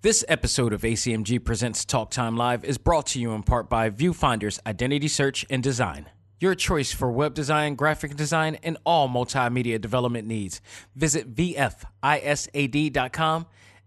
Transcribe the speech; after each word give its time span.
This 0.00 0.24
episode 0.28 0.72
of 0.72 0.82
ACMG 0.82 1.44
Presents 1.44 1.84
Talk 1.84 2.12
Time 2.12 2.36
Live 2.36 2.64
is 2.64 2.78
brought 2.78 3.06
to 3.06 3.18
you 3.18 3.32
in 3.32 3.42
part 3.42 3.68
by 3.68 3.90
Viewfinder's 3.90 4.60
Identity 4.64 5.08
Search 5.08 5.44
and 5.50 5.60
Design. 5.60 6.08
Your 6.38 6.54
choice 6.54 6.92
for 6.92 7.10
web 7.10 7.34
design, 7.34 7.74
graphic 7.74 8.14
design, 8.14 8.58
and 8.62 8.78
all 8.86 9.08
multimedia 9.08 9.80
development 9.80 10.28
needs. 10.28 10.60
Visit 10.94 11.34
VFISAD.com 11.34 11.86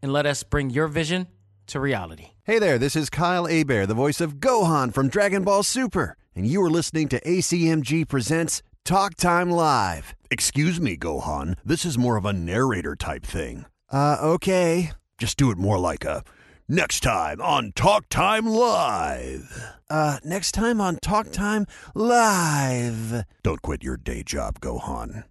and 0.02 0.12
let 0.12 0.26
us 0.26 0.44
bring 0.44 0.70
your 0.70 0.88
vision 0.88 1.28
to 1.68 1.80
reality. 1.80 2.32
Hey 2.44 2.60
there, 2.60 2.78
this 2.78 2.98
is 2.98 3.10
Kyle 3.10 3.46
Hebert, 3.46 3.88
the 3.88 3.94
voice 3.94 4.20
of 4.20 4.42
Gohan 4.42 4.94
from 4.94 5.08
Dragon 5.08 5.46
Ball 5.46 5.64
Super, 5.64 6.18
and 6.36 6.46
you 6.46 6.62
are 6.62 6.70
listening 6.70 7.08
to 7.08 7.22
ACMG 7.22 8.06
Presents 8.06 8.62
Talk 8.84 9.16
Time 9.16 9.50
Live. 9.50 10.14
Excuse 10.30 10.82
me, 10.82 10.98
Gohan, 10.98 11.56
this 11.64 11.86
is 11.86 11.98
more 11.98 12.18
of 12.18 12.26
a 12.26 12.34
narrator 12.34 12.98
type 12.98 13.26
thing. 13.26 13.66
Uh, 13.90 14.18
okay. 14.22 14.92
Just 15.22 15.38
do 15.38 15.52
it 15.52 15.58
more 15.60 15.78
like 15.78 16.04
a 16.04 16.24
next 16.68 17.02
time 17.02 17.40
on 17.42 17.74
Talk 17.74 18.10
Time 18.10 18.48
Live. 18.48 19.76
Uh, 19.88 20.18
next 20.24 20.54
time 20.54 20.82
on 20.82 20.98
Talk 20.98 21.32
Time 21.32 21.68
Live. 21.94 23.26
Don't 23.44 23.62
quit 23.62 23.84
your 23.84 23.98
day 23.98 24.24
job, 24.24 24.60
Gohan. 24.62 25.26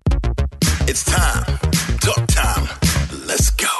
It's 0.82 1.04
time. 1.04 1.42
Talk 1.98 2.24
time. 2.28 2.68
Let's 3.26 3.50
go. 3.50 3.79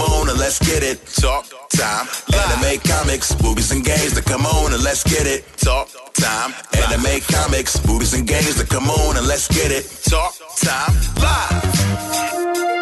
and 0.29 0.39
let's 0.39 0.59
get 0.59 0.83
it. 0.83 1.05
Talk 1.05 1.45
time. 1.69 2.07
Anime, 2.33 2.79
comics, 2.81 3.41
movies, 3.41 3.71
and 3.71 3.83
games 3.83 4.13
that 4.13 4.25
come 4.25 4.45
on 4.45 4.73
and 4.73 4.83
let's 4.83 5.03
get 5.03 5.27
it. 5.27 5.45
Talk 5.57 5.89
time. 6.13 6.53
Anime, 6.73 7.21
comics, 7.21 7.85
movies, 7.85 8.13
and 8.13 8.27
games 8.27 8.55
that 8.55 8.69
come 8.69 8.89
on 8.89 9.17
and 9.17 9.27
let's 9.27 9.47
get 9.47 9.71
it. 9.71 9.85
Talk 10.09 10.33
time. 10.57 10.93
Live. 11.21 12.80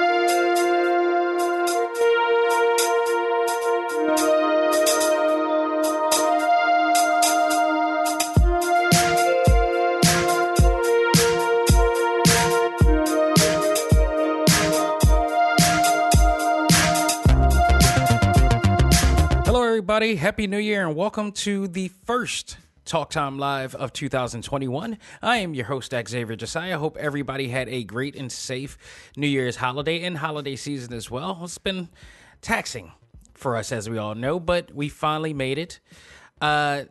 Everybody. 19.89 20.17
Happy 20.17 20.45
New 20.45 20.60
Year 20.60 20.86
and 20.86 20.95
welcome 20.95 21.32
to 21.32 21.67
the 21.67 21.88
first 21.88 22.58
Talk 22.86 23.10
Time 23.10 23.39
Live 23.39 23.73
of 23.73 23.92
2021. 23.92 25.00
I 25.20 25.38
am 25.38 25.55
your 25.55 25.66
host, 25.66 25.95
Xavier 26.08 26.36
Josiah. 26.36 26.77
Hope 26.77 26.95
everybody 26.98 27.48
had 27.48 27.67
a 27.70 27.83
great 27.83 28.16
and 28.16 28.32
safe 28.32 28.78
New 29.17 29.26
Year's 29.26 29.55
holiday 29.55 30.04
and 30.04 30.20
holiday 30.20 30.55
season 30.55 30.94
as 30.94 31.10
well. 31.10 31.39
It's 31.42 31.58
been 31.58 31.89
taxing 32.39 32.92
for 33.33 33.58
us, 33.58 33.72
as 33.72 33.89
we 33.89 33.98
all 33.98 34.14
know, 34.14 34.39
but 34.39 34.72
we 34.76 34.89
finally 34.89 35.33
made 35.33 35.58
it. 35.58 35.80
Uh, 36.39 36.83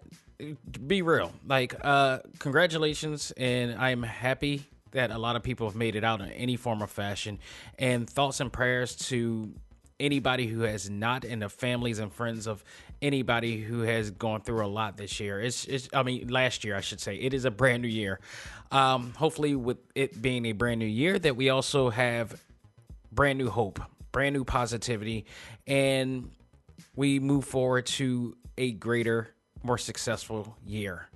be 0.85 1.01
real, 1.01 1.31
like, 1.47 1.77
uh, 1.81 2.19
congratulations, 2.41 3.31
and 3.37 3.77
I'm 3.77 4.03
happy 4.03 4.65
that 4.91 5.13
a 5.13 5.19
lot 5.19 5.37
of 5.37 5.45
people 5.45 5.69
have 5.69 5.77
made 5.77 5.95
it 5.95 6.03
out 6.03 6.21
in 6.21 6.33
any 6.33 6.57
form 6.57 6.83
or 6.83 6.89
fashion. 6.89 7.39
And 7.79 8.11
thoughts 8.11 8.41
and 8.41 8.53
prayers 8.53 8.97
to 8.97 9.55
anybody 10.01 10.47
who 10.47 10.61
has 10.61 10.89
not 10.89 11.25
and 11.25 11.43
the 11.43 11.49
families 11.49 11.99
and 11.99 12.13
friends 12.13 12.47
of 12.47 12.63
anybody 13.01 13.61
who 13.61 13.83
has 13.83 14.11
gone 14.11 14.41
through 14.41 14.65
a 14.65 14.69
lot 14.69 14.97
this 14.97 15.21
year. 15.21 15.41
It's, 15.41 15.65
it's 15.67 15.89
I 15.93 16.03
mean 16.03 16.29
last 16.29 16.65
year 16.65 16.77
I 16.77 16.81
should 16.81 17.01
say. 17.01 17.17
It 17.17 17.35
is 17.35 17.45
a 17.45 17.51
brand 17.51 17.83
new 17.83 17.89
year. 17.89 18.21
Um 18.71 19.13
hopefully 19.17 19.55
with 19.55 19.79
it 19.95 20.21
being 20.21 20.47
a 20.47 20.53
brand 20.53 20.81
new 20.81 20.87
year 20.87 21.19
that 21.19 21.37
we 21.37 21.51
also 21.51 21.91
have 21.91 22.41
brand 23.13 23.39
new 23.39 23.51
hope, 23.51 23.81
brand 24.13 24.35
new 24.35 24.45
positivity 24.45 25.27
and 25.67 26.31
we 26.97 27.21
move 27.21 27.45
forward 27.45 27.87
to 27.87 28.37
a 28.57 28.73
greater, 28.73 29.29
more 29.63 29.79
successful 29.79 30.57
year. 30.67 31.09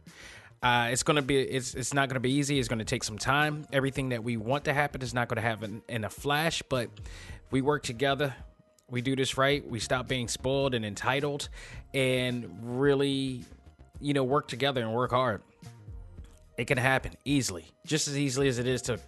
Uh, 0.62 0.90
it's 0.92 1.02
gonna 1.02 1.22
be 1.22 1.38
it's 1.38 1.74
it's 1.74 1.92
not 1.92 2.08
gonna 2.08 2.20
be 2.20 2.30
easy. 2.32 2.58
It's 2.58 2.68
gonna 2.68 2.84
take 2.84 3.02
some 3.02 3.18
time. 3.18 3.66
Everything 3.72 4.10
that 4.10 4.22
we 4.22 4.36
want 4.36 4.64
to 4.66 4.72
happen 4.72 5.02
is 5.02 5.12
not 5.12 5.26
gonna 5.28 5.40
happen 5.40 5.82
in 5.88 6.04
a 6.04 6.08
flash, 6.08 6.62
but 6.68 6.88
we 7.50 7.62
work 7.62 7.82
together. 7.82 8.34
We 8.92 9.00
do 9.00 9.16
this 9.16 9.38
right. 9.38 9.66
We 9.66 9.80
stop 9.80 10.06
being 10.06 10.28
spoiled 10.28 10.74
and 10.74 10.84
entitled, 10.84 11.48
and 11.94 12.46
really, 12.60 13.42
you 14.00 14.12
know, 14.12 14.22
work 14.22 14.48
together 14.48 14.82
and 14.82 14.92
work 14.92 15.12
hard. 15.12 15.40
It 16.58 16.66
can 16.66 16.76
happen 16.76 17.12
easily, 17.24 17.64
just 17.86 18.06
as 18.06 18.18
easily 18.18 18.48
as 18.48 18.58
it 18.58 18.66
is 18.66 18.82
to, 18.82 19.00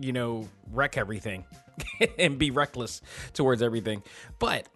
you 0.00 0.12
know, 0.12 0.48
wreck 0.70 0.96
everything 0.96 1.44
and 2.20 2.38
be 2.38 2.52
reckless 2.52 3.02
towards 3.34 3.62
everything. 3.62 4.04
But 4.38 4.68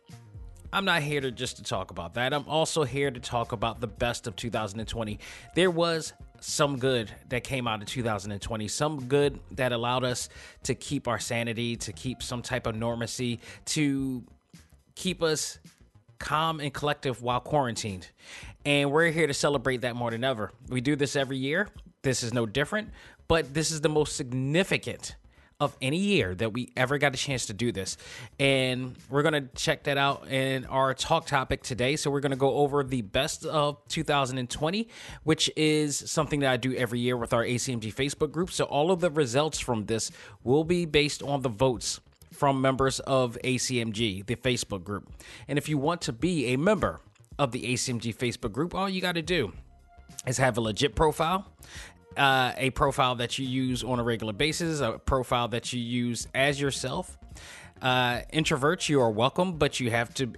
I'm 0.72 0.84
not 0.84 1.02
here 1.02 1.20
to 1.20 1.30
just 1.30 1.58
to 1.58 1.62
talk 1.62 1.92
about 1.92 2.14
that. 2.14 2.34
I'm 2.34 2.48
also 2.48 2.82
here 2.82 3.12
to 3.12 3.20
talk 3.20 3.52
about 3.52 3.80
the 3.80 3.86
best 3.86 4.26
of 4.26 4.34
2020. 4.34 5.20
There 5.54 5.70
was 5.70 6.12
some 6.40 6.76
good 6.76 7.08
that 7.28 7.44
came 7.44 7.68
out 7.68 7.82
of 7.82 7.86
2020, 7.86 8.66
some 8.66 9.04
good 9.04 9.38
that 9.52 9.70
allowed 9.70 10.02
us 10.02 10.28
to 10.64 10.74
keep 10.74 11.06
our 11.06 11.20
sanity, 11.20 11.76
to 11.76 11.92
keep 11.92 12.20
some 12.20 12.42
type 12.42 12.66
of 12.66 12.74
normacy, 12.74 13.38
to 13.66 14.24
keep 15.00 15.22
us 15.22 15.58
calm 16.18 16.60
and 16.60 16.74
collective 16.74 17.22
while 17.22 17.40
quarantined. 17.40 18.06
And 18.66 18.92
we're 18.92 19.10
here 19.10 19.26
to 19.26 19.32
celebrate 19.32 19.80
that 19.80 19.96
more 19.96 20.10
than 20.10 20.22
ever. 20.22 20.52
We 20.68 20.82
do 20.82 20.94
this 20.94 21.16
every 21.16 21.38
year. 21.38 21.68
This 22.02 22.22
is 22.22 22.34
no 22.34 22.44
different, 22.44 22.90
but 23.26 23.54
this 23.54 23.70
is 23.70 23.80
the 23.80 23.88
most 23.88 24.14
significant 24.14 25.16
of 25.58 25.74
any 25.80 25.96
year 25.96 26.34
that 26.34 26.52
we 26.52 26.70
ever 26.76 26.98
got 26.98 27.14
a 27.14 27.16
chance 27.16 27.46
to 27.46 27.54
do 27.54 27.72
this. 27.72 27.96
And 28.38 28.94
we're 29.08 29.22
going 29.22 29.34
to 29.34 29.48
check 29.54 29.84
that 29.84 29.96
out 29.96 30.28
in 30.28 30.66
our 30.66 30.92
talk 30.92 31.26
topic 31.26 31.62
today. 31.62 31.96
So 31.96 32.10
we're 32.10 32.20
going 32.20 32.30
to 32.30 32.36
go 32.36 32.56
over 32.56 32.84
the 32.84 33.00
best 33.00 33.46
of 33.46 33.78
2020, 33.88 34.88
which 35.24 35.50
is 35.56 35.96
something 36.10 36.40
that 36.40 36.50
I 36.50 36.58
do 36.58 36.74
every 36.74 37.00
year 37.00 37.16
with 37.16 37.32
our 37.32 37.44
ACMG 37.44 37.94
Facebook 37.94 38.32
group. 38.32 38.50
So 38.50 38.64
all 38.64 38.90
of 38.90 39.00
the 39.00 39.10
results 39.10 39.58
from 39.58 39.86
this 39.86 40.10
will 40.44 40.64
be 40.64 40.84
based 40.84 41.22
on 41.22 41.40
the 41.40 41.48
votes 41.48 42.00
from 42.40 42.60
members 42.60 43.00
of 43.00 43.38
ACMG, 43.44 44.26
the 44.26 44.34
Facebook 44.34 44.82
group. 44.82 45.12
And 45.46 45.58
if 45.58 45.68
you 45.68 45.78
want 45.78 46.00
to 46.02 46.12
be 46.12 46.46
a 46.54 46.56
member 46.56 47.00
of 47.38 47.52
the 47.52 47.62
ACMG 47.62 48.16
Facebook 48.16 48.50
group, 48.50 48.74
all 48.74 48.88
you 48.88 49.00
got 49.00 49.14
to 49.14 49.22
do 49.22 49.52
is 50.26 50.38
have 50.38 50.56
a 50.58 50.60
legit 50.60 50.94
profile 50.96 51.46
uh, 52.16 52.52
a 52.56 52.70
profile 52.70 53.14
that 53.16 53.38
you 53.38 53.46
use 53.46 53.84
on 53.84 53.98
a 54.00 54.02
regular 54.02 54.32
basis, 54.32 54.80
a 54.80 54.98
profile 54.98 55.48
that 55.48 55.72
you 55.72 55.80
use 55.80 56.26
as 56.34 56.60
yourself. 56.60 57.16
Uh, 57.80 58.20
introverts, 58.32 58.88
you 58.88 59.00
are 59.00 59.10
welcome, 59.10 59.56
but 59.58 59.80
you 59.80 59.90
have 59.90 60.12
to 60.14 60.32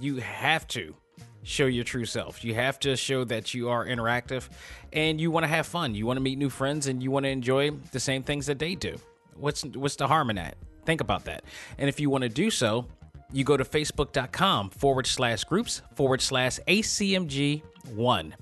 you 0.00 0.16
have 0.16 0.66
to 0.66 0.94
show 1.42 1.66
your 1.66 1.84
true 1.84 2.04
self. 2.04 2.44
You 2.44 2.54
have 2.54 2.80
to 2.80 2.96
show 2.96 3.24
that 3.24 3.54
you 3.54 3.68
are 3.68 3.86
interactive 3.86 4.48
and 4.92 5.20
you 5.20 5.30
want 5.30 5.44
to 5.44 5.48
have 5.48 5.66
fun. 5.66 5.94
You 5.94 6.06
want 6.06 6.16
to 6.16 6.22
meet 6.22 6.38
new 6.38 6.50
friends 6.50 6.88
and 6.88 7.02
you 7.02 7.10
want 7.10 7.24
to 7.24 7.30
enjoy 7.30 7.70
the 7.92 8.00
same 8.00 8.22
things 8.22 8.46
that 8.46 8.58
they 8.58 8.74
do. 8.74 8.96
What's 9.34 9.64
what's 9.64 9.96
the 9.96 10.08
harm 10.08 10.30
in 10.30 10.36
that? 10.36 10.56
Think 10.86 11.00
about 11.00 11.24
that. 11.24 11.44
And 11.78 11.88
if 11.88 12.00
you 12.00 12.08
want 12.08 12.22
to 12.22 12.30
do 12.30 12.50
so, 12.50 12.86
you 13.32 13.44
go 13.44 13.56
to 13.56 13.64
facebook.com 13.64 14.70
forward 14.70 15.06
slash 15.06 15.44
groups 15.44 15.82
forward 15.94 16.22
slash 16.22 16.58
ACMG1. 16.68 18.32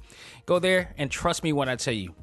Go 0.46 0.58
there 0.58 0.94
and 0.99 1.11
trust 1.11 1.43
me 1.43 1.52
when 1.52 1.69
I 1.69 1.76
tell 1.76 1.94
you, 1.94 2.14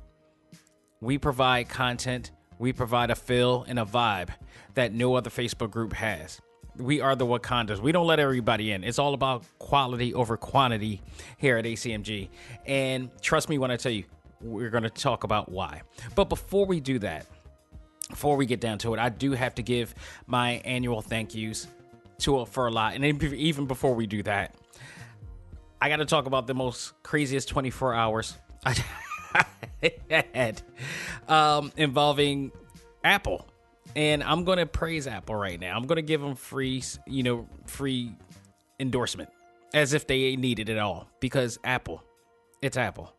we 1.01 1.18
provide 1.18 1.68
content, 1.68 2.31
we 2.59 2.71
provide 2.71 3.09
a 3.09 3.15
feel 3.15 3.65
and 3.68 3.79
a 3.79 3.85
vibe 3.85 4.29
that 4.75 4.94
no 4.94 5.15
other 5.15 5.31
Facebook 5.31 5.71
group 5.71 5.94
has. 5.94 6.39
We 6.77 7.01
are 7.01 7.15
the 7.15 7.25
Wakandas. 7.25 7.79
We 7.79 7.91
don't 7.91 8.07
let 8.07 8.19
everybody 8.19 8.71
in. 8.71 8.83
It's 8.83 9.00
all 9.00 9.13
about 9.13 9.44
quality 9.59 10.13
over 10.13 10.38
quantity 10.38 11.01
here 11.38 11.57
at 11.57 11.65
ACMG. 11.65 12.29
And 12.65 13.09
trust 13.21 13.50
me 13.50 13.57
when 13.57 13.71
I 13.71 13.75
tell 13.75 13.91
you, 13.91 14.06
we're 14.39 14.69
going 14.69 14.83
to 14.83 14.89
talk 14.89 15.23
about 15.23 15.51
why. 15.51 15.81
But 16.15 16.29
before 16.29 16.65
we 16.65 16.79
do 16.79 17.00
that, 17.00 17.25
before 18.11 18.37
we 18.37 18.45
get 18.45 18.61
down 18.61 18.77
to 18.79 18.93
it, 18.93 18.99
I 18.99 19.09
do 19.09 19.31
have 19.31 19.55
to 19.55 19.63
give 19.63 19.95
my 20.27 20.61
annual 20.63 21.01
thank 21.01 21.33
yous 21.33 21.67
to 22.19 22.45
for 22.45 22.67
a 22.67 22.71
lot. 22.71 22.93
And 22.93 23.03
even 23.03 23.65
before 23.65 23.95
we 23.95 24.05
do 24.05 24.21
that, 24.23 24.55
I 25.81 25.89
got 25.89 25.97
to 25.97 26.05
talk 26.05 26.27
about 26.27 26.45
the 26.45 26.53
most 26.53 26.93
craziest 27.01 27.49
24 27.49 27.95
hours 27.95 28.37
I 28.65 28.75
had 30.33 30.61
um, 31.27 31.71
involving 31.75 32.51
Apple. 33.03 33.47
And 33.95 34.23
I'm 34.23 34.45
going 34.45 34.59
to 34.59 34.65
praise 34.65 35.07
Apple 35.07 35.35
right 35.35 35.59
now. 35.59 35.75
I'm 35.75 35.85
going 35.85 35.97
to 35.97 36.03
give 36.03 36.21
them 36.21 36.35
free, 36.35 36.83
you 37.07 37.23
know, 37.23 37.47
free 37.65 38.13
endorsement 38.79 39.29
as 39.73 39.93
if 39.93 40.07
they 40.07 40.35
needed 40.35 40.69
it 40.69 40.77
all 40.77 41.07
because 41.19 41.59
Apple, 41.63 42.03
it's 42.61 42.77
Apple. 42.77 43.13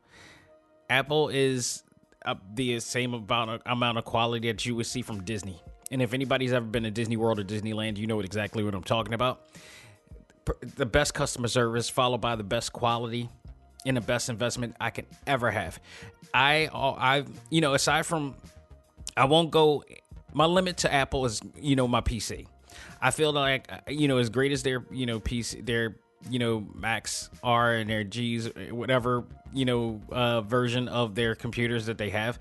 Apple 0.88 1.28
is 1.28 1.82
uh, 2.24 2.34
the 2.54 2.80
same 2.80 3.14
amount 3.14 3.50
of, 3.50 3.62
amount 3.66 3.98
of 3.98 4.04
quality 4.04 4.50
that 4.50 4.64
you 4.64 4.74
would 4.76 4.86
see 4.86 5.02
from 5.02 5.22
Disney. 5.24 5.60
And 5.90 6.00
if 6.00 6.14
anybody's 6.14 6.52
ever 6.52 6.64
been 6.64 6.84
to 6.84 6.90
Disney 6.90 7.16
World 7.16 7.38
or 7.38 7.44
Disneyland, 7.44 7.98
you 7.98 8.06
know 8.06 8.20
exactly 8.20 8.64
what 8.64 8.74
I'm 8.74 8.82
talking 8.82 9.14
about. 9.14 9.42
The 10.76 10.86
best 10.86 11.14
customer 11.14 11.48
service 11.48 11.88
followed 11.88 12.20
by 12.20 12.34
the 12.36 12.42
best 12.42 12.72
quality 12.72 13.28
and 13.84 13.96
the 13.96 14.00
best 14.00 14.28
investment 14.28 14.76
I 14.80 14.90
can 14.90 15.06
ever 15.26 15.50
have. 15.50 15.78
I 16.34 16.69
I 16.72 17.24
you 17.50 17.60
know 17.60 17.74
aside 17.74 18.06
from 18.06 18.34
I 19.16 19.26
won't 19.26 19.50
go 19.50 19.84
my 20.32 20.46
limit 20.46 20.78
to 20.78 20.92
Apple 20.92 21.26
is 21.26 21.40
you 21.60 21.76
know 21.76 21.86
my 21.86 22.00
PC. 22.00 22.46
I 23.00 23.10
feel 23.10 23.32
like 23.32 23.70
you 23.88 24.08
know 24.08 24.18
as 24.18 24.30
great 24.30 24.52
as 24.52 24.62
their 24.62 24.84
you 24.90 25.06
know 25.06 25.20
PC 25.20 25.64
their 25.64 25.96
you 26.30 26.38
know 26.38 26.66
Macs 26.74 27.30
are 27.42 27.74
and 27.74 27.88
their 27.88 28.04
G's 28.04 28.48
whatever 28.70 29.24
you 29.52 29.64
know 29.64 30.00
uh, 30.10 30.40
version 30.42 30.88
of 30.88 31.14
their 31.14 31.34
computers 31.34 31.86
that 31.86 31.98
they 31.98 32.10
have. 32.10 32.38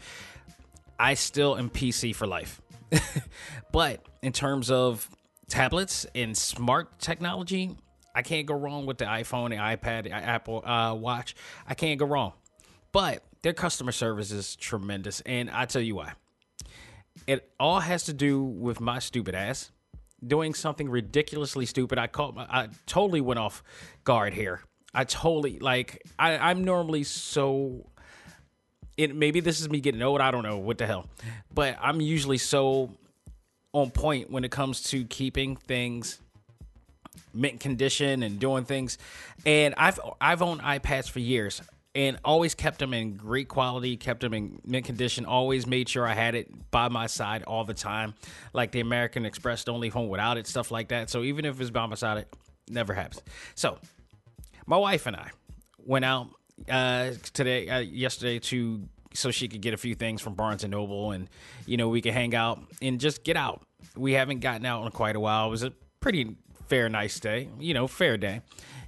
I 0.99 1.15
still 1.15 1.57
am 1.57 1.69
PC 1.69 2.15
for 2.15 2.27
life. 2.27 2.61
but 3.71 4.05
in 4.21 4.33
terms 4.33 4.69
of 4.69 5.09
tablets 5.47 6.05
and 6.13 6.37
smart 6.37 6.99
technology, 6.99 7.75
I 8.13 8.21
can't 8.21 8.45
go 8.45 8.53
wrong 8.53 8.85
with 8.85 8.97
the 8.99 9.05
iPhone, 9.05 9.49
the 9.49 9.55
iPad, 9.55 10.03
the 10.03 10.11
Apple 10.11 10.63
uh, 10.65 10.93
Watch. 10.93 11.35
I 11.67 11.73
can't 11.73 11.99
go 11.99 12.05
wrong. 12.05 12.33
But 12.91 13.23
their 13.41 13.53
customer 13.53 13.91
service 13.91 14.31
is 14.31 14.55
tremendous, 14.55 15.21
and 15.21 15.49
I 15.49 15.65
tell 15.65 15.81
you 15.81 15.95
why. 15.95 16.13
It 17.27 17.49
all 17.59 17.79
has 17.79 18.03
to 18.05 18.13
do 18.13 18.43
with 18.43 18.79
my 18.79 18.99
stupid 18.99 19.33
ass 19.35 19.71
doing 20.25 20.53
something 20.53 20.89
ridiculously 20.89 21.65
stupid. 21.65 21.97
I 21.97 22.07
caught, 22.07 22.37
I 22.37 22.69
totally 22.85 23.21
went 23.21 23.39
off 23.39 23.63
guard 24.03 24.33
here. 24.33 24.61
I 24.93 25.03
totally 25.05 25.59
like. 25.59 26.03
I, 26.19 26.37
I'm 26.37 26.63
normally 26.63 27.03
so 27.03 27.87
it 28.97 29.15
maybe 29.15 29.39
this 29.39 29.61
is 29.61 29.69
me 29.69 29.79
getting 29.79 30.01
old. 30.01 30.21
I 30.21 30.31
don't 30.31 30.43
know 30.43 30.57
what 30.57 30.77
the 30.77 30.85
hell, 30.85 31.07
but 31.53 31.77
I'm 31.81 32.01
usually 32.01 32.37
so 32.37 32.91
on 33.73 33.89
point 33.91 34.29
when 34.29 34.43
it 34.43 34.51
comes 34.51 34.83
to 34.83 35.05
keeping 35.05 35.55
things 35.55 36.19
mint 37.33 37.59
condition 37.59 38.23
and 38.23 38.39
doing 38.39 38.65
things. 38.65 38.97
And 39.45 39.73
I've 39.77 39.99
I've 40.19 40.41
owned 40.41 40.61
iPads 40.61 41.09
for 41.09 41.19
years 41.19 41.61
and 41.93 42.17
always 42.23 42.55
kept 42.55 42.79
them 42.79 42.93
in 42.93 43.15
great 43.15 43.47
quality, 43.47 43.97
kept 43.97 44.21
them 44.21 44.33
in 44.33 44.61
mint 44.65 44.85
condition, 44.85 45.25
always 45.25 45.67
made 45.67 45.89
sure 45.89 46.07
I 46.07 46.13
had 46.13 46.35
it 46.35 46.71
by 46.71 46.87
my 46.87 47.07
side 47.07 47.43
all 47.43 47.65
the 47.65 47.73
time. 47.73 48.13
Like 48.53 48.71
the 48.71 48.79
American 48.79 49.25
Express, 49.25 49.63
don't 49.63 49.79
leave 49.79 49.93
home 49.93 50.09
without 50.09 50.37
it, 50.37 50.47
stuff 50.47 50.71
like 50.71 50.89
that. 50.89 51.09
So 51.09 51.23
even 51.23 51.45
if 51.45 51.59
it's 51.59 51.69
by 51.69 51.85
my 51.85 51.95
side, 51.95 52.19
it 52.19 52.33
never 52.69 52.93
happens. 52.93 53.21
So 53.55 53.77
my 54.65 54.77
wife 54.77 55.05
and 55.05 55.15
I 55.15 55.31
went 55.77 56.05
out 56.05 56.29
uh, 56.69 57.11
today, 57.33 57.67
uh, 57.67 57.79
yesterday 57.79 58.39
to 58.39 58.87
so 59.13 59.29
she 59.29 59.49
could 59.49 59.61
get 59.61 59.73
a 59.73 59.77
few 59.77 59.93
things 59.93 60.21
from 60.21 60.35
Barnes 60.35 60.63
and 60.63 60.71
Noble, 60.71 61.11
and 61.11 61.27
you 61.65 61.77
know 61.77 61.89
we 61.89 62.01
could 62.01 62.13
hang 62.13 62.33
out 62.33 62.61
and 62.81 62.99
just 62.99 63.23
get 63.23 63.35
out. 63.35 63.61
We 63.97 64.13
haven't 64.13 64.39
gotten 64.39 64.65
out 64.65 64.85
in 64.85 64.91
quite 64.91 65.15
a 65.15 65.19
while. 65.19 65.47
It 65.47 65.49
was 65.49 65.63
a 65.63 65.73
pretty 65.99 66.37
fair, 66.67 66.87
nice 66.87 67.19
day, 67.19 67.49
you 67.59 67.73
know, 67.73 67.87
fair 67.87 68.17
day, 68.17 68.41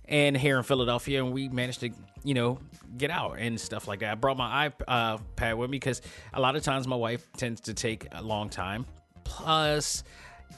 and 0.05 0.37
here 0.37 0.57
in 0.57 0.63
Philadelphia, 0.63 1.23
and 1.23 1.33
we 1.33 1.49
managed 1.49 1.81
to 1.81 1.91
you 2.23 2.33
know 2.33 2.59
get 2.97 3.11
out 3.11 3.37
and 3.39 3.59
stuff 3.59 3.87
like 3.87 3.99
that. 3.99 4.11
I 4.11 4.15
brought 4.15 4.37
my 4.37 4.71
iPad 4.87 5.57
with 5.57 5.69
me 5.69 5.77
because 5.77 6.01
a 6.33 6.39
lot 6.39 6.55
of 6.55 6.63
times 6.63 6.87
my 6.87 6.95
wife 6.95 7.25
tends 7.37 7.61
to 7.61 7.73
take 7.73 8.07
a 8.11 8.21
long 8.21 8.49
time. 8.49 8.85
Plus, 9.23 10.03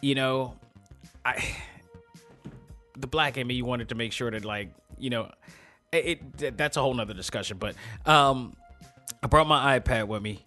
you 0.01 0.15
know, 0.15 0.55
I 1.23 1.43
the 2.97 3.07
black 3.07 3.37
in 3.37 3.47
me 3.47 3.61
wanted 3.61 3.89
to 3.89 3.95
make 3.95 4.11
sure 4.11 4.31
that 4.31 4.45
like 4.45 4.69
you 4.97 5.09
know 5.09 5.31
it, 5.91 6.21
it 6.41 6.57
that's 6.57 6.77
a 6.77 6.81
whole 6.81 6.93
nother 6.93 7.13
discussion 7.13 7.57
but 7.57 7.75
um 8.05 8.55
I 9.21 9.27
brought 9.27 9.47
my 9.47 9.79
iPad 9.79 10.07
with 10.07 10.21
me 10.21 10.45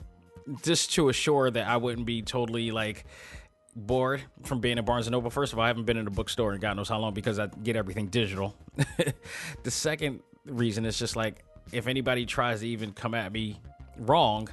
just 0.63 0.93
to 0.95 1.09
assure 1.09 1.51
that 1.51 1.67
I 1.67 1.77
wouldn't 1.77 2.07
be 2.07 2.23
totally 2.23 2.71
like 2.71 3.05
bored 3.75 4.23
from 4.45 4.61
being 4.61 4.79
at 4.79 4.85
Barnes 4.85 5.07
and 5.07 5.13
Noble. 5.13 5.31
First 5.31 5.53
of 5.53 5.59
all, 5.59 5.65
I 5.65 5.69
haven't 5.69 5.85
been 5.85 5.97
in 5.97 6.07
a 6.07 6.11
bookstore 6.11 6.55
in 6.55 6.61
God 6.61 6.77
knows 6.77 6.89
how 6.89 6.99
long 6.99 7.15
because 7.15 7.39
I 7.39 7.47
get 7.47 7.77
everything 7.77 8.07
digital. 8.07 8.57
the 9.63 9.71
second 9.71 10.21
reason 10.49 10.85
it's 10.85 10.99
just 10.99 11.17
like 11.17 11.45
if 11.73 11.87
anybody 11.87 12.27
tries 12.27 12.61
to 12.61 12.69
even 12.69 12.93
come 12.93 13.15
at 13.15 13.33
me 13.33 13.61
wrong, 13.99 14.49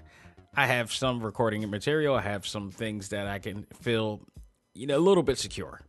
I 0.55 0.67
have 0.67 0.91
some 0.91 1.21
recording 1.21 1.69
material. 1.69 2.15
I 2.15 2.21
have 2.21 2.47
some 2.47 2.71
things 2.71 3.09
that 3.09 3.27
I 3.27 3.39
can 3.39 3.65
feel, 3.81 4.21
you 4.73 4.87
know, 4.87 4.97
a 4.97 4.99
little 4.99 5.23
bit 5.23 5.37
secure. 5.37 5.81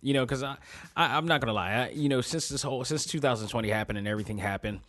You 0.00 0.12
know, 0.12 0.26
because 0.26 0.42
I, 0.42 0.56
I, 0.94 1.16
am 1.16 1.26
not 1.26 1.40
gonna 1.40 1.54
lie. 1.54 1.72
I, 1.72 1.88
you 1.90 2.10
know, 2.10 2.20
since 2.20 2.50
this 2.50 2.62
whole 2.62 2.84
since 2.84 3.06
2020 3.06 3.70
happened 3.70 3.96
and 3.96 4.06
everything 4.06 4.36
happened, 4.36 4.80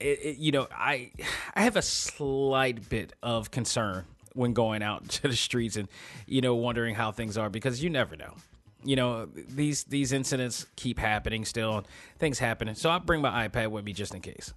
it, 0.00 0.18
it, 0.22 0.36
you 0.38 0.50
know, 0.50 0.66
I 0.74 1.10
I 1.54 1.62
have 1.62 1.76
a 1.76 1.82
slight 1.82 2.88
bit 2.88 3.12
of 3.22 3.50
concern 3.50 4.06
when 4.32 4.54
going 4.54 4.82
out 4.82 5.08
to 5.08 5.28
the 5.28 5.36
streets 5.36 5.76
and 5.76 5.88
you 6.26 6.40
know 6.40 6.54
wondering 6.54 6.94
how 6.94 7.12
things 7.12 7.36
are 7.36 7.50
because 7.50 7.82
you 7.82 7.90
never 7.90 8.16
know. 8.16 8.34
You 8.84 8.96
know 8.96 9.26
these 9.26 9.84
these 9.84 10.12
incidents 10.12 10.66
keep 10.76 10.98
happening 10.98 11.44
still, 11.44 11.78
and 11.78 11.86
things 12.18 12.38
happening. 12.38 12.74
So 12.74 12.90
I 12.90 12.98
bring 12.98 13.20
my 13.20 13.48
iPad 13.48 13.68
with 13.70 13.84
me 13.84 13.92
just 13.92 14.14
in 14.14 14.20
case. 14.20 14.52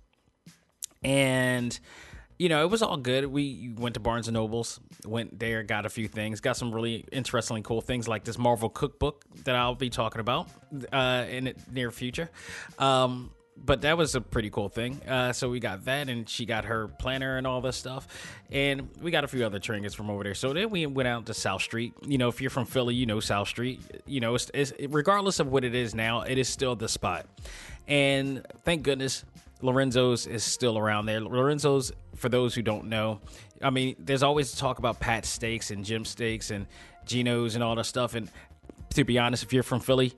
And 1.03 1.79
you 2.39 2.49
know, 2.49 2.63
it 2.63 2.69
was 2.69 2.81
all 2.81 2.97
good. 2.97 3.25
We 3.25 3.73
went 3.75 3.95
to 3.95 3.99
Barnes 3.99 4.27
and 4.27 4.35
Nobles, 4.35 4.79
went 5.05 5.39
there, 5.39 5.63
got 5.63 5.85
a 5.85 5.89
few 5.89 6.07
things, 6.07 6.39
got 6.39 6.55
some 6.55 6.71
really 6.71 7.03
interesting, 7.11 7.63
cool 7.63 7.81
things 7.81 8.07
like 8.07 8.25
this 8.25 8.37
Marvel 8.37 8.69
cookbook 8.69 9.23
that 9.43 9.55
I'll 9.55 9.75
be 9.75 9.89
talking 9.89 10.21
about 10.21 10.47
uh, 10.93 11.25
in 11.29 11.45
the 11.45 11.55
near 11.71 11.89
future. 11.89 12.29
Um, 12.77 13.31
but 13.65 13.81
that 13.81 13.97
was 13.97 14.15
a 14.15 14.21
pretty 14.21 14.49
cool 14.49 14.69
thing. 14.69 15.01
Uh, 15.07 15.33
so 15.33 15.49
we 15.49 15.59
got 15.59 15.85
that, 15.85 16.09
and 16.09 16.27
she 16.27 16.45
got 16.45 16.65
her 16.65 16.87
planner 16.87 17.37
and 17.37 17.45
all 17.45 17.61
this 17.61 17.75
stuff, 17.75 18.07
and 18.51 18.89
we 19.01 19.11
got 19.11 19.23
a 19.23 19.27
few 19.27 19.45
other 19.45 19.59
trinkets 19.59 19.93
from 19.93 20.09
over 20.09 20.23
there. 20.23 20.35
So 20.35 20.53
then 20.53 20.69
we 20.69 20.85
went 20.85 21.07
out 21.07 21.25
to 21.27 21.33
South 21.33 21.61
Street. 21.61 21.93
You 22.05 22.17
know, 22.17 22.29
if 22.29 22.41
you're 22.41 22.49
from 22.49 22.65
Philly, 22.65 22.95
you 22.95 23.05
know 23.05 23.19
South 23.19 23.47
Street. 23.47 23.81
You 24.05 24.19
know, 24.19 24.35
it's, 24.35 24.49
it's, 24.53 24.73
regardless 24.89 25.39
of 25.39 25.47
what 25.47 25.63
it 25.63 25.75
is 25.75 25.93
now, 25.93 26.21
it 26.21 26.37
is 26.37 26.47
still 26.47 26.75
the 26.75 26.87
spot. 26.87 27.25
And 27.87 28.45
thank 28.63 28.83
goodness 28.83 29.25
Lorenzo's 29.61 30.27
is 30.27 30.43
still 30.43 30.77
around 30.77 31.05
there. 31.05 31.19
Lorenzo's, 31.19 31.91
for 32.15 32.29
those 32.29 32.53
who 32.53 32.61
don't 32.61 32.85
know, 32.85 33.19
I 33.61 33.69
mean, 33.69 33.95
there's 33.99 34.23
always 34.23 34.53
talk 34.55 34.79
about 34.79 34.99
Pat 34.99 35.25
Steaks 35.25 35.71
and 35.71 35.83
Jim 35.83 36.05
Steaks 36.05 36.51
and 36.51 36.67
Geno's 37.05 37.55
and 37.55 37.63
all 37.63 37.75
that 37.75 37.85
stuff. 37.85 38.13
And 38.15 38.29
to 38.93 39.03
be 39.03 39.17
honest, 39.17 39.43
if 39.43 39.53
you're 39.53 39.63
from 39.63 39.79
Philly, 39.79 40.13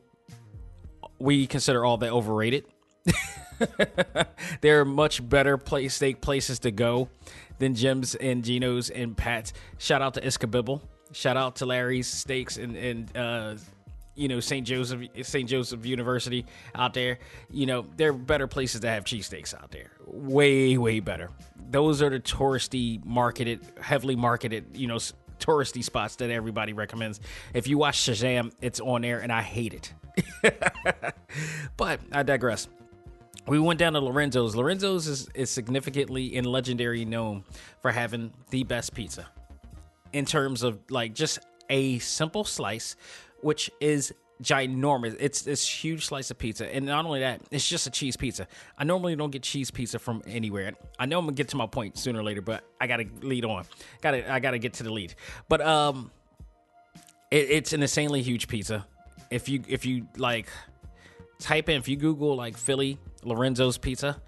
we 1.20 1.48
consider 1.48 1.86
all 1.86 1.98
that 1.98 2.12
overrated. 2.12 2.66
there 4.62 4.80
are 4.80 4.86
much 4.86 5.28
better 5.28 5.60
steak 5.90 6.22
places 6.22 6.60
to 6.60 6.72
go 6.72 7.10
than 7.58 7.76
Jim's 7.76 8.16
and 8.16 8.44
Geno's 8.44 8.90
and 8.90 9.16
Pat's. 9.16 9.54
Shout 9.78 10.02
out 10.02 10.14
to 10.16 10.22
Ishkabibble. 10.22 10.82
Shout 11.12 11.38
out 11.38 11.58
to 11.58 11.66
Larry's 11.66 12.08
Steaks 12.08 12.58
and 12.58 12.76
and 12.76 13.18
uh, 13.18 13.56
you 14.16 14.28
know 14.28 14.40
St. 14.40 14.66
Joseph 14.66 15.02
St. 15.22 15.50
Joseph 15.50 15.86
University 15.86 16.46
out 16.76 16.94
there. 16.94 17.20
You 17.50 17.66
know 17.66 17.86
there 17.98 18.10
are 18.10 18.14
better 18.14 18.48
places 18.48 18.82
to 18.82 18.90
have 18.90 19.04
cheesesteaks 19.04 19.54
out 19.54 19.72
there. 19.72 19.92
Way 20.06 20.78
way 20.78 21.00
better. 21.00 21.32
Those 21.72 22.02
are 22.02 22.10
the 22.10 22.20
touristy 22.20 23.04
marketed, 23.06 23.62
heavily 23.82 24.16
marketed. 24.16 24.78
You 24.78 24.88
know 24.88 24.98
touristy 25.40 25.84
spots 25.84 26.18
that 26.18 26.30
everybody 26.30 26.74
recommends. 26.74 27.20
If 27.54 27.68
you 27.68 27.78
watch 27.78 27.98
Shazam, 27.98 28.52
it's 28.62 28.80
on 28.80 29.02
there, 29.02 29.20
and 29.20 29.32
I 29.32 29.42
hate 29.42 29.74
it. 29.74 29.94
but 31.78 32.02
I 32.12 32.24
digress 32.24 32.68
we 33.50 33.60
went 33.60 33.80
down 33.80 33.94
to 33.94 34.00
Lorenzo's. 34.00 34.56
Lorenzo's 34.56 35.08
is, 35.08 35.30
is 35.34 35.50
significantly 35.50 36.36
and 36.38 36.46
legendary 36.46 37.06
known 37.06 37.44
for 37.82 37.92
having 37.92 38.32
the 38.50 38.64
best 38.64 38.94
pizza 38.94 39.28
in 40.14 40.26
terms 40.26 40.64
of 40.64 40.80
like 40.90 41.14
just 41.14 41.40
a 41.70 42.00
simple 42.00 42.44
slice, 42.44 42.96
which 43.42 43.70
is 43.80 44.14
ginormous. 44.42 45.16
It's 45.20 45.42
this 45.42 45.68
huge 45.68 46.06
slice 46.06 46.32
of 46.32 46.38
pizza, 46.38 46.74
and 46.74 46.86
not 46.86 47.06
only 47.06 47.20
that, 47.22 47.42
it's 47.52 47.68
just 47.68 47.88
a 47.88 47.92
cheese 47.92 48.16
pizza. 48.16 48.48
I 48.78 48.84
normally 48.84 49.16
don't 49.16 49.32
get 49.32 49.44
cheese 49.44 49.72
pizza 49.72 50.00
from 50.00 50.22
anywhere. 50.26 50.74
I 50.98 51.06
know 51.06 51.20
I'm 51.20 51.26
gonna 51.26 51.36
get 51.36 51.50
to 51.50 51.58
my 51.58 51.68
point 51.68 51.98
sooner 51.98 52.20
or 52.20 52.24
later, 52.24 52.42
but 52.42 52.64
I 52.80 52.88
gotta 52.88 53.06
lead 53.22 53.46
on. 53.46 53.66
Got 54.02 54.12
to 54.12 54.32
I 54.32 54.40
gotta 54.40 54.60
get 54.60 54.74
to 54.76 54.84
the 54.84 54.92
lead. 54.92 55.14
But 55.48 55.62
um, 55.62 56.12
it, 57.32 57.50
it's 57.50 57.74
an 57.74 57.82
insanely 57.82 58.22
huge 58.22 58.48
pizza 58.48 58.86
If 59.30 59.50
you 59.50 59.64
if 59.68 59.86
you 59.86 60.08
like 60.18 60.48
type 61.40 61.70
in 61.70 61.78
if 61.78 61.88
you 61.88 61.96
Google 61.96 62.36
like 62.36 62.58
Philly 62.58 62.98
Lorenzo's 63.24 63.78
pizza, 63.78 64.22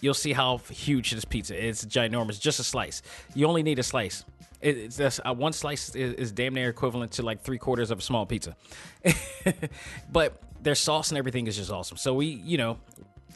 you'll 0.00 0.14
see 0.14 0.32
how 0.32 0.58
huge 0.58 1.10
this 1.12 1.24
pizza 1.24 1.54
is. 1.54 1.84
It's 1.84 1.94
ginormous, 1.94 2.40
just 2.40 2.60
a 2.60 2.64
slice. 2.64 3.02
You 3.34 3.46
only 3.46 3.62
need 3.62 3.78
a 3.78 3.82
slice. 3.82 4.24
It- 4.60 4.76
It's 4.78 4.96
that's 4.96 5.20
uh, 5.24 5.34
one 5.34 5.52
slice 5.52 5.94
is, 5.94 6.14
is 6.14 6.32
damn 6.32 6.54
near 6.54 6.68
equivalent 6.68 7.12
to 7.12 7.22
like 7.22 7.42
three 7.42 7.58
quarters 7.58 7.90
of 7.90 7.98
a 7.98 8.02
small 8.02 8.26
pizza. 8.26 8.56
but 10.12 10.40
their 10.62 10.74
sauce 10.74 11.10
and 11.10 11.18
everything 11.18 11.46
is 11.46 11.56
just 11.56 11.70
awesome. 11.70 11.96
So 11.96 12.14
we, 12.14 12.26
you 12.26 12.56
know, 12.58 12.78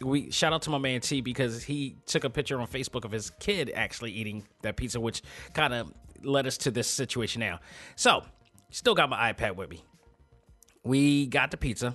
we 0.00 0.30
shout 0.30 0.52
out 0.52 0.62
to 0.62 0.70
my 0.70 0.78
man 0.78 1.00
T 1.00 1.20
because 1.20 1.62
he 1.64 1.96
took 2.06 2.24
a 2.24 2.30
picture 2.30 2.60
on 2.60 2.66
Facebook 2.68 3.04
of 3.04 3.10
his 3.12 3.30
kid 3.40 3.72
actually 3.74 4.12
eating 4.12 4.46
that 4.62 4.76
pizza, 4.76 5.00
which 5.00 5.22
kind 5.54 5.74
of 5.74 5.92
led 6.22 6.46
us 6.46 6.56
to 6.58 6.70
this 6.70 6.88
situation 6.88 7.40
now. 7.40 7.60
So, 7.96 8.22
still 8.70 8.94
got 8.94 9.08
my 9.10 9.32
iPad 9.32 9.56
with 9.56 9.70
me. 9.70 9.82
We 10.84 11.26
got 11.26 11.50
the 11.50 11.56
pizza. 11.56 11.94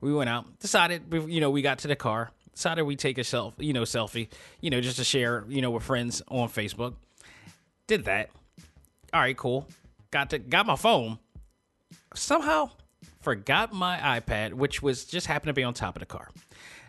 We 0.00 0.12
went 0.12 0.30
out. 0.30 0.58
Decided, 0.58 1.02
you 1.28 1.40
know, 1.40 1.50
we 1.50 1.62
got 1.62 1.78
to 1.80 1.88
the 1.88 1.96
car. 1.96 2.30
Decided 2.54 2.82
we 2.82 2.96
take 2.96 3.18
a 3.18 3.24
self, 3.24 3.54
you 3.58 3.72
know, 3.72 3.82
selfie, 3.82 4.28
you 4.60 4.70
know, 4.70 4.80
just 4.80 4.96
to 4.96 5.04
share, 5.04 5.44
you 5.48 5.62
know, 5.62 5.70
with 5.70 5.82
friends 5.82 6.22
on 6.28 6.48
Facebook. 6.48 6.94
Did 7.86 8.04
that. 8.04 8.30
All 9.12 9.20
right, 9.20 9.36
cool. 9.36 9.66
Got 10.10 10.30
to 10.30 10.38
got 10.38 10.66
my 10.66 10.76
phone. 10.76 11.18
Somehow 12.14 12.70
forgot 13.20 13.72
my 13.72 13.98
iPad, 13.98 14.54
which 14.54 14.82
was 14.82 15.04
just 15.04 15.26
happened 15.26 15.50
to 15.50 15.52
be 15.52 15.62
on 15.62 15.74
top 15.74 15.96
of 15.96 16.00
the 16.00 16.06
car. 16.06 16.28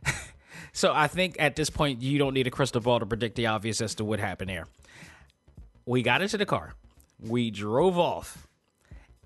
so 0.73 0.93
I 0.93 1.07
think 1.07 1.35
at 1.39 1.55
this 1.55 1.69
point 1.69 2.01
you 2.01 2.17
don't 2.17 2.33
need 2.33 2.47
a 2.47 2.51
crystal 2.51 2.81
ball 2.81 2.99
to 2.99 3.05
predict 3.05 3.35
the 3.35 3.47
obvious 3.47 3.81
as 3.81 3.95
to 3.95 4.05
what 4.05 4.19
happened 4.19 4.49
there. 4.49 4.65
We 5.85 6.01
got 6.01 6.21
into 6.21 6.37
the 6.37 6.45
car. 6.45 6.73
We 7.19 7.51
drove 7.51 7.97
off. 7.97 8.47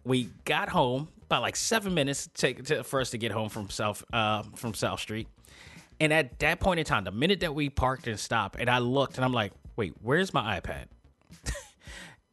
We 0.03 0.29
got 0.45 0.69
home 0.69 1.09
about 1.25 1.41
like 1.41 1.55
seven 1.55 1.93
minutes 1.93 2.29
take 2.33 2.63
to, 2.65 2.83
for 2.83 3.01
us 3.01 3.11
to 3.11 3.17
get 3.17 3.31
home 3.31 3.49
from 3.49 3.69
South 3.69 4.03
uh, 4.13 4.43
from 4.55 4.73
South 4.73 4.99
Street. 4.99 5.27
And 5.99 6.11
at 6.11 6.39
that 6.39 6.59
point 6.59 6.79
in 6.79 6.85
time, 6.85 7.03
the 7.03 7.11
minute 7.11 7.41
that 7.41 7.55
we 7.55 7.69
parked 7.69 8.07
and 8.07 8.19
stopped, 8.19 8.57
and 8.59 8.69
I 8.69 8.79
looked, 8.79 9.15
and 9.17 9.25
I'm 9.25 9.33
like, 9.33 9.53
"Wait, 9.75 9.93
where's 10.01 10.33
my 10.33 10.59
iPad?" 10.59 10.85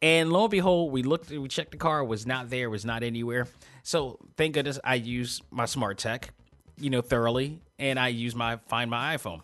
and 0.01 0.31
lo 0.31 0.43
and 0.43 0.51
behold, 0.51 0.91
we 0.91 1.03
looked, 1.03 1.29
we 1.29 1.47
checked 1.47 1.71
the 1.71 1.77
car, 1.77 2.03
was 2.03 2.25
not 2.25 2.49
there, 2.49 2.69
was 2.69 2.85
not 2.85 3.03
anywhere. 3.03 3.47
So 3.83 4.19
thank 4.37 4.53
goodness 4.53 4.79
I 4.83 4.95
used 4.95 5.43
my 5.51 5.65
smart 5.65 5.97
tech, 5.97 6.33
you 6.77 6.89
know, 6.89 7.01
thoroughly, 7.01 7.59
and 7.79 7.99
I 7.99 8.09
used 8.09 8.35
my 8.35 8.57
find 8.67 8.89
my 8.89 9.15
iPhone. 9.15 9.41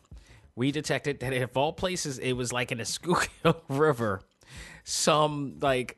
We 0.56 0.72
detected 0.72 1.20
that 1.20 1.34
of 1.34 1.56
all 1.56 1.74
places, 1.74 2.18
it 2.18 2.34
was 2.34 2.52
like 2.52 2.72
in 2.72 2.80
a 2.80 2.86
Schuylkill 2.86 3.62
River, 3.70 4.22
some 4.84 5.58
like 5.62 5.98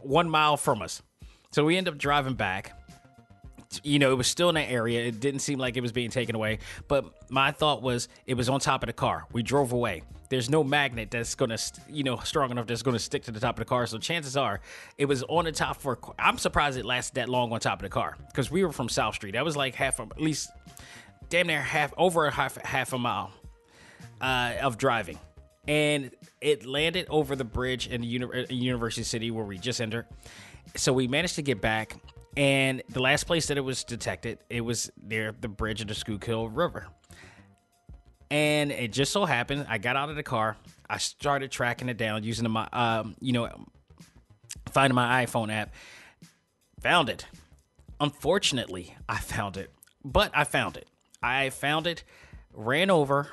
one 0.00 0.30
mile 0.30 0.56
from 0.56 0.82
us. 0.82 1.02
So 1.52 1.64
we 1.64 1.76
end 1.76 1.88
up 1.88 1.98
driving 1.98 2.34
back. 2.34 2.76
You 3.82 3.98
know, 3.98 4.10
it 4.10 4.16
was 4.16 4.26
still 4.26 4.48
in 4.48 4.56
that 4.56 4.70
area. 4.70 5.06
It 5.06 5.20
didn't 5.20 5.40
seem 5.40 5.58
like 5.58 5.76
it 5.76 5.80
was 5.80 5.92
being 5.92 6.10
taken 6.10 6.34
away. 6.34 6.58
But 6.88 7.30
my 7.30 7.52
thought 7.52 7.82
was 7.82 8.08
it 8.26 8.34
was 8.34 8.48
on 8.48 8.60
top 8.60 8.82
of 8.82 8.88
the 8.88 8.92
car. 8.92 9.26
We 9.32 9.42
drove 9.42 9.72
away. 9.72 10.02
There's 10.28 10.48
no 10.48 10.62
magnet 10.62 11.10
that's 11.10 11.34
going 11.34 11.50
to, 11.50 11.58
you 11.88 12.04
know, 12.04 12.18
strong 12.18 12.52
enough 12.52 12.66
that's 12.66 12.82
going 12.82 12.96
to 12.96 13.02
stick 13.02 13.24
to 13.24 13.32
the 13.32 13.40
top 13.40 13.56
of 13.56 13.60
the 13.60 13.68
car. 13.68 13.86
So 13.86 13.98
chances 13.98 14.36
are 14.36 14.60
it 14.96 15.06
was 15.06 15.24
on 15.24 15.44
the 15.44 15.52
top 15.52 15.76
for. 15.80 15.98
I'm 16.18 16.38
surprised 16.38 16.78
it 16.78 16.84
lasted 16.84 17.16
that 17.16 17.28
long 17.28 17.52
on 17.52 17.58
top 17.58 17.80
of 17.80 17.82
the 17.82 17.88
car 17.88 18.16
because 18.28 18.50
we 18.50 18.64
were 18.64 18.72
from 18.72 18.88
South 18.88 19.16
Street. 19.16 19.32
That 19.32 19.44
was 19.44 19.56
like 19.56 19.74
half, 19.74 19.98
a, 19.98 20.02
at 20.02 20.20
least, 20.20 20.50
damn 21.28 21.48
near 21.48 21.60
half, 21.60 21.92
over 21.96 22.30
half, 22.30 22.56
half 22.58 22.92
a 22.92 22.98
mile 22.98 23.32
uh, 24.20 24.54
of 24.62 24.78
driving, 24.78 25.18
and 25.66 26.12
it 26.40 26.64
landed 26.64 27.06
over 27.08 27.34
the 27.34 27.44
bridge 27.44 27.88
in 27.88 28.00
the 28.02 28.06
uni- 28.06 28.46
University 28.50 29.02
City 29.02 29.32
where 29.32 29.44
we 29.44 29.58
just 29.58 29.80
entered. 29.80 30.06
So 30.76 30.92
we 30.92 31.08
managed 31.08 31.34
to 31.34 31.42
get 31.42 31.60
back, 31.60 31.96
and 32.36 32.82
the 32.88 33.00
last 33.00 33.24
place 33.24 33.48
that 33.48 33.58
it 33.58 33.62
was 33.62 33.84
detected, 33.84 34.38
it 34.48 34.60
was 34.62 34.90
near 35.02 35.32
the 35.32 35.48
bridge 35.48 35.80
of 35.80 35.88
the 35.88 35.94
Schuylkill 35.94 36.48
River. 36.48 36.86
And 38.30 38.70
it 38.70 38.92
just 38.92 39.12
so 39.12 39.24
happened, 39.24 39.66
I 39.68 39.78
got 39.78 39.96
out 39.96 40.08
of 40.08 40.16
the 40.16 40.22
car, 40.22 40.56
I 40.88 40.98
started 40.98 41.50
tracking 41.50 41.88
it 41.88 41.96
down 41.96 42.22
using 42.22 42.48
my, 42.48 42.68
um, 42.72 43.16
you 43.20 43.32
know, 43.32 43.48
finding 44.70 44.94
my 44.94 45.24
iPhone 45.26 45.52
app, 45.52 45.74
found 46.80 47.08
it. 47.08 47.26
Unfortunately, 47.98 48.94
I 49.08 49.18
found 49.18 49.56
it, 49.56 49.70
but 50.04 50.30
I 50.32 50.44
found 50.44 50.76
it. 50.76 50.88
I 51.22 51.50
found 51.50 51.86
it, 51.86 52.04
ran 52.54 52.90
over 52.90 53.28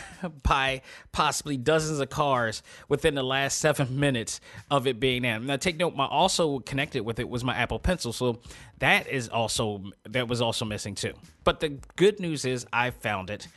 by 0.42 0.82
possibly 1.12 1.56
dozens 1.56 2.00
of 2.00 2.10
cars 2.10 2.62
within 2.88 3.14
the 3.14 3.22
last 3.22 3.58
seven 3.58 3.98
minutes 4.00 4.40
of 4.70 4.86
it 4.86 5.00
being 5.00 5.22
there. 5.22 5.38
Now, 5.38 5.56
take 5.56 5.76
note, 5.76 5.94
my 5.94 6.06
also 6.06 6.60
connected 6.60 7.02
with 7.04 7.18
it 7.18 7.28
was 7.28 7.44
my 7.44 7.54
Apple 7.54 7.78
Pencil, 7.78 8.12
so 8.12 8.40
that 8.78 9.08
is 9.08 9.28
also 9.28 9.82
that 10.08 10.28
was 10.28 10.40
also 10.40 10.64
missing 10.64 10.94
too. 10.94 11.14
But 11.44 11.60
the 11.60 11.78
good 11.96 12.20
news 12.20 12.44
is 12.44 12.66
I 12.72 12.90
found 12.90 13.30
it. 13.30 13.48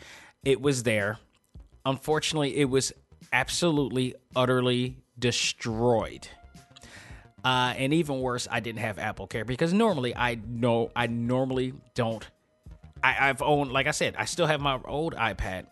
It 0.44 0.62
was 0.62 0.84
there. 0.84 1.20
Unfortunately, 1.86 2.58
it 2.58 2.70
was 2.70 2.92
absolutely 3.32 4.16
utterly 4.36 4.98
destroyed. 5.18 6.28
Uh, 7.44 7.76
and 7.78 7.94
even 7.94 8.22
worse, 8.22 8.48
I 8.50 8.60
didn't 8.60 8.80
have 8.80 8.98
Apple 8.98 9.28
Care 9.28 9.46
because 9.46 9.72
normally 9.72 10.16
I 10.16 10.40
know 10.48 10.92
I 10.96 11.06
normally 11.08 11.74
don't. 11.94 12.28
I've 13.04 13.44
owned, 13.44 13.72
like 13.72 13.86
I 13.86 13.92
said, 13.92 14.16
I 14.18 14.26
still 14.26 14.48
have 14.48 14.60
my 14.60 14.80
old 14.84 15.14
iPad 15.14 15.68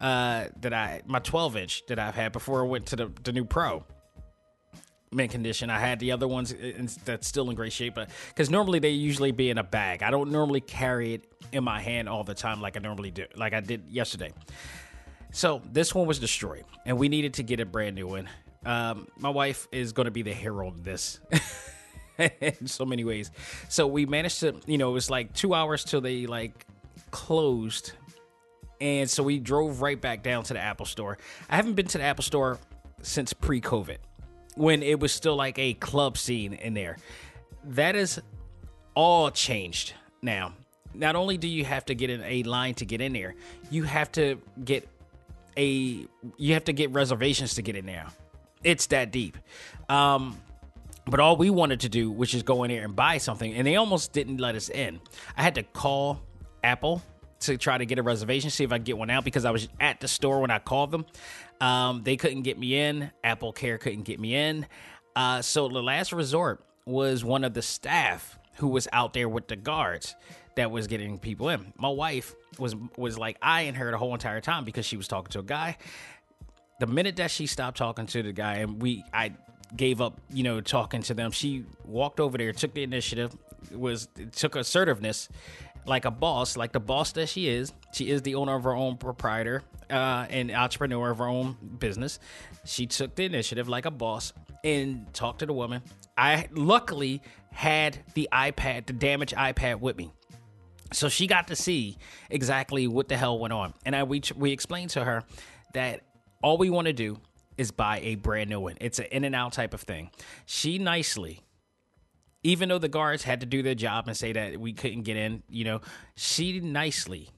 uh, 0.00 0.46
that 0.60 0.72
I 0.72 1.02
my 1.06 1.18
12 1.18 1.56
inch 1.56 1.86
that 1.88 1.98
I've 1.98 2.14
had 2.14 2.32
before 2.32 2.64
I 2.64 2.66
went 2.66 2.86
to 2.86 2.96
the 2.96 3.12
the 3.22 3.32
new 3.32 3.44
Pro. 3.44 3.84
Mint 5.12 5.32
condition. 5.32 5.70
I 5.70 5.80
had 5.80 5.98
the 5.98 6.12
other 6.12 6.28
ones 6.28 6.52
in, 6.52 6.88
that's 7.04 7.26
still 7.26 7.50
in 7.50 7.56
great 7.56 7.72
shape, 7.72 7.96
but 7.96 8.10
because 8.28 8.48
normally 8.48 8.78
they 8.78 8.90
usually 8.90 9.32
be 9.32 9.50
in 9.50 9.58
a 9.58 9.64
bag. 9.64 10.04
I 10.04 10.10
don't 10.12 10.30
normally 10.30 10.60
carry 10.60 11.14
it 11.14 11.24
in 11.50 11.64
my 11.64 11.80
hand 11.80 12.08
all 12.08 12.22
the 12.22 12.32
time 12.32 12.60
like 12.60 12.76
I 12.76 12.80
normally 12.80 13.10
do, 13.10 13.24
like 13.34 13.52
I 13.52 13.58
did 13.58 13.88
yesterday. 13.88 14.32
So 15.32 15.62
this 15.72 15.96
one 15.96 16.06
was 16.06 16.20
destroyed, 16.20 16.64
and 16.86 16.96
we 16.96 17.08
needed 17.08 17.34
to 17.34 17.42
get 17.42 17.58
a 17.58 17.66
brand 17.66 17.96
new 17.96 18.06
one. 18.06 18.28
Um, 18.64 19.08
my 19.18 19.30
wife 19.30 19.66
is 19.72 19.92
going 19.92 20.04
to 20.04 20.12
be 20.12 20.22
the 20.22 20.32
hero 20.32 20.68
of 20.68 20.84
this. 20.84 21.18
in 22.40 22.66
so 22.66 22.84
many 22.84 23.04
ways. 23.04 23.30
So 23.68 23.86
we 23.86 24.06
managed 24.06 24.40
to, 24.40 24.54
you 24.66 24.78
know, 24.78 24.90
it 24.90 24.92
was 24.92 25.10
like 25.10 25.32
two 25.32 25.54
hours 25.54 25.84
till 25.84 26.00
they 26.00 26.26
like 26.26 26.66
closed. 27.10 27.92
And 28.80 29.08
so 29.10 29.22
we 29.22 29.38
drove 29.38 29.82
right 29.82 30.00
back 30.00 30.22
down 30.22 30.44
to 30.44 30.54
the 30.54 30.60
Apple 30.60 30.86
store. 30.86 31.18
I 31.48 31.56
haven't 31.56 31.74
been 31.74 31.86
to 31.88 31.98
the 31.98 32.04
Apple 32.04 32.24
store 32.24 32.58
since 33.02 33.32
pre 33.32 33.60
COVID 33.60 33.98
when 34.56 34.82
it 34.82 34.98
was 35.00 35.12
still 35.12 35.36
like 35.36 35.58
a 35.58 35.74
club 35.74 36.16
scene 36.18 36.54
in 36.54 36.74
there. 36.74 36.96
That 37.64 37.94
is 37.94 38.20
all 38.94 39.30
changed 39.30 39.94
now. 40.22 40.54
Not 40.94 41.14
only 41.14 41.36
do 41.36 41.46
you 41.46 41.64
have 41.64 41.84
to 41.86 41.94
get 41.94 42.10
in 42.10 42.22
a 42.24 42.42
line 42.42 42.74
to 42.74 42.84
get 42.84 43.00
in 43.00 43.12
there, 43.12 43.34
you 43.70 43.84
have 43.84 44.10
to 44.12 44.38
get 44.64 44.88
a 45.56 46.06
you 46.36 46.54
have 46.54 46.64
to 46.64 46.72
get 46.72 46.90
reservations 46.90 47.54
to 47.54 47.62
get 47.62 47.76
in 47.76 47.86
there. 47.86 48.06
It's 48.64 48.86
that 48.86 49.10
deep. 49.10 49.38
Um, 49.88 50.40
but 51.06 51.20
all 51.20 51.36
we 51.36 51.50
wanted 51.50 51.80
to 51.80 51.88
do 51.88 52.10
was 52.10 52.30
just 52.30 52.44
go 52.44 52.64
in 52.64 52.70
there 52.70 52.84
and 52.84 52.94
buy 52.94 53.18
something, 53.18 53.52
and 53.54 53.66
they 53.66 53.76
almost 53.76 54.12
didn't 54.12 54.38
let 54.38 54.54
us 54.54 54.68
in. 54.68 55.00
I 55.36 55.42
had 55.42 55.54
to 55.56 55.62
call 55.62 56.20
Apple 56.62 57.02
to 57.40 57.56
try 57.56 57.78
to 57.78 57.86
get 57.86 57.98
a 57.98 58.02
reservation, 58.02 58.50
see 58.50 58.64
if 58.64 58.72
I 58.72 58.78
get 58.78 58.96
one 58.96 59.10
out 59.10 59.24
because 59.24 59.44
I 59.44 59.50
was 59.50 59.68
at 59.80 60.00
the 60.00 60.08
store 60.08 60.40
when 60.40 60.50
I 60.50 60.58
called 60.58 60.90
them. 60.90 61.06
Um, 61.60 62.02
they 62.04 62.16
couldn't 62.16 62.42
get 62.42 62.58
me 62.58 62.78
in. 62.78 63.10
Apple 63.24 63.52
Care 63.52 63.78
couldn't 63.78 64.02
get 64.02 64.20
me 64.20 64.34
in. 64.34 64.66
Uh, 65.16 65.42
so 65.42 65.68
the 65.68 65.82
last 65.82 66.12
resort 66.12 66.64
was 66.84 67.24
one 67.24 67.44
of 67.44 67.54
the 67.54 67.62
staff 67.62 68.38
who 68.56 68.68
was 68.68 68.88
out 68.92 69.12
there 69.12 69.28
with 69.28 69.48
the 69.48 69.56
guards 69.56 70.14
that 70.56 70.70
was 70.70 70.86
getting 70.86 71.18
people 71.18 71.48
in. 71.48 71.72
My 71.78 71.88
wife 71.88 72.34
was 72.58 72.74
was 72.96 73.18
like 73.18 73.38
eyeing 73.40 73.74
her 73.74 73.90
the 73.90 73.98
whole 73.98 74.12
entire 74.12 74.40
time 74.40 74.64
because 74.64 74.84
she 74.84 74.96
was 74.96 75.08
talking 75.08 75.30
to 75.32 75.38
a 75.40 75.42
guy. 75.42 75.78
The 76.78 76.86
minute 76.86 77.16
that 77.16 77.30
she 77.30 77.46
stopped 77.46 77.78
talking 77.78 78.06
to 78.06 78.22
the 78.22 78.32
guy 78.32 78.56
and 78.56 78.80
we 78.80 79.04
I 79.12 79.32
gave 79.76 80.00
up, 80.00 80.20
you 80.30 80.42
know, 80.42 80.60
talking 80.60 81.02
to 81.02 81.14
them, 81.14 81.30
she 81.30 81.64
walked 81.84 82.20
over 82.20 82.36
there, 82.36 82.52
took 82.52 82.74
the 82.74 82.82
initiative, 82.82 83.36
was 83.72 84.08
took 84.32 84.56
assertiveness 84.56 85.28
like 85.90 86.06
a 86.06 86.10
boss, 86.10 86.56
like 86.56 86.72
the 86.72 86.80
boss 86.80 87.12
that 87.12 87.28
she 87.28 87.48
is. 87.48 87.72
She 87.92 88.08
is 88.08 88.22
the 88.22 88.36
owner 88.36 88.54
of 88.54 88.64
her 88.64 88.74
own 88.74 88.96
proprietor 88.96 89.62
uh, 89.90 90.26
and 90.30 90.50
entrepreneur 90.50 91.10
of 91.10 91.18
her 91.18 91.26
own 91.26 91.56
business. 91.78 92.18
She 92.64 92.86
took 92.86 93.14
the 93.16 93.26
initiative 93.26 93.68
like 93.68 93.84
a 93.84 93.90
boss 93.90 94.32
and 94.64 95.12
talked 95.12 95.40
to 95.40 95.46
the 95.46 95.52
woman. 95.52 95.82
I 96.16 96.48
luckily 96.52 97.20
had 97.52 97.98
the 98.14 98.28
iPad, 98.32 98.86
the 98.86 98.92
damaged 98.94 99.34
iPad 99.34 99.80
with 99.80 99.98
me. 99.98 100.12
So 100.92 101.08
she 101.08 101.26
got 101.26 101.48
to 101.48 101.56
see 101.56 101.98
exactly 102.30 102.86
what 102.86 103.08
the 103.08 103.16
hell 103.16 103.38
went 103.38 103.52
on. 103.52 103.74
And 103.84 103.94
I, 103.94 104.04
we, 104.04 104.22
we 104.36 104.52
explained 104.52 104.90
to 104.90 105.04
her 105.04 105.24
that 105.74 106.00
all 106.42 106.56
we 106.56 106.70
want 106.70 106.86
to 106.86 106.92
do 106.92 107.18
is 107.58 107.70
buy 107.70 108.00
a 108.00 108.14
brand 108.14 108.48
new 108.48 108.60
one. 108.60 108.76
It's 108.80 108.98
an 108.98 109.06
in 109.12 109.24
and 109.24 109.34
out 109.34 109.52
type 109.52 109.74
of 109.74 109.82
thing. 109.82 110.10
She 110.46 110.78
nicely, 110.78 111.42
even 112.42 112.68
though 112.68 112.78
the 112.78 112.88
guards 112.88 113.22
had 113.22 113.40
to 113.40 113.46
do 113.46 113.62
their 113.62 113.74
job 113.74 114.08
and 114.08 114.16
say 114.16 114.32
that 114.32 114.58
we 114.58 114.72
couldn't 114.72 115.02
get 115.02 115.16
in, 115.16 115.42
you 115.48 115.64
know, 115.64 115.80
she 116.14 116.60
nicely 116.60 117.28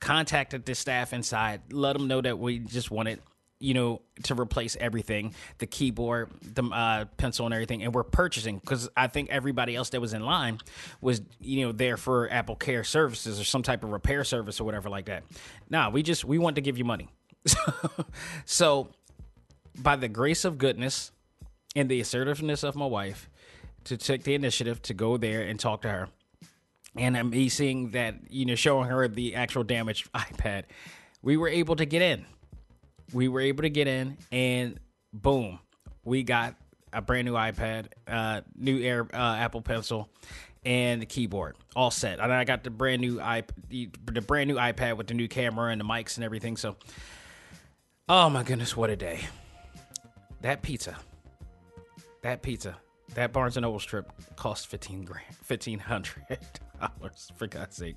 contacted 0.00 0.64
the 0.64 0.74
staff 0.74 1.12
inside, 1.12 1.72
let 1.72 1.94
them 1.94 2.06
know 2.06 2.20
that 2.20 2.38
we 2.38 2.58
just 2.58 2.90
wanted 2.90 3.20
you 3.58 3.72
know, 3.72 4.02
to 4.22 4.38
replace 4.38 4.76
everything 4.78 5.34
the 5.58 5.66
keyboard, 5.66 6.30
the 6.42 6.62
uh, 6.64 7.06
pencil, 7.16 7.46
and 7.46 7.54
everything. 7.54 7.82
And 7.82 7.94
we're 7.94 8.02
purchasing 8.02 8.58
because 8.58 8.88
I 8.96 9.06
think 9.06 9.30
everybody 9.30 9.74
else 9.74 9.90
that 9.90 10.00
was 10.00 10.12
in 10.12 10.22
line 10.22 10.58
was, 11.00 11.22
you 11.40 11.64
know, 11.64 11.72
there 11.72 11.96
for 11.96 12.30
Apple 12.30 12.56
Care 12.56 12.84
services 12.84 13.40
or 13.40 13.44
some 13.44 13.62
type 13.62 13.82
of 13.82 13.90
repair 13.90 14.24
service 14.24 14.60
or 14.60 14.64
whatever 14.64 14.90
like 14.90 15.06
that. 15.06 15.24
Nah, 15.70 15.88
we 15.88 16.02
just, 16.02 16.24
we 16.24 16.38
want 16.38 16.56
to 16.56 16.62
give 16.62 16.76
you 16.76 16.84
money. 16.84 17.08
so, 18.44 18.88
by 19.78 19.96
the 19.96 20.08
grace 20.08 20.44
of 20.44 20.58
goodness 20.58 21.12
and 21.74 21.88
the 21.88 22.00
assertiveness 22.00 22.62
of 22.62 22.76
my 22.76 22.86
wife, 22.86 23.30
to 23.86 23.96
take 23.96 24.22
the 24.22 24.34
initiative 24.34 24.82
to 24.82 24.94
go 24.94 25.16
there 25.16 25.42
and 25.42 25.58
talk 25.58 25.82
to 25.82 25.88
her. 25.88 26.08
And 26.96 27.16
I'm 27.16 27.48
seeing 27.50 27.90
that, 27.90 28.14
you 28.30 28.46
know, 28.46 28.54
showing 28.54 28.88
her 28.88 29.06
the 29.08 29.34
actual 29.34 29.64
damaged 29.64 30.10
iPad. 30.14 30.64
We 31.22 31.36
were 31.36 31.48
able 31.48 31.76
to 31.76 31.84
get 31.84 32.02
in 32.02 32.24
we 33.12 33.28
were 33.28 33.40
able 33.40 33.62
to 33.62 33.70
get 33.70 33.86
in, 33.86 34.16
and 34.32 34.80
boom, 35.12 35.58
we 36.04 36.22
got 36.22 36.56
a 36.92 37.00
brand 37.00 37.26
new 37.26 37.34
iPad, 37.34 37.86
uh, 38.06 38.42
new 38.56 38.80
Air 38.80 39.06
uh, 39.12 39.36
Apple 39.36 39.62
Pencil, 39.62 40.08
and 40.64 41.02
the 41.02 41.06
keyboard 41.06 41.56
all 41.74 41.90
set. 41.90 42.18
And 42.20 42.32
I 42.32 42.44
got 42.44 42.64
the 42.64 42.70
brand 42.70 43.00
new 43.00 43.20
iP- 43.20 43.52
the, 43.68 43.90
the 44.12 44.20
brand 44.20 44.48
new 44.48 44.56
iPad 44.56 44.96
with 44.96 45.06
the 45.06 45.14
new 45.14 45.28
camera 45.28 45.70
and 45.70 45.80
the 45.80 45.84
mics 45.84 46.16
and 46.16 46.24
everything. 46.24 46.56
So, 46.56 46.76
oh 48.08 48.30
my 48.30 48.42
goodness, 48.42 48.76
what 48.76 48.90
a 48.90 48.96
day! 48.96 49.20
That 50.42 50.62
pizza, 50.62 50.96
that 52.22 52.42
pizza, 52.42 52.76
that 53.14 53.32
Barnes 53.32 53.56
and 53.56 53.62
Noble 53.62 53.78
strip 53.78 54.10
cost 54.36 54.66
fifteen 54.66 55.04
grand, 55.04 55.34
fifteen 55.42 55.78
hundred 55.78 56.26
dollars 56.80 57.30
for 57.36 57.46
God's 57.46 57.76
sake. 57.76 57.96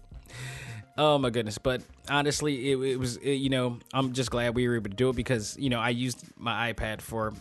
Oh 0.98 1.18
my 1.18 1.30
goodness! 1.30 1.58
But 1.58 1.82
honestly, 2.10 2.72
it, 2.72 2.80
it 2.80 3.00
was 3.00 3.18
it, 3.18 3.34
you 3.34 3.50
know 3.50 3.80
I'm 3.94 4.14
just 4.14 4.32
glad 4.32 4.56
we 4.56 4.68
were 4.68 4.76
able 4.76 4.90
to 4.90 4.96
do 4.96 5.10
it 5.10 5.16
because 5.16 5.58
you 5.58 5.70
know 5.70 5.80
I 5.80 5.90
used 5.90 6.24
my 6.38 6.74
iPad 6.74 7.02
for 7.02 7.34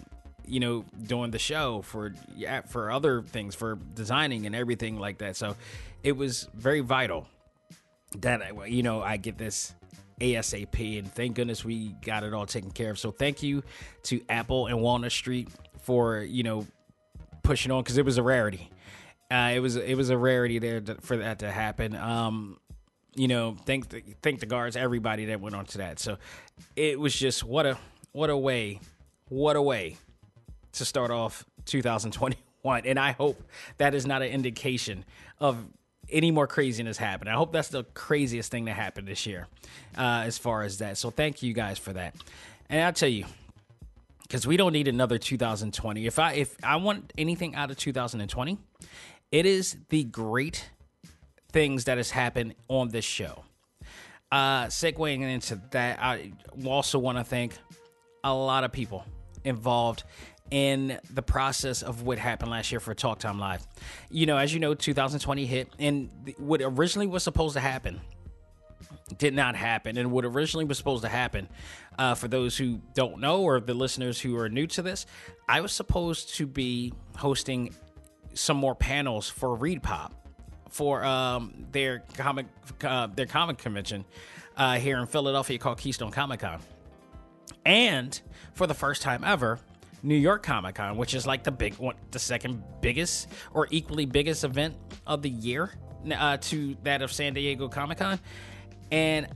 you 0.46 0.60
know 0.60 0.84
doing 1.06 1.30
the 1.30 1.38
show 1.38 1.82
for 1.82 2.14
yeah 2.34 2.62
for 2.62 2.90
other 2.90 3.22
things 3.22 3.54
for 3.54 3.76
designing 3.94 4.46
and 4.46 4.54
everything 4.54 4.98
like 4.98 5.18
that. 5.18 5.36
So 5.36 5.56
it 6.02 6.12
was 6.12 6.48
very 6.54 6.80
vital 6.80 7.26
that 8.18 8.42
uh, 8.42 8.62
you 8.64 8.82
know 8.82 9.02
I 9.02 9.16
get 9.16 9.38
this 9.38 9.74
ASAP 10.20 10.98
and 10.98 11.12
thank 11.12 11.36
goodness 11.36 11.64
we 11.64 11.90
got 12.04 12.24
it 12.24 12.34
all 12.34 12.46
taken 12.46 12.70
care 12.70 12.90
of. 12.90 12.98
So 12.98 13.10
thank 13.10 13.42
you 13.42 13.62
to 14.04 14.20
Apple 14.28 14.66
and 14.66 14.80
Walnut 14.80 15.12
Street 15.12 15.48
for 15.82 16.20
you 16.20 16.42
know 16.42 16.66
pushing 17.48 17.72
on 17.72 17.82
because 17.82 17.96
it 17.96 18.04
was 18.04 18.18
a 18.18 18.22
rarity. 18.22 18.70
Uh, 19.30 19.52
it 19.54 19.60
was 19.60 19.76
it 19.76 19.96
was 19.96 20.10
a 20.10 20.18
rarity 20.18 20.58
there 20.58 20.82
to, 20.82 20.94
for 20.96 21.16
that 21.16 21.38
to 21.38 21.50
happen. 21.50 21.96
Um, 21.96 22.58
you 23.14 23.26
know, 23.26 23.56
thank 23.64 23.88
the, 23.88 24.02
thank 24.22 24.40
the 24.40 24.46
guards, 24.46 24.76
everybody 24.76 25.24
that 25.26 25.40
went 25.40 25.56
on 25.56 25.64
to 25.64 25.78
that. 25.78 25.98
So 25.98 26.18
it 26.76 27.00
was 27.00 27.14
just 27.14 27.42
what 27.42 27.64
a 27.64 27.78
what 28.12 28.28
a 28.28 28.36
way, 28.36 28.80
what 29.30 29.56
a 29.56 29.62
way 29.62 29.96
to 30.72 30.84
start 30.84 31.10
off 31.10 31.46
2021. 31.64 32.82
And 32.84 32.98
I 32.98 33.12
hope 33.12 33.42
that 33.78 33.94
is 33.94 34.06
not 34.06 34.20
an 34.20 34.28
indication 34.28 35.06
of 35.40 35.56
any 36.10 36.30
more 36.30 36.46
craziness 36.46 36.98
happening. 36.98 37.32
I 37.32 37.36
hope 37.38 37.50
that's 37.50 37.68
the 37.68 37.84
craziest 37.94 38.50
thing 38.50 38.66
that 38.66 38.74
happened 38.74 39.08
this 39.08 39.24
year, 39.24 39.46
uh, 39.96 40.22
as 40.26 40.36
far 40.36 40.64
as 40.64 40.78
that. 40.78 40.98
So 40.98 41.08
thank 41.08 41.42
you 41.42 41.54
guys 41.54 41.78
for 41.78 41.94
that. 41.94 42.14
And 42.68 42.82
I'll 42.82 42.92
tell 42.92 43.08
you, 43.08 43.24
because 44.28 44.46
we 44.46 44.56
don't 44.56 44.72
need 44.72 44.88
another 44.88 45.18
2020. 45.18 46.06
If 46.06 46.18
I 46.18 46.34
if 46.34 46.56
I 46.62 46.76
want 46.76 47.12
anything 47.16 47.54
out 47.54 47.70
of 47.70 47.78
2020, 47.78 48.58
it 49.32 49.46
is 49.46 49.76
the 49.88 50.04
great 50.04 50.70
things 51.50 51.84
that 51.84 51.96
has 51.96 52.10
happened 52.10 52.54
on 52.68 52.90
this 52.90 53.04
show. 53.04 53.44
Uh, 54.30 54.66
segueing 54.66 55.22
into 55.22 55.60
that, 55.70 55.98
I 56.00 56.32
also 56.66 56.98
want 56.98 57.16
to 57.16 57.24
thank 57.24 57.56
a 58.22 58.34
lot 58.34 58.64
of 58.64 58.72
people 58.72 59.06
involved 59.44 60.04
in 60.50 60.98
the 61.12 61.22
process 61.22 61.82
of 61.82 62.02
what 62.02 62.18
happened 62.18 62.50
last 62.50 62.70
year 62.70 62.80
for 62.80 62.94
Talk 62.94 63.18
Time 63.18 63.38
Live. 63.38 63.66
You 64.10 64.26
know, 64.26 64.36
as 64.36 64.52
you 64.52 64.60
know, 64.60 64.74
2020 64.74 65.46
hit, 65.46 65.68
and 65.78 66.10
what 66.36 66.60
originally 66.62 67.06
was 67.06 67.22
supposed 67.22 67.54
to 67.54 67.60
happen 67.60 68.00
did 69.16 69.34
not 69.34 69.56
happen. 69.56 69.96
And 69.96 70.10
what 70.10 70.24
originally 70.24 70.64
was 70.64 70.78
supposed 70.78 71.02
to 71.02 71.08
happen, 71.08 71.48
uh, 71.98 72.14
for 72.14 72.28
those 72.28 72.56
who 72.56 72.80
don't 72.94 73.20
know 73.20 73.42
or 73.42 73.60
the 73.60 73.74
listeners 73.74 74.20
who 74.20 74.36
are 74.36 74.48
new 74.48 74.66
to 74.68 74.82
this, 74.82 75.06
I 75.48 75.60
was 75.60 75.72
supposed 75.72 76.34
to 76.36 76.46
be 76.46 76.92
hosting 77.16 77.74
some 78.34 78.56
more 78.56 78.74
panels 78.74 79.28
for 79.28 79.58
ReedPop 79.58 80.12
for 80.70 81.04
um, 81.04 81.66
their 81.72 82.00
comic 82.14 82.46
uh, 82.84 83.08
their 83.08 83.26
comic 83.26 83.58
convention 83.58 84.04
uh, 84.56 84.76
here 84.76 84.98
in 84.98 85.06
Philadelphia 85.06 85.58
called 85.58 85.78
Keystone 85.78 86.10
Comic 86.10 86.40
Con, 86.40 86.60
and 87.64 88.20
for 88.54 88.66
the 88.66 88.74
first 88.74 89.02
time 89.02 89.24
ever, 89.24 89.58
New 90.02 90.14
York 90.16 90.42
Comic 90.42 90.76
Con, 90.76 90.96
which 90.96 91.14
is 91.14 91.26
like 91.26 91.42
the 91.42 91.50
big 91.50 91.74
one, 91.74 91.96
the 92.10 92.18
second 92.18 92.62
biggest 92.80 93.28
or 93.52 93.66
equally 93.70 94.06
biggest 94.06 94.44
event 94.44 94.76
of 95.06 95.22
the 95.22 95.30
year 95.30 95.72
uh, 96.16 96.36
to 96.36 96.76
that 96.84 97.02
of 97.02 97.12
San 97.12 97.34
Diego 97.34 97.68
Comic 97.68 97.98
Con, 97.98 98.20
and 98.92 99.26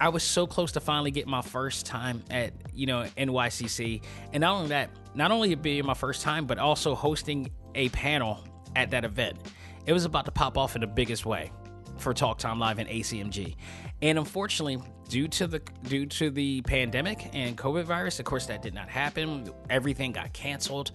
I 0.00 0.08
was 0.08 0.22
so 0.22 0.46
close 0.46 0.72
to 0.72 0.80
finally 0.80 1.10
getting 1.10 1.30
my 1.30 1.42
first 1.42 1.86
time 1.86 2.22
at 2.30 2.52
you 2.72 2.86
know 2.86 3.06
NYCC, 3.16 4.02
and 4.32 4.40
not 4.40 4.56
only 4.56 4.68
that, 4.68 4.90
not 5.14 5.30
only 5.30 5.52
it 5.52 5.62
being 5.62 5.84
my 5.86 5.94
first 5.94 6.22
time, 6.22 6.46
but 6.46 6.58
also 6.58 6.94
hosting 6.94 7.50
a 7.74 7.88
panel 7.90 8.44
at 8.76 8.90
that 8.90 9.04
event 9.04 9.38
it 9.86 9.92
was 9.92 10.04
about 10.04 10.24
to 10.26 10.30
pop 10.30 10.56
off 10.56 10.74
in 10.74 10.80
the 10.80 10.86
biggest 10.86 11.26
way 11.26 11.50
for 11.98 12.14
Talk 12.14 12.38
Time 12.38 12.58
Live 12.58 12.78
and 12.78 12.88
ACMG. 12.88 13.56
And 14.00 14.18
unfortunately, 14.18 14.78
due 15.08 15.28
to 15.28 15.46
the 15.46 15.60
due 15.84 16.06
to 16.06 16.30
the 16.30 16.62
pandemic 16.62 17.30
and 17.32 17.56
COVID 17.56 17.84
virus, 17.84 18.18
of 18.18 18.24
course 18.24 18.46
that 18.46 18.62
did 18.62 18.74
not 18.74 18.88
happen. 18.88 19.50
Everything 19.70 20.12
got 20.12 20.32
canceled, 20.32 20.92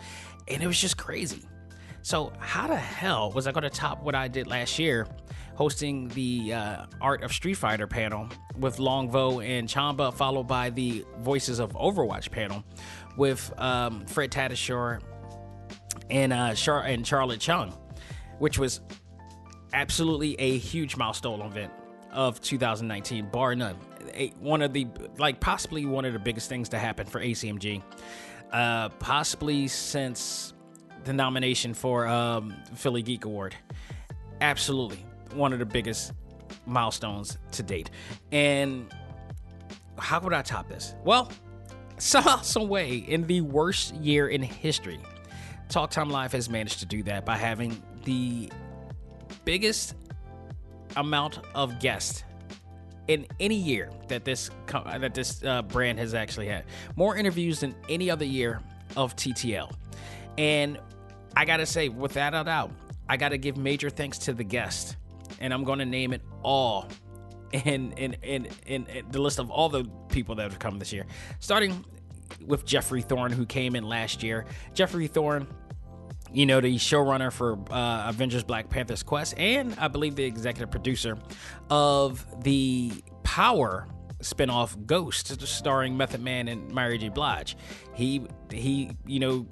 and 0.48 0.62
it 0.62 0.68
was 0.68 0.80
just 0.80 0.98
crazy. 0.98 1.44
So 2.02 2.32
how 2.40 2.68
the 2.68 2.78
hell 2.78 3.32
was 3.32 3.48
I 3.48 3.52
going 3.52 3.64
to 3.64 3.70
top 3.70 4.02
what 4.04 4.16
I 4.16 4.28
did 4.30 4.48
last 4.48 4.80
year, 4.80 5.08
hosting 5.58 6.08
the 6.10 6.54
uh, 6.54 6.86
Art 7.02 7.24
of 7.24 7.34
Street 7.34 7.56
Fighter 7.56 7.88
panel 7.88 8.30
with 8.58 8.80
Long 8.80 9.10
Vo 9.10 9.42
and 9.42 9.68
Chamba, 9.68 10.14
followed 10.14 10.48
by 10.48 10.70
the 10.70 11.04
Voices 11.20 11.60
of 11.60 11.74
Overwatch 11.74 12.32
panel 12.32 12.64
with 13.18 13.52
um, 13.60 14.06
Fred 14.06 14.32
Tatasciore 14.32 15.02
and 16.10 16.32
uh, 16.32 16.54
Char- 16.54 16.84
and 16.84 17.06
Charlet 17.06 17.40
Chung 17.40 17.74
which 18.40 18.60
was 18.60 18.82
absolutely 19.74 20.36
a 20.40 20.58
huge 20.58 20.96
milestone 20.96 21.42
event 21.42 21.72
of 22.12 22.40
2019, 22.42 23.30
bar 23.30 23.56
none. 23.56 23.78
A, 24.14 24.30
one 24.40 24.62
of 24.62 24.74
the 24.74 24.88
like 25.18 25.40
possibly 25.40 25.86
one 25.86 26.06
of 26.06 26.14
the 26.14 26.20
biggest 26.20 26.50
things 26.50 26.70
to 26.70 26.80
happen 26.80 27.06
for 27.06 27.20
ACMG, 27.22 27.84
uh, 28.52 28.90
possibly 28.90 29.68
since 29.68 30.54
the 31.04 31.14
nomination 31.14 31.74
for 31.74 32.08
um, 32.08 32.56
Philly 32.76 33.02
Geek 33.02 33.26
Award. 33.26 33.56
Absolutely 34.40 35.04
one 35.38 35.54
of 35.54 35.60
the 35.60 35.66
biggest 35.66 36.14
milestones 36.66 37.38
to 37.52 37.64
date. 37.64 37.90
And 38.32 38.94
how 39.98 40.20
could 40.20 40.34
I 40.34 40.42
top 40.42 40.68
this? 40.70 40.96
Well, 41.04 41.32
somehow, 41.98 42.42
some 42.42 42.68
way, 42.68 42.98
in 42.98 43.26
the 43.28 43.42
worst 43.42 43.96
year 43.96 44.28
in 44.28 44.42
history, 44.42 45.00
Talk 45.70 45.90
Time 45.92 46.10
Live 46.10 46.32
has 46.32 46.50
managed 46.50 46.80
to 46.80 46.86
do 46.86 47.04
that 47.04 47.26
by 47.26 47.38
having 47.38 47.82
the 48.06 48.52
biggest 49.46 49.96
amount 50.96 51.40
of 51.54 51.80
guests 51.80 52.24
in 53.08 53.26
any 53.40 53.56
year 53.56 53.90
that 54.08 54.26
this 54.26 54.50
that 55.00 55.14
this 55.14 55.44
uh, 55.44 55.62
brand 55.64 56.00
has 56.00 56.14
actually 56.14 56.48
had. 56.48 56.66
More 56.96 57.16
interviews 57.16 57.62
than 57.62 57.76
any 57.90 58.10
other 58.10 58.26
year 58.26 58.62
of 58.96 59.16
TTL. 59.16 59.72
And 60.38 60.80
I 61.36 61.46
got 61.46 61.58
to 61.58 61.66
say 61.66 61.90
without 61.90 62.34
a 62.34 62.44
doubt, 62.44 62.72
I 63.10 63.18
got 63.18 63.30
to 63.30 63.38
give 63.38 63.58
major 63.58 63.90
thanks 63.90 64.18
to 64.20 64.34
the 64.34 64.44
guest. 64.44 64.98
And 65.40 65.54
I'm 65.54 65.64
going 65.64 65.80
to 65.80 65.86
name 65.86 66.14
it 66.14 66.22
all 66.44 66.88
in 67.52 67.94
in, 67.94 68.14
in 68.24 68.48
in 68.66 68.88
the 69.10 69.22
list 69.22 69.40
of 69.40 69.50
all 69.50 69.70
the 69.70 69.86
people 70.10 70.36
that 70.36 70.50
have 70.50 70.60
come 70.60 70.80
this 70.80 70.92
year. 70.94 71.06
Starting 71.40 71.86
with 72.46 72.66
Jeffrey 72.66 73.02
Thorne 73.02 73.32
who 73.32 73.46
came 73.46 73.76
in 73.76 73.84
last 73.84 74.24
year. 74.24 74.46
Jeffrey 74.74 75.08
Thorne 75.08 75.48
you 76.34 76.46
know, 76.46 76.60
the 76.60 76.76
showrunner 76.76 77.32
for 77.32 77.58
uh, 77.72 78.10
Avengers 78.10 78.44
Black 78.44 78.70
Panther's 78.70 79.02
Quest, 79.02 79.34
and 79.38 79.74
I 79.80 79.88
believe 79.88 80.16
the 80.16 80.26
executive 80.26 80.70
producer 80.70 81.18
of 81.70 82.26
the 82.44 82.92
Power 83.24 83.88
spinoff 84.22 84.86
Ghost, 84.86 85.40
starring 85.48 85.96
Method 85.96 86.22
Man 86.22 86.48
and 86.48 86.74
Mary 86.74 86.98
J. 86.98 87.10
Blige. 87.10 87.56
He 87.94 88.26
he, 88.52 88.92
you 89.06 89.20
know, 89.20 89.48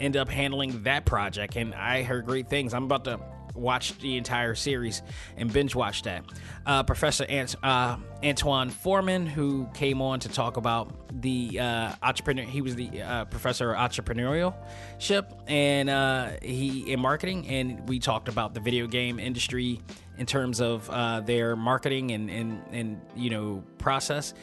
ended 0.00 0.20
up 0.20 0.28
handling 0.28 0.82
that 0.84 1.06
project, 1.06 1.56
and 1.56 1.74
I 1.74 2.02
heard 2.02 2.26
great 2.26 2.48
things. 2.48 2.74
I'm 2.74 2.84
about 2.84 3.04
to 3.04 3.18
watch 3.56 3.98
the 3.98 4.16
entire 4.16 4.54
series 4.54 5.02
and 5.36 5.52
binge 5.52 5.74
watched 5.74 6.04
that. 6.04 6.24
Uh, 6.64 6.82
Professor 6.82 7.24
Ant- 7.24 7.56
uh, 7.62 7.96
Antoine 8.24 8.70
Foreman, 8.70 9.26
who 9.26 9.68
came 9.74 10.02
on 10.02 10.20
to 10.20 10.28
talk 10.28 10.56
about 10.56 10.92
the 11.22 11.58
uh, 11.60 11.92
entrepreneur, 12.02 12.44
he 12.44 12.60
was 12.60 12.74
the 12.76 13.02
uh, 13.02 13.24
professor 13.26 13.72
of 13.72 13.90
entrepreneurship 13.90 15.32
and 15.46 15.88
uh, 15.88 16.30
he 16.42 16.92
in 16.92 17.00
marketing, 17.00 17.48
and 17.48 17.88
we 17.88 17.98
talked 17.98 18.28
about 18.28 18.54
the 18.54 18.60
video 18.60 18.86
game 18.86 19.18
industry 19.18 19.80
in 20.18 20.26
terms 20.26 20.60
of 20.60 20.88
uh, 20.90 21.20
their 21.20 21.56
marketing 21.56 22.12
and, 22.12 22.30
and 22.30 22.62
and 22.72 23.00
you 23.14 23.30
know 23.30 23.62
process. 23.78 24.34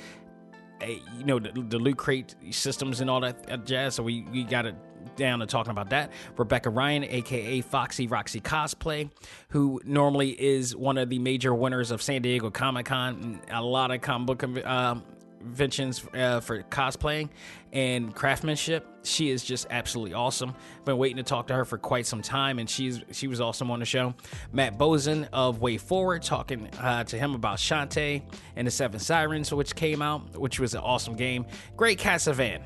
you 0.82 1.26
know 1.26 1.40
the, 1.40 1.52
the 1.52 1.80
loot 1.80 1.98
crate 1.98 2.36
systems 2.52 3.02
and 3.02 3.10
all 3.10 3.22
that 3.22 3.66
jazz. 3.66 3.96
So 3.96 4.04
we 4.04 4.26
we 4.32 4.44
got 4.44 4.66
it 4.66 4.76
down 5.16 5.40
to 5.40 5.46
talking 5.46 5.72
about 5.72 5.90
that. 5.92 6.12
Rebecca 6.38 6.70
Ryan, 6.70 7.04
aka 7.04 7.62
Foxy 7.62 8.08
Roxy 8.08 8.42
Cosplay, 8.42 9.10
who 9.50 9.82
normally 9.86 10.30
is 10.30 10.76
one 10.76 10.98
of 10.98 11.10
the 11.10 11.20
major 11.20 11.54
winners 11.54 11.92
of 11.92 12.02
San 12.02 12.22
Diego 12.22 12.50
Comic 12.50 12.88
Con, 12.88 13.40
and 13.48 13.58
a 13.58 13.62
lot 13.62 13.92
of 13.92 14.02
comic 14.02 14.28
book 14.28 14.66
um, 14.66 15.04
conventions 15.44 16.04
uh, 16.14 16.40
for 16.40 16.64
cosplaying 16.64 17.30
and 17.74 18.16
craftsmanship. 18.16 18.88
She 19.04 19.30
is 19.30 19.44
just 19.44 19.68
absolutely 19.70 20.14
awesome. 20.14 20.56
Been 20.86 20.98
waiting 20.98 21.18
to 21.18 21.24
talk 21.24 21.48
to 21.48 21.54
her 21.54 21.66
for 21.66 21.78
quite 21.78 22.06
some 22.06 22.22
time, 22.22 22.60
and 22.60 22.70
she's 22.70 23.02
she 23.12 23.28
was 23.28 23.42
awesome 23.42 23.70
on 23.70 23.80
the 23.80 23.86
show. 23.86 24.14
Matt 24.52 24.78
Bozon 24.78 25.28
of 25.34 25.60
WayForward, 25.60 26.24
talking 26.24 26.70
uh, 26.80 27.04
to 27.06 27.18
him 27.18 27.36
about 27.36 27.58
Shantae 27.58 28.24
and 28.56 28.66
the 28.66 28.72
Seven 28.72 29.00
Sirens, 29.00 29.54
which 29.54 29.76
came 29.76 30.02
out, 30.02 30.38
which 30.38 30.60
was 30.60 30.74
an 30.74 30.82
awesome 30.82 31.16
game. 31.16 31.46
Greg 31.76 31.98
Kasavin, 31.98 32.62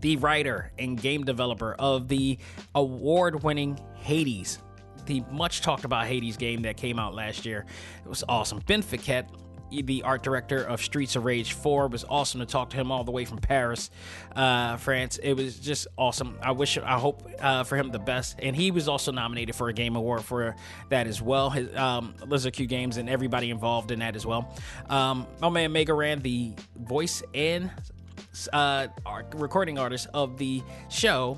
the 0.00 0.16
writer 0.16 0.72
and 0.78 1.00
game 1.00 1.24
developer 1.24 1.74
of 1.78 2.08
the 2.08 2.38
award-winning 2.74 3.78
Hades 3.94 4.58
the 5.06 5.22
much 5.30 5.62
talked 5.62 5.84
about 5.84 6.06
Hades 6.06 6.36
game 6.36 6.62
that 6.62 6.76
came 6.76 6.98
out 6.98 7.14
last 7.14 7.46
year. 7.46 7.64
It 8.04 8.08
was 8.08 8.22
awesome. 8.28 8.60
Ben 8.66 8.82
Fiquet 8.82 9.24
the 9.70 10.02
art 10.02 10.22
director 10.22 10.64
of 10.64 10.80
Streets 10.80 11.16
of 11.16 11.24
Rage 11.24 11.52
4. 11.52 11.86
It 11.86 11.92
was 11.92 12.04
awesome 12.08 12.40
to 12.40 12.46
talk 12.46 12.70
to 12.70 12.76
him 12.76 12.90
all 12.90 13.04
the 13.04 13.10
way 13.10 13.24
from 13.24 13.38
Paris, 13.38 13.90
uh, 14.34 14.76
France. 14.76 15.18
It 15.18 15.34
was 15.34 15.58
just 15.58 15.86
awesome. 15.96 16.38
I 16.42 16.52
wish, 16.52 16.78
I 16.78 16.98
hope 16.98 17.28
uh, 17.38 17.64
for 17.64 17.76
him 17.76 17.90
the 17.90 17.98
best. 17.98 18.36
And 18.38 18.56
he 18.56 18.70
was 18.70 18.88
also 18.88 19.12
nominated 19.12 19.54
for 19.54 19.68
a 19.68 19.72
Game 19.72 19.96
Award 19.96 20.24
for 20.24 20.56
that 20.88 21.06
as 21.06 21.20
well. 21.20 21.50
His 21.50 21.74
um, 21.76 22.14
Lizardcube 22.20 22.68
Games 22.68 22.96
and 22.96 23.08
everybody 23.08 23.50
involved 23.50 23.90
in 23.90 23.98
that 23.98 24.16
as 24.16 24.24
well. 24.24 24.54
Um, 24.88 25.26
my 25.40 25.50
man 25.50 25.72
Mega 25.72 25.92
Ran 25.92 26.20
the 26.20 26.52
voice 26.76 27.22
and 27.34 27.70
uh, 28.52 28.88
recording 29.34 29.78
artist 29.78 30.08
of 30.14 30.36
the 30.38 30.62
show 30.88 31.36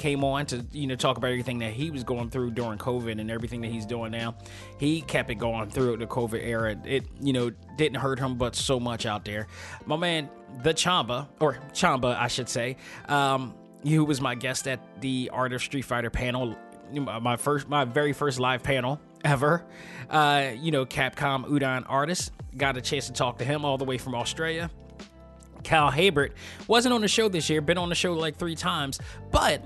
came 0.00 0.24
on 0.24 0.46
to 0.46 0.64
you 0.72 0.86
know 0.86 0.96
talk 0.96 1.18
about 1.18 1.28
everything 1.28 1.58
that 1.58 1.74
he 1.74 1.90
was 1.90 2.04
going 2.04 2.30
through 2.30 2.50
during 2.50 2.78
COVID 2.78 3.20
and 3.20 3.30
everything 3.30 3.60
that 3.60 3.70
he's 3.70 3.84
doing 3.84 4.10
now. 4.10 4.34
He 4.78 5.02
kept 5.02 5.30
it 5.30 5.34
going 5.34 5.68
through 5.70 5.98
the 5.98 6.06
COVID 6.06 6.42
era. 6.42 6.76
It 6.84 7.04
you 7.20 7.32
know 7.32 7.50
didn't 7.76 7.98
hurt 7.98 8.18
him, 8.18 8.36
but 8.36 8.56
so 8.56 8.80
much 8.80 9.04
out 9.04 9.24
there. 9.24 9.46
My 9.84 9.96
man, 9.96 10.30
the 10.62 10.72
Chamba 10.72 11.28
or 11.38 11.58
Chamba, 11.72 12.16
I 12.16 12.28
should 12.28 12.48
say, 12.48 12.78
um, 13.08 13.54
who 13.82 14.04
was 14.04 14.20
my 14.20 14.34
guest 14.34 14.66
at 14.66 15.00
the 15.02 15.30
Art 15.32 15.52
of 15.52 15.62
Street 15.62 15.82
Fighter 15.82 16.10
panel, 16.10 16.56
my 16.92 17.36
first, 17.36 17.68
my 17.68 17.84
very 17.84 18.14
first 18.14 18.40
live 18.40 18.62
panel 18.62 19.00
ever. 19.22 19.66
Uh, 20.08 20.52
you 20.56 20.70
know, 20.70 20.86
Capcom 20.86 21.46
Udon 21.46 21.84
artist. 21.86 22.32
Got 22.56 22.76
a 22.76 22.80
chance 22.80 23.06
to 23.06 23.12
talk 23.12 23.38
to 23.38 23.44
him 23.44 23.64
all 23.64 23.78
the 23.78 23.84
way 23.84 23.98
from 23.98 24.14
Australia. 24.14 24.70
Kyle 25.64 25.90
Hebert 25.90 26.32
wasn't 26.66 26.94
on 26.94 27.00
the 27.00 27.08
show 27.08 27.28
this 27.28 27.48
year, 27.50 27.60
been 27.60 27.78
on 27.78 27.88
the 27.88 27.94
show 27.94 28.12
like 28.12 28.36
three 28.36 28.56
times, 28.56 28.98
but 29.30 29.62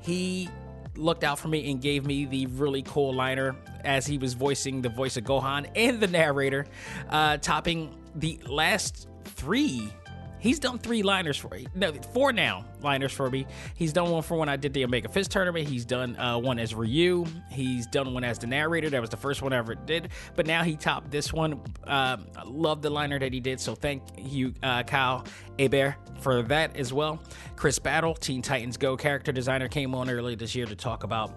he 0.00 0.48
looked 0.96 1.24
out 1.24 1.38
for 1.38 1.48
me 1.48 1.70
and 1.70 1.80
gave 1.80 2.06
me 2.06 2.24
the 2.24 2.46
really 2.46 2.82
cool 2.82 3.12
liner 3.12 3.54
as 3.84 4.06
he 4.06 4.18
was 4.18 4.34
voicing 4.34 4.82
the 4.82 4.88
voice 4.88 5.16
of 5.16 5.24
Gohan 5.24 5.66
and 5.74 6.00
the 6.00 6.06
narrator, 6.06 6.66
uh, 7.10 7.36
topping 7.38 7.94
the 8.14 8.40
last 8.46 9.08
three 9.24 9.92
He's 10.38 10.58
done 10.58 10.78
three 10.78 11.02
liners 11.02 11.36
for 11.36 11.48
me. 11.48 11.66
No, 11.74 11.92
four 12.12 12.32
now 12.32 12.64
liners 12.80 13.12
for 13.12 13.30
me. 13.30 13.46
He's 13.74 13.92
done 13.92 14.10
one 14.10 14.22
for 14.22 14.36
when 14.36 14.48
I 14.48 14.56
did 14.56 14.72
the 14.72 14.84
Omega 14.84 15.08
Fist 15.08 15.30
tournament. 15.30 15.68
He's 15.68 15.84
done 15.84 16.16
uh, 16.16 16.38
one 16.38 16.58
as 16.58 16.74
Ryu. 16.74 17.26
He's 17.50 17.86
done 17.86 18.12
one 18.14 18.24
as 18.24 18.38
the 18.38 18.46
narrator. 18.46 18.90
That 18.90 19.00
was 19.00 19.10
the 19.10 19.16
first 19.16 19.42
one 19.42 19.52
I 19.52 19.58
ever 19.58 19.74
did. 19.74 20.10
But 20.34 20.46
now 20.46 20.62
he 20.62 20.76
topped 20.76 21.10
this 21.10 21.32
one. 21.32 21.54
Um, 21.84 22.26
I 22.36 22.42
love 22.44 22.82
the 22.82 22.90
liner 22.90 23.18
that 23.18 23.32
he 23.32 23.40
did. 23.40 23.60
So 23.60 23.74
thank 23.74 24.02
you, 24.18 24.54
uh, 24.62 24.82
Kyle 24.82 25.24
Hebert, 25.58 25.96
for 26.20 26.42
that 26.42 26.76
as 26.76 26.92
well. 26.92 27.20
Chris 27.56 27.78
Battle, 27.78 28.14
Teen 28.14 28.42
Titans 28.42 28.76
Go 28.76 28.96
character 28.96 29.32
designer, 29.32 29.68
came 29.68 29.94
on 29.94 30.10
earlier 30.10 30.36
this 30.36 30.54
year 30.54 30.66
to 30.66 30.76
talk 30.76 31.04
about. 31.04 31.32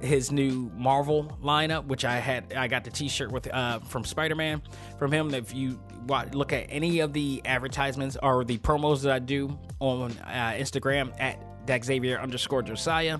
His 0.00 0.32
new 0.32 0.70
Marvel 0.74 1.38
lineup, 1.42 1.86
which 1.86 2.04
I 2.04 2.16
had, 2.16 2.54
I 2.54 2.68
got 2.68 2.84
the 2.84 2.90
T-shirt 2.90 3.30
with 3.30 3.52
uh, 3.52 3.80
from 3.80 4.04
Spider-Man 4.04 4.62
from 4.98 5.12
him. 5.12 5.34
If 5.34 5.54
you 5.54 5.78
look 6.32 6.52
at 6.52 6.66
any 6.68 7.00
of 7.00 7.12
the 7.12 7.42
advertisements 7.44 8.16
or 8.22 8.44
the 8.44 8.58
promos 8.58 9.02
that 9.02 9.12
I 9.12 9.18
do 9.18 9.58
on 9.78 10.12
uh, 10.24 10.54
Instagram 10.56 11.12
at 11.20 11.38
Xavier 11.84 12.18
underscore 12.18 12.62
Josiah, 12.62 13.18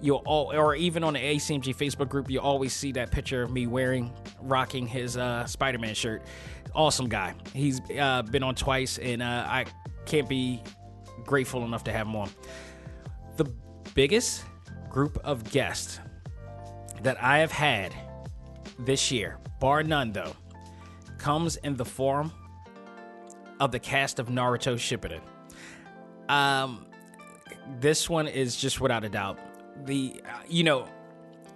you'll 0.00 0.22
all, 0.24 0.54
or 0.54 0.74
even 0.74 1.04
on 1.04 1.14
the 1.14 1.20
ACMG 1.20 1.76
Facebook 1.76 2.08
group, 2.08 2.30
you 2.30 2.40
always 2.40 2.72
see 2.72 2.92
that 2.92 3.10
picture 3.10 3.42
of 3.42 3.50
me 3.50 3.66
wearing, 3.66 4.12
rocking 4.40 4.86
his 4.86 5.16
uh, 5.16 5.44
Spider-Man 5.46 5.94
shirt. 5.94 6.22
Awesome 6.74 7.08
guy. 7.08 7.34
He's 7.54 7.80
uh, 7.98 8.22
been 8.22 8.42
on 8.42 8.54
twice, 8.54 8.98
and 8.98 9.22
uh, 9.22 9.46
I 9.48 9.66
can't 10.04 10.28
be 10.28 10.62
grateful 11.24 11.64
enough 11.64 11.84
to 11.84 11.92
have 11.92 12.06
him 12.06 12.16
on. 12.16 12.30
The 13.36 13.46
biggest 13.94 14.44
group 14.90 15.18
of 15.24 15.50
guests 15.50 16.00
that 17.02 17.22
I 17.22 17.38
have 17.38 17.52
had 17.52 17.94
this 18.78 19.10
year, 19.10 19.38
bar 19.60 19.82
none 19.82 20.12
though, 20.12 20.34
comes 21.18 21.56
in 21.56 21.76
the 21.76 21.84
form 21.84 22.32
of 23.60 23.72
the 23.72 23.78
cast 23.78 24.18
of 24.18 24.28
Naruto 24.28 24.74
Shippuden. 24.74 25.20
Um, 26.30 26.86
this 27.80 28.08
one 28.08 28.26
is 28.26 28.56
just 28.56 28.80
without 28.80 29.04
a 29.04 29.08
doubt 29.08 29.38
the 29.84 30.20
you 30.48 30.64
know 30.64 30.88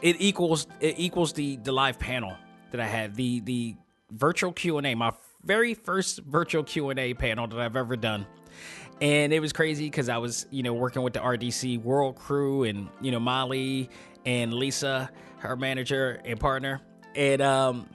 it 0.02 0.16
equals 0.18 0.66
it 0.80 0.94
equals 0.98 1.32
the 1.32 1.56
the 1.56 1.72
live 1.72 1.98
panel 1.98 2.36
that 2.70 2.80
I 2.80 2.86
had 2.86 3.14
the 3.14 3.40
the 3.40 3.76
virtual 4.10 4.52
Q 4.52 4.78
and 4.78 4.86
A 4.86 4.94
my 4.94 5.12
very 5.42 5.74
first 5.74 6.20
virtual 6.20 6.62
Q 6.62 6.90
and 6.90 6.98
A 6.98 7.14
panel 7.14 7.46
that 7.46 7.58
I've 7.58 7.76
ever 7.76 7.96
done 7.96 8.26
and 9.00 9.32
it 9.32 9.40
was 9.40 9.52
crazy 9.52 9.86
because 9.86 10.08
I 10.08 10.18
was, 10.18 10.46
you 10.50 10.62
know, 10.62 10.74
working 10.74 11.02
with 11.02 11.14
the 11.14 11.20
RDC 11.20 11.82
World 11.82 12.16
crew 12.16 12.64
and 12.64 12.88
you 13.00 13.10
know 13.10 13.20
Maile 13.20 13.88
and 14.26 14.52
Lisa, 14.52 15.10
her 15.40 15.56
manager 15.56 16.20
and 16.24 16.38
partner, 16.38 16.80
and 17.14 17.42
um, 17.42 17.88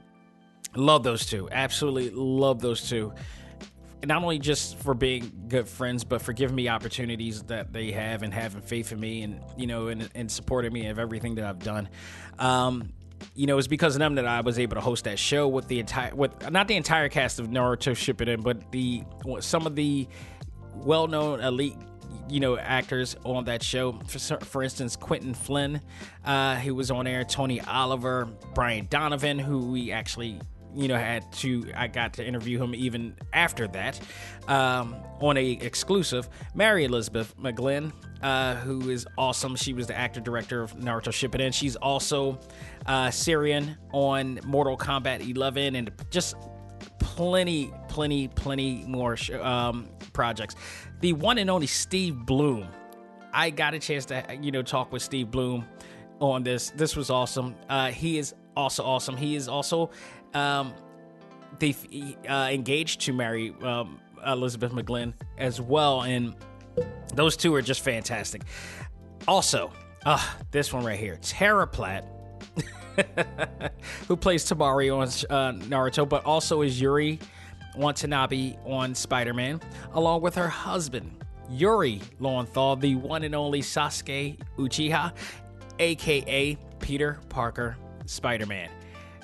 love 0.76 1.04
those 1.04 1.26
two. 1.26 1.48
Absolutely 1.52 2.10
love 2.10 2.60
those 2.60 2.90
two. 2.90 3.14
Not 4.04 4.22
only 4.22 4.38
just 4.38 4.78
for 4.78 4.94
being 4.94 5.46
good 5.48 5.68
friends, 5.68 6.04
but 6.04 6.22
for 6.22 6.34
giving 6.34 6.56
me 6.56 6.68
opportunities 6.70 7.42
that 7.44 7.74
they 7.74 7.92
have 7.92 8.22
and 8.22 8.34
having 8.34 8.62
faith 8.62 8.92
in 8.92 9.00
me, 9.00 9.24
and 9.24 9.42
you 9.58 9.68
know, 9.68 9.88
and, 9.88 10.10
and 10.14 10.30
supporting 10.30 10.74
me 10.74 10.88
of 10.88 11.00
everything 11.00 11.36
that 11.36 11.46
I've 11.46 11.60
done. 11.60 11.90
Um, 12.38 12.94
you 13.34 13.48
know, 13.48 13.58
it's 13.58 13.68
because 13.68 13.96
of 13.96 14.00
them 14.00 14.16
that 14.16 14.28
I 14.28 14.42
was 14.42 14.60
able 14.60 14.76
to 14.76 14.82
host 14.82 15.06
that 15.06 15.18
show 15.18 15.48
with 15.48 15.68
the 15.68 15.80
entire, 15.80 16.14
with 16.14 16.52
not 16.52 16.68
the 16.68 16.76
entire 16.76 17.10
cast 17.10 17.40
of 17.40 17.48
Naruto 17.48 17.94
Shippuden, 17.94 18.44
but 18.44 18.72
the 18.72 19.04
some 19.40 19.66
of 19.66 19.76
the 19.76 20.08
well-known 20.76 21.40
elite 21.40 21.78
you 22.30 22.40
know 22.40 22.58
actors 22.58 23.16
on 23.24 23.46
that 23.46 23.64
show. 23.64 24.00
For, 24.08 24.20
for 24.38 24.64
instance 24.64 24.96
Quinton 24.96 25.34
Flynn 25.34 25.82
uh, 26.26 26.56
who 26.58 26.76
was 26.76 26.92
on 26.92 27.08
air 27.08 27.24
tony 27.24 27.62
oliver 27.62 28.28
brian 28.54 28.88
donovan 28.90 29.40
who 29.40 29.72
we 29.72 29.92
actually 29.92 30.40
you 30.76 30.88
know 30.88 30.98
had 30.98 31.32
to 31.32 31.72
i 31.76 31.88
got 31.88 32.14
to 32.14 32.26
interview 32.26 32.62
him 32.62 32.76
even 32.76 33.16
after 33.32 33.68
that 33.68 34.00
um, 34.48 34.96
on 35.22 35.38
a 35.38 35.52
exclusive 35.52 36.28
mary 36.54 36.84
elizabeth 36.84 37.36
mcglynn 37.38 37.92
uh, 38.26 38.56
who 38.56 38.90
is 38.90 39.06
awesome. 39.20 39.56
She 39.56 39.74
was 39.74 39.86
the 39.86 39.96
actor 39.96 40.20
director 40.20 40.64
of 40.64 40.76
naruto 40.78 41.10
shippuden. 41.10 41.54
She's 41.54 41.76
also 41.76 42.40
uh, 42.88 43.10
Sindel 43.10 43.78
on 43.92 44.40
mortal 44.44 44.78
kombat 44.78 45.28
11 45.30 45.76
and 45.76 45.92
just 46.10 46.36
plenty 47.00 47.72
plenty 47.88 48.28
plenty 48.28 48.84
more 48.88 49.16
um, 49.42 49.88
projects. 50.12 50.56
The 51.02 51.14
one 51.14 51.38
and 51.38 51.50
only 51.50 51.68
Steve 51.68 52.26
Blum. 52.26 52.68
I 53.34 53.50
got 53.50 53.74
a 53.74 53.80
chance 53.80 54.06
to 54.06 54.24
you 54.42 54.52
know 54.52 54.62
talk 54.62 54.92
with 54.92 55.02
Steve 55.02 55.30
Blum 55.32 55.66
on 56.20 56.44
this. 56.44 56.72
This 56.72 56.96
was 56.96 57.10
awesome. 57.10 57.56
Uh, 57.70 57.92
he 57.92 58.18
is 58.18 58.34
also 58.56 58.84
awesome. 58.84 59.18
He 59.18 59.36
is 59.36 59.48
also 59.48 59.92
um, 60.34 60.74
they 61.60 61.76
uh, 62.28 62.50
engaged 62.52 63.02
to 63.02 63.14
marry 63.14 63.54
um, 63.62 64.00
Elizabeth 64.26 64.72
McGlynn 64.72 65.14
as 65.38 65.60
well, 65.60 66.04
and 66.04 66.36
those 67.14 67.38
two 67.38 67.54
are 67.56 67.62
just 67.62 67.82
fantastic. 67.82 68.44
Also, 69.28 69.72
uh, 70.06 70.24
this 70.52 70.72
one 70.72 70.84
right 70.84 71.00
here, 71.00 71.18
Tara 71.22 71.68
Platt. 71.68 72.06
who 74.08 74.16
plays 74.16 74.46
Temari 74.46 74.90
on 74.96 75.04
uh, 75.30 75.52
Naruto, 75.66 76.08
but 76.08 76.24
also 76.26 76.62
is 76.62 76.80
Yuri 76.80 77.20
Watanabe 77.78 78.56
on 78.66 78.96
Spider 78.96 79.34
Man, 79.34 79.62
along 79.94 80.22
with 80.22 80.36
her 80.36 80.48
husband, 80.48 81.24
Yuri 81.50 82.02
Lowenthal, 82.20 82.76
the 82.76 82.96
one 82.96 83.24
and 83.24 83.36
only 83.36 83.62
Sasuke 83.62 84.38
Uchiha, 84.58 85.14
aka 85.80 86.58
Peter 86.80 87.20
Parker 87.30 87.78
Spider 88.06 88.46
Man. 88.46 88.70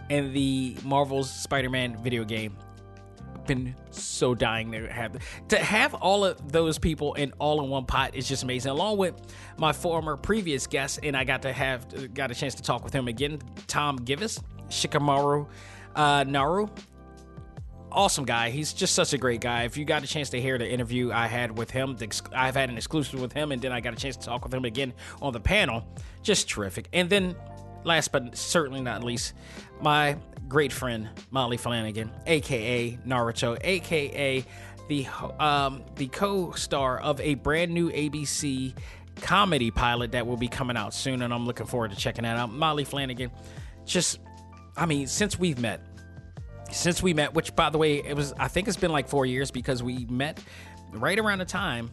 And 0.09 0.33
the 0.33 0.75
Marvel's 0.83 1.31
Spider 1.31 1.69
Man 1.69 1.97
video 2.03 2.23
game. 2.23 2.57
Been 3.47 3.75
so 3.89 4.35
dying 4.35 4.71
to 4.71 4.87
have 4.87 5.17
to 5.47 5.57
have 5.57 5.95
all 5.95 6.23
of 6.23 6.51
those 6.51 6.77
people 6.77 7.15
in 7.15 7.33
all 7.39 7.63
in 7.63 7.69
one 7.69 7.85
pot 7.85 8.13
is 8.13 8.27
just 8.27 8.43
amazing. 8.43 8.71
Along 8.71 8.97
with 8.97 9.15
my 9.57 9.73
former 9.73 10.15
previous 10.15 10.67
guest, 10.67 10.99
and 11.01 11.17
I 11.17 11.23
got 11.23 11.41
to 11.41 11.51
have 11.51 12.13
got 12.13 12.29
a 12.29 12.35
chance 12.35 12.53
to 12.55 12.61
talk 12.61 12.83
with 12.83 12.93
him 12.93 13.07
again, 13.07 13.41
Tom 13.67 13.97
Gibis, 13.97 14.43
Shikamaru 14.69 15.47
uh, 15.95 16.23
Naru, 16.27 16.67
awesome 17.91 18.25
guy. 18.25 18.49
He's 18.49 18.73
just 18.73 18.95
such 18.95 19.13
a 19.13 19.17
great 19.17 19.41
guy. 19.41 19.63
If 19.63 19.77
you 19.77 19.85
got 19.85 20.03
a 20.03 20.07
chance 20.07 20.29
to 20.31 20.41
hear 20.41 20.57
the 20.57 20.69
interview 20.69 21.11
I 21.11 21.27
had 21.27 21.57
with 21.57 21.71
him, 21.71 21.97
I've 22.33 22.55
had 22.55 22.69
an 22.69 22.77
exclusive 22.77 23.21
with 23.21 23.33
him, 23.33 23.51
and 23.51 23.61
then 23.61 23.71
I 23.71 23.81
got 23.81 23.93
a 23.93 23.97
chance 23.97 24.17
to 24.17 24.25
talk 24.25 24.43
with 24.43 24.53
him 24.53 24.65
again 24.65 24.93
on 25.21 25.33
the 25.33 25.39
panel. 25.39 25.85
Just 26.23 26.49
terrific. 26.49 26.87
And 26.93 27.09
then, 27.09 27.35
last 27.83 28.11
but 28.11 28.37
certainly 28.37 28.81
not 28.81 29.03
least, 29.03 29.33
my 29.81 30.17
great 30.47 30.71
friend 30.73 31.09
Maile 31.31 31.57
Flanagan, 31.57 32.11
aka 32.27 32.97
Naruto, 33.05 33.57
aka 33.61 34.45
the 34.87 35.07
um, 35.39 35.83
the 35.95 36.07
co-star 36.07 36.99
of 36.99 37.19
a 37.21 37.35
brand 37.35 37.71
new 37.73 37.89
ABC 37.91 38.73
comedy 39.21 39.71
pilot 39.71 40.11
that 40.11 40.27
will 40.27 40.37
be 40.37 40.47
coming 40.47 40.77
out 40.77 40.93
soon, 40.93 41.21
and 41.21 41.33
I'm 41.33 41.45
looking 41.45 41.65
forward 41.65 41.91
to 41.91 41.97
checking 41.97 42.23
that 42.23 42.37
out. 42.37 42.51
Maile 42.53 42.83
Flanagan, 42.83 43.31
just, 43.85 44.19
I 44.75 44.85
mean, 44.85 45.07
since 45.07 45.39
we've 45.39 45.59
met, 45.59 45.81
since 46.71 47.03
we 47.03 47.13
met, 47.13 47.33
which 47.33 47.55
by 47.55 47.69
the 47.69 47.77
way, 47.77 47.97
it 47.97 48.15
was 48.15 48.33
I 48.39 48.47
think 48.47 48.67
it's 48.67 48.77
been 48.77 48.91
like 48.91 49.07
four 49.07 49.25
years 49.25 49.51
because 49.51 49.83
we 49.83 50.05
met 50.05 50.39
right 50.91 51.17
around 51.17 51.39
the 51.39 51.45
time 51.45 51.89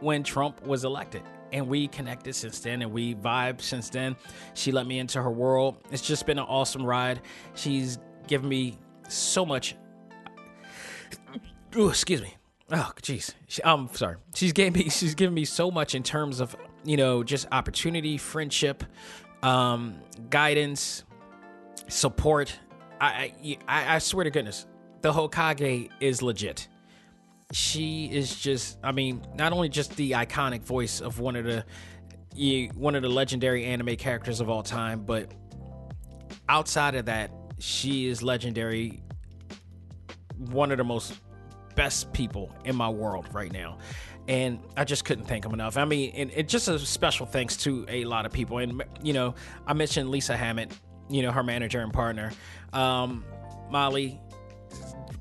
when 0.00 0.22
Trump 0.22 0.64
was 0.66 0.84
elected. 0.84 1.22
And 1.50 1.66
we 1.66 1.88
connected 1.88 2.34
since 2.34 2.60
then 2.60 2.82
and 2.82 2.92
we 2.92 3.14
vibed 3.14 3.62
since 3.62 3.88
then. 3.88 4.16
She 4.52 4.70
let 4.70 4.86
me 4.86 4.98
into 4.98 5.22
her 5.22 5.30
world. 5.30 5.78
It's 5.90 6.02
just 6.02 6.26
been 6.26 6.38
an 6.38 6.44
awesome 6.44 6.84
ride. 6.84 7.22
She's 7.54 7.98
given 8.26 8.48
me 8.50 8.78
so 9.08 9.46
much. 9.46 9.74
Ooh, 11.74 11.88
excuse 11.88 12.20
me. 12.20 12.34
Oh, 12.70 12.92
jeez. 13.00 13.32
I'm 13.64 13.88
sorry. 13.94 14.16
She's 14.34 14.52
gave 14.52 14.74
me. 14.74 14.90
She's 14.90 15.14
given 15.14 15.32
me 15.34 15.46
so 15.46 15.70
much 15.70 15.94
in 15.94 16.02
terms 16.02 16.40
of 16.40 16.54
you 16.84 16.96
know 16.96 17.22
just 17.22 17.46
opportunity, 17.50 18.18
friendship, 18.18 18.84
um, 19.42 19.96
guidance, 20.28 21.04
support, 21.88 22.58
I, 23.00 23.58
I, 23.66 23.96
I 23.96 23.98
swear 23.98 24.24
to 24.24 24.30
goodness, 24.30 24.66
the 25.02 25.12
Hokage 25.12 25.90
is 26.00 26.22
legit. 26.22 26.68
She 27.52 28.06
is 28.06 28.34
just, 28.38 28.78
I 28.82 28.92
mean, 28.92 29.26
not 29.34 29.52
only 29.52 29.68
just 29.68 29.96
the 29.96 30.12
iconic 30.12 30.62
voice 30.62 31.00
of 31.00 31.20
one 31.20 31.36
of 31.36 31.44
the 31.44 31.64
one 32.74 32.94
of 32.94 33.02
the 33.02 33.08
legendary 33.08 33.64
anime 33.64 33.96
characters 33.96 34.40
of 34.40 34.48
all 34.48 34.62
time, 34.62 35.04
but 35.04 35.32
outside 36.48 36.94
of 36.94 37.06
that, 37.06 37.32
she 37.58 38.06
is 38.06 38.22
legendary. 38.22 39.02
One 40.36 40.70
of 40.70 40.78
the 40.78 40.84
most 40.84 41.14
best 41.74 42.12
people 42.12 42.54
in 42.64 42.76
my 42.76 42.88
world 42.88 43.26
right 43.32 43.50
now. 43.50 43.78
And 44.28 44.60
I 44.76 44.84
just 44.84 45.04
couldn't 45.04 45.24
thank 45.24 45.44
him 45.44 45.54
enough. 45.54 45.76
I 45.76 45.84
mean, 45.84 46.10
and 46.14 46.48
just 46.48 46.68
a 46.68 46.78
special 46.78 47.24
thanks 47.24 47.56
to 47.58 47.86
a 47.88 48.04
lot 48.04 48.26
of 48.26 48.32
people. 48.32 48.58
And, 48.58 48.84
you 49.02 49.14
know, 49.14 49.34
I 49.66 49.72
mentioned 49.72 50.10
Lisa 50.10 50.36
Hammett 50.36 50.70
you 51.08 51.22
know, 51.22 51.32
her 51.32 51.42
manager 51.42 51.80
and 51.80 51.92
partner. 51.92 52.32
Um, 52.72 53.24
Maile, 53.70 54.20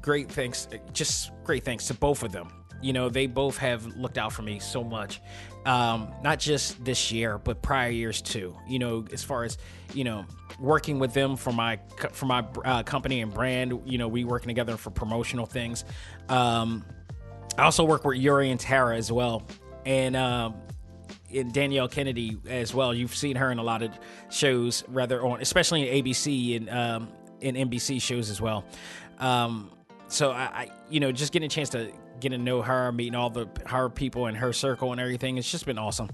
great 0.01 0.31
thanks, 0.31 0.67
just 0.93 1.31
great 1.43 1.63
thanks 1.63 1.87
to 1.87 1.93
both 1.93 2.23
of 2.23 2.31
them. 2.31 2.49
You 2.81 2.93
know, 2.93 3.09
they 3.09 3.25
both 3.25 3.57
have 3.57 3.85
looked 3.97 4.17
out 4.17 4.31
for 4.31 4.43
me 4.43 4.59
so 4.59 4.83
much, 4.83 5.21
um, 5.65 6.13
not 6.23 6.39
just 6.39 6.83
this 6.85 7.11
year, 7.11 7.39
but 7.39 7.61
prior 7.61 7.89
years 7.89 8.21
too. 8.21 8.55
You 8.67 8.79
know, 8.79 9.05
as 9.11 9.23
far 9.23 9.43
as 9.43 9.57
you 9.93 10.03
know, 10.03 10.25
working 10.59 10.99
with 10.99 11.13
them 11.13 11.35
for 11.35 11.51
my 11.51 11.79
for 12.11 12.25
my 12.25 12.45
uh, 12.63 12.83
company 12.83 13.21
and 13.21 13.33
brand. 13.33 13.81
You 13.85 13.97
know, 13.97 14.07
we 14.07 14.23
working 14.23 14.47
together 14.47 14.77
for 14.77 14.89
promotional 14.89 15.45
things. 15.45 15.85
Um, 16.29 16.85
I 17.57 17.63
also 17.63 17.83
work 17.83 18.05
with 18.05 18.17
Yuri 18.17 18.51
and 18.51 18.59
Tara 18.59 18.95
as 18.95 19.11
well, 19.11 19.47
and 19.85 20.15
um, 20.15 20.55
in 21.29 21.51
Danielle 21.51 21.87
Kennedy 21.87 22.37
as 22.47 22.73
well. 22.73 22.93
You've 22.93 23.15
seen 23.15 23.35
her 23.35 23.51
in 23.51 23.57
a 23.57 23.63
lot 23.63 23.81
of 23.81 23.91
shows, 24.29 24.83
rather 24.87 25.25
on, 25.25 25.41
especially 25.41 25.89
in 25.89 26.03
ABC 26.03 26.57
and 26.57 26.69
um, 26.69 27.09
in 27.41 27.55
NBC 27.55 28.01
shows 28.01 28.29
as 28.29 28.41
well. 28.41 28.65
Um, 29.19 29.71
so 30.07 30.31
I, 30.31 30.41
I, 30.43 30.71
you 30.89 30.99
know, 30.99 31.11
just 31.11 31.33
getting 31.33 31.47
a 31.47 31.49
chance 31.49 31.69
to 31.69 31.91
get 32.19 32.29
to 32.29 32.37
know 32.37 32.61
her, 32.61 32.91
meeting 32.91 33.15
all 33.15 33.29
the 33.29 33.47
her 33.65 33.89
people 33.89 34.27
in 34.27 34.35
her 34.35 34.53
circle 34.53 34.91
and 34.91 35.01
everything, 35.01 35.37
it's 35.37 35.49
just 35.49 35.65
been 35.65 35.77
awesome. 35.77 36.09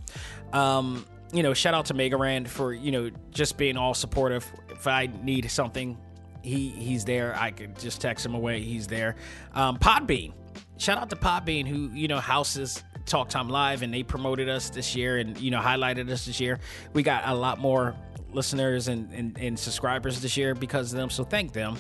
Um, 0.52 1.06
you 1.32 1.44
know, 1.44 1.54
shout 1.54 1.74
out 1.74 1.86
to 1.86 1.94
Mega 1.94 2.18
Ran 2.18 2.46
for 2.46 2.74
you 2.74 2.92
know 2.92 3.10
just 3.32 3.58
being 3.58 3.78
all 3.78 3.94
supportive. 3.94 4.50
If 4.70 4.88
I 4.88 5.10
need 5.24 5.50
something, 5.50 5.98
he 6.42 6.70
he's 6.70 7.06
there. 7.06 7.36
I 7.36 7.52
could 7.52 7.78
just 7.80 8.02
text 8.02 8.26
him 8.26 8.36
away. 8.36 8.62
He's 8.62 8.88
there. 8.88 9.16
Um, 9.54 9.78
Podbean, 9.78 10.34
shout 10.78 10.98
out 10.98 11.10
to 11.10 11.16
Podbean 11.16 11.68
who 11.68 11.90
you 11.94 12.08
know 12.08 12.20
houses 12.20 12.84
Talk 13.06 13.30
Time 13.30 13.50
Live, 13.50 13.82
and 13.82 13.94
they 13.94 14.04
promoted 14.04 14.50
us 14.50 14.70
this 14.70 14.96
year 14.96 15.18
and 15.18 15.38
you 15.40 15.52
know 15.52 15.60
highlighted 15.60 16.10
us 16.10 16.26
this 16.26 16.40
year. 16.40 16.60
We 16.94 17.04
got 17.04 17.28
a 17.28 17.34
lot 17.34 17.60
more 17.60 17.96
listeners 18.34 18.88
and, 18.88 19.12
and, 19.14 19.38
and, 19.38 19.58
subscribers 19.58 20.22
this 20.22 20.38
year 20.38 20.56
because 20.56 20.92
of 20.92 20.98
them. 20.98 21.10
So 21.10 21.24
thank 21.24 21.54
them. 21.54 21.78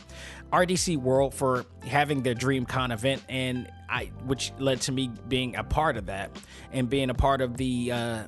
RDC 0.51 0.97
World 0.97 1.33
for 1.33 1.65
having 1.85 2.21
their 2.21 2.35
DreamCon 2.35 2.93
event 2.93 3.23
and 3.29 3.71
I 3.89 4.11
which 4.25 4.51
led 4.59 4.81
to 4.81 4.91
me 4.91 5.09
being 5.27 5.55
a 5.55 5.63
part 5.63 5.97
of 5.97 6.07
that 6.07 6.31
and 6.71 6.89
being 6.89 7.09
a 7.09 7.13
part 7.13 7.41
of 7.41 7.57
the 7.57 7.91
uh, 7.91 8.23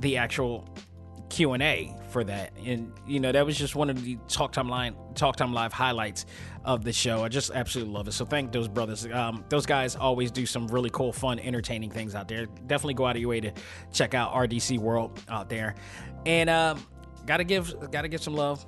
the 0.00 0.16
actual 0.16 0.68
Q 1.34 1.52
and 1.52 1.62
A 1.62 1.92
for 2.10 2.22
that. 2.24 2.52
And 2.64 2.92
you 3.06 3.18
know 3.18 3.32
that 3.32 3.44
was 3.44 3.58
just 3.58 3.74
one 3.74 3.90
of 3.90 4.02
the 4.04 4.18
Talk 4.28 4.52
Time 4.52 4.68
Line 4.68 4.94
Talk 5.14 5.36
Time 5.36 5.52
Live 5.52 5.72
highlights 5.72 6.26
of 6.64 6.84
the 6.84 6.92
show. 6.92 7.24
I 7.24 7.28
just 7.28 7.50
absolutely 7.50 7.92
love 7.92 8.08
it. 8.08 8.12
So 8.12 8.24
thank 8.24 8.52
those 8.52 8.68
brothers. 8.68 9.06
Um, 9.06 9.44
those 9.48 9.66
guys 9.66 9.96
always 9.96 10.30
do 10.30 10.46
some 10.46 10.68
really 10.68 10.90
cool, 10.90 11.12
fun, 11.12 11.38
entertaining 11.38 11.90
things 11.90 12.14
out 12.14 12.28
there. 12.28 12.46
Definitely 12.46 12.94
go 12.94 13.06
out 13.06 13.16
of 13.16 13.20
your 13.20 13.30
way 13.30 13.40
to 13.40 13.52
check 13.92 14.14
out 14.14 14.32
RDC 14.32 14.78
World 14.78 15.20
out 15.28 15.48
there. 15.48 15.74
And 16.24 16.48
uh, 16.48 16.76
gotta 17.26 17.44
give 17.44 17.90
gotta 17.90 18.08
give 18.08 18.22
some 18.22 18.34
love 18.34 18.64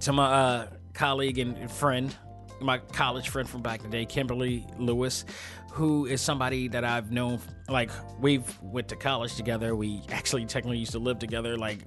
to 0.00 0.12
my 0.12 0.24
uh, 0.24 0.66
colleague 0.94 1.38
and 1.38 1.70
friend, 1.70 2.14
my 2.60 2.78
college 2.78 3.28
friend 3.28 3.48
from 3.48 3.62
back 3.62 3.84
in 3.84 3.90
the 3.90 3.96
day, 3.96 4.04
Kimberly 4.04 4.66
Lewis, 4.78 5.24
who 5.72 6.06
is 6.06 6.20
somebody 6.20 6.68
that 6.68 6.84
I've 6.84 7.10
known. 7.12 7.40
Like 7.68 7.90
we've 8.20 8.44
went 8.62 8.88
to 8.88 8.96
college 8.96 9.34
together. 9.36 9.76
We 9.76 10.02
actually 10.10 10.46
technically 10.46 10.78
used 10.78 10.92
to 10.92 10.98
live 10.98 11.18
together. 11.18 11.56
Like 11.56 11.80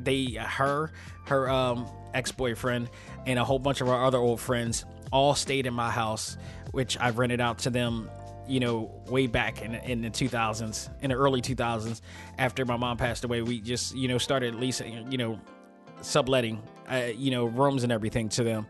they, 0.00 0.32
her, 0.32 0.92
her 1.26 1.48
um, 1.48 1.86
ex 2.12 2.32
boyfriend, 2.32 2.90
and 3.26 3.38
a 3.38 3.44
whole 3.44 3.58
bunch 3.58 3.80
of 3.80 3.88
our 3.88 4.04
other 4.04 4.18
old 4.18 4.40
friends 4.40 4.84
all 5.12 5.34
stayed 5.34 5.66
in 5.66 5.74
my 5.74 5.90
house, 5.90 6.36
which 6.72 6.98
I 6.98 7.10
rented 7.10 7.40
out 7.40 7.58
to 7.60 7.70
them, 7.70 8.10
you 8.46 8.60
know, 8.60 8.90
way 9.08 9.26
back 9.26 9.62
in, 9.62 9.74
in 9.74 10.02
the 10.02 10.10
2000s, 10.10 10.88
in 11.00 11.10
the 11.10 11.16
early 11.16 11.40
2000s. 11.40 12.00
After 12.38 12.64
my 12.64 12.76
mom 12.76 12.96
passed 12.96 13.24
away, 13.24 13.42
we 13.42 13.60
just, 13.60 13.94
you 13.94 14.08
know, 14.08 14.18
started 14.18 14.54
leasing, 14.54 15.10
you 15.10 15.18
know, 15.18 15.40
subletting, 16.00 16.62
uh, 16.90 17.10
you 17.16 17.30
know, 17.30 17.46
rooms 17.46 17.82
and 17.82 17.92
everything 17.92 18.28
to 18.30 18.44
them. 18.44 18.66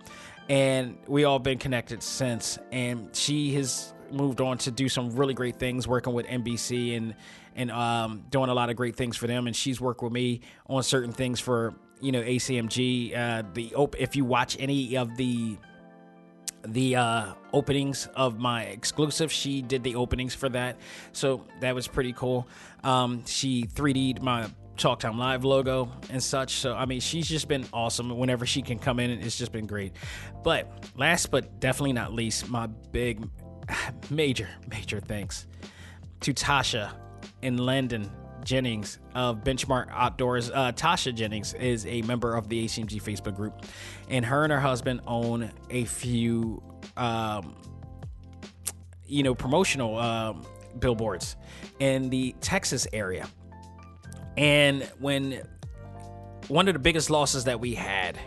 And 0.49 0.99
we 1.07 1.25
all 1.25 1.39
been 1.39 1.59
connected 1.59 2.03
since. 2.03 2.59
And 2.71 3.15
she 3.15 3.55
has 3.55 3.95
moved 4.11 4.41
on 4.41 4.59
to 4.59 4.71
do 4.71 4.89
some 4.89 5.11
really 5.17 5.35
great 5.35 5.59
things 5.59 5.89
working 5.89 6.13
with 6.13 6.27
NBC 6.27 6.97
and 6.97 7.15
and 7.57 7.71
um, 7.71 8.25
doing 8.31 8.51
a 8.51 8.55
lot 8.55 8.69
of 8.69 8.77
great 8.77 8.97
things 8.97 9.17
for 9.17 9.27
them. 9.27 9.47
And 9.47 9.55
she's 9.55 9.81
worked 9.81 10.03
with 10.03 10.13
me 10.13 10.41
on 10.67 10.83
certain 10.83 11.13
things 11.13 11.41
for 11.41 11.75
you 12.01 12.13
know 12.13 12.23
ACMG. 12.23 13.17
Uh, 13.17 13.43
the 13.55 13.75
op- 13.75 13.97
if 13.99 14.17
you 14.17 14.25
watch 14.25 14.57
any 14.59 14.97
of 14.97 15.17
the 15.17 15.57
the 16.67 16.97
uh, 16.97 17.35
openings 17.53 18.07
of 18.15 18.39
my 18.39 18.65
exclusive, 18.65 19.31
she 19.31 19.63
did 19.63 19.83
the 19.83 19.97
openings 19.97 20.35
for 20.35 20.49
that, 20.51 20.79
so 21.13 21.45
that 21.61 21.75
was 21.75 21.87
pretty 21.87 22.13
cool. 22.13 22.47
Um, 22.83 23.25
she 23.27 23.65
3D'd 23.65 24.23
my 24.23 24.49
Talk 24.77 25.01
Time 25.01 25.19
Live 25.19 25.45
logo 25.45 25.91
and 26.11 26.23
such. 26.23 26.55
So 26.55 26.75
I 26.75 26.87
mean, 26.87 27.01
she's 27.01 27.29
just 27.29 27.49
been 27.49 27.65
awesome. 27.73 28.17
Whenever 28.17 28.47
she 28.47 28.63
can 28.63 28.79
come 28.79 28.99
in, 29.01 29.11
it's 29.11 29.39
just 29.39 29.53
been 29.53 29.67
great. 29.67 29.93
But 30.43 30.91
last 30.97 31.31
but 31.31 31.61
definitely 31.61 31.93
not 31.93 32.13
least, 32.13 32.49
my 32.49 32.67
big, 32.67 33.29
major, 34.11 34.49
major 34.69 35.01
thanks 35.01 35.47
to 36.21 36.35
Tasha 36.35 36.93
in 37.43 37.59
Landon 37.59 38.11
Jennings 38.45 38.99
of 39.15 39.43
Benchmark 39.43 39.89
Outdoors. 39.91 40.51
Uh, 40.51 40.73
Tasha 40.73 41.15
Jennings 41.15 41.55
is 41.55 41.87
a 41.87 42.03
member 42.03 42.37
of 42.37 42.49
the 42.49 42.65
ACMG 42.65 43.03
Facebook 43.03 43.35
group, 43.35 43.65
and 44.09 44.25
her 44.25 44.45
and 44.45 44.53
her 44.53 44.61
husband 44.61 45.01
own 45.07 45.51
a 45.71 45.85
few, 45.85 46.63
um, 46.97 47.57
you 49.07 49.23
know, 49.23 49.35
promotional 49.35 49.99
um, 49.99 50.45
billboards 50.79 51.37
in 51.81 52.11
the 52.11 52.35
Texas 52.41 52.87
area. 52.93 53.27
And 54.37 54.83
when 54.99 55.43
one 56.49 56.69
of 56.69 56.75
the 56.75 56.81
biggest 56.81 57.11
losses 57.11 57.45
that 57.45 57.61
we 57.61 57.75
had 57.75 58.19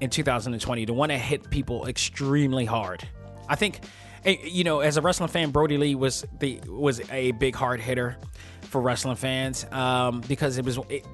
in 0.00 0.10
2020, 0.10 0.84
the 0.84 0.92
one 0.92 1.08
that 1.08 1.18
hit 1.18 1.50
people 1.50 1.86
extremely 1.86 2.64
hard, 2.64 3.06
I 3.48 3.56
think 3.56 3.80
you 4.24 4.64
know, 4.64 4.80
as 4.80 4.96
a 4.96 5.02
wrestling 5.02 5.28
fan, 5.28 5.50
Brodie 5.50 5.76
Lee 5.76 5.94
was 5.94 6.24
the 6.38 6.60
was 6.66 7.00
a 7.10 7.32
big 7.32 7.54
hard 7.54 7.80
hitter 7.80 8.16
for 8.62 8.80
wrestling 8.80 9.16
fans 9.16 9.66
um, 9.70 10.20
because 10.22 10.58
it 10.58 10.64
was 10.64 10.78
it, 10.88 11.06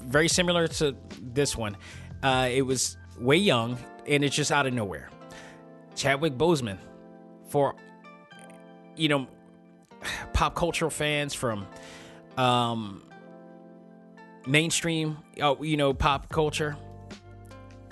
very 0.00 0.28
similar 0.28 0.68
to 0.68 0.96
this 1.20 1.56
one. 1.56 1.76
Uh, 2.22 2.48
it 2.50 2.62
was 2.62 2.96
way 3.18 3.36
young 3.36 3.78
and 4.06 4.24
it's 4.24 4.34
just 4.34 4.50
out 4.50 4.66
of 4.66 4.72
nowhere. 4.72 5.10
Chadwick 5.94 6.34
Boseman 6.34 6.78
for 7.48 7.74
you 8.96 9.08
know 9.08 9.26
pop 10.32 10.54
cultural 10.54 10.90
fans 10.90 11.34
from 11.34 11.66
um, 12.36 13.02
mainstream, 14.46 15.18
uh, 15.40 15.54
you 15.60 15.76
know, 15.76 15.92
pop 15.94 16.28
culture. 16.28 16.76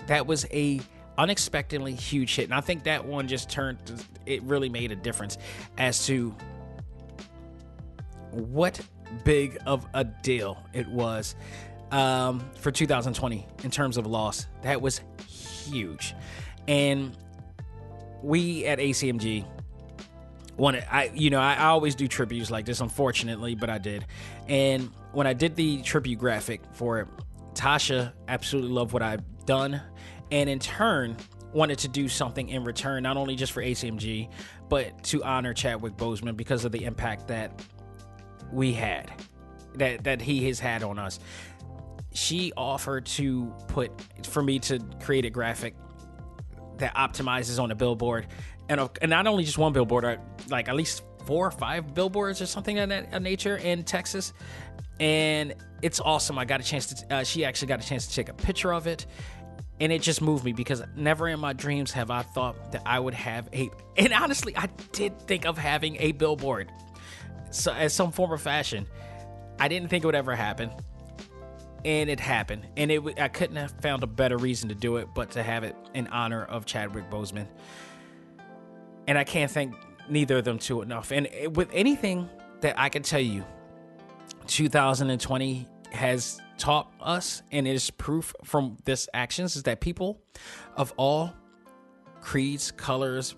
That 0.06 0.26
was 0.26 0.46
a 0.50 0.80
unexpectedly 1.20 1.94
huge 1.94 2.34
hit. 2.34 2.46
And 2.46 2.54
I 2.54 2.62
think 2.62 2.84
that 2.84 3.04
one 3.04 3.28
just 3.28 3.50
turned, 3.50 3.78
it 4.24 4.42
really 4.44 4.70
made 4.70 4.90
a 4.90 4.96
difference 4.96 5.36
as 5.76 6.06
to 6.06 6.34
what 8.30 8.80
big 9.22 9.58
of 9.66 9.86
a 9.92 10.04
deal 10.04 10.56
it 10.72 10.88
was 10.88 11.36
um, 11.90 12.40
for 12.54 12.70
2020 12.70 13.46
in 13.62 13.70
terms 13.70 13.98
of 13.98 14.06
loss. 14.06 14.46
That 14.62 14.80
was 14.80 15.02
huge. 15.28 16.14
And 16.66 17.14
we 18.22 18.64
at 18.64 18.78
ACMG 18.78 19.44
wanted, 20.56 20.86
I, 20.90 21.10
you 21.14 21.28
know, 21.28 21.40
I, 21.40 21.54
I 21.54 21.66
always 21.66 21.94
do 21.94 22.08
tributes 22.08 22.50
like 22.50 22.64
this, 22.64 22.80
unfortunately, 22.80 23.54
but 23.54 23.68
I 23.68 23.76
did. 23.76 24.06
And 24.48 24.90
when 25.12 25.26
I 25.26 25.34
did 25.34 25.54
the 25.54 25.82
tribute 25.82 26.18
graphic 26.18 26.62
for 26.72 27.00
it, 27.00 27.08
Tasha 27.52 28.14
absolutely 28.26 28.70
loved 28.70 28.94
what 28.94 29.02
I've 29.02 29.44
done. 29.44 29.82
And 30.30 30.48
in 30.48 30.58
turn, 30.58 31.16
wanted 31.52 31.78
to 31.80 31.88
do 31.88 32.08
something 32.08 32.48
in 32.48 32.64
return, 32.64 33.02
not 33.02 33.16
only 33.16 33.36
just 33.36 33.52
for 33.52 33.62
ACMG, 33.62 34.28
but 34.68 35.02
to 35.04 35.22
honor 35.24 35.52
Chadwick 35.52 35.96
Boseman 35.96 36.36
because 36.36 36.64
of 36.64 36.72
the 36.72 36.84
impact 36.84 37.28
that 37.28 37.60
we 38.52 38.72
had, 38.72 39.10
that 39.74 40.04
that 40.04 40.20
he 40.20 40.46
has 40.46 40.60
had 40.60 40.82
on 40.82 40.98
us. 40.98 41.18
She 42.12 42.52
offered 42.56 43.06
to 43.06 43.54
put 43.68 43.92
for 44.26 44.42
me 44.42 44.58
to 44.60 44.80
create 45.00 45.24
a 45.24 45.30
graphic 45.30 45.74
that 46.78 46.94
optimizes 46.94 47.62
on 47.62 47.70
a 47.70 47.74
billboard, 47.74 48.26
and 48.68 48.80
and 49.00 49.10
not 49.10 49.26
only 49.26 49.44
just 49.44 49.58
one 49.58 49.72
billboard, 49.72 50.04
uh, 50.04 50.16
like 50.48 50.68
at 50.68 50.76
least 50.76 51.02
four 51.26 51.46
or 51.46 51.50
five 51.50 51.94
billboards 51.94 52.40
or 52.40 52.46
something 52.46 52.78
of 52.78 52.88
that 52.88 53.22
nature 53.22 53.56
in 53.56 53.84
Texas, 53.84 54.32
and 54.98 55.54
it's 55.82 56.00
awesome. 56.00 56.38
I 56.38 56.44
got 56.44 56.60
a 56.60 56.64
chance 56.64 56.86
to. 56.86 57.14
Uh, 57.14 57.24
she 57.24 57.44
actually 57.44 57.68
got 57.68 57.84
a 57.84 57.86
chance 57.86 58.06
to 58.06 58.14
take 58.14 58.28
a 58.28 58.34
picture 58.34 58.72
of 58.72 58.86
it, 58.86 59.06
and 59.80 59.90
it 59.90 60.02
just 60.02 60.20
moved 60.20 60.44
me 60.44 60.52
because 60.52 60.82
never 60.94 61.26
in 61.28 61.40
my 61.40 61.54
dreams 61.54 61.90
have 61.92 62.10
I 62.10 62.22
thought 62.22 62.72
that 62.72 62.82
I 62.84 63.00
would 63.00 63.14
have 63.14 63.48
a. 63.52 63.70
And 63.96 64.12
honestly, 64.12 64.56
I 64.56 64.68
did 64.92 65.18
think 65.22 65.46
of 65.46 65.56
having 65.56 65.96
a 65.96 66.12
billboard, 66.12 66.70
so 67.50 67.72
as 67.72 67.92
some 67.92 68.12
form 68.12 68.32
of 68.32 68.40
fashion. 68.40 68.86
I 69.58 69.68
didn't 69.68 69.88
think 69.88 70.04
it 70.04 70.06
would 70.06 70.14
ever 70.14 70.34
happen, 70.34 70.70
and 71.84 72.08
it 72.08 72.20
happened. 72.20 72.66
And 72.76 72.90
it 72.90 73.20
I 73.20 73.28
couldn't 73.28 73.56
have 73.56 73.72
found 73.80 74.02
a 74.02 74.06
better 74.06 74.36
reason 74.36 74.68
to 74.68 74.74
do 74.74 74.96
it, 74.96 75.08
but 75.14 75.32
to 75.32 75.42
have 75.42 75.64
it 75.64 75.76
in 75.94 76.06
honor 76.08 76.44
of 76.44 76.66
Chadwick 76.66 77.10
Boseman. 77.10 77.46
And 79.06 79.18
I 79.18 79.24
can't 79.24 79.50
thank 79.50 79.74
neither 80.08 80.38
of 80.38 80.44
them 80.44 80.58
too 80.58 80.82
enough. 80.82 81.10
And 81.10 81.28
with 81.56 81.68
anything 81.72 82.28
that 82.60 82.78
I 82.78 82.88
can 82.90 83.02
tell 83.02 83.20
you, 83.20 83.44
2020 84.46 85.66
has 85.92 86.40
taught 86.60 86.92
us, 87.00 87.42
and 87.50 87.66
is 87.66 87.90
proof 87.90 88.34
from 88.44 88.76
this 88.84 89.08
actions, 89.14 89.56
is 89.56 89.64
that 89.64 89.80
people 89.80 90.20
of 90.76 90.92
all 90.96 91.32
creeds, 92.20 92.70
colors, 92.70 93.34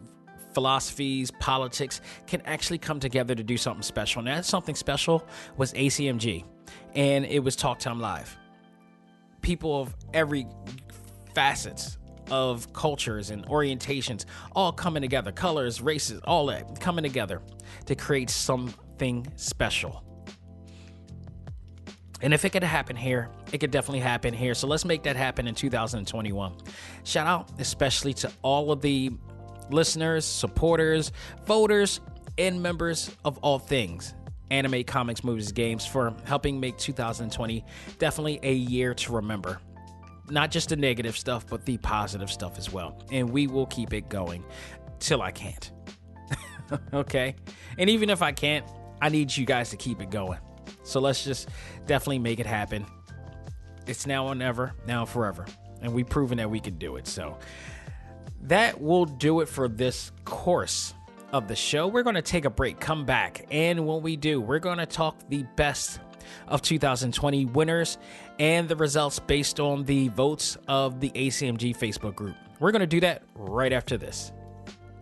philosophies, 0.52 1.30
politics 1.30 2.00
can 2.26 2.42
actually 2.42 2.78
come 2.78 3.00
together 3.00 3.34
to 3.34 3.42
do 3.42 3.56
something 3.56 3.82
special. 3.82 4.18
And 4.18 4.28
that 4.28 4.44
something 4.44 4.74
special 4.74 5.26
was 5.56 5.72
ACMG, 5.72 6.44
and 6.94 7.24
it 7.24 7.38
was 7.38 7.56
Talk 7.56 7.78
Time 7.78 8.00
Live. 8.00 8.36
People 9.40 9.80
of 9.80 9.94
every 10.12 10.46
facets 11.34 11.98
of 12.30 12.72
cultures 12.72 13.30
and 13.30 13.46
orientations 13.46 14.24
all 14.54 14.72
coming 14.72 15.02
together, 15.02 15.32
colors, 15.32 15.80
races, 15.80 16.20
all 16.24 16.46
that 16.46 16.80
coming 16.80 17.02
together 17.02 17.40
to 17.86 17.94
create 17.94 18.30
something 18.30 19.26
special. 19.36 20.04
And 22.22 22.32
if 22.32 22.44
it 22.44 22.50
could 22.50 22.62
happen 22.62 22.96
here, 22.96 23.28
it 23.52 23.58
could 23.58 23.72
definitely 23.72 24.00
happen 24.00 24.32
here. 24.32 24.54
So 24.54 24.66
let's 24.68 24.84
make 24.84 25.02
that 25.02 25.16
happen 25.16 25.48
in 25.48 25.54
2021. 25.54 26.54
Shout 27.04 27.26
out 27.26 27.50
especially 27.58 28.14
to 28.14 28.30
all 28.42 28.70
of 28.70 28.80
the 28.80 29.10
listeners, 29.70 30.24
supporters, 30.24 31.12
voters, 31.44 32.00
and 32.38 32.62
members 32.62 33.10
of 33.24 33.38
all 33.38 33.58
things 33.58 34.14
anime, 34.50 34.84
comics, 34.84 35.24
movies, 35.24 35.50
games 35.50 35.86
for 35.86 36.14
helping 36.24 36.60
make 36.60 36.76
2020 36.76 37.64
definitely 37.98 38.38
a 38.42 38.52
year 38.52 38.92
to 38.92 39.12
remember. 39.12 39.58
Not 40.28 40.50
just 40.50 40.68
the 40.68 40.76
negative 40.76 41.16
stuff, 41.16 41.46
but 41.48 41.64
the 41.64 41.78
positive 41.78 42.30
stuff 42.30 42.58
as 42.58 42.70
well. 42.70 43.02
And 43.10 43.30
we 43.30 43.46
will 43.46 43.66
keep 43.66 43.94
it 43.94 44.10
going 44.10 44.44
till 45.00 45.22
I 45.22 45.30
can't. 45.30 45.72
okay? 46.94 47.34
And 47.78 47.88
even 47.88 48.10
if 48.10 48.20
I 48.20 48.32
can't, 48.32 48.66
I 49.00 49.08
need 49.08 49.34
you 49.34 49.46
guys 49.46 49.70
to 49.70 49.76
keep 49.76 50.00
it 50.00 50.10
going. 50.10 50.38
So 50.82 51.00
let's 51.00 51.24
just 51.24 51.48
definitely 51.86 52.18
make 52.18 52.40
it 52.40 52.46
happen. 52.46 52.86
It's 53.86 54.06
now 54.06 54.26
or 54.26 54.34
never, 54.34 54.74
now 54.86 55.04
forever. 55.04 55.46
And 55.80 55.92
we've 55.92 56.08
proven 56.08 56.38
that 56.38 56.50
we 56.50 56.60
can 56.60 56.78
do 56.78 56.96
it. 56.96 57.06
So 57.06 57.38
that 58.42 58.80
will 58.80 59.04
do 59.04 59.40
it 59.40 59.48
for 59.48 59.68
this 59.68 60.12
course 60.24 60.94
of 61.32 61.48
the 61.48 61.56
show. 61.56 61.88
We're 61.88 62.02
going 62.02 62.14
to 62.14 62.22
take 62.22 62.44
a 62.44 62.50
break, 62.50 62.78
come 62.78 63.04
back, 63.04 63.46
and 63.50 63.86
when 63.86 64.02
we 64.02 64.16
do, 64.16 64.40
we're 64.40 64.58
going 64.58 64.78
to 64.78 64.86
talk 64.86 65.16
the 65.28 65.44
best 65.56 65.98
of 66.48 66.62
2020 66.62 67.46
winners 67.46 67.98
and 68.38 68.68
the 68.68 68.76
results 68.76 69.18
based 69.18 69.60
on 69.60 69.84
the 69.84 70.08
votes 70.08 70.56
of 70.68 71.00
the 71.00 71.10
ACMG 71.10 71.76
Facebook 71.76 72.14
group. 72.14 72.36
We're 72.60 72.72
going 72.72 72.80
to 72.80 72.86
do 72.86 73.00
that 73.00 73.22
right 73.34 73.72
after 73.72 73.96
this. 73.96 74.32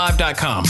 TalkTimeLive.com. 0.00 0.64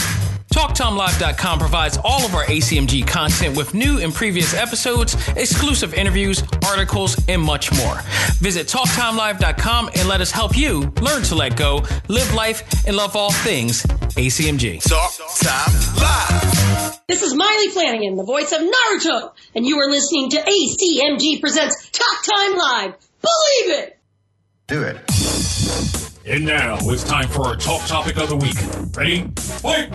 TalkTimeLive.com 0.53 1.59
provides 1.59 1.97
all 2.03 2.25
of 2.25 2.35
our 2.35 2.43
ACMG 2.43 3.07
content 3.07 3.55
with 3.55 3.73
new 3.73 3.99
and 3.99 4.13
previous 4.13 4.53
episodes, 4.53 5.15
exclusive 5.37 5.93
interviews, 5.93 6.43
articles, 6.65 7.17
and 7.29 7.41
much 7.41 7.71
more. 7.71 8.01
Visit 8.39 8.67
TalkTimeLive.com 8.67 9.91
and 9.95 10.09
let 10.09 10.19
us 10.19 10.31
help 10.31 10.57
you 10.57 10.81
learn 11.01 11.23
to 11.23 11.35
let 11.35 11.55
go, 11.55 11.81
live 12.09 12.33
life, 12.33 12.85
and 12.85 12.97
love 12.97 13.15
all 13.15 13.31
things 13.31 13.83
ACMG. 13.83 14.83
Talk 14.83 15.13
Time 15.39 15.73
Live. 16.01 16.99
This 17.07 17.23
is 17.23 17.33
Maile 17.33 17.71
Flanagan, 17.71 18.17
the 18.17 18.25
voice 18.25 18.51
of 18.51 18.59
Naruto, 18.59 19.31
and 19.55 19.65
you 19.65 19.79
are 19.79 19.89
listening 19.89 20.31
to 20.31 20.37
ACMG 20.37 21.39
Presents 21.39 21.89
Talk 21.91 22.23
Time 22.25 22.57
Live. 22.57 22.93
Believe 23.21 23.79
it! 23.79 23.97
Do 24.67 24.83
it. 24.83 26.00
And 26.31 26.45
now 26.45 26.77
it's 26.83 27.03
time 27.03 27.27
for 27.27 27.45
our 27.45 27.57
talk 27.57 27.85
topic 27.87 28.15
of 28.15 28.29
the 28.29 28.37
week. 28.37 28.55
Ready? 28.95 29.27
Fight! 29.35 29.91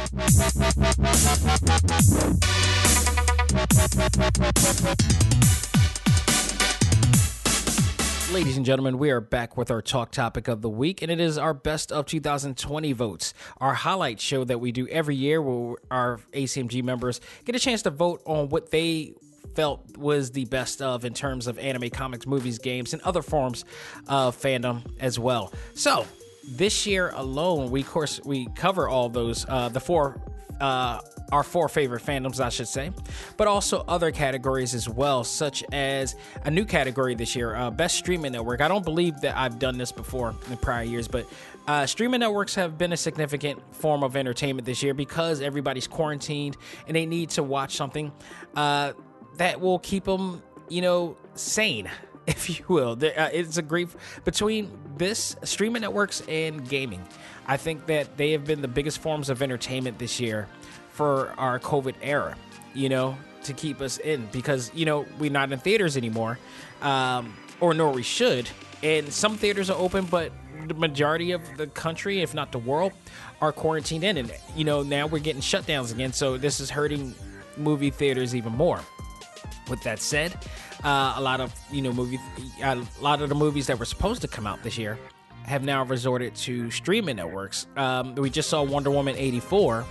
Ladies 8.34 8.58
and 8.58 8.66
gentlemen, 8.66 8.98
we 8.98 9.10
are 9.10 9.22
back 9.22 9.56
with 9.56 9.70
our 9.70 9.80
talk 9.80 10.10
topic 10.10 10.46
of 10.46 10.60
the 10.60 10.68
week, 10.68 11.00
and 11.00 11.10
it 11.10 11.20
is 11.20 11.38
our 11.38 11.54
best 11.54 11.90
of 11.90 12.04
2020 12.04 12.92
votes. 12.92 13.32
Our 13.56 13.72
highlight 13.72 14.20
show 14.20 14.44
that 14.44 14.60
we 14.60 14.72
do 14.72 14.86
every 14.88 15.16
year 15.16 15.40
where 15.40 15.78
our 15.90 16.18
ACMG 16.34 16.82
members 16.82 17.22
get 17.46 17.54
a 17.54 17.58
chance 17.58 17.80
to 17.80 17.90
vote 17.90 18.20
on 18.26 18.50
what 18.50 18.70
they 18.70 19.14
felt 19.54 19.96
was 19.96 20.32
the 20.32 20.44
best 20.44 20.82
of 20.82 21.06
in 21.06 21.14
terms 21.14 21.46
of 21.46 21.58
anime, 21.58 21.88
comics, 21.88 22.26
movies, 22.26 22.58
games, 22.58 22.92
and 22.92 23.00
other 23.04 23.22
forms 23.22 23.64
of 24.06 24.36
fandom 24.36 24.82
as 25.00 25.18
well. 25.18 25.50
So, 25.72 26.04
this 26.46 26.86
year 26.86 27.10
alone, 27.14 27.70
we 27.70 27.80
of 27.80 27.88
course 27.88 28.20
we 28.24 28.46
cover 28.54 28.88
all 28.88 29.08
those 29.08 29.44
uh, 29.48 29.68
the 29.68 29.80
four 29.80 30.20
uh, 30.60 31.00
our 31.32 31.42
four 31.42 31.68
favorite 31.68 32.02
fandoms, 32.02 32.40
I 32.40 32.48
should 32.48 32.68
say, 32.68 32.92
but 33.36 33.48
also 33.48 33.84
other 33.88 34.10
categories 34.10 34.74
as 34.74 34.88
well, 34.88 35.24
such 35.24 35.64
as 35.72 36.14
a 36.44 36.50
new 36.50 36.64
category 36.64 37.14
this 37.14 37.34
year, 37.34 37.54
uh, 37.54 37.70
best 37.70 37.96
streaming 37.96 38.32
network. 38.32 38.60
I 38.60 38.68
don't 38.68 38.84
believe 38.84 39.20
that 39.22 39.36
I've 39.36 39.58
done 39.58 39.76
this 39.76 39.92
before 39.92 40.34
in 40.50 40.56
prior 40.58 40.84
years, 40.84 41.08
but 41.08 41.28
uh, 41.66 41.84
streaming 41.84 42.20
networks 42.20 42.54
have 42.54 42.78
been 42.78 42.92
a 42.92 42.96
significant 42.96 43.60
form 43.74 44.04
of 44.04 44.16
entertainment 44.16 44.66
this 44.66 44.82
year 44.82 44.94
because 44.94 45.40
everybody's 45.40 45.88
quarantined 45.88 46.56
and 46.86 46.94
they 46.94 47.06
need 47.06 47.30
to 47.30 47.42
watch 47.42 47.74
something 47.76 48.12
uh, 48.54 48.92
that 49.36 49.60
will 49.60 49.80
keep 49.80 50.04
them, 50.04 50.42
you 50.68 50.80
know, 50.80 51.16
sane 51.34 51.90
if 52.36 52.58
you 52.58 52.64
will. 52.68 52.92
Uh, 52.92 53.30
it's 53.32 53.56
a 53.56 53.62
great 53.62 53.88
between 54.24 54.70
this 54.96 55.36
streaming 55.44 55.82
networks 55.82 56.22
and 56.28 56.68
gaming. 56.68 57.02
I 57.46 57.56
think 57.56 57.86
that 57.86 58.16
they 58.16 58.32
have 58.32 58.44
been 58.44 58.62
the 58.62 58.68
biggest 58.68 58.98
forms 58.98 59.30
of 59.30 59.42
entertainment 59.42 59.98
this 59.98 60.18
year 60.18 60.48
for 60.90 61.32
our 61.38 61.60
COVID 61.60 61.94
era. 62.02 62.36
You 62.74 62.88
know, 62.88 63.16
to 63.44 63.52
keep 63.52 63.80
us 63.80 63.98
in 63.98 64.26
because 64.32 64.70
you 64.74 64.84
know 64.84 65.06
we're 65.18 65.30
not 65.30 65.52
in 65.52 65.58
theaters 65.58 65.96
anymore, 65.96 66.38
um, 66.82 67.34
or 67.60 67.74
nor 67.74 67.92
we 67.92 68.02
should. 68.02 68.48
And 68.82 69.10
some 69.10 69.36
theaters 69.36 69.70
are 69.70 69.78
open, 69.78 70.04
but 70.04 70.32
the 70.66 70.74
majority 70.74 71.32
of 71.32 71.40
the 71.56 71.66
country, 71.68 72.20
if 72.20 72.34
not 72.34 72.52
the 72.52 72.58
world, 72.58 72.92
are 73.40 73.52
quarantined 73.52 74.04
in, 74.04 74.18
and 74.18 74.32
you 74.54 74.64
know 74.64 74.82
now 74.82 75.06
we're 75.06 75.20
getting 75.20 75.40
shutdowns 75.40 75.92
again. 75.92 76.12
So 76.12 76.36
this 76.36 76.60
is 76.60 76.70
hurting 76.70 77.14
movie 77.56 77.90
theaters 77.90 78.34
even 78.34 78.52
more. 78.52 78.80
With 79.68 79.82
that 79.82 79.98
said, 79.98 80.34
uh, 80.84 81.14
a 81.16 81.20
lot 81.20 81.40
of 81.40 81.52
you 81.70 81.82
know 81.82 81.92
movie, 81.92 82.20
a 82.62 82.80
lot 83.00 83.22
of 83.22 83.28
the 83.28 83.34
movies 83.34 83.66
that 83.66 83.78
were 83.78 83.84
supposed 83.84 84.22
to 84.22 84.28
come 84.28 84.46
out 84.46 84.62
this 84.62 84.78
year 84.78 84.98
have 85.44 85.62
now 85.62 85.84
resorted 85.84 86.34
to 86.34 86.70
streaming 86.70 87.16
networks. 87.16 87.66
Um, 87.76 88.14
we 88.14 88.30
just 88.30 88.48
saw 88.48 88.62
Wonder 88.62 88.90
Woman 88.90 89.16
eighty 89.16 89.40
four. 89.40 89.84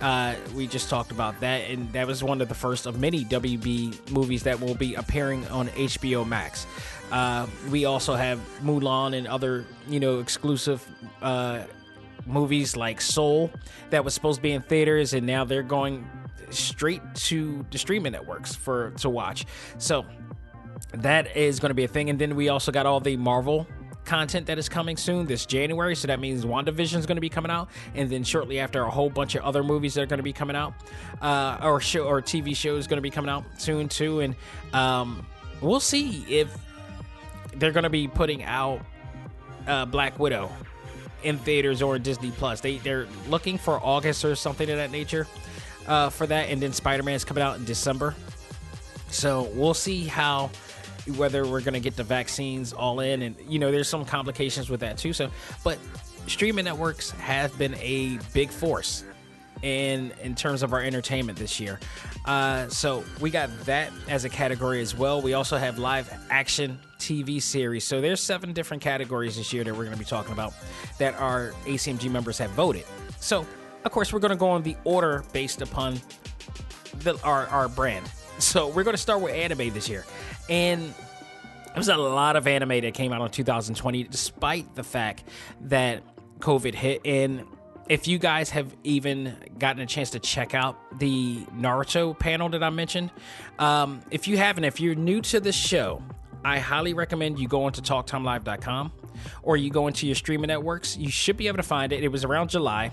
Uh, 0.00 0.34
we 0.54 0.68
just 0.68 0.88
talked 0.88 1.10
about 1.10 1.40
that, 1.40 1.68
and 1.70 1.92
that 1.92 2.06
was 2.06 2.22
one 2.22 2.40
of 2.40 2.48
the 2.48 2.54
first 2.54 2.86
of 2.86 3.00
many 3.00 3.24
WB 3.24 4.10
movies 4.12 4.44
that 4.44 4.60
will 4.60 4.76
be 4.76 4.94
appearing 4.94 5.44
on 5.48 5.68
HBO 5.68 6.26
Max. 6.26 6.66
Uh, 7.10 7.46
we 7.70 7.84
also 7.84 8.14
have 8.14 8.38
Mulan 8.62 9.16
and 9.16 9.26
other, 9.26 9.64
you 9.88 9.98
know, 9.98 10.20
exclusive 10.20 10.86
uh, 11.20 11.64
movies 12.26 12.76
like 12.76 13.00
Soul 13.00 13.50
that 13.90 14.04
was 14.04 14.14
supposed 14.14 14.36
to 14.38 14.42
be 14.42 14.52
in 14.52 14.62
theaters, 14.62 15.14
and 15.14 15.26
now 15.26 15.44
they're 15.44 15.62
going 15.62 16.08
straight 16.50 17.02
to 17.14 17.64
the 17.70 17.78
streaming 17.78 18.12
networks 18.12 18.54
for 18.54 18.90
to 18.98 19.08
watch. 19.08 19.46
So 19.78 20.04
that 20.92 21.36
is 21.36 21.60
going 21.60 21.70
to 21.70 21.74
be 21.74 21.84
a 21.84 21.88
thing. 21.88 22.10
And 22.10 22.18
then 22.18 22.36
we 22.36 22.48
also 22.48 22.72
got 22.72 22.86
all 22.86 23.00
the 23.00 23.16
Marvel 23.16 23.66
content 24.08 24.46
that 24.46 24.58
is 24.58 24.68
coming 24.68 24.96
soon 24.96 25.26
this 25.26 25.46
January. 25.46 25.94
So 25.94 26.08
that 26.08 26.18
means 26.18 26.44
WandaVision 26.44 26.98
is 26.98 27.06
going 27.06 27.16
to 27.16 27.20
be 27.20 27.28
coming 27.28 27.50
out, 27.50 27.68
and 27.94 28.10
then 28.10 28.24
shortly 28.24 28.58
after, 28.58 28.82
a 28.82 28.90
whole 28.90 29.10
bunch 29.10 29.34
of 29.34 29.42
other 29.44 29.62
movies 29.62 29.94
that 29.94 30.02
are 30.02 30.06
going 30.06 30.18
to 30.18 30.24
be 30.24 30.32
coming 30.32 30.56
out, 30.56 30.74
uh, 31.20 31.58
or 31.62 31.80
show 31.80 32.04
or 32.04 32.22
TV 32.22 32.56
shows 32.56 32.86
going 32.86 32.96
to 32.96 33.02
be 33.02 33.10
coming 33.10 33.30
out 33.30 33.44
soon 33.58 33.88
too. 33.88 34.20
And 34.20 34.34
um, 34.72 35.26
we'll 35.60 35.80
see 35.80 36.24
if 36.28 36.56
they're 37.56 37.72
going 37.72 37.84
to 37.84 37.90
be 37.90 38.08
putting 38.08 38.42
out 38.42 38.80
uh, 39.66 39.84
Black 39.84 40.18
Widow 40.18 40.50
in 41.22 41.38
theaters 41.38 41.82
or 41.82 41.98
Disney 41.98 42.30
Plus. 42.30 42.60
They 42.60 42.78
they're 42.78 43.06
looking 43.28 43.58
for 43.58 43.78
August 43.82 44.24
or 44.24 44.34
something 44.34 44.68
of 44.70 44.76
that 44.76 44.90
nature 44.90 45.26
uh, 45.88 46.10
for 46.10 46.26
that, 46.26 46.50
and 46.50 46.62
then 46.62 46.72
Spider 46.72 47.02
Man 47.02 47.14
is 47.14 47.24
coming 47.24 47.42
out 47.42 47.56
in 47.56 47.64
December. 47.64 48.14
So 49.10 49.50
we'll 49.54 49.74
see 49.74 50.04
how 50.04 50.50
whether 51.16 51.46
we're 51.46 51.62
going 51.62 51.74
to 51.74 51.80
get 51.80 51.96
the 51.96 52.04
vaccines 52.04 52.74
all 52.74 53.00
in 53.00 53.22
and 53.22 53.34
you 53.48 53.58
know 53.58 53.72
there's 53.72 53.88
some 53.88 54.04
complications 54.04 54.68
with 54.68 54.80
that 54.80 54.98
too 54.98 55.14
so 55.14 55.30
but 55.64 55.78
streaming 56.26 56.66
networks 56.66 57.12
have 57.12 57.56
been 57.56 57.74
a 57.76 58.18
big 58.34 58.50
force 58.50 59.04
in 59.62 60.12
in 60.22 60.34
terms 60.34 60.62
of 60.62 60.72
our 60.72 60.82
entertainment 60.82 61.38
this 61.38 61.58
year. 61.58 61.80
Uh, 62.24 62.68
so 62.68 63.02
we 63.20 63.30
got 63.30 63.50
that 63.64 63.90
as 64.08 64.24
a 64.24 64.28
category 64.28 64.80
as 64.80 64.94
well. 64.94 65.20
We 65.20 65.34
also 65.34 65.56
have 65.56 65.78
live 65.78 66.12
action 66.30 66.78
tv 66.98 67.40
series. 67.40 67.84
So 67.84 68.00
there's 68.00 68.20
seven 68.20 68.52
different 68.52 68.82
categories 68.82 69.36
this 69.36 69.52
year 69.52 69.64
that 69.64 69.72
we're 69.72 69.84
going 69.84 69.92
to 69.92 69.98
be 69.98 70.04
talking 70.04 70.32
about 70.32 70.52
that 70.98 71.14
our 71.14 71.52
acmg 71.64 72.10
members 72.10 72.38
have 72.38 72.50
voted. 72.50 72.84
So 73.20 73.46
of 73.88 73.92
course 73.92 74.12
we're 74.12 74.18
going 74.18 74.32
to 74.32 74.36
go 74.36 74.50
on 74.50 74.62
the 74.62 74.76
order 74.84 75.24
based 75.32 75.62
upon 75.62 75.98
the, 76.98 77.18
our, 77.24 77.46
our 77.46 77.68
brand. 77.70 78.04
So 78.38 78.68
we're 78.68 78.84
going 78.84 78.94
to 78.94 79.00
start 79.00 79.22
with 79.22 79.32
anime 79.32 79.72
this 79.72 79.88
year. 79.88 80.04
And 80.50 80.82
there 81.68 81.74
was 81.74 81.88
a 81.88 81.96
lot 81.96 82.36
of 82.36 82.46
anime 82.46 82.82
that 82.82 82.92
came 82.92 83.14
out 83.14 83.22
in 83.22 83.30
2020, 83.30 84.02
despite 84.04 84.74
the 84.74 84.84
fact 84.84 85.24
that 85.62 86.02
COVID 86.40 86.74
hit. 86.74 87.00
And 87.06 87.46
if 87.88 88.06
you 88.06 88.18
guys 88.18 88.50
have 88.50 88.76
even 88.84 89.34
gotten 89.58 89.80
a 89.80 89.86
chance 89.86 90.10
to 90.10 90.18
check 90.18 90.54
out 90.54 90.98
the 90.98 91.38
Naruto 91.56 92.16
panel 92.16 92.50
that 92.50 92.62
I 92.62 92.68
mentioned, 92.68 93.10
um, 93.58 94.02
if 94.10 94.28
you 94.28 94.36
haven't, 94.36 94.64
if 94.64 94.80
you're 94.80 94.96
new 94.96 95.22
to 95.22 95.40
the 95.40 95.50
show, 95.52 96.02
I 96.44 96.58
highly 96.58 96.92
recommend 96.92 97.38
you 97.38 97.48
go 97.48 97.66
into 97.66 97.80
talktimelive.com 97.80 98.92
or 99.42 99.56
you 99.56 99.70
go 99.70 99.86
into 99.86 100.06
your 100.06 100.14
streaming 100.14 100.48
networks. 100.48 100.96
You 100.96 101.10
should 101.10 101.36
be 101.36 101.48
able 101.48 101.58
to 101.58 101.62
find 101.62 101.92
it. 101.92 102.02
It 102.02 102.08
was 102.08 102.24
around 102.24 102.50
July. 102.50 102.90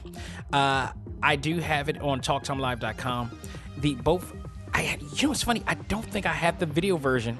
Uh, 0.51 0.89
I 1.21 1.36
do 1.36 1.59
have 1.59 1.89
it 1.89 2.01
on 2.01 2.21
talktimelive.com. 2.21 3.39
The 3.78 3.95
both 3.95 4.34
I, 4.76 4.97
you 5.13 5.23
know 5.23 5.30
what's 5.30 5.43
funny? 5.43 5.63
I 5.67 5.76
don't 5.76 6.05
think 6.05 6.26
I 6.26 6.34
have 6.34 6.59
the 6.59 6.65
video 6.65 6.97
version 6.97 7.38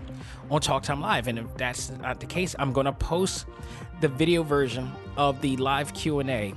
on 0.49 0.61
Talk 0.61 0.83
Time 0.83 1.01
Live, 1.01 1.27
and 1.27 1.38
if 1.38 1.57
that's 1.57 1.89
not 1.89 2.21
the 2.21 2.25
case, 2.25 2.55
I'm 2.57 2.71
gonna 2.71 2.93
post 2.93 3.45
the 3.99 4.07
video 4.07 4.41
version 4.41 4.89
of 5.17 5.41
the 5.41 5.57
live 5.57 5.93
Q 5.93 6.19
and 6.19 6.29
A 6.29 6.53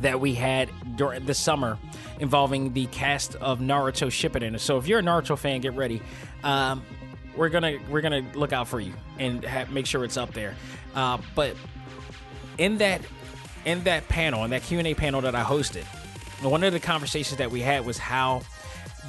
that 0.00 0.20
we 0.20 0.34
had 0.34 0.70
during 0.96 1.26
the 1.26 1.34
summer 1.34 1.78
involving 2.18 2.72
the 2.72 2.86
cast 2.86 3.34
of 3.36 3.60
Naruto 3.60 4.08
Shippuden. 4.08 4.58
So 4.58 4.78
if 4.78 4.88
you're 4.88 5.00
a 5.00 5.02
Naruto 5.02 5.36
fan, 5.36 5.60
get 5.60 5.74
ready. 5.74 6.00
Um, 6.42 6.82
we're 7.36 7.48
gonna 7.48 7.78
we're 7.90 8.00
gonna 8.00 8.24
look 8.34 8.52
out 8.52 8.68
for 8.68 8.80
you 8.80 8.92
and 9.18 9.44
have, 9.44 9.70
make 9.70 9.86
sure 9.86 10.04
it's 10.04 10.16
up 10.16 10.32
there. 10.32 10.54
Uh, 10.94 11.18
but 11.34 11.56
in 12.58 12.78
that 12.78 13.00
in 13.64 13.82
that 13.84 14.08
panel, 14.08 14.44
in 14.44 14.50
that 14.50 14.62
Q 14.62 14.78
and 14.78 14.86
A 14.86 14.94
panel 14.94 15.20
that 15.22 15.34
I 15.34 15.42
hosted, 15.42 15.84
one 16.42 16.62
of 16.62 16.72
the 16.72 16.80
conversations 16.80 17.38
that 17.38 17.50
we 17.50 17.60
had 17.60 17.84
was 17.84 17.98
how 17.98 18.42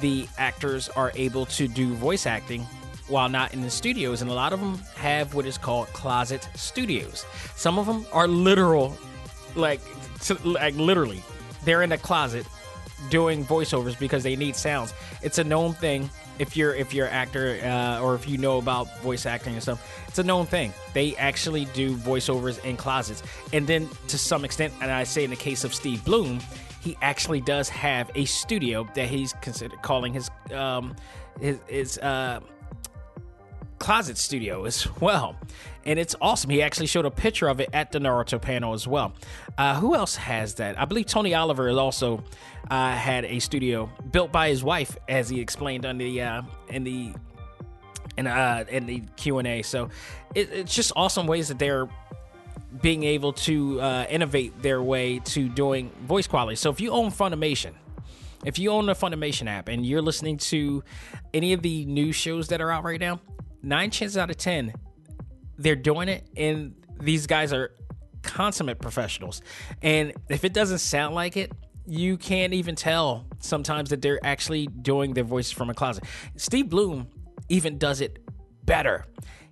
the 0.00 0.26
actors 0.38 0.88
are 0.90 1.12
able 1.14 1.46
to 1.46 1.68
do 1.68 1.94
voice 1.94 2.26
acting 2.26 2.66
while 3.08 3.28
not 3.28 3.54
in 3.54 3.60
the 3.60 3.70
studios 3.70 4.20
and 4.20 4.30
a 4.30 4.34
lot 4.34 4.52
of 4.52 4.60
them 4.60 4.78
have 4.96 5.34
what 5.34 5.46
is 5.46 5.56
called 5.56 5.86
closet 5.88 6.48
studios 6.54 7.24
some 7.54 7.78
of 7.78 7.86
them 7.86 8.04
are 8.12 8.26
literal 8.26 8.96
like 9.54 9.80
like 10.44 10.74
literally 10.74 11.22
they're 11.64 11.82
in 11.82 11.92
a 11.92 11.98
closet 11.98 12.44
doing 13.08 13.44
voiceovers 13.44 13.98
because 13.98 14.22
they 14.22 14.36
need 14.36 14.56
sounds 14.56 14.92
it's 15.22 15.38
a 15.38 15.44
known 15.44 15.72
thing 15.72 16.10
if 16.38 16.56
you're 16.56 16.74
if 16.74 16.92
you're 16.94 17.08
actor 17.08 17.58
uh, 17.62 18.00
or 18.00 18.14
if 18.14 18.28
you 18.28 18.38
know 18.38 18.58
about 18.58 19.00
voice 19.00 19.26
acting 19.26 19.54
and 19.54 19.62
stuff 19.62 20.06
it's 20.08 20.18
a 20.18 20.26
known 20.26 20.46
thing. 20.46 20.72
They 20.94 21.14
actually 21.16 21.66
do 21.66 21.94
voiceovers 21.94 22.64
in 22.64 22.78
closets. 22.78 23.22
And 23.52 23.66
then 23.66 23.86
to 24.08 24.16
some 24.16 24.44
extent 24.44 24.72
and 24.80 24.90
i 24.90 25.04
say 25.04 25.24
in 25.24 25.30
the 25.30 25.36
case 25.36 25.64
of 25.64 25.74
steve 25.74 26.04
blum 26.04 26.40
he 26.82 26.96
actually 27.02 27.40
does 27.40 27.68
have 27.68 28.10
a 28.14 28.24
studio 28.24 28.88
that 28.94 29.08
he's 29.08 29.32
considered 29.42 29.80
calling 29.82 30.14
his 30.14 30.30
um 30.54 30.94
his, 31.40 31.58
his 31.66 31.98
uh 31.98 32.40
closet 33.78 34.18
studio 34.18 34.64
as 34.64 34.88
well. 35.00 35.36
And 35.84 35.98
it's 35.98 36.16
awesome. 36.20 36.50
He 36.50 36.62
actually 36.62 36.86
showed 36.86 37.06
a 37.06 37.10
picture 37.10 37.48
of 37.48 37.60
it 37.60 37.70
at 37.72 37.92
the 37.92 37.98
naruto 37.98 38.40
panel 38.40 38.72
as 38.72 38.88
well. 38.88 39.12
Uh, 39.56 39.78
who 39.78 39.94
else 39.94 40.16
has 40.16 40.54
that? 40.54 40.78
I 40.78 40.84
believe 40.84 41.06
tony 41.06 41.34
oliver 41.34 41.68
has 41.68 41.76
also 41.76 42.24
uh, 42.70 42.92
had 42.92 43.24
a 43.24 43.38
studio 43.38 43.90
built 44.10 44.32
by 44.32 44.48
his 44.48 44.64
wife 44.64 44.96
as 45.08 45.28
he 45.28 45.40
explained 45.40 45.86
on 45.86 45.98
the 45.98 46.22
uh, 46.22 46.42
in 46.68 46.84
the 46.84 47.12
in, 48.16 48.26
uh, 48.26 48.64
in 48.68 48.86
the 48.86 49.02
q&a 49.16 49.60
so 49.60 49.90
it, 50.34 50.50
it's 50.50 50.74
just 50.74 50.90
awesome 50.96 51.26
ways 51.26 51.48
that 51.48 51.58
they're 51.58 51.86
being 52.82 53.04
able 53.04 53.32
to 53.32 53.80
uh, 53.80 54.06
innovate 54.08 54.60
their 54.62 54.82
way 54.82 55.18
to 55.20 55.48
doing 55.48 55.90
voice 56.02 56.26
quality. 56.26 56.56
So 56.56 56.70
if 56.70 56.80
you 56.80 56.90
own 56.90 57.10
Funimation, 57.10 57.72
if 58.44 58.58
you 58.58 58.70
own 58.70 58.86
the 58.86 58.94
Funimation 58.94 59.48
app 59.48 59.68
and 59.68 59.84
you're 59.84 60.02
listening 60.02 60.36
to 60.38 60.82
any 61.32 61.52
of 61.52 61.62
the 61.62 61.84
new 61.86 62.12
shows 62.12 62.48
that 62.48 62.60
are 62.60 62.70
out 62.70 62.84
right 62.84 63.00
now, 63.00 63.20
nine 63.66 63.90
chances 63.90 64.16
out 64.16 64.30
of 64.30 64.36
ten, 64.36 64.72
they're 65.58 65.76
doing 65.76 66.08
it, 66.08 66.28
and 66.36 66.74
these 67.00 67.26
guys 67.26 67.52
are 67.52 67.72
consummate 68.22 68.80
professionals. 68.80 69.42
And 69.82 70.12
if 70.28 70.44
it 70.44 70.54
doesn't 70.54 70.78
sound 70.78 71.14
like 71.14 71.36
it, 71.36 71.52
you 71.86 72.16
can't 72.16 72.52
even 72.52 72.74
tell 72.74 73.26
sometimes 73.38 73.90
that 73.90 74.02
they're 74.02 74.24
actually 74.24 74.66
doing 74.66 75.14
their 75.14 75.24
voices 75.24 75.52
from 75.52 75.70
a 75.70 75.74
closet. 75.74 76.04
Steve 76.36 76.68
Blum 76.68 77.08
even 77.48 77.78
does 77.78 78.00
it 78.00 78.18
better. 78.64 79.04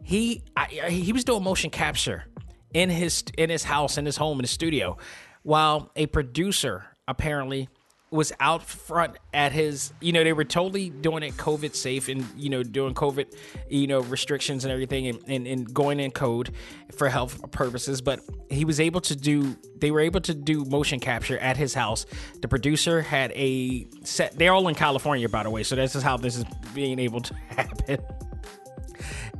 He 0.02 0.42
I, 0.56 0.66
he 0.90 1.12
was 1.12 1.24
doing 1.24 1.42
motion 1.42 1.70
capture 1.70 2.24
in 2.72 2.90
his 2.90 3.24
in 3.38 3.50
his 3.50 3.64
house, 3.64 3.98
in 3.98 4.04
his 4.04 4.16
home, 4.16 4.38
in 4.38 4.44
his 4.44 4.50
studio, 4.50 4.96
while 5.42 5.92
a 5.96 6.06
producer 6.06 6.84
apparently 7.06 7.68
was 8.14 8.32
out 8.38 8.62
front 8.62 9.16
at 9.32 9.50
his 9.50 9.92
you 10.00 10.12
know 10.12 10.22
they 10.22 10.32
were 10.32 10.44
totally 10.44 10.88
doing 10.88 11.24
it 11.24 11.32
covid 11.32 11.74
safe 11.74 12.08
and 12.08 12.24
you 12.36 12.48
know 12.48 12.62
doing 12.62 12.94
covid 12.94 13.26
you 13.68 13.88
know 13.88 14.00
restrictions 14.02 14.64
and 14.64 14.70
everything 14.70 15.08
and, 15.08 15.18
and, 15.26 15.46
and, 15.48 15.74
going 15.74 15.98
in 15.98 16.12
code 16.12 16.52
for 16.96 17.08
health 17.08 17.50
purposes. 17.50 18.00
But 18.00 18.20
he 18.48 18.64
was 18.64 18.78
able 18.78 19.00
to 19.00 19.16
do 19.16 19.56
they 19.78 19.90
were 19.90 20.00
able 20.00 20.20
to 20.20 20.34
do 20.34 20.64
motion 20.64 21.00
capture 21.00 21.38
at 21.38 21.56
his 21.56 21.74
house. 21.74 22.06
The 22.40 22.46
producer 22.46 23.02
had 23.02 23.32
a 23.32 23.88
set 24.04 24.38
they're 24.38 24.52
all 24.52 24.68
in 24.68 24.76
california 24.76 25.28
by 25.28 25.42
the 25.42 25.50
way 25.50 25.64
so 25.64 25.74
this 25.74 25.96
is 25.96 26.04
how 26.04 26.16
this 26.16 26.36
is 26.36 26.44
being 26.72 27.00
able 27.00 27.20
to 27.20 27.34
happen. 27.48 27.98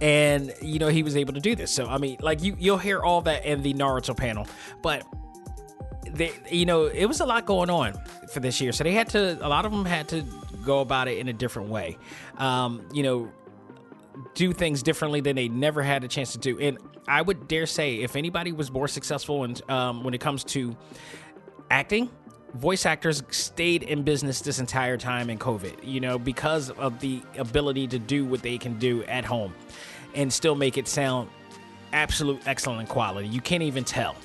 And 0.00 0.52
you 0.60 0.80
know 0.80 0.88
he 0.88 1.04
was 1.04 1.16
able 1.16 1.34
to 1.34 1.40
do 1.40 1.54
this. 1.54 1.70
So 1.70 1.86
I 1.86 1.98
mean, 1.98 2.16
like 2.20 2.42
you 2.42 2.56
you'll 2.58 2.78
hear 2.78 3.00
all 3.00 3.20
that 3.22 3.44
in 3.44 3.62
the 3.62 3.72
Naruto 3.74 4.16
panel, 4.16 4.48
but 4.82 5.06
they 6.14 6.32
you 6.50 6.66
know 6.66 6.84
it 6.86 7.06
was 7.06 7.20
a 7.20 7.26
lot 7.26 7.46
going 7.46 7.70
on 7.70 7.94
for 8.32 8.40
this 8.40 8.60
year, 8.60 8.72
so 8.72 8.84
they 8.84 8.92
had 8.92 9.08
to 9.10 9.38
a 9.46 9.48
lot 9.48 9.64
of 9.64 9.72
them 9.72 9.84
had 9.84 10.08
to 10.08 10.24
go 10.64 10.80
about 10.80 11.08
it 11.08 11.18
in 11.18 11.28
a 11.28 11.32
different 11.32 11.68
way. 11.68 11.98
Um, 12.38 12.86
you 12.92 13.02
know, 13.02 13.32
do 14.34 14.52
things 14.52 14.82
differently 14.82 15.20
than 15.20 15.36
they 15.36 15.48
never 15.48 15.82
had 15.82 16.04
a 16.04 16.08
chance 16.08 16.32
to 16.32 16.38
do. 16.38 16.58
And 16.58 16.78
I 17.06 17.22
would 17.22 17.48
dare 17.48 17.66
say, 17.66 17.96
if 17.96 18.16
anybody 18.16 18.52
was 18.52 18.70
more 18.70 18.88
successful 18.88 19.44
in, 19.44 19.56
um, 19.68 20.04
when 20.04 20.14
it 20.14 20.20
comes 20.20 20.44
to 20.44 20.76
acting, 21.70 22.10
voice 22.54 22.86
actors 22.86 23.22
stayed 23.30 23.82
in 23.82 24.02
business 24.02 24.40
this 24.40 24.58
entire 24.58 24.96
time 24.96 25.28
in 25.28 25.38
COVID, 25.38 25.76
you 25.82 26.00
know, 26.00 26.18
because 26.18 26.70
of 26.70 27.00
the 27.00 27.22
ability 27.36 27.86
to 27.88 27.98
do 27.98 28.24
what 28.24 28.42
they 28.42 28.58
can 28.58 28.78
do 28.78 29.04
at 29.04 29.24
home 29.24 29.52
and 30.14 30.32
still 30.32 30.54
make 30.54 30.78
it 30.78 30.88
sound 30.88 31.28
absolute 31.92 32.40
excellent 32.46 32.88
quality. 32.88 33.28
You 33.28 33.40
can't 33.40 33.62
even 33.62 33.84
tell 33.84 34.16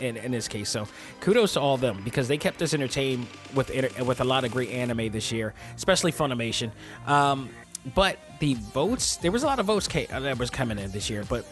in, 0.00 0.16
in 0.16 0.32
this 0.32 0.48
case. 0.48 0.68
So 0.68 0.88
kudos 1.20 1.54
to 1.54 1.60
all 1.60 1.76
them 1.76 2.02
because 2.04 2.28
they 2.28 2.38
kept 2.38 2.62
us 2.62 2.74
entertained 2.74 3.26
with 3.54 3.70
with 4.00 4.20
a 4.20 4.24
lot 4.24 4.44
of 4.44 4.52
great 4.52 4.70
anime 4.70 5.10
this 5.10 5.32
year, 5.32 5.54
especially 5.76 6.12
Funimation. 6.12 6.70
Um, 7.06 7.50
but 7.94 8.18
the 8.38 8.54
votes, 8.54 9.16
there 9.16 9.32
was 9.32 9.42
a 9.42 9.46
lot 9.46 9.58
of 9.58 9.66
votes 9.66 9.88
that 9.88 10.38
was 10.38 10.50
coming 10.50 10.78
in 10.78 10.90
this 10.92 11.10
year, 11.10 11.24
but 11.28 11.44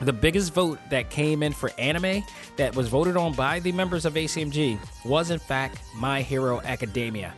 the 0.00 0.12
biggest 0.12 0.52
vote 0.52 0.78
that 0.90 1.08
came 1.08 1.42
in 1.42 1.52
for 1.52 1.70
anime 1.78 2.22
that 2.56 2.76
was 2.76 2.88
voted 2.88 3.16
on 3.16 3.32
by 3.32 3.60
the 3.60 3.72
members 3.72 4.04
of 4.04 4.14
ACMG 4.14 4.78
was 5.04 5.30
in 5.30 5.38
fact 5.38 5.80
My 5.96 6.20
Hero 6.20 6.60
Academia. 6.60 7.32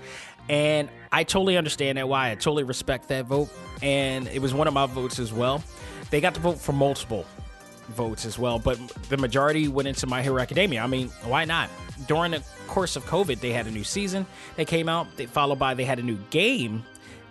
And 0.49 0.89
I 1.12 1.24
totally 1.24 1.57
understand 1.57 1.99
that 1.99 2.09
why. 2.09 2.31
I 2.31 2.35
totally 2.35 2.64
respect 2.64 3.09
that 3.09 3.26
vote. 3.26 3.51
And 3.83 4.26
it 4.29 4.41
was 4.41 4.55
one 4.55 4.66
of 4.66 4.74
my 4.74 4.87
votes 4.87 5.18
as 5.18 5.33
well. 5.33 5.62
They 6.11 6.20
got 6.20 6.35
to 6.35 6.41
vote 6.41 6.59
for 6.59 6.72
multiple 6.72 7.26
votes 7.89 8.24
as 8.24 8.39
well, 8.39 8.59
but 8.59 8.78
the 9.09 9.16
majority 9.16 9.68
went 9.68 9.89
into 9.89 10.07
My 10.07 10.22
Hero 10.22 10.41
Academia. 10.41 10.82
I 10.82 10.86
mean, 10.86 11.09
why 11.24 11.45
not? 11.45 11.70
During 12.07 12.32
the 12.32 12.43
course 12.66 12.97
of 12.97 13.05
COVID, 13.05 13.41
they 13.41 13.53
had 13.53 13.66
a 13.66 13.70
new 13.70 13.84
season. 13.84 14.26
They 14.57 14.64
came 14.64 14.89
out, 14.89 15.07
they, 15.16 15.26
followed 15.26 15.59
by 15.59 15.74
they 15.74 15.84
had 15.84 15.99
a 15.99 16.03
new 16.03 16.18
game 16.30 16.84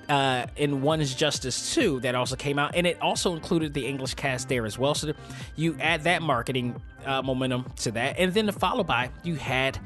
uh, 0.10 0.48
in 0.56 0.82
One 0.82 1.02
is 1.02 1.14
Justice 1.14 1.74
2 1.76 2.02
that 2.02 2.16
also 2.16 2.36
came 2.36 2.60
out, 2.60 2.76
and 2.76 2.88
it 2.88 3.02
also 3.02 3.34
included 3.34 3.74
the 3.74 3.86
English 3.86 4.14
cast 4.16 4.50
there 4.50 4.66
as 4.66 4.78
well. 4.78 4.96
So 4.96 5.14
you 5.56 5.76
add 5.80 6.04
that 6.04 6.22
marketing 6.22 6.82
uh, 7.06 7.22
momentum 7.22 7.66
to 7.78 7.92
that, 7.92 8.18
and 8.18 8.34
then 8.34 8.46
the 8.46 8.54
follow 8.54 8.84
by, 8.84 9.10
you 9.24 9.36
had 9.36 9.80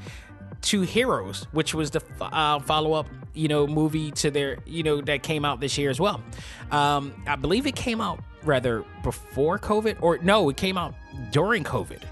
Two 0.60 0.82
Heroes, 0.82 1.46
which 1.52 1.74
was 1.74 1.90
the 1.90 2.02
uh, 2.20 2.60
follow 2.60 2.92
up, 2.92 3.08
you 3.34 3.48
know, 3.48 3.66
movie 3.66 4.10
to 4.12 4.30
their, 4.30 4.58
you 4.66 4.82
know, 4.82 5.00
that 5.00 5.22
came 5.22 5.44
out 5.44 5.60
this 5.60 5.78
year 5.78 5.90
as 5.90 6.00
well. 6.00 6.22
Um, 6.70 7.12
I 7.26 7.36
believe 7.36 7.66
it 7.66 7.76
came 7.76 8.00
out 8.00 8.20
rather 8.42 8.84
before 9.02 9.58
COVID, 9.58 9.96
or 10.00 10.18
no, 10.18 10.48
it 10.48 10.56
came 10.56 10.76
out 10.76 10.94
during 11.30 11.64
COVID, 11.64 12.02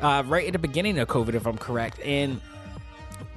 uh, 0.00 0.22
right 0.26 0.46
at 0.46 0.52
the 0.52 0.58
beginning 0.58 0.98
of 0.98 1.08
COVID, 1.08 1.34
if 1.34 1.46
I'm 1.46 1.58
correct, 1.58 2.00
and 2.00 2.40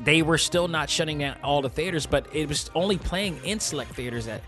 they 0.04 0.22
were 0.22 0.38
still 0.38 0.68
not 0.68 0.90
shutting 0.90 1.20
down 1.20 1.38
all 1.44 1.62
the 1.62 1.70
theaters, 1.70 2.06
but 2.06 2.26
it 2.34 2.48
was 2.48 2.70
only 2.74 2.98
playing 2.98 3.40
in 3.44 3.60
select 3.60 3.94
theaters 3.94 4.28
at 4.28 4.42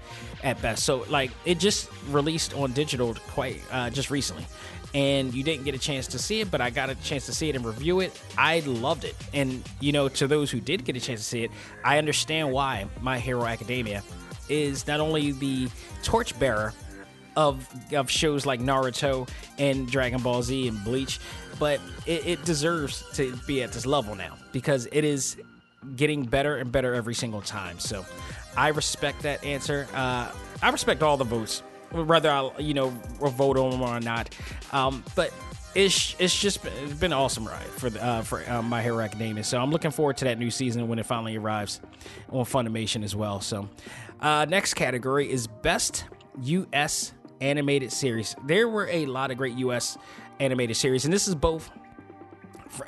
at 0.44 0.62
best. 0.62 0.84
So 0.84 1.06
like 1.10 1.32
it 1.46 1.60
just 1.60 1.90
released 2.10 2.54
on 2.54 2.74
digital 2.74 3.16
quite 3.30 3.62
uh, 3.72 3.90
just 3.90 4.12
recently, 4.12 4.46
and 4.94 5.34
you 5.34 5.44
didn't 5.44 5.66
get 5.66 5.74
a 5.74 5.80
chance 5.80 6.08
to 6.08 6.20
see 6.20 6.42
it, 6.42 6.52
but 6.52 6.62
I 6.62 6.70
got 6.70 6.90
a 6.90 6.96
chance 6.96 7.26
to 7.26 7.34
see 7.34 7.50
it 7.50 7.56
and 7.56 7.66
review 7.66 8.00
it. 8.00 8.20
I 8.38 8.60
loved 8.62 9.06
it, 9.06 9.16
and 9.34 9.64
you 9.80 9.92
know 9.92 10.10
to 10.10 10.28
those 10.28 10.52
who 10.52 10.60
did 10.60 10.86
get 10.86 10.96
a 10.96 11.00
chance 11.00 11.20
to 11.22 11.26
see 11.26 11.44
it, 11.44 11.52
I 11.84 11.98
understand 11.98 12.52
why 12.52 12.86
My 13.02 13.20
Hero 13.20 13.46
Academia 13.46 14.04
is 14.50 14.88
not 14.88 15.00
only 15.00 15.32
the 15.32 15.70
torchbearer 16.04 16.74
of 17.36 17.68
of 17.94 18.10
shows 18.10 18.46
like 18.46 18.60
Naruto 18.60 19.28
and 19.58 19.90
Dragon 19.90 20.22
Ball 20.22 20.44
Z 20.44 20.68
and 20.68 20.84
Bleach, 20.84 21.20
but 21.60 21.80
it, 22.06 22.26
it, 22.26 22.46
deserves 22.46 23.04
to 23.14 23.36
be 23.48 23.64
at 23.64 23.72
this 23.72 23.86
level 23.86 24.16
now 24.16 24.36
because 24.52 24.88
it 24.92 25.04
is 25.04 25.38
getting 25.96 26.24
better 26.24 26.58
and 26.58 26.72
better 26.72 26.94
every 26.94 27.16
single 27.16 27.42
time. 27.42 27.80
So 27.80 28.06
I 28.56 28.70
respect 28.70 29.24
that 29.24 29.44
answer. 29.44 29.88
Uh, 29.94 30.32
I 30.62 30.70
respect 30.70 31.04
all 31.04 31.18
the 31.18 31.24
votes, 31.24 31.64
whether 31.94 32.30
I 32.30 32.52
you 32.60 32.74
know 32.74 32.90
vote 33.20 33.58
on 33.58 33.80
or 33.80 34.00
not. 34.00 34.36
Um, 34.72 35.04
but 35.16 35.34
it's 35.76 36.16
it's 36.20 36.38
just 36.38 36.64
been, 36.64 36.74
it's 36.84 36.94
been 36.94 37.12
an 37.12 37.18
awesome 37.18 37.48
ride 37.48 37.66
for 37.66 37.90
the, 37.90 38.04
uh, 38.04 38.22
for 38.22 38.48
uh, 38.50 38.62
My 38.62 38.82
Hero 38.82 39.00
Academia. 39.00 39.44
So 39.44 39.60
I'm 39.60 39.72
looking 39.72 39.92
forward 39.92 40.18
to 40.18 40.26
that 40.26 40.38
new 40.38 40.52
season 40.52 40.88
when 40.88 41.00
it 41.00 41.06
finally 41.06 41.36
arrives 41.38 41.82
on 42.30 42.46
Funimation 42.46 43.04
as 43.04 43.16
well. 43.16 43.42
So 43.42 43.70
uh, 44.22 44.46
next 44.50 44.76
category 44.76 45.32
is 45.32 45.48
best 45.48 46.06
U.S 46.42 47.14
animated 47.44 47.92
series. 47.92 48.36
There 48.46 48.68
were 48.68 48.88
a 48.88 49.06
lot 49.06 49.30
of 49.30 49.38
great 49.38 49.56
U.S. 49.58 49.98
animated 50.40 50.78
series, 50.78 51.06
and 51.06 51.14
this 51.14 51.28
is 51.28 51.36
both. 51.36 51.70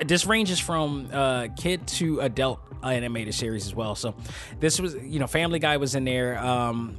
This 0.03 0.25
ranges 0.25 0.59
from 0.59 1.09
uh, 1.13 1.49
kid 1.55 1.85
to 1.87 2.21
adult 2.21 2.59
animated 2.81 3.35
series 3.35 3.67
as 3.67 3.75
well. 3.75 3.93
So, 3.93 4.15
this 4.59 4.79
was 4.79 4.95
you 4.95 5.19
know, 5.19 5.27
Family 5.27 5.59
Guy 5.59 5.77
was 5.77 5.93
in 5.93 6.05
there. 6.05 6.39
Um, 6.39 6.97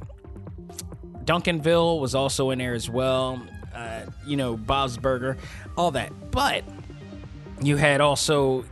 Duncanville 1.27 1.99
was 1.99 2.15
also 2.15 2.49
in 2.51 2.59
there 2.59 2.73
as 2.73 2.89
well. 2.89 3.45
Uh, 3.75 4.01
you 4.25 4.37
know, 4.37 4.57
Bob's 4.57 4.97
Burger, 4.97 5.37
all 5.77 5.91
that. 5.91 6.11
But 6.31 6.63
you 7.61 7.75
had 7.75 8.01
also 8.01 8.63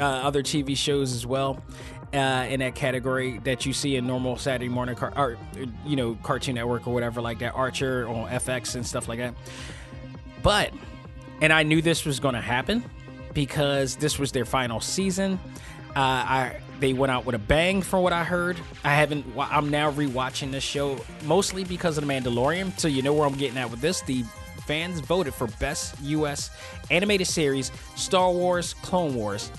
uh, 0.00 0.04
other 0.04 0.42
TV 0.42 0.76
shows 0.76 1.12
as 1.12 1.26
well 1.26 1.62
uh, 2.12 2.46
in 2.48 2.60
that 2.60 2.74
category 2.74 3.38
that 3.44 3.66
you 3.66 3.72
see 3.72 3.96
in 3.96 4.06
normal 4.06 4.36
Saturday 4.36 4.68
morning, 4.68 4.96
car- 4.96 5.12
or 5.14 5.36
you 5.84 5.94
know, 5.94 6.16
Cartoon 6.22 6.54
Network 6.54 6.88
or 6.88 6.94
whatever 6.94 7.20
like 7.20 7.38
that, 7.40 7.54
Archer 7.54 8.08
on 8.08 8.28
FX 8.28 8.74
and 8.74 8.86
stuff 8.86 9.06
like 9.06 9.18
that. 9.18 9.34
But, 10.42 10.72
and 11.42 11.52
I 11.52 11.62
knew 11.62 11.82
this 11.82 12.06
was 12.06 12.18
going 12.18 12.34
to 12.34 12.40
happen 12.40 12.82
because 13.34 13.96
this 13.96 14.18
was 14.18 14.32
their 14.32 14.46
final 14.46 14.80
season. 14.80 15.38
Uh, 15.90 16.00
I 16.00 16.56
they 16.80 16.92
went 16.92 17.10
out 17.10 17.24
with 17.24 17.34
a 17.34 17.38
bang 17.38 17.82
from 17.82 18.02
what 18.02 18.12
I 18.12 18.24
heard. 18.24 18.58
I 18.84 18.94
haven't. 18.94 19.26
I'm 19.38 19.68
now 19.68 19.92
rewatching 19.92 20.50
this 20.50 20.64
show 20.64 20.98
mostly 21.24 21.64
because 21.64 21.98
of 21.98 22.06
the 22.06 22.12
Mandalorian. 22.12 22.78
So 22.78 22.88
you 22.88 23.02
know 23.02 23.12
where 23.12 23.26
I'm 23.26 23.36
getting 23.36 23.58
at 23.58 23.70
with 23.70 23.80
this. 23.80 24.00
The 24.02 24.24
fans 24.66 25.00
voted 25.00 25.34
for 25.34 25.46
best 25.58 26.00
U.S. 26.02 26.50
animated 26.90 27.26
series: 27.26 27.70
Star 27.96 28.32
Wars, 28.32 28.74
Clone 28.74 29.14
Wars 29.14 29.50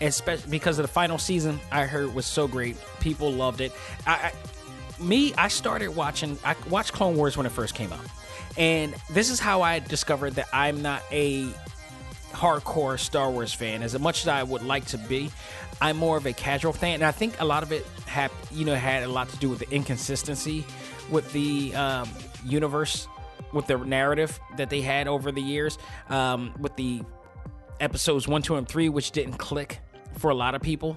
especially 0.00 0.50
because 0.50 0.78
of 0.78 0.82
the 0.82 0.92
final 0.92 1.18
season 1.18 1.60
I 1.70 1.84
heard 1.84 2.14
was 2.14 2.26
so 2.26 2.48
great. 2.48 2.76
People 3.00 3.32
loved 3.32 3.60
it. 3.60 3.72
I, 4.06 4.12
I, 4.12 5.02
me, 5.02 5.34
I 5.34 5.48
started 5.48 5.88
watching. 5.88 6.38
I 6.44 6.56
watched 6.68 6.92
Clone 6.92 7.16
Wars 7.16 7.36
when 7.36 7.46
it 7.46 7.52
first 7.52 7.74
came 7.74 7.92
out, 7.92 8.04
and 8.56 8.94
this 9.10 9.30
is 9.30 9.40
how 9.40 9.62
I 9.62 9.78
discovered 9.80 10.34
that 10.34 10.48
I'm 10.52 10.82
not 10.82 11.02
a 11.10 11.48
hardcore 12.32 12.98
Star 12.98 13.30
Wars 13.30 13.52
fan. 13.52 13.82
As 13.82 13.98
much 13.98 14.22
as 14.22 14.28
I 14.28 14.42
would 14.42 14.62
like 14.62 14.86
to 14.86 14.98
be, 14.98 15.30
I'm 15.80 15.96
more 15.96 16.16
of 16.16 16.26
a 16.26 16.32
casual 16.32 16.72
fan, 16.72 16.94
and 16.94 17.04
I 17.04 17.12
think 17.12 17.40
a 17.40 17.44
lot 17.44 17.62
of 17.62 17.72
it 17.72 17.86
had 18.06 18.30
you 18.50 18.64
know 18.64 18.74
had 18.74 19.02
a 19.02 19.08
lot 19.08 19.28
to 19.30 19.36
do 19.36 19.48
with 19.48 19.58
the 19.58 19.70
inconsistency 19.70 20.64
with 21.10 21.30
the 21.32 21.74
um, 21.74 22.08
universe, 22.44 23.08
with 23.52 23.66
the 23.66 23.76
narrative 23.78 24.38
that 24.56 24.70
they 24.70 24.80
had 24.80 25.08
over 25.08 25.32
the 25.32 25.40
years, 25.40 25.78
um, 26.08 26.54
with 26.58 26.74
the 26.76 27.02
episodes 27.80 28.26
one, 28.26 28.42
two, 28.42 28.56
and 28.56 28.68
three, 28.68 28.88
which 28.88 29.10
didn't 29.10 29.34
click 29.34 29.80
for 30.18 30.30
a 30.30 30.34
lot 30.34 30.54
of 30.54 30.62
people. 30.62 30.96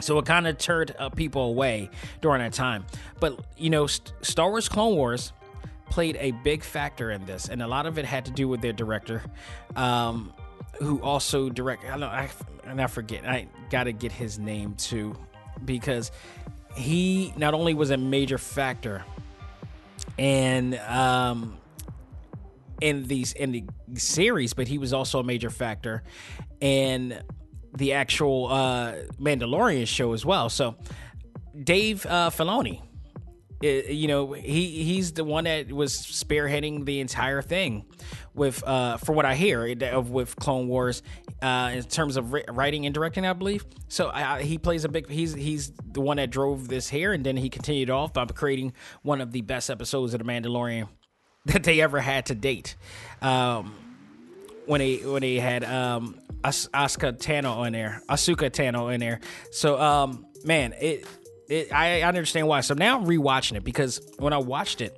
So 0.00 0.18
it 0.18 0.24
kind 0.24 0.46
of 0.46 0.56
turned 0.56 0.94
uh, 0.98 1.10
people 1.10 1.42
away 1.42 1.90
during 2.22 2.40
that 2.40 2.54
time. 2.54 2.86
But, 3.20 3.38
you 3.58 3.68
know, 3.68 3.86
St- 3.86 4.12
Star 4.22 4.48
Wars 4.48 4.68
Clone 4.68 4.96
Wars 4.96 5.32
played 5.90 6.16
a 6.20 6.30
big 6.30 6.64
factor 6.64 7.10
in 7.10 7.26
this, 7.26 7.48
and 7.48 7.62
a 7.62 7.66
lot 7.66 7.84
of 7.84 7.98
it 7.98 8.04
had 8.06 8.24
to 8.24 8.30
do 8.30 8.48
with 8.48 8.62
their 8.62 8.72
director, 8.72 9.22
um, 9.76 10.32
who 10.80 11.00
also 11.02 11.48
direct. 11.48 11.84
I 11.84 11.96
know, 11.96 12.08
I, 12.08 12.28
and 12.64 12.80
I 12.80 12.86
forget. 12.88 13.24
I 13.24 13.46
got 13.70 13.84
to 13.84 13.92
get 13.92 14.12
his 14.12 14.38
name 14.38 14.74
too, 14.74 15.16
because 15.64 16.10
he 16.74 17.32
not 17.36 17.54
only 17.54 17.74
was 17.74 17.90
a 17.90 17.96
major 17.96 18.38
factor, 18.38 19.04
and 20.18 20.74
um, 20.76 21.56
in 22.80 23.06
these 23.06 23.32
in 23.32 23.52
the 23.52 23.64
series, 23.94 24.54
but 24.54 24.68
he 24.68 24.78
was 24.78 24.92
also 24.92 25.20
a 25.20 25.24
major 25.24 25.50
factor 25.50 26.02
in 26.60 27.22
the 27.76 27.92
actual 27.92 28.48
uh, 28.48 28.94
Mandalorian 29.20 29.86
show 29.86 30.12
as 30.12 30.24
well. 30.24 30.48
So 30.48 30.76
Dave 31.62 32.04
uh, 32.06 32.30
Filoni, 32.30 32.82
you 33.60 34.08
know, 34.08 34.32
he 34.32 34.84
he's 34.84 35.12
the 35.12 35.24
one 35.24 35.44
that 35.44 35.70
was 35.70 35.92
spearheading 35.92 36.86
the 36.86 37.00
entire 37.00 37.42
thing 37.42 37.84
with, 38.34 38.66
uh, 38.66 38.96
for 38.96 39.12
what 39.12 39.26
I 39.26 39.34
hear, 39.34 39.76
of 39.92 40.10
with 40.10 40.34
Clone 40.36 40.68
Wars, 40.68 41.02
uh, 41.42 41.72
in 41.74 41.82
terms 41.84 42.16
of 42.16 42.32
writing 42.32 42.86
and 42.86 42.94
directing, 42.94 43.26
I 43.26 43.34
believe. 43.34 43.64
So 43.88 44.08
uh, 44.08 44.38
he 44.38 44.56
plays 44.56 44.84
a 44.84 44.88
big. 44.88 45.10
He's 45.10 45.34
he's 45.34 45.72
the 45.92 46.00
one 46.00 46.16
that 46.16 46.30
drove 46.30 46.68
this 46.68 46.88
here, 46.88 47.12
and 47.12 47.24
then 47.24 47.36
he 47.36 47.50
continued 47.50 47.90
off 47.90 48.14
by 48.14 48.24
creating 48.26 48.72
one 49.02 49.20
of 49.20 49.32
the 49.32 49.42
best 49.42 49.68
episodes 49.68 50.14
of 50.14 50.20
the 50.20 50.24
Mandalorian 50.24 50.88
that 51.46 51.62
they 51.62 51.80
ever 51.80 52.00
had 52.00 52.26
to 52.26 52.34
date. 52.34 52.76
Um, 53.20 53.74
when 54.64 54.80
he 54.80 54.98
when 54.98 55.22
he 55.22 55.38
had 55.38 55.64
um, 55.64 56.18
As- 56.44 56.68
Ahsoka 56.72 57.18
Tano 57.18 57.66
in 57.66 57.72
there, 57.74 58.02
Ahsoka 58.08 58.50
Tano 58.50 58.92
in 58.94 59.00
there. 59.00 59.20
So 59.50 59.78
um, 59.78 60.24
man, 60.44 60.74
it, 60.80 61.06
it 61.50 61.72
I 61.72 62.02
understand 62.02 62.48
why. 62.48 62.60
So 62.60 62.74
now 62.74 62.98
I'm 62.98 63.06
rewatching 63.06 63.56
it 63.56 63.64
because 63.64 64.00
when 64.18 64.32
I 64.32 64.38
watched 64.38 64.80
it, 64.80 64.96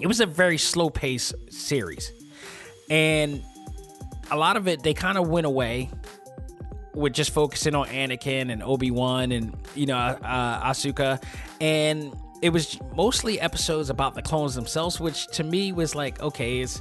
it 0.00 0.06
was 0.06 0.20
a 0.20 0.26
very 0.26 0.58
slow 0.58 0.90
pace 0.90 1.32
series, 1.50 2.12
and 2.90 3.42
a 4.30 4.36
lot 4.36 4.56
of 4.56 4.66
it 4.68 4.82
they 4.82 4.94
kind 4.94 5.18
of 5.18 5.28
went 5.28 5.46
away 5.46 5.90
with 6.94 7.12
just 7.12 7.30
focusing 7.30 7.74
on 7.74 7.86
Anakin 7.88 8.50
and 8.50 8.62
Obi 8.62 8.90
Wan 8.90 9.30
and 9.30 9.56
you 9.74 9.86
know 9.86 9.96
uh, 9.96 10.70
Ahsoka 10.70 11.22
and 11.60 12.12
it 12.40 12.50
was 12.50 12.78
mostly 12.94 13.40
episodes 13.40 13.90
about 13.90 14.14
the 14.14 14.22
clones 14.22 14.54
themselves, 14.54 15.00
which 15.00 15.26
to 15.28 15.42
me 15.42 15.72
was 15.72 15.94
like, 15.94 16.20
okay, 16.20 16.60
it's 16.60 16.80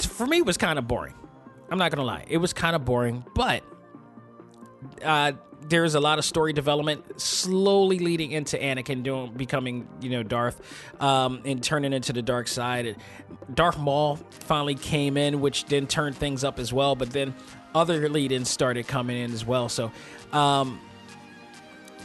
for 0.00 0.26
me 0.26 0.38
it 0.38 0.46
was 0.46 0.56
kind 0.56 0.78
of 0.78 0.88
boring. 0.88 1.14
I'm 1.70 1.78
not 1.78 1.90
gonna 1.90 2.04
lie, 2.04 2.24
it 2.28 2.38
was 2.38 2.52
kind 2.52 2.74
of 2.74 2.84
boring, 2.84 3.24
but 3.34 3.62
uh, 5.02 5.32
there's 5.70 5.94
a 5.94 6.00
lot 6.00 6.18
of 6.18 6.24
story 6.24 6.52
development 6.52 7.20
slowly 7.20 8.00
leading 8.00 8.32
into 8.32 8.58
Anakin 8.58 9.02
doing 9.02 9.32
becoming 9.32 9.88
you 10.00 10.10
know 10.10 10.22
Darth 10.22 10.60
um, 11.00 11.40
and 11.44 11.62
turning 11.62 11.92
into 11.92 12.12
the 12.12 12.22
dark 12.22 12.48
side. 12.48 12.96
Darth 13.54 13.78
Maul 13.78 14.16
finally 14.30 14.74
came 14.74 15.16
in, 15.16 15.40
which 15.40 15.64
then 15.66 15.86
turned 15.86 16.16
things 16.16 16.44
up 16.44 16.58
as 16.58 16.72
well. 16.72 16.96
But 16.96 17.10
then 17.10 17.34
other 17.74 18.08
lead-ins 18.08 18.50
started 18.50 18.88
coming 18.88 19.16
in 19.16 19.32
as 19.32 19.46
well. 19.46 19.68
So 19.68 19.92
um, 20.32 20.80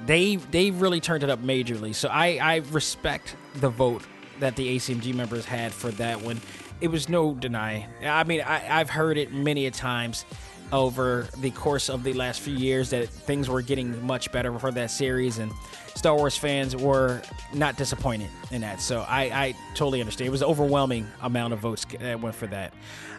they 0.05 0.35
they 0.35 0.71
really 0.71 1.01
turned 1.01 1.23
it 1.23 1.29
up 1.29 1.41
majorly. 1.41 1.93
So 1.93 2.07
I 2.09 2.37
I 2.41 2.55
respect 2.71 3.35
the 3.55 3.69
vote 3.69 4.03
that 4.39 4.55
the 4.55 4.75
ACMG 4.75 5.13
members 5.15 5.45
had 5.45 5.73
for 5.73 5.89
that 5.91 6.21
one. 6.21 6.39
It 6.81 6.89
was 6.89 7.09
no 7.09 7.33
deny. 7.33 7.87
I 8.03 8.23
mean 8.25 8.41
I, 8.41 8.79
I've 8.79 8.91
heard 8.91 9.17
it 9.17 9.33
many 9.33 9.65
a 9.65 9.71
times 9.71 10.25
over 10.71 11.27
the 11.37 11.51
course 11.51 11.89
of 11.89 12.03
the 12.03 12.13
last 12.13 12.41
few 12.41 12.55
years 12.55 12.89
that 12.89 13.07
things 13.07 13.49
were 13.49 13.61
getting 13.61 14.05
much 14.05 14.31
better 14.31 14.57
for 14.57 14.71
that 14.71 14.91
series 14.91 15.37
and 15.37 15.51
Star 15.95 16.15
Wars 16.15 16.37
fans 16.37 16.75
were 16.75 17.21
not 17.53 17.77
disappointed 17.77 18.29
in 18.51 18.61
that. 18.61 18.81
So 18.81 19.05
I, 19.07 19.23
I 19.23 19.55
totally 19.73 20.01
understand. 20.01 20.27
It 20.27 20.31
was 20.31 20.41
an 20.41 20.49
overwhelming 20.49 21.07
amount 21.21 21.53
of 21.53 21.59
votes 21.59 21.85
that 21.99 22.19
went 22.19 22.35
for 22.35 22.47
that. 22.47 22.73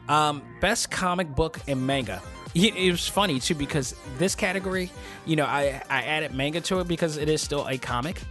Um, 0.09 0.43
best 0.61 0.91
comic 0.91 1.35
book 1.35 1.59
and 1.67 1.87
manga. 1.87 2.23
It 2.55 2.91
was 2.91 3.07
funny 3.07 3.39
too 3.39 3.55
because 3.55 3.95
this 4.17 4.35
category, 4.35 4.91
you 5.27 5.37
know, 5.37 5.45
I, 5.45 5.83
I 5.91 6.03
added 6.05 6.33
manga 6.33 6.61
to 6.63 6.81
it 6.81 6.89
because 6.89 7.19
it 7.19 7.29
is 7.29 7.43
still 7.43 7.67
a 7.67 7.77
comic, 7.77 8.23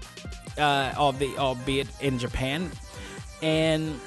uh, 0.58 0.94
albeit, 0.96 1.38
albeit 1.38 1.88
in 2.02 2.18
Japan, 2.18 2.72
and 3.44 4.00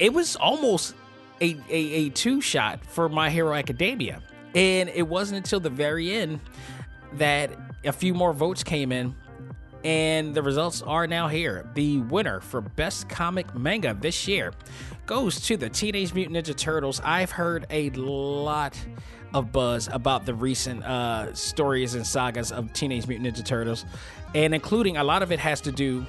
it 0.00 0.12
was 0.12 0.34
almost 0.34 0.94
a, 1.40 1.56
a, 1.68 1.76
a 1.76 2.08
two 2.10 2.40
shot 2.40 2.84
for 2.84 3.08
My 3.08 3.30
Hero 3.30 3.54
Academia. 3.54 4.22
And 4.54 4.88
it 4.88 5.06
wasn't 5.06 5.38
until 5.38 5.60
the 5.60 5.70
very 5.70 6.12
end 6.12 6.40
that 7.14 7.50
a 7.84 7.92
few 7.92 8.14
more 8.14 8.32
votes 8.32 8.62
came 8.62 8.92
in. 8.92 9.14
And 9.82 10.34
the 10.34 10.42
results 10.42 10.82
are 10.82 11.06
now 11.06 11.28
here. 11.28 11.66
The 11.74 12.00
winner 12.00 12.40
for 12.40 12.60
Best 12.60 13.08
Comic 13.08 13.54
Manga 13.54 13.96
this 13.98 14.28
year 14.28 14.52
goes 15.06 15.40
to 15.46 15.56
the 15.56 15.70
Teenage 15.70 16.12
Mutant 16.12 16.36
Ninja 16.36 16.54
Turtles. 16.54 17.00
I've 17.02 17.30
heard 17.30 17.66
a 17.70 17.88
lot 17.90 18.78
of 19.32 19.52
buzz 19.52 19.88
about 19.90 20.26
the 20.26 20.34
recent 20.34 20.84
uh, 20.84 21.32
stories 21.32 21.94
and 21.94 22.06
sagas 22.06 22.52
of 22.52 22.72
Teenage 22.74 23.06
Mutant 23.06 23.34
Ninja 23.34 23.44
Turtles, 23.44 23.86
and 24.34 24.54
including 24.54 24.98
a 24.98 25.04
lot 25.04 25.22
of 25.22 25.32
it 25.32 25.38
has 25.38 25.62
to 25.62 25.72
do 25.72 26.04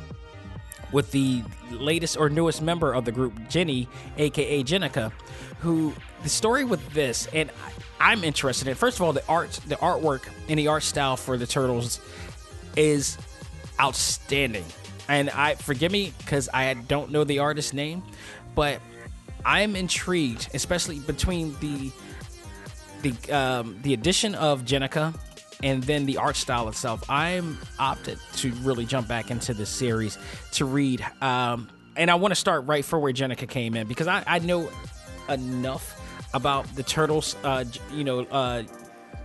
with 0.92 1.12
the 1.12 1.44
latest 1.70 2.18
or 2.18 2.30
newest 2.30 2.62
member 2.62 2.94
of 2.94 3.06
the 3.06 3.12
group, 3.12 3.34
Jenny, 3.50 3.88
aka 4.18 4.64
Jennika, 4.64 5.12
who 5.60 5.94
the 6.24 6.30
story 6.30 6.66
with 6.66 6.88
this, 6.94 7.28
and 7.34 7.52
I'm 8.00 8.24
interested 8.24 8.68
in. 8.68 8.76
First 8.76 8.98
of 8.98 9.04
all, 9.04 9.14
the 9.14 9.26
art, 9.28 9.52
the 9.68 9.76
artwork, 9.76 10.28
and 10.50 10.58
the 10.58 10.68
art 10.68 10.84
style 10.84 11.18
for 11.18 11.38
the 11.38 11.48
turtles 11.48 12.00
is 12.76 13.18
outstanding. 13.80 14.66
And 15.08 15.30
I 15.30 15.56
forgive 15.56 15.92
me 15.92 16.14
because 16.20 16.50
I 16.54 16.74
don't 16.74 17.12
know 17.12 17.24
the 17.24 17.40
artist's 17.40 17.74
name, 17.74 18.04
but 18.56 18.80
I'm 19.46 19.76
intrigued, 19.76 20.50
especially 20.54 21.00
between 21.00 21.56
the 21.60 21.92
the 23.02 23.36
um, 23.36 23.80
the 23.82 23.94
addition 23.94 24.36
of 24.36 24.64
Jennika 24.64 25.14
and 25.64 25.84
then 25.84 26.06
the 26.06 26.18
art 26.18 26.36
style 26.36 26.68
itself. 26.70 27.04
I'm 27.10 27.58
opted 27.80 28.20
to 28.38 28.52
really 28.62 28.86
jump 28.86 29.08
back 29.08 29.32
into 29.32 29.54
this 29.54 29.70
series 29.70 30.18
to 30.54 30.66
read. 30.66 31.06
Um, 31.22 31.70
and 31.96 32.10
I 32.10 32.16
want 32.16 32.32
to 32.32 32.36
start 32.36 32.66
right 32.66 32.84
for 32.84 33.00
where 33.00 33.14
Jennika 33.14 33.48
came 33.48 33.76
in 33.76 33.88
because 33.88 34.08
I, 34.08 34.24
I 34.26 34.40
know 34.40 34.70
enough 35.30 36.00
about 36.34 36.74
the 36.76 36.84
turtles, 36.84 37.36
uh, 37.44 37.66
you 37.94 38.04
know, 38.04 38.22
uh, 38.26 38.64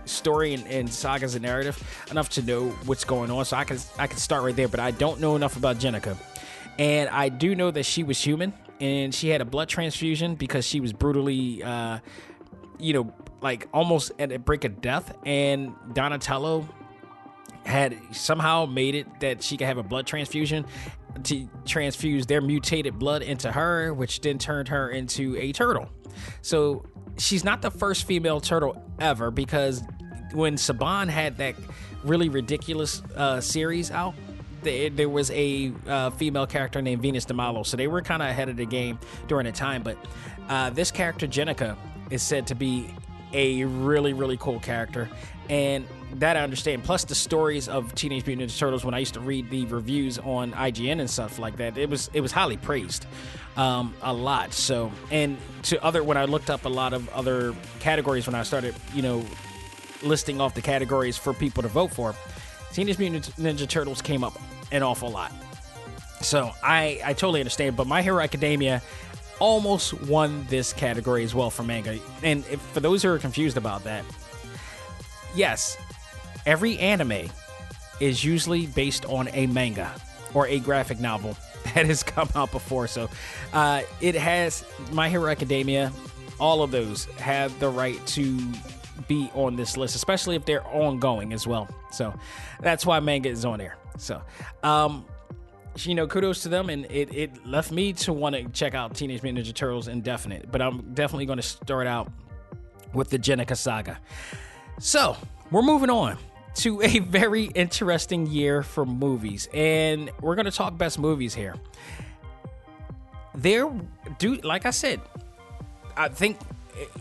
story 0.05 0.53
and, 0.53 0.65
and, 0.67 0.89
sagas 0.89 1.35
and 1.35 1.43
narrative 1.43 1.81
enough 2.11 2.29
to 2.29 2.41
know 2.41 2.69
what's 2.85 3.03
going 3.03 3.31
on. 3.31 3.45
So 3.45 3.57
I 3.57 3.63
can 3.63 3.77
I 3.97 4.07
can 4.07 4.17
start 4.17 4.43
right 4.43 4.55
there, 4.55 4.67
but 4.67 4.79
I 4.79 4.91
don't 4.91 5.19
know 5.19 5.35
enough 5.35 5.57
about 5.57 5.77
Jennika, 5.77 6.17
And 6.77 7.09
I 7.09 7.29
do 7.29 7.55
know 7.55 7.71
that 7.71 7.83
she 7.83 8.03
was 8.03 8.21
human 8.21 8.53
and 8.79 9.13
she 9.13 9.29
had 9.29 9.41
a 9.41 9.45
blood 9.45 9.69
transfusion 9.69 10.35
because 10.35 10.65
she 10.65 10.79
was 10.79 10.93
brutally, 10.93 11.63
uh, 11.63 11.99
you 12.79 12.93
know, 12.93 13.13
like 13.41 13.67
almost 13.73 14.11
at 14.19 14.31
a 14.31 14.39
break 14.39 14.63
of 14.63 14.81
death, 14.81 15.15
and 15.25 15.73
Donatello 15.93 16.67
had 17.65 17.97
somehow 18.11 18.65
made 18.65 18.95
it 18.95 19.19
that 19.19 19.43
she 19.43 19.57
could 19.57 19.67
have 19.67 19.77
a 19.77 19.83
blood 19.83 20.07
transfusion 20.07 20.65
to 21.23 21.47
transfuse 21.65 22.25
their 22.25 22.41
mutated 22.41 22.97
blood 22.97 23.21
into 23.21 23.51
her, 23.51 23.93
which 23.93 24.21
then 24.21 24.37
turned 24.37 24.69
her 24.69 24.89
into 24.89 25.35
a 25.37 25.51
turtle. 25.51 25.89
So 26.41 26.85
she's 27.17 27.43
not 27.43 27.61
the 27.61 27.71
first 27.71 28.05
female 28.05 28.39
turtle 28.39 28.81
ever 28.99 29.31
because 29.31 29.83
when 30.33 30.55
Saban 30.55 31.09
had 31.09 31.37
that 31.37 31.55
really 32.03 32.29
ridiculous 32.29 33.01
uh, 33.15 33.41
series 33.41 33.91
out, 33.91 34.15
there 34.63 35.09
was 35.09 35.31
a 35.31 35.71
uh, 35.87 36.09
female 36.11 36.45
character 36.45 36.81
named 36.81 37.01
Venus 37.01 37.25
de 37.25 37.63
so 37.63 37.77
they 37.77 37.87
were 37.87 38.01
kind 38.01 38.21
of 38.21 38.29
ahead 38.29 38.49
of 38.49 38.57
the 38.57 38.65
game 38.65 38.99
during 39.27 39.45
the 39.45 39.51
time. 39.51 39.81
But 39.81 39.97
uh, 40.49 40.71
this 40.71 40.91
character 40.91 41.27
Jennika 41.27 41.77
is 42.09 42.21
said 42.21 42.47
to 42.47 42.55
be 42.55 42.93
a 43.33 43.65
really 43.65 44.13
really 44.13 44.37
cool 44.37 44.59
character 44.59 45.09
and 45.49 45.85
that 46.15 46.37
I 46.37 46.41
understand. 46.41 46.83
Plus 46.83 47.03
the 47.03 47.15
stories 47.15 47.67
of 47.67 47.93
Teenage 47.95 48.25
Mutant 48.25 48.49
Ninja 48.49 48.57
Turtles 48.57 48.85
when 48.85 48.93
I 48.93 48.99
used 48.99 49.13
to 49.15 49.19
read 49.19 49.49
the 49.49 49.65
reviews 49.65 50.17
on 50.19 50.51
IGN 50.53 50.99
and 50.99 51.09
stuff 51.09 51.39
like 51.39 51.57
that, 51.57 51.77
it 51.77 51.89
was 51.89 52.09
it 52.13 52.21
was 52.21 52.31
highly 52.31 52.57
praised, 52.57 53.05
um, 53.55 53.93
a 54.01 54.13
lot. 54.13 54.53
So 54.53 54.91
and 55.11 55.37
to 55.63 55.83
other 55.83 56.03
when 56.03 56.17
I 56.17 56.25
looked 56.25 56.49
up 56.49 56.65
a 56.65 56.69
lot 56.69 56.93
of 56.93 57.07
other 57.09 57.53
categories 57.79 58.25
when 58.25 58.35
I 58.35 58.43
started, 58.43 58.75
you 58.93 59.01
know, 59.01 59.25
listing 60.03 60.39
off 60.39 60.53
the 60.53 60.61
categories 60.61 61.17
for 61.17 61.33
people 61.33 61.63
to 61.63 61.69
vote 61.69 61.91
for, 61.91 62.15
Teenage 62.73 62.99
Mutant 62.99 63.25
Ninja 63.37 63.67
Turtles 63.67 64.01
came 64.01 64.23
up 64.23 64.39
an 64.71 64.83
awful 64.83 65.09
lot. 65.09 65.31
So 66.21 66.51
I 66.63 66.99
I 67.03 67.13
totally 67.13 67.41
understand. 67.41 67.75
But 67.75 67.87
My 67.87 68.01
Hero 68.01 68.21
Academia 68.21 68.81
almost 69.39 69.93
won 70.03 70.45
this 70.49 70.73
category 70.73 71.23
as 71.23 71.35
well 71.35 71.49
for 71.49 71.63
manga. 71.63 71.99
And 72.23 72.43
if, 72.49 72.61
for 72.61 72.79
those 72.79 73.03
who 73.03 73.09
are 73.09 73.19
confused 73.19 73.57
about 73.57 73.83
that, 73.83 74.03
yes, 75.35 75.77
every 76.45 76.77
anime 76.79 77.29
is 77.99 78.23
usually 78.23 78.67
based 78.67 79.05
on 79.05 79.29
a 79.33 79.47
manga 79.47 79.93
or 80.33 80.47
a 80.47 80.59
graphic 80.59 80.99
novel 80.99 81.35
that 81.63 81.85
has 81.85 82.03
come 82.03 82.29
out 82.35 82.51
before. 82.51 82.87
So 82.87 83.09
uh, 83.53 83.81
it 84.01 84.15
has 84.15 84.63
My 84.91 85.09
Hero 85.09 85.29
Academia, 85.29 85.91
all 86.39 86.61
of 86.61 86.71
those 86.71 87.05
have 87.17 87.57
the 87.59 87.69
right 87.69 88.05
to 88.07 88.37
be 89.07 89.29
on 89.33 89.55
this 89.55 89.77
list, 89.77 89.95
especially 89.95 90.35
if 90.35 90.45
they're 90.45 90.65
ongoing 90.67 91.33
as 91.33 91.47
well. 91.47 91.67
So 91.91 92.13
that's 92.61 92.85
why 92.85 92.99
manga 92.99 93.29
is 93.29 93.45
on 93.45 93.59
there. 93.59 93.77
So, 93.97 94.21
um, 94.63 95.05
you 95.85 95.95
know, 95.95 96.07
kudos 96.07 96.43
to 96.43 96.49
them, 96.49 96.69
and 96.69 96.85
it, 96.85 97.13
it 97.13 97.45
left 97.45 97.71
me 97.71 97.93
to 97.93 98.13
want 98.13 98.35
to 98.35 98.47
check 98.49 98.73
out 98.73 98.95
Teenage 98.95 99.21
Mutant 99.21 99.45
Ninja 99.45 99.53
Turtles 99.53 99.87
indefinite. 99.87 100.51
But 100.51 100.61
I'm 100.61 100.93
definitely 100.93 101.25
going 101.25 101.37
to 101.37 101.43
start 101.43 101.87
out 101.87 102.11
with 102.93 103.09
the 103.09 103.19
Jennika 103.19 103.55
saga. 103.55 103.99
So 104.79 105.17
we're 105.51 105.61
moving 105.61 105.89
on 105.89 106.17
to 106.55 106.81
a 106.81 106.99
very 106.99 107.45
interesting 107.45 108.27
year 108.27 108.63
for 108.63 108.85
movies, 108.85 109.47
and 109.53 110.09
we're 110.21 110.35
going 110.35 110.45
to 110.45 110.51
talk 110.51 110.77
best 110.77 110.99
movies 110.99 111.33
here. 111.33 111.55
There, 113.35 113.71
do 114.17 114.35
like 114.37 114.65
I 114.65 114.71
said, 114.71 114.99
I 115.95 116.09
think 116.09 116.37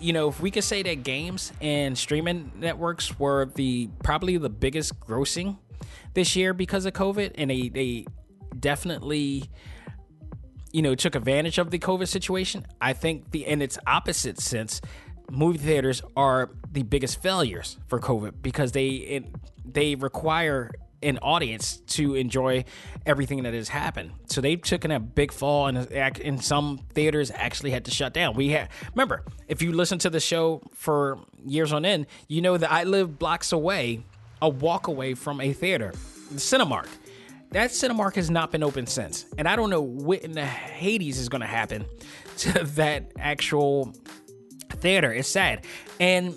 you 0.00 0.12
know 0.12 0.28
if 0.28 0.40
we 0.40 0.50
could 0.50 0.64
say 0.64 0.82
that 0.82 1.02
games 1.02 1.52
and 1.60 1.96
streaming 1.96 2.52
networks 2.56 3.18
were 3.18 3.46
the 3.54 3.88
probably 4.02 4.36
the 4.36 4.50
biggest 4.50 4.98
grossing 5.00 5.56
this 6.12 6.36
year 6.36 6.52
because 6.52 6.84
of 6.84 6.92
COVID, 6.92 7.32
and 7.36 7.50
they 7.50 7.68
they 7.68 8.06
definitely 8.60 9.50
you 10.72 10.82
know 10.82 10.94
took 10.94 11.14
advantage 11.14 11.58
of 11.58 11.70
the 11.70 11.78
covid 11.78 12.08
situation 12.08 12.66
i 12.80 12.92
think 12.92 13.30
the 13.30 13.46
in 13.46 13.62
its 13.62 13.78
opposite 13.86 14.40
sense 14.40 14.80
movie 15.30 15.58
theaters 15.58 16.02
are 16.16 16.50
the 16.72 16.82
biggest 16.82 17.22
failures 17.22 17.78
for 17.86 18.00
covid 18.00 18.32
because 18.42 18.72
they 18.72 19.24
they 19.64 19.94
require 19.94 20.70
an 21.02 21.18
audience 21.18 21.78
to 21.86 22.14
enjoy 22.14 22.64
everything 23.04 23.42
that 23.42 23.54
has 23.54 23.68
happened. 23.68 24.12
So 24.26 24.40
they've 24.40 24.60
taken 24.60 24.90
a 24.90 25.00
big 25.00 25.32
fall, 25.32 25.66
and 25.66 25.90
in 26.18 26.38
some 26.38 26.80
theaters 26.94 27.30
actually 27.30 27.70
had 27.70 27.84
to 27.86 27.90
shut 27.90 28.12
down. 28.12 28.34
We 28.34 28.50
had 28.50 28.68
remember 28.94 29.24
if 29.48 29.62
you 29.62 29.72
listen 29.72 29.98
to 30.00 30.10
the 30.10 30.20
show 30.20 30.62
for 30.74 31.18
years 31.44 31.72
on 31.72 31.84
end, 31.84 32.06
you 32.28 32.40
know 32.42 32.56
that 32.56 32.70
I 32.70 32.84
live 32.84 33.18
blocks 33.18 33.52
away, 33.52 34.04
a 34.40 34.48
walk 34.48 34.88
away 34.88 35.14
from 35.14 35.40
a 35.40 35.52
theater, 35.52 35.92
the 36.30 36.38
Cinemark. 36.38 36.88
That 37.50 37.70
Cinemark 37.70 38.16
has 38.16 38.30
not 38.30 38.52
been 38.52 38.62
open 38.62 38.86
since. 38.86 39.26
And 39.38 39.48
I 39.48 39.56
don't 39.56 39.70
know 39.70 39.80
what 39.80 40.20
in 40.20 40.32
the 40.32 40.44
Hades 40.44 41.18
is 41.18 41.28
going 41.28 41.40
to 41.40 41.46
happen 41.46 41.86
to 42.38 42.64
that 42.64 43.12
actual 43.18 43.94
theater. 44.70 45.12
It's 45.12 45.28
sad. 45.28 45.64
And 46.00 46.34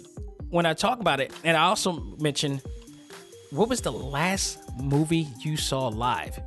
when 0.49 0.65
I 0.65 0.73
talk 0.73 0.99
about 0.99 1.19
it, 1.19 1.33
and 1.43 1.57
I 1.57 1.63
also 1.63 1.93
mentioned 2.19 2.61
what 3.51 3.67
was 3.67 3.81
the 3.81 3.91
last 3.91 4.59
movie 4.79 5.27
you 5.39 5.57
saw 5.57 5.87
live? 5.87 6.39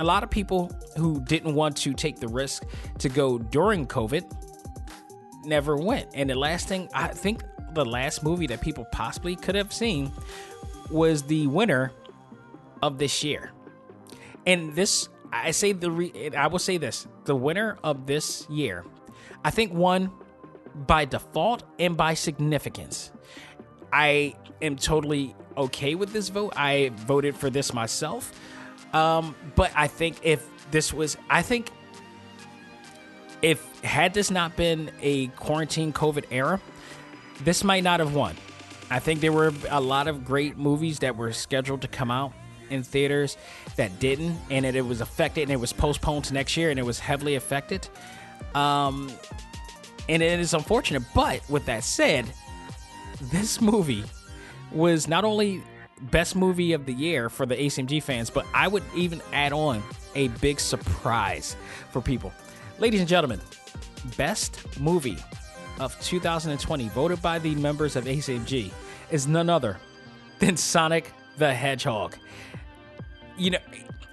A 0.00 0.04
lot 0.04 0.22
of 0.22 0.30
people 0.30 0.74
who 0.96 1.20
didn't 1.24 1.54
want 1.54 1.76
to 1.78 1.92
take 1.92 2.18
the 2.18 2.28
risk 2.28 2.64
to 2.98 3.08
go 3.08 3.38
during 3.38 3.86
COVID 3.86 4.24
never 5.44 5.76
went. 5.76 6.08
And 6.14 6.30
the 6.30 6.34
last 6.34 6.66
thing 6.66 6.88
I 6.94 7.08
think 7.08 7.42
the 7.74 7.84
last 7.84 8.22
movie 8.22 8.46
that 8.46 8.60
people 8.60 8.86
possibly 8.90 9.36
could 9.36 9.54
have 9.54 9.72
seen 9.72 10.10
was 10.90 11.22
the 11.22 11.46
winner 11.48 11.92
of 12.82 12.98
this 12.98 13.22
year. 13.22 13.50
And 14.46 14.74
this, 14.74 15.08
I 15.32 15.50
say 15.52 15.72
the, 15.72 15.90
re, 15.90 16.30
I 16.36 16.46
will 16.48 16.58
say 16.58 16.76
this: 16.76 17.06
the 17.24 17.34
winner 17.34 17.78
of 17.82 18.06
this 18.06 18.46
year, 18.50 18.84
I 19.44 19.50
think 19.50 19.72
won 19.72 20.10
by 20.74 21.04
default 21.04 21.62
and 21.78 21.96
by 21.96 22.14
significance. 22.14 23.12
I 23.92 24.34
am 24.60 24.76
totally 24.76 25.34
okay 25.56 25.94
with 25.94 26.12
this 26.12 26.28
vote. 26.28 26.52
I 26.56 26.90
voted 26.94 27.36
for 27.36 27.48
this 27.50 27.72
myself. 27.72 28.32
Um, 28.92 29.34
but 29.54 29.70
I 29.74 29.86
think 29.86 30.18
if 30.22 30.46
this 30.70 30.92
was, 30.92 31.16
I 31.28 31.42
think 31.42 31.70
if 33.42 33.62
had 33.82 34.14
this 34.14 34.30
not 34.30 34.56
been 34.56 34.90
a 35.00 35.28
quarantine 35.28 35.92
COVID 35.92 36.24
era, 36.30 36.60
this 37.42 37.64
might 37.64 37.84
not 37.84 38.00
have 38.00 38.14
won. 38.14 38.36
I 38.90 38.98
think 38.98 39.20
there 39.20 39.32
were 39.32 39.52
a 39.70 39.80
lot 39.80 40.08
of 40.08 40.24
great 40.24 40.56
movies 40.56 41.00
that 41.00 41.16
were 41.16 41.32
scheduled 41.32 41.82
to 41.82 41.88
come 41.88 42.10
out 42.10 42.32
in 42.70 42.82
theaters 42.82 43.36
that 43.76 43.98
didn't, 43.98 44.38
and 44.50 44.64
it, 44.64 44.76
it 44.76 44.82
was 44.82 45.00
affected, 45.00 45.42
and 45.42 45.52
it 45.52 45.60
was 45.60 45.72
postponed 45.72 46.24
to 46.26 46.34
next 46.34 46.56
year, 46.56 46.70
and 46.70 46.78
it 46.78 46.84
was 46.84 46.98
heavily 46.98 47.34
affected. 47.34 47.88
Um, 48.54 49.10
and 50.08 50.22
it 50.22 50.40
is 50.40 50.54
unfortunate. 50.54 51.02
But 51.14 51.42
with 51.48 51.66
that 51.66 51.84
said, 51.84 52.26
this 53.20 53.60
movie 53.60 54.04
was 54.72 55.08
not 55.08 55.24
only 55.24 55.62
best 56.10 56.36
movie 56.36 56.72
of 56.72 56.86
the 56.86 56.92
year 56.92 57.30
for 57.30 57.46
the 57.46 57.56
ACMG 57.56 58.02
fans, 58.02 58.30
but 58.30 58.44
I 58.52 58.68
would 58.68 58.82
even 58.94 59.22
add 59.32 59.52
on 59.52 59.82
a 60.14 60.28
big 60.28 60.60
surprise 60.60 61.56
for 61.90 62.00
people. 62.00 62.32
Ladies 62.78 63.00
and 63.00 63.08
gentlemen, 63.08 63.40
best 64.16 64.80
movie 64.80 65.18
of 65.78 65.98
2020, 66.00 66.88
voted 66.88 67.22
by 67.22 67.38
the 67.38 67.54
members 67.56 67.96
of 67.96 68.04
ACMG, 68.04 68.72
is 69.10 69.26
none 69.26 69.48
other 69.48 69.78
than 70.38 70.56
Sonic 70.56 71.12
the 71.36 71.52
Hedgehog. 71.52 72.16
You 73.36 73.50
know, 73.50 73.58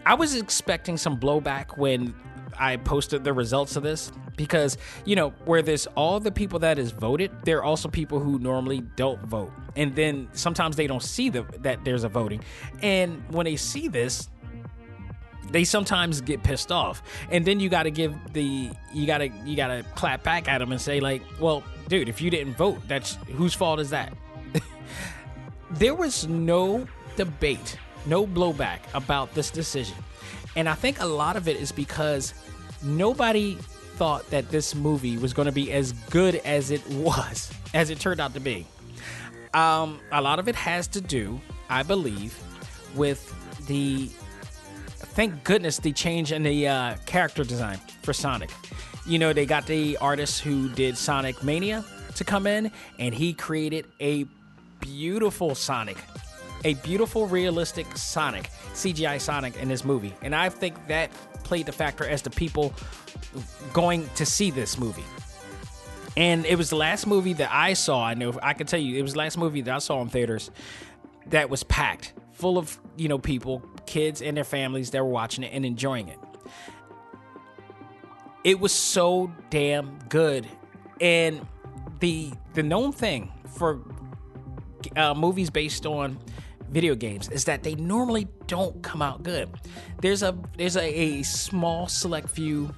I 0.06 0.16
was 0.16 0.36
expecting 0.36 0.98
some 0.98 1.20
blowback 1.20 1.78
when 1.78 2.14
I 2.58 2.78
posted 2.78 3.24
the 3.24 3.34
results 3.34 3.76
of 3.76 3.84
this 3.84 4.12
because, 4.36 4.78
you 5.06 5.16
know, 5.16 5.30
where 5.46 5.62
there's 5.62 5.88
all 5.88 6.20
the 6.20 6.32
people 6.32 6.60
that 6.60 6.80
is 6.80 6.92
voted, 6.92 7.32
there 7.44 7.60
are 7.60 7.64
also 7.64 7.90
people 7.90 8.20
who 8.20 8.40
normally 8.40 8.82
don't 8.96 9.22
vote. 9.22 9.52
And 9.76 9.96
then 9.96 10.30
sometimes 10.34 10.76
they 10.76 10.88
don't 10.88 11.04
see 11.04 11.30
the, 11.30 11.44
that 11.60 11.86
there's 11.86 12.04
a 12.04 12.10
voting. 12.10 12.44
And 12.82 13.24
when 13.30 13.46
they 13.46 13.56
see 13.56 13.88
this, 13.88 14.30
they 15.52 15.64
sometimes 15.64 16.22
get 16.22 16.44
pissed 16.44 16.72
off 16.72 17.04
and 17.30 17.46
then 17.46 17.60
you 17.60 17.68
got 17.68 17.84
to 17.84 17.92
give 17.92 18.16
the 18.32 18.72
you 18.94 19.06
got 19.06 19.18
to 19.18 19.28
you 19.46 19.56
got 19.58 19.68
to 19.68 19.84
clap 19.96 20.24
back 20.24 20.48
at 20.48 20.60
them 20.60 20.72
and 20.72 20.80
say 20.80 21.02
like 21.02 21.22
well 21.42 21.62
dude 21.90 22.08
if 22.08 22.22
you 22.22 22.30
didn't 22.30 22.56
vote 22.56 22.80
that's 22.88 23.18
whose 23.34 23.54
fault 23.54 23.80
is 23.80 23.90
that 23.90 24.14
there 25.72 25.94
was 25.94 26.26
no 26.28 26.88
debate 27.18 27.78
no 28.06 28.26
blowback 28.26 28.80
about 28.94 29.34
this 29.34 29.50
decision 29.50 29.96
and 30.56 30.68
i 30.68 30.74
think 30.74 31.00
a 31.02 31.06
lot 31.06 31.36
of 31.36 31.48
it 31.48 31.58
is 31.58 31.72
because 31.72 32.34
nobody 32.84 33.56
thought 33.96 34.28
that 34.30 34.50
this 34.50 34.74
movie 34.74 35.18
was 35.18 35.34
going 35.34 35.46
to 35.46 35.52
be 35.52 35.72
as 35.72 35.92
good 36.10 36.36
as 36.38 36.72
it 36.72 36.86
was 36.90 37.52
as 37.74 37.90
it 37.90 38.00
turned 38.00 38.20
out 38.20 38.34
to 38.34 38.40
be 38.40 38.66
um, 39.54 40.00
a 40.14 40.22
lot 40.22 40.40
of 40.40 40.48
it 40.48 40.56
has 40.56 40.88
to 40.88 41.02
do 41.02 41.40
i 41.70 41.84
believe 41.84 42.38
with 42.96 43.36
the 43.68 44.10
thank 45.14 45.44
goodness 45.44 45.78
the 45.78 45.92
change 45.92 46.32
in 46.32 46.44
the 46.44 46.68
uh, 46.68 46.96
character 47.06 47.44
design 47.44 47.78
for 48.02 48.14
Sonic. 48.14 48.50
You 49.06 49.20
know, 49.20 49.34
they 49.34 49.46
got 49.46 49.66
the 49.66 49.98
artist 49.98 50.42
who 50.42 50.70
did 50.70 50.98
Sonic 50.98 51.44
Mania 51.44 51.84
to 52.16 52.24
come 52.24 52.48
in, 52.48 52.72
and 53.00 53.14
he 53.14 53.34
created 53.34 53.86
a 54.00 54.26
beautiful 54.80 55.56
Sonic, 55.56 55.98
a 56.64 56.76
beautiful, 56.76 57.28
realistic 57.28 57.88
Sonic, 57.98 58.50
CGI 58.74 59.20
Sonic 59.20 59.56
in 59.58 59.68
this 59.68 59.84
movie. 59.84 60.14
And 60.22 60.36
I 60.36 60.50
think 60.50 60.88
that 60.88 61.12
played 61.44 61.66
the 61.66 61.72
factor 61.72 62.08
as 62.08 62.22
the 62.22 62.30
people 62.30 62.74
going 63.74 64.10
to 64.16 64.26
see 64.26 64.52
this 64.52 64.78
movie. 64.78 65.04
And 66.18 66.46
it 66.46 66.58
was 66.58 66.70
the 66.70 66.76
last 66.76 67.08
movie 67.08 67.34
that 67.34 67.50
I 67.52 67.74
saw. 67.74 68.06
I 68.06 68.14
know 68.14 68.38
I 68.44 68.54
can 68.54 68.68
tell 68.68 68.80
you, 68.80 68.98
it 68.98 69.02
was 69.02 69.14
the 69.14 69.20
last 69.20 69.38
movie 69.38 69.62
that 69.62 69.74
I 69.74 69.80
saw 69.80 70.02
in 70.02 70.10
theaters 70.10 70.52
that 71.28 71.50
was 71.50 71.64
packed, 71.64 72.14
full 72.34 72.58
of 72.58 72.78
you 72.98 73.08
know 73.08 73.18
people 73.18 73.64
kids 73.86 74.22
and 74.22 74.36
their 74.36 74.44
families 74.44 74.92
that 74.92 75.04
were 75.04 75.10
watching 75.10 75.44
it 75.44 75.52
and 75.54 75.66
enjoying 75.66 76.10
it. 76.10 76.20
It 78.44 78.60
was 78.60 78.74
so 78.74 79.32
damn 79.50 80.00
good. 80.10 80.48
And 81.00 81.46
the 82.00 82.32
the 82.54 82.64
known 82.64 82.92
thing 82.92 83.32
for 83.56 83.80
uh, 84.96 85.14
movies 85.14 85.50
based 85.50 85.86
on 85.86 86.20
video 86.72 86.96
games 86.96 87.30
is 87.30 87.46
that 87.46 87.64
they 87.64 87.76
normally 87.76 88.28
don't 88.48 88.82
come 88.82 89.02
out 89.02 89.24
good. 89.24 89.50
There's 90.02 90.24
a 90.24 90.38
there's 90.58 90.78
a, 90.78 90.84
a 90.84 91.24
small 91.24 91.88
select 91.88 92.30
few 92.30 92.74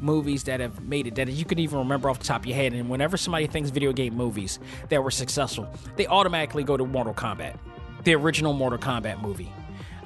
movies 0.00 0.44
that 0.44 0.60
have 0.60 0.82
made 0.82 1.06
it 1.06 1.14
that 1.14 1.28
you 1.28 1.44
can 1.44 1.58
even 1.58 1.78
remember 1.78 2.10
off 2.10 2.18
the 2.18 2.24
top 2.24 2.42
of 2.42 2.46
your 2.46 2.56
head. 2.56 2.72
And 2.72 2.88
whenever 2.88 3.16
somebody 3.16 3.46
thinks 3.46 3.70
video 3.70 3.92
game 3.92 4.14
movies 4.14 4.58
that 4.88 5.02
were 5.02 5.10
successful, 5.10 5.68
they 5.96 6.06
automatically 6.06 6.64
go 6.64 6.76
to 6.76 6.84
Mortal 6.84 7.14
Kombat, 7.14 7.56
the 8.04 8.14
original 8.14 8.52
Mortal 8.52 8.78
Kombat 8.78 9.20
movie. 9.22 9.52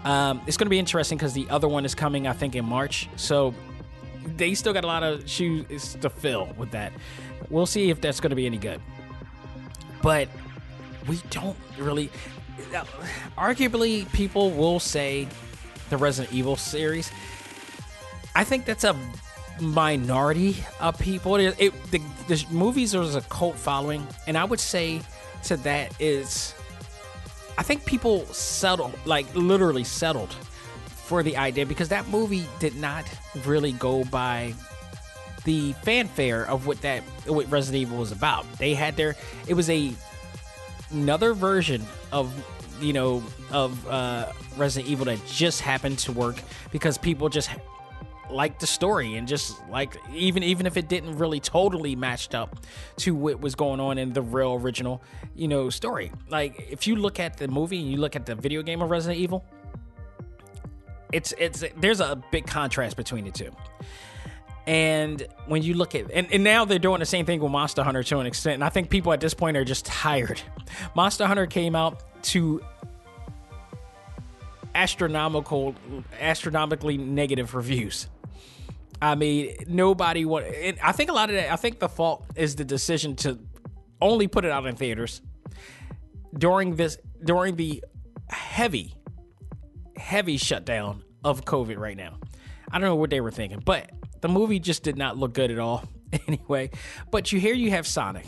Um, 0.05 0.41
it's 0.47 0.57
going 0.57 0.67
to 0.67 0.71
be 0.71 0.79
interesting 0.79 1.19
because 1.19 1.33
the 1.33 1.49
other 1.51 1.69
one 1.69 1.85
is 1.85 1.95
coming, 1.95 2.27
I 2.27 2.33
think, 2.33 2.55
in 2.55 2.65
March. 2.65 3.09
So 3.17 3.55
they 4.37 4.55
still 4.55 4.73
got 4.73 4.85
a 4.85 4.87
lot 4.87 5.03
of 5.03 5.29
shoes 5.29 5.97
to 6.01 6.09
fill 6.09 6.49
with 6.57 6.71
that. 6.71 6.93
We'll 7.51 7.67
see 7.67 7.91
if 7.91 8.01
that's 8.01 8.21
going 8.21 8.31
to 8.31 8.37
be 8.37 8.47
any 8.47 8.59
good. 8.59 8.81
But 10.03 10.29
we 11.09 11.21
don't 11.31 11.57
really. 11.79 12.11
Arguably, 13.39 14.11
people 14.13 14.51
will 14.51 14.81
say 14.81 15.29
the 15.91 15.97
Resident 15.97 16.35
Evil 16.35 16.57
series. 16.57 17.11
I 18.35 18.45
think 18.45 18.65
that's 18.65 18.85
a 18.85 18.97
minority 19.61 20.57
of 20.81 20.99
people. 20.99 21.37
It, 21.37 21.57
it 21.59 21.91
the, 21.91 22.01
the 22.29 22.45
movies 22.51 22.93
there's 22.93 23.15
a 23.15 23.21
cult 23.23 23.57
following, 23.57 24.07
and 24.27 24.37
I 24.37 24.45
would 24.45 24.61
say 24.61 25.01
to 25.45 25.57
that 25.59 25.99
is 26.01 26.55
I 27.57 27.63
think 27.63 27.85
people 27.85 28.25
settled, 28.27 28.95
like 29.05 29.27
literally 29.35 29.85
settled 29.85 30.33
for 30.87 31.23
the 31.23 31.37
idea 31.37 31.67
because 31.67 31.89
that 31.89 32.07
movie 32.09 32.47
did 32.61 32.77
not 32.77 33.05
really 33.45 33.73
go 33.73 34.05
by 34.05 34.55
the 35.45 35.73
fanfare 35.83 36.47
of 36.47 36.67
what 36.67 36.81
that 36.83 37.03
what 37.27 37.51
Resident 37.51 37.83
Evil 37.83 37.99
was 37.99 38.13
about. 38.13 38.51
They 38.59 38.75
had 38.75 38.97
their 38.97 39.17
it 39.47 39.55
was 39.55 39.69
a 39.71 39.93
another 40.91 41.35
version 41.35 41.83
of 42.13 42.33
you 42.81 42.93
know 42.93 43.23
of 43.51 43.87
uh, 43.89 44.33
Resident 44.57 44.91
Evil 44.91 45.07
that 45.07 45.25
just 45.27 45.61
happened 45.61 45.99
to 46.01 46.13
work 46.13 46.37
because 46.73 46.99
people 46.99 47.29
just 47.29 47.51
liked 48.31 48.61
the 48.61 48.67
story 48.67 49.15
and 49.15 49.27
just 49.27 49.57
like 49.71 49.97
even 50.13 50.43
even 50.43 50.67
if 50.67 50.77
it 50.77 50.89
didn't 50.89 51.17
really 51.17 51.41
totally 51.41 51.97
matched 51.97 52.35
up 52.35 52.59
to 52.97 53.15
what 53.15 53.41
was 53.41 53.55
going 53.55 53.81
on 53.81 53.97
in 53.97 54.13
the 54.13 54.21
real 54.23 54.55
original 54.55 55.03
you 55.35 55.49
know 55.49 55.71
story. 55.71 56.13
Like 56.29 56.69
if 56.71 56.87
you 56.87 56.97
look 56.97 57.19
at 57.21 57.37
the 57.37 57.49
movie 57.49 57.81
and 57.81 57.91
you 57.91 57.97
look 57.97 58.17
at 58.17 58.27
the 58.27 58.35
video 58.35 58.63
game 58.63 58.83
of 58.83 58.91
resident 58.91 59.19
evil 59.19 59.45
it's 61.13 61.33
it's 61.39 61.65
there's 61.77 62.01
a 62.01 62.23
big 62.31 62.47
contrast 62.47 62.97
between 62.97 63.25
the 63.25 63.31
two 63.31 63.51
and 64.69 65.27
when 65.47 65.63
you 65.63 65.73
look 65.73 65.95
at 65.95 66.11
and, 66.13 66.31
and 66.31 66.45
now 66.45 66.67
they're 66.67 66.79
doing 66.79 67.01
the 67.01 67.07
same 67.07 67.25
thing 67.25 67.41
with 67.41 67.51
monster 67.51 67.83
hunter 67.83 68.03
to 68.03 68.19
an 68.19 68.27
extent 68.27 68.55
and 68.55 68.65
i 68.65 68.69
think 68.69 68.91
people 68.91 69.13
at 69.15 69.21
this 69.21 69.33
point 69.33 69.57
are 69.57 69.65
just 69.65 69.87
tired 69.87 70.41
monster 70.95 71.27
hunter 71.27 71.47
came 71.47 71.75
out 71.75 72.03
to 72.23 72.61
astronomical 74.75 75.75
astronomically 76.21 76.99
negative 76.99 77.55
reviews 77.55 78.09
I 79.01 79.15
mean, 79.15 79.55
nobody 79.69 80.25
want. 80.25 80.47
And 80.47 80.79
I 80.83 80.93
think 80.93 81.09
a 81.09 81.13
lot 81.13 81.31
of 81.31 81.37
that. 81.37 81.53
I 81.53 81.57
think 81.57 81.79
the 81.79 81.89
fault 81.89 82.27
is 82.35 82.57
the 82.57 82.65
decision 82.65 83.15
to 83.17 83.39
only 84.01 84.27
put 84.27 84.45
it 84.45 84.51
out 84.51 84.67
in 84.67 84.75
theaters 84.75 85.23
during 86.37 86.77
this 86.77 86.99
during 87.25 87.57
the 87.57 87.83
heavy, 88.29 88.95
heavy 89.97 90.37
shutdown 90.37 91.05
of 91.25 91.45
COVID 91.45 91.79
right 91.79 91.97
now. 91.97 92.19
I 92.73 92.79
don't 92.79 92.89
know 92.89 92.97
what 92.97 93.11
they 93.11 93.21
were 93.21 93.31
thinking, 93.31 93.63
but 93.65 93.91
the 94.21 94.29
movie 94.29 94.59
just 94.59 94.83
did 94.83 94.97
not 94.97 95.17
look 95.17 95.33
good 95.33 95.51
at 95.51 95.59
all. 95.59 95.85
anyway, 96.27 96.71
but 97.11 97.33
you 97.33 97.41
hear 97.41 97.55
you 97.55 97.71
have 97.71 97.87
Sonic, 97.87 98.27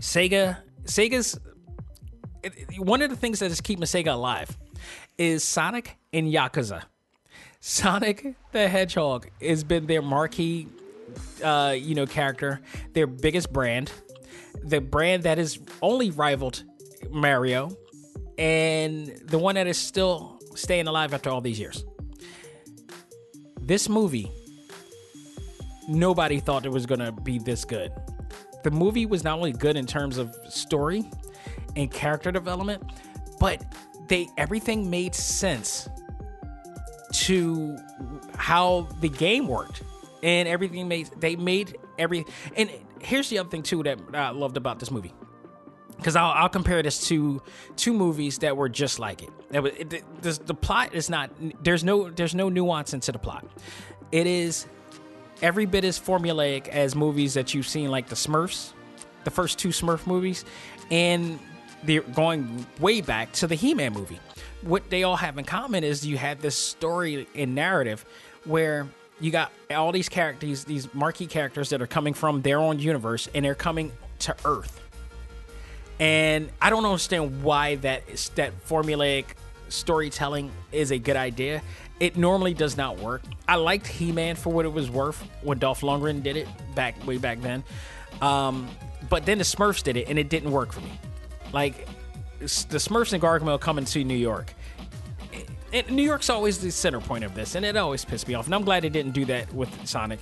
Sega. 0.00 0.58
Sega's 0.84 1.38
one 2.78 3.02
of 3.02 3.10
the 3.10 3.16
things 3.16 3.38
that 3.38 3.50
is 3.50 3.60
keeping 3.60 3.84
Sega 3.84 4.14
alive 4.14 4.56
is 5.18 5.44
Sonic 5.44 5.96
and 6.12 6.26
Yakuza. 6.32 6.82
Sonic 7.60 8.34
the 8.50 8.68
Hedgehog 8.68 9.28
has 9.40 9.62
been 9.62 9.86
their 9.86 10.02
marquee, 10.02 10.66
uh, 11.44 11.74
you 11.76 11.94
know, 11.94 12.06
character, 12.06 12.60
their 12.92 13.06
biggest 13.06 13.52
brand, 13.52 13.92
the 14.64 14.80
brand 14.80 15.22
that 15.22 15.38
is 15.38 15.60
only 15.80 16.10
rivaled 16.10 16.64
Mario, 17.10 17.76
and 18.38 19.06
the 19.24 19.38
one 19.38 19.54
that 19.54 19.66
is 19.66 19.78
still 19.78 20.40
staying 20.54 20.88
alive 20.88 21.14
after 21.14 21.30
all 21.30 21.40
these 21.40 21.60
years. 21.60 21.84
This 23.60 23.88
movie, 23.88 24.30
nobody 25.88 26.40
thought 26.40 26.66
it 26.66 26.72
was 26.72 26.86
gonna 26.86 27.12
be 27.12 27.38
this 27.38 27.64
good. 27.64 27.92
the 28.62 28.70
movie 28.70 29.06
was 29.06 29.24
not 29.24 29.38
only 29.38 29.52
good 29.52 29.76
in 29.76 29.86
terms 29.86 30.18
of 30.18 30.34
story 30.48 31.10
and 31.74 31.90
character 31.90 32.30
development, 32.30 32.82
but 33.40 33.64
they 34.06 34.28
everything 34.38 34.88
made 34.88 35.14
sense 35.14 35.88
to 37.12 37.76
how 38.36 38.88
the 39.00 39.08
game 39.08 39.48
worked 39.48 39.82
and 40.22 40.48
everything 40.48 40.88
made 40.88 41.10
they 41.18 41.36
made 41.36 41.76
every 41.98 42.24
and 42.56 42.70
here's 43.00 43.28
the 43.28 43.38
other 43.38 43.48
thing 43.48 43.62
too 43.62 43.82
that 43.82 43.98
I 44.14 44.30
loved 44.30 44.56
about 44.56 44.78
this 44.78 44.90
movie 44.90 45.12
because 45.96 46.16
I'll, 46.16 46.32
I'll 46.32 46.48
compare 46.48 46.82
this 46.82 47.06
to 47.08 47.40
two 47.76 47.92
movies 47.92 48.38
that 48.38 48.56
were 48.56 48.68
just 48.68 48.98
like 48.98 49.22
it. 49.22 49.30
It, 49.52 49.60
was, 49.60 49.72
it 49.74 50.22
the, 50.22 50.32
the 50.44 50.54
plot 50.54 50.94
is 50.94 51.08
not 51.08 51.30
there's 51.62 51.84
no 51.84 52.10
there's 52.10 52.34
no 52.34 52.48
nuance 52.48 52.94
into 52.94 53.12
the 53.12 53.18
plot. 53.18 53.46
It 54.10 54.26
is 54.26 54.66
every 55.42 55.66
bit 55.66 55.84
as 55.84 55.98
formulaic 55.98 56.68
as 56.68 56.94
movies 56.94 57.34
that 57.34 57.52
you've 57.52 57.66
seen 57.66 57.90
like 57.90 58.08
the 58.08 58.14
Smurfs, 58.14 58.72
the 59.24 59.30
first 59.30 59.58
two 59.58 59.68
Smurf 59.68 60.06
movies, 60.06 60.44
and 60.90 61.38
they're 61.82 62.02
going 62.02 62.66
way 62.80 63.00
back 63.00 63.32
to 63.32 63.46
the 63.46 63.56
He-Man 63.56 63.92
movie. 63.92 64.20
What 64.62 64.88
they 64.88 65.02
all 65.02 65.16
have 65.16 65.36
in 65.38 65.44
common 65.44 65.82
is 65.82 66.06
you 66.06 66.16
had 66.16 66.40
this 66.40 66.56
story 66.56 67.26
and 67.34 67.54
narrative 67.54 68.04
where 68.44 68.86
you 69.20 69.30
got 69.30 69.52
all 69.70 69.92
these 69.92 70.08
characters, 70.08 70.64
these 70.64 70.92
marquee 70.94 71.26
characters 71.26 71.70
that 71.70 71.82
are 71.82 71.86
coming 71.86 72.14
from 72.14 72.42
their 72.42 72.58
own 72.58 72.78
universe, 72.78 73.28
and 73.34 73.44
they're 73.44 73.54
coming 73.54 73.92
to 74.20 74.36
Earth. 74.44 74.80
And 75.98 76.50
I 76.60 76.70
don't 76.70 76.84
understand 76.84 77.42
why 77.42 77.76
that 77.76 78.06
that 78.34 78.66
formulaic 78.66 79.24
storytelling 79.72 80.50
is 80.70 80.92
a 80.92 80.98
good 80.98 81.16
idea. 81.16 81.62
It 82.00 82.16
normally 82.16 82.54
does 82.54 82.76
not 82.76 82.98
work. 82.98 83.22
I 83.46 83.56
liked 83.56 83.86
He-Man 83.86 84.36
for 84.36 84.52
what 84.52 84.64
it 84.64 84.72
was 84.72 84.90
worth 84.90 85.20
when 85.42 85.58
Dolph 85.58 85.82
Lundgren 85.82 86.22
did 86.22 86.36
it 86.36 86.48
back 86.74 87.06
way 87.06 87.18
back 87.18 87.40
then. 87.40 87.64
Um, 88.20 88.68
but 89.08 89.26
then 89.26 89.38
the 89.38 89.44
Smurfs 89.44 89.82
did 89.82 89.96
it, 89.96 90.08
and 90.08 90.18
it 90.18 90.28
didn't 90.28 90.50
work 90.50 90.72
for 90.72 90.80
me. 90.80 90.92
Like 91.52 91.86
the 92.38 92.46
Smurfs 92.46 93.12
and 93.12 93.22
Gargamel 93.22 93.60
coming 93.60 93.84
to 93.84 94.04
New 94.04 94.16
York. 94.16 94.52
And 95.72 95.90
New 95.90 96.02
York's 96.02 96.28
always 96.28 96.58
the 96.58 96.70
center 96.70 97.00
point 97.00 97.24
of 97.24 97.34
this, 97.34 97.54
and 97.54 97.64
it 97.64 97.76
always 97.76 98.04
pissed 98.04 98.28
me 98.28 98.34
off. 98.34 98.46
And 98.46 98.54
I'm 98.54 98.64
glad 98.64 98.82
they 98.82 98.90
didn't 98.90 99.12
do 99.12 99.24
that 99.26 99.52
with 99.54 99.70
Sonic. 99.86 100.20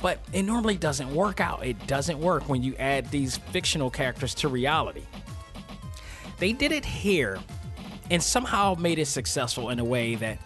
But 0.00 0.20
it 0.32 0.42
normally 0.42 0.76
doesn't 0.76 1.12
work 1.14 1.40
out. 1.40 1.66
It 1.66 1.86
doesn't 1.86 2.18
work 2.18 2.48
when 2.48 2.62
you 2.62 2.74
add 2.76 3.10
these 3.10 3.36
fictional 3.36 3.90
characters 3.90 4.34
to 4.36 4.48
reality. 4.48 5.02
They 6.38 6.52
did 6.52 6.72
it 6.72 6.84
here 6.84 7.38
and 8.10 8.22
somehow 8.22 8.74
made 8.78 8.98
it 8.98 9.06
successful 9.06 9.70
in 9.70 9.78
a 9.78 9.84
way 9.84 10.14
that 10.16 10.38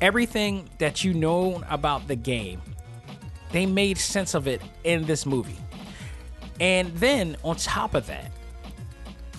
everything 0.00 0.68
that 0.78 1.04
you 1.04 1.14
know 1.14 1.62
about 1.68 2.08
the 2.08 2.16
game, 2.16 2.60
they 3.52 3.66
made 3.66 3.98
sense 3.98 4.34
of 4.34 4.48
it 4.48 4.60
in 4.84 5.04
this 5.04 5.26
movie. 5.26 5.58
And 6.60 6.92
then 6.94 7.36
on 7.44 7.56
top 7.56 7.94
of 7.94 8.06
that, 8.06 8.30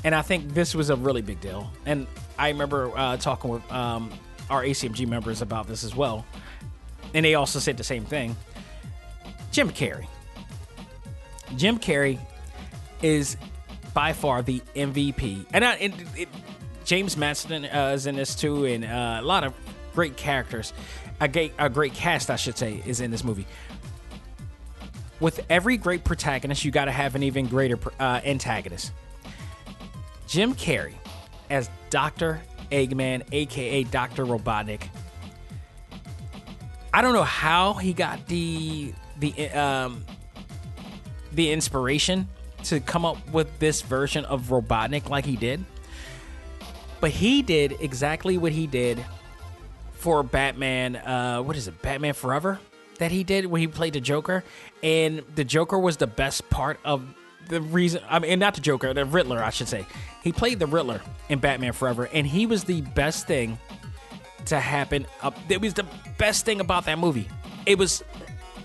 and 0.03 0.13
I 0.13 0.21
think 0.21 0.53
this 0.53 0.75
was 0.75 0.89
a 0.89 0.95
really 0.95 1.21
big 1.21 1.39
deal. 1.39 1.71
And 1.85 2.07
I 2.37 2.49
remember 2.49 2.91
uh, 2.95 3.17
talking 3.17 3.49
with 3.49 3.71
um, 3.71 4.11
our 4.49 4.63
ACMG 4.63 5.07
members 5.07 5.41
about 5.41 5.67
this 5.67 5.83
as 5.83 5.95
well, 5.95 6.25
and 7.13 7.25
they 7.25 7.35
also 7.35 7.59
said 7.59 7.77
the 7.77 7.83
same 7.83 8.05
thing. 8.05 8.35
Jim 9.51 9.69
Carrey. 9.69 10.07
Jim 11.55 11.77
Carrey 11.77 12.19
is 13.01 13.37
by 13.93 14.13
far 14.13 14.41
the 14.41 14.61
MVP, 14.75 15.45
and, 15.53 15.63
I, 15.63 15.75
it, 15.75 15.93
it, 16.17 16.29
James 16.85 17.15
Marsden 17.15 17.65
uh, 17.65 17.91
is 17.95 18.05
in 18.07 18.15
this 18.15 18.35
too, 18.35 18.65
and 18.65 18.83
uh, 18.83 19.17
a 19.19 19.21
lot 19.21 19.43
of 19.43 19.53
great 19.93 20.17
characters. 20.17 20.73
A 21.21 21.27
great, 21.27 21.53
a 21.57 21.69
great 21.69 21.93
cast, 21.93 22.29
I 22.29 22.35
should 22.35 22.57
say, 22.57 22.81
is 22.85 22.99
in 22.99 23.11
this 23.11 23.23
movie. 23.23 23.45
With 25.19 25.45
every 25.49 25.77
great 25.77 26.03
protagonist, 26.03 26.65
you 26.65 26.71
got 26.71 26.85
to 26.85 26.91
have 26.91 27.15
an 27.15 27.23
even 27.23 27.47
greater 27.47 27.79
uh, 27.99 28.19
antagonist. 28.25 28.91
Jim 30.27 30.55
Carrey 30.55 30.95
as 31.49 31.69
Dr. 31.89 32.41
Eggman, 32.71 33.23
aka 33.31 33.83
Dr. 33.83 34.25
Robotnik. 34.25 34.81
I 36.93 37.01
don't 37.01 37.13
know 37.13 37.23
how 37.23 37.73
he 37.73 37.93
got 37.93 38.27
the 38.27 38.93
the 39.19 39.49
um 39.51 40.03
the 41.31 41.51
inspiration 41.51 42.27
to 42.63 42.79
come 42.79 43.05
up 43.05 43.17
with 43.31 43.59
this 43.59 43.81
version 43.81 44.25
of 44.25 44.49
Robotnik 44.49 45.09
like 45.09 45.25
he 45.25 45.35
did. 45.35 45.63
But 47.03 47.11
he 47.11 47.41
did 47.41 47.75
exactly 47.81 48.37
what 48.37 48.53
he 48.53 48.65
did 48.65 49.03
for 49.91 50.23
Batman 50.23 50.95
uh 50.95 51.41
what 51.41 51.57
is 51.57 51.67
it? 51.67 51.81
Batman 51.81 52.13
Forever 52.13 52.61
that 52.97 53.11
he 53.11 53.25
did 53.25 53.45
when 53.45 53.59
he 53.59 53.67
played 53.67 53.91
the 53.91 53.99
Joker 53.99 54.41
and 54.81 55.21
the 55.35 55.43
Joker 55.43 55.77
was 55.77 55.97
the 55.97 56.07
best 56.07 56.49
part 56.49 56.79
of 56.85 57.03
the 57.49 57.59
reason 57.59 58.01
I 58.09 58.19
mean 58.19 58.39
not 58.39 58.53
the 58.53 58.61
Joker, 58.61 58.93
the 58.93 59.03
Riddler, 59.03 59.43
I 59.43 59.49
should 59.49 59.67
say. 59.67 59.85
He 60.23 60.31
played 60.31 60.59
the 60.59 60.65
Riddler 60.65 61.01
in 61.27 61.39
Batman 61.39 61.73
Forever, 61.73 62.07
and 62.13 62.25
he 62.25 62.45
was 62.45 62.63
the 62.63 62.79
best 62.79 63.27
thing 63.27 63.59
to 64.45 64.57
happen. 64.57 65.05
Uh, 65.21 65.31
it 65.49 65.59
was 65.59 65.73
the 65.73 65.85
best 66.17 66.45
thing 66.45 66.61
about 66.61 66.85
that 66.85 66.99
movie. 66.99 67.27
It 67.65 67.77
was 67.77 68.01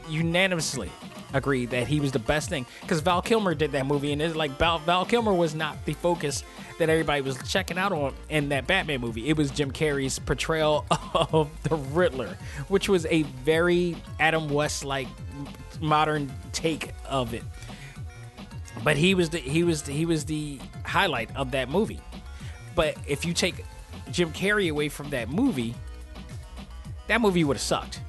unanimously 0.09 0.93
agreed 1.34 1.70
that 1.70 1.89
he 1.89 1.99
was 1.99 2.12
the 2.12 2.20
best 2.20 2.49
thing 2.49 2.66
because 2.82 3.01
Val 3.01 3.20
Kilmer 3.20 3.57
did 3.57 3.72
that 3.72 3.86
movie, 3.86 4.12
and 4.12 4.22
it's 4.22 4.36
like 4.36 4.53
Val, 4.53 4.78
Val 4.78 5.05
Kilmer 5.05 5.34
was 5.34 5.57
not 5.57 5.84
the 5.86 5.95
focus 5.95 6.45
that 6.78 6.88
everybody 6.88 7.20
was 7.20 7.36
checking 7.48 7.78
out 7.78 7.92
on 7.92 8.14
in 8.28 8.50
that 8.50 8.66
Batman 8.66 9.00
movie. 9.00 9.28
It 9.28 9.36
was 9.36 9.50
Jim 9.50 9.72
Carrey's 9.72 10.18
portrayal 10.18 10.86
of 11.14 11.50
the 11.64 11.76
Riddler, 11.76 12.36
which 12.68 12.88
was 12.88 13.06
a 13.06 13.22
very 13.22 13.96
Adam 14.20 14.48
West 14.48 14.84
like 14.84 15.08
modern 15.80 16.32
take 16.52 16.92
of 17.08 17.34
it 17.34 17.42
but 18.84 18.96
he 18.96 19.14
was 19.14 19.30
the 19.30 19.38
he 19.38 19.62
was 19.64 19.82
the, 19.82 19.92
he 19.92 20.06
was 20.06 20.24
the 20.24 20.58
highlight 20.84 21.34
of 21.36 21.50
that 21.52 21.68
movie. 21.68 22.00
But 22.74 22.96
if 23.06 23.24
you 23.24 23.32
take 23.32 23.64
Jim 24.10 24.32
Carrey 24.32 24.70
away 24.70 24.88
from 24.88 25.10
that 25.10 25.28
movie, 25.28 25.74
that 27.08 27.20
movie 27.20 27.44
would 27.44 27.56
have 27.56 27.62
sucked. 27.62 28.00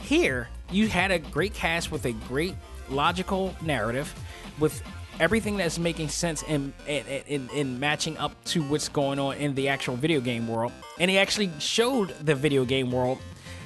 Here, 0.00 0.48
you 0.70 0.88
had 0.88 1.10
a 1.10 1.18
great 1.18 1.52
cast 1.52 1.90
with 1.90 2.06
a 2.06 2.12
great 2.12 2.54
logical 2.88 3.54
narrative, 3.60 4.14
with 4.58 4.82
everything 5.20 5.56
that's 5.56 5.78
making 5.78 6.08
sense 6.08 6.42
in 6.42 6.72
in, 6.86 7.04
in 7.26 7.48
in 7.50 7.80
matching 7.80 8.16
up 8.18 8.32
to 8.44 8.62
what's 8.62 8.88
going 8.88 9.18
on 9.18 9.36
in 9.36 9.54
the 9.54 9.68
actual 9.68 9.96
video 9.96 10.20
game 10.20 10.48
world. 10.48 10.72
And 10.98 11.10
he 11.10 11.18
actually 11.18 11.50
showed 11.58 12.10
the 12.24 12.34
video 12.34 12.64
game 12.64 12.90
world 12.90 13.18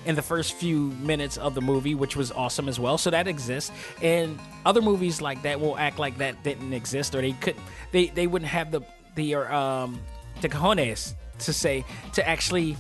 in 0.04 0.16
the 0.16 0.22
first 0.22 0.54
few 0.54 0.88
minutes 1.00 1.36
of 1.36 1.54
the 1.54 1.60
movie, 1.60 1.94
which 1.94 2.16
was 2.16 2.32
awesome 2.32 2.68
as 2.68 2.80
well. 2.80 2.98
So 2.98 3.10
that 3.10 3.28
exists, 3.28 3.70
and 4.00 4.38
other 4.66 4.82
movies 4.82 5.20
like 5.20 5.42
that 5.42 5.60
will 5.60 5.78
act 5.78 5.98
like 5.98 6.18
that 6.18 6.42
didn't 6.42 6.72
exist, 6.72 7.14
or 7.14 7.20
they 7.20 7.32
could 7.32 7.56
they 7.92 8.06
they 8.08 8.26
wouldn't 8.26 8.50
have 8.50 8.70
the 8.70 8.80
the 9.14 9.34
um 9.34 10.00
the 10.40 10.48
cojones 10.48 11.14
to 11.38 11.52
say 11.52 11.84
to 12.14 12.28
actually 12.28 12.76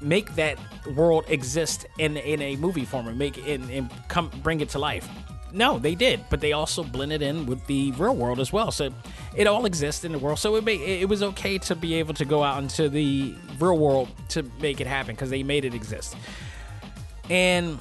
make 0.00 0.34
that 0.36 0.58
world 0.94 1.24
exist 1.28 1.86
in 1.98 2.16
in 2.16 2.40
a 2.40 2.56
movie 2.56 2.84
form 2.84 3.08
and 3.08 3.18
make 3.18 3.36
it 3.38 3.60
and, 3.60 3.70
and 3.70 3.90
come 4.08 4.30
bring 4.42 4.60
it 4.60 4.68
to 4.70 4.78
life. 4.78 5.08
No, 5.52 5.78
they 5.78 5.94
did, 5.94 6.20
but 6.30 6.40
they 6.40 6.52
also 6.52 6.82
blended 6.82 7.22
in 7.22 7.46
with 7.46 7.66
the 7.66 7.92
real 7.92 8.14
world 8.14 8.38
as 8.40 8.52
well. 8.52 8.70
So 8.70 8.90
it 9.34 9.46
all 9.46 9.64
exists 9.64 10.04
in 10.04 10.12
the 10.12 10.18
world. 10.18 10.38
So 10.38 10.56
it 10.56 10.66
it 10.68 11.08
was 11.08 11.22
okay 11.22 11.58
to 11.58 11.74
be 11.74 11.94
able 11.94 12.14
to 12.14 12.24
go 12.24 12.42
out 12.42 12.62
into 12.62 12.88
the 12.88 13.34
real 13.58 13.78
world 13.78 14.08
to 14.30 14.42
make 14.60 14.80
it 14.80 14.86
happen 14.86 15.14
because 15.14 15.30
they 15.30 15.42
made 15.42 15.64
it 15.64 15.74
exist. 15.74 16.16
And 17.30 17.78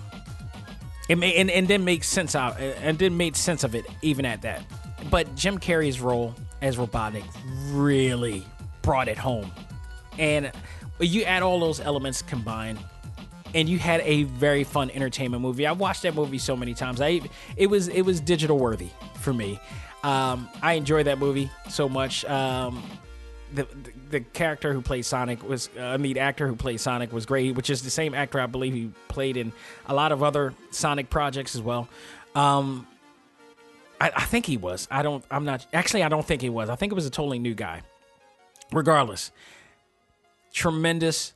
it 1.09 1.17
made 1.17 1.35
and, 1.35 1.49
and 1.49 1.67
then 1.67 1.83
make 1.83 2.03
sense 2.03 2.35
out 2.35 2.59
and 2.59 2.97
then 2.97 3.17
made 3.17 3.35
sense 3.35 3.63
of 3.63 3.75
it 3.75 3.85
even 4.01 4.25
at 4.25 4.41
that. 4.43 4.63
But 5.09 5.35
Jim 5.35 5.57
Carrey's 5.57 6.01
role 6.01 6.35
as 6.61 6.77
Robotnik 6.77 7.25
really 7.71 8.45
brought 8.81 9.07
it 9.07 9.17
home. 9.17 9.51
And 10.17 10.51
you 10.99 11.23
add 11.23 11.43
all 11.43 11.59
those 11.59 11.79
elements 11.79 12.21
combined 12.21 12.79
and 13.53 13.69
you 13.69 13.79
had 13.79 14.01
a 14.01 14.23
very 14.23 14.63
fun 14.63 14.91
entertainment 14.91 15.41
movie. 15.41 15.65
I 15.65 15.71
watched 15.71 16.03
that 16.03 16.15
movie 16.15 16.37
so 16.37 16.55
many 16.55 16.73
times. 16.73 17.01
I 17.01 17.21
it 17.55 17.67
was 17.67 17.87
it 17.87 18.01
was 18.03 18.19
digital 18.19 18.57
worthy 18.57 18.89
for 19.19 19.33
me. 19.33 19.59
Um, 20.03 20.49
I 20.61 20.73
enjoyed 20.73 21.07
that 21.07 21.19
movie 21.19 21.49
so 21.69 21.89
much. 21.89 22.23
Um, 22.25 22.83
the, 23.53 23.63
the, 23.63 23.91
the 24.09 24.19
character 24.19 24.73
who 24.73 24.81
played 24.81 25.03
Sonic 25.03 25.47
was 25.47 25.69
uh, 25.79 25.97
the 25.97 26.19
actor 26.19 26.47
who 26.47 26.55
played 26.55 26.79
Sonic 26.79 27.11
was 27.13 27.25
great, 27.25 27.55
which 27.55 27.69
is 27.69 27.81
the 27.81 27.89
same 27.89 28.13
actor 28.13 28.39
I 28.39 28.45
believe 28.45 28.73
he 28.73 28.91
played 29.07 29.37
in 29.37 29.53
a 29.87 29.93
lot 29.93 30.11
of 30.11 30.21
other 30.21 30.53
Sonic 30.71 31.09
projects 31.09 31.55
as 31.55 31.61
well. 31.61 31.87
Um, 32.35 32.87
I, 33.99 34.11
I 34.15 34.23
think 34.25 34.45
he 34.45 34.57
was. 34.57 34.87
I 34.91 35.01
don't. 35.01 35.23
I'm 35.31 35.45
not. 35.45 35.65
Actually, 35.73 36.03
I 36.03 36.09
don't 36.09 36.25
think 36.25 36.41
he 36.41 36.49
was. 36.49 36.69
I 36.69 36.75
think 36.75 36.91
it 36.91 36.95
was 36.95 37.05
a 37.05 37.09
totally 37.09 37.39
new 37.39 37.55
guy. 37.55 37.81
Regardless, 38.71 39.31
tremendous 40.51 41.33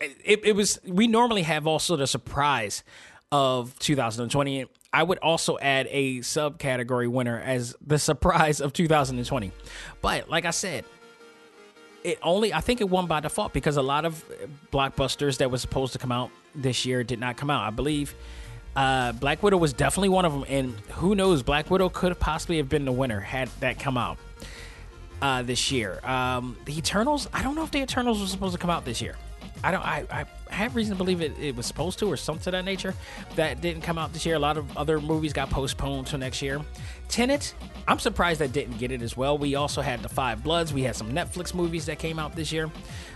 it, 0.00 0.40
it 0.44 0.54
was 0.54 0.78
we 0.86 1.06
normally 1.06 1.42
have 1.42 1.66
also 1.66 1.96
the 1.96 2.06
surprise 2.06 2.82
of 3.32 3.78
2020 3.78 4.66
i 4.92 5.02
would 5.02 5.18
also 5.18 5.58
add 5.58 5.86
a 5.90 6.18
subcategory 6.18 7.08
winner 7.08 7.40
as 7.44 7.76
the 7.86 7.98
surprise 7.98 8.60
of 8.60 8.72
2020 8.72 9.52
but 10.02 10.28
like 10.28 10.44
i 10.44 10.50
said 10.50 10.84
it 12.02 12.18
only 12.22 12.52
i 12.52 12.60
think 12.60 12.80
it 12.80 12.88
won 12.88 13.06
by 13.06 13.20
default 13.20 13.52
because 13.52 13.76
a 13.76 13.82
lot 13.82 14.04
of 14.04 14.24
blockbusters 14.72 15.38
that 15.38 15.50
was 15.50 15.60
supposed 15.60 15.92
to 15.92 15.98
come 15.98 16.10
out 16.12 16.30
this 16.54 16.84
year 16.84 17.04
did 17.04 17.20
not 17.20 17.36
come 17.36 17.50
out 17.50 17.62
i 17.66 17.70
believe 17.70 18.14
Uh, 18.76 19.10
Black 19.12 19.42
Widow 19.42 19.56
was 19.58 19.72
definitely 19.72 20.10
one 20.10 20.24
of 20.24 20.32
them, 20.32 20.44
and 20.48 20.70
who 21.00 21.16
knows, 21.16 21.42
Black 21.42 21.68
Widow 21.72 21.88
could 21.88 22.16
possibly 22.20 22.56
have 22.58 22.68
been 22.68 22.84
the 22.84 22.92
winner 22.92 23.18
had 23.18 23.48
that 23.58 23.80
come 23.80 23.98
out 23.98 24.16
uh, 25.20 25.42
this 25.42 25.72
year. 25.72 25.98
Um, 26.04 26.56
the 26.66 26.78
Eternals, 26.78 27.28
I 27.32 27.42
don't 27.42 27.56
know 27.56 27.64
if 27.64 27.72
the 27.72 27.80
Eternals 27.82 28.20
was 28.20 28.30
supposed 28.30 28.52
to 28.54 28.60
come 28.60 28.70
out 28.70 28.84
this 28.84 29.02
year. 29.02 29.16
I 29.62 29.70
don't. 29.70 29.84
I, 29.84 30.26
I 30.50 30.54
have 30.54 30.74
reason 30.74 30.94
to 30.94 30.98
believe 30.98 31.20
it, 31.20 31.38
it 31.38 31.54
was 31.54 31.66
supposed 31.66 31.98
to, 32.00 32.06
or 32.06 32.16
something 32.16 32.44
to 32.44 32.50
that 32.52 32.64
nature. 32.64 32.94
That 33.36 33.60
didn't 33.60 33.82
come 33.82 33.98
out 33.98 34.12
this 34.12 34.24
year. 34.24 34.36
A 34.36 34.38
lot 34.38 34.56
of 34.56 34.76
other 34.76 35.00
movies 35.00 35.32
got 35.32 35.50
postponed 35.50 36.06
to 36.08 36.18
next 36.18 36.42
year. 36.42 36.60
Tenet, 37.08 37.54
I'm 37.86 37.98
surprised 37.98 38.40
that 38.40 38.52
didn't 38.52 38.78
get 38.78 38.90
it 38.90 39.02
as 39.02 39.16
well. 39.16 39.36
We 39.36 39.54
also 39.54 39.82
had 39.82 40.02
the 40.02 40.08
Five 40.08 40.42
Bloods. 40.42 40.72
We 40.72 40.82
had 40.82 40.96
some 40.96 41.12
Netflix 41.12 41.54
movies 41.54 41.86
that 41.86 41.98
came 41.98 42.18
out 42.18 42.34
this 42.34 42.52
year, 42.52 42.70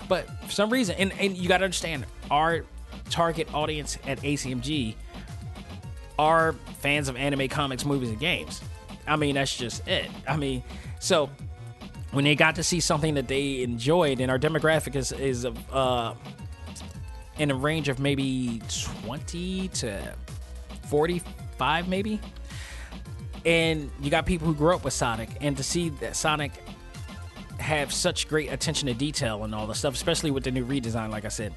but 0.09 0.29
for 0.45 0.51
some 0.51 0.71
reason, 0.71 0.97
and, 0.99 1.13
and 1.19 1.37
you 1.37 1.49
got 1.49 1.59
to 1.59 1.65
understand, 1.65 2.07
our 2.31 2.65
target 3.11 3.53
audience 3.55 3.99
at 4.07 4.21
ACMG 4.21 4.95
are 6.19 6.53
fans 6.81 7.09
of 7.09 7.17
anime, 7.17 7.49
comics, 7.49 7.85
movies, 7.85 8.11
and 8.11 8.21
games. 8.21 8.61
I 9.07 9.17
mean, 9.17 9.35
that's 9.35 9.57
just 9.57 9.87
it. 9.87 10.11
I 10.27 10.37
mean, 10.37 10.63
so 10.99 11.31
when 12.15 12.25
they 12.25 12.35
got 12.35 12.55
to 12.55 12.63
see 12.63 12.81
something 12.81 13.15
that 13.15 13.29
they 13.29 13.63
enjoyed, 13.63 14.21
and 14.21 14.31
our 14.31 14.39
demographic 14.39 14.97
is 14.97 15.13
is 15.13 15.47
uh, 15.73 16.15
in 17.39 17.51
a 17.51 17.55
range 17.55 17.89
of 17.89 17.99
maybe 17.99 18.63
twenty 19.03 19.69
to 19.69 20.15
forty 20.89 21.21
five, 21.59 21.89
maybe. 21.89 22.21
And 23.45 23.91
you 24.01 24.11
got 24.11 24.25
people 24.25 24.47
who 24.47 24.55
grew 24.55 24.75
up 24.75 24.85
with 24.85 24.95
Sonic, 24.95 25.29
and 25.41 25.57
to 25.57 25.63
see 25.63 25.91
that 26.01 26.17
Sonic 26.17 26.53
have 27.59 27.93
such 27.93 28.29
great 28.29 28.53
attention 28.53 28.89
to 28.89 28.95
detail 28.95 29.45
and 29.45 29.55
all 29.55 29.67
the 29.67 29.75
stuff, 29.75 29.95
especially 29.95 30.31
with 30.31 30.45
the 30.45 30.51
new 30.51 30.65
redesign, 30.65 31.11
like 31.11 31.25
I 31.25 31.29
said, 31.29 31.55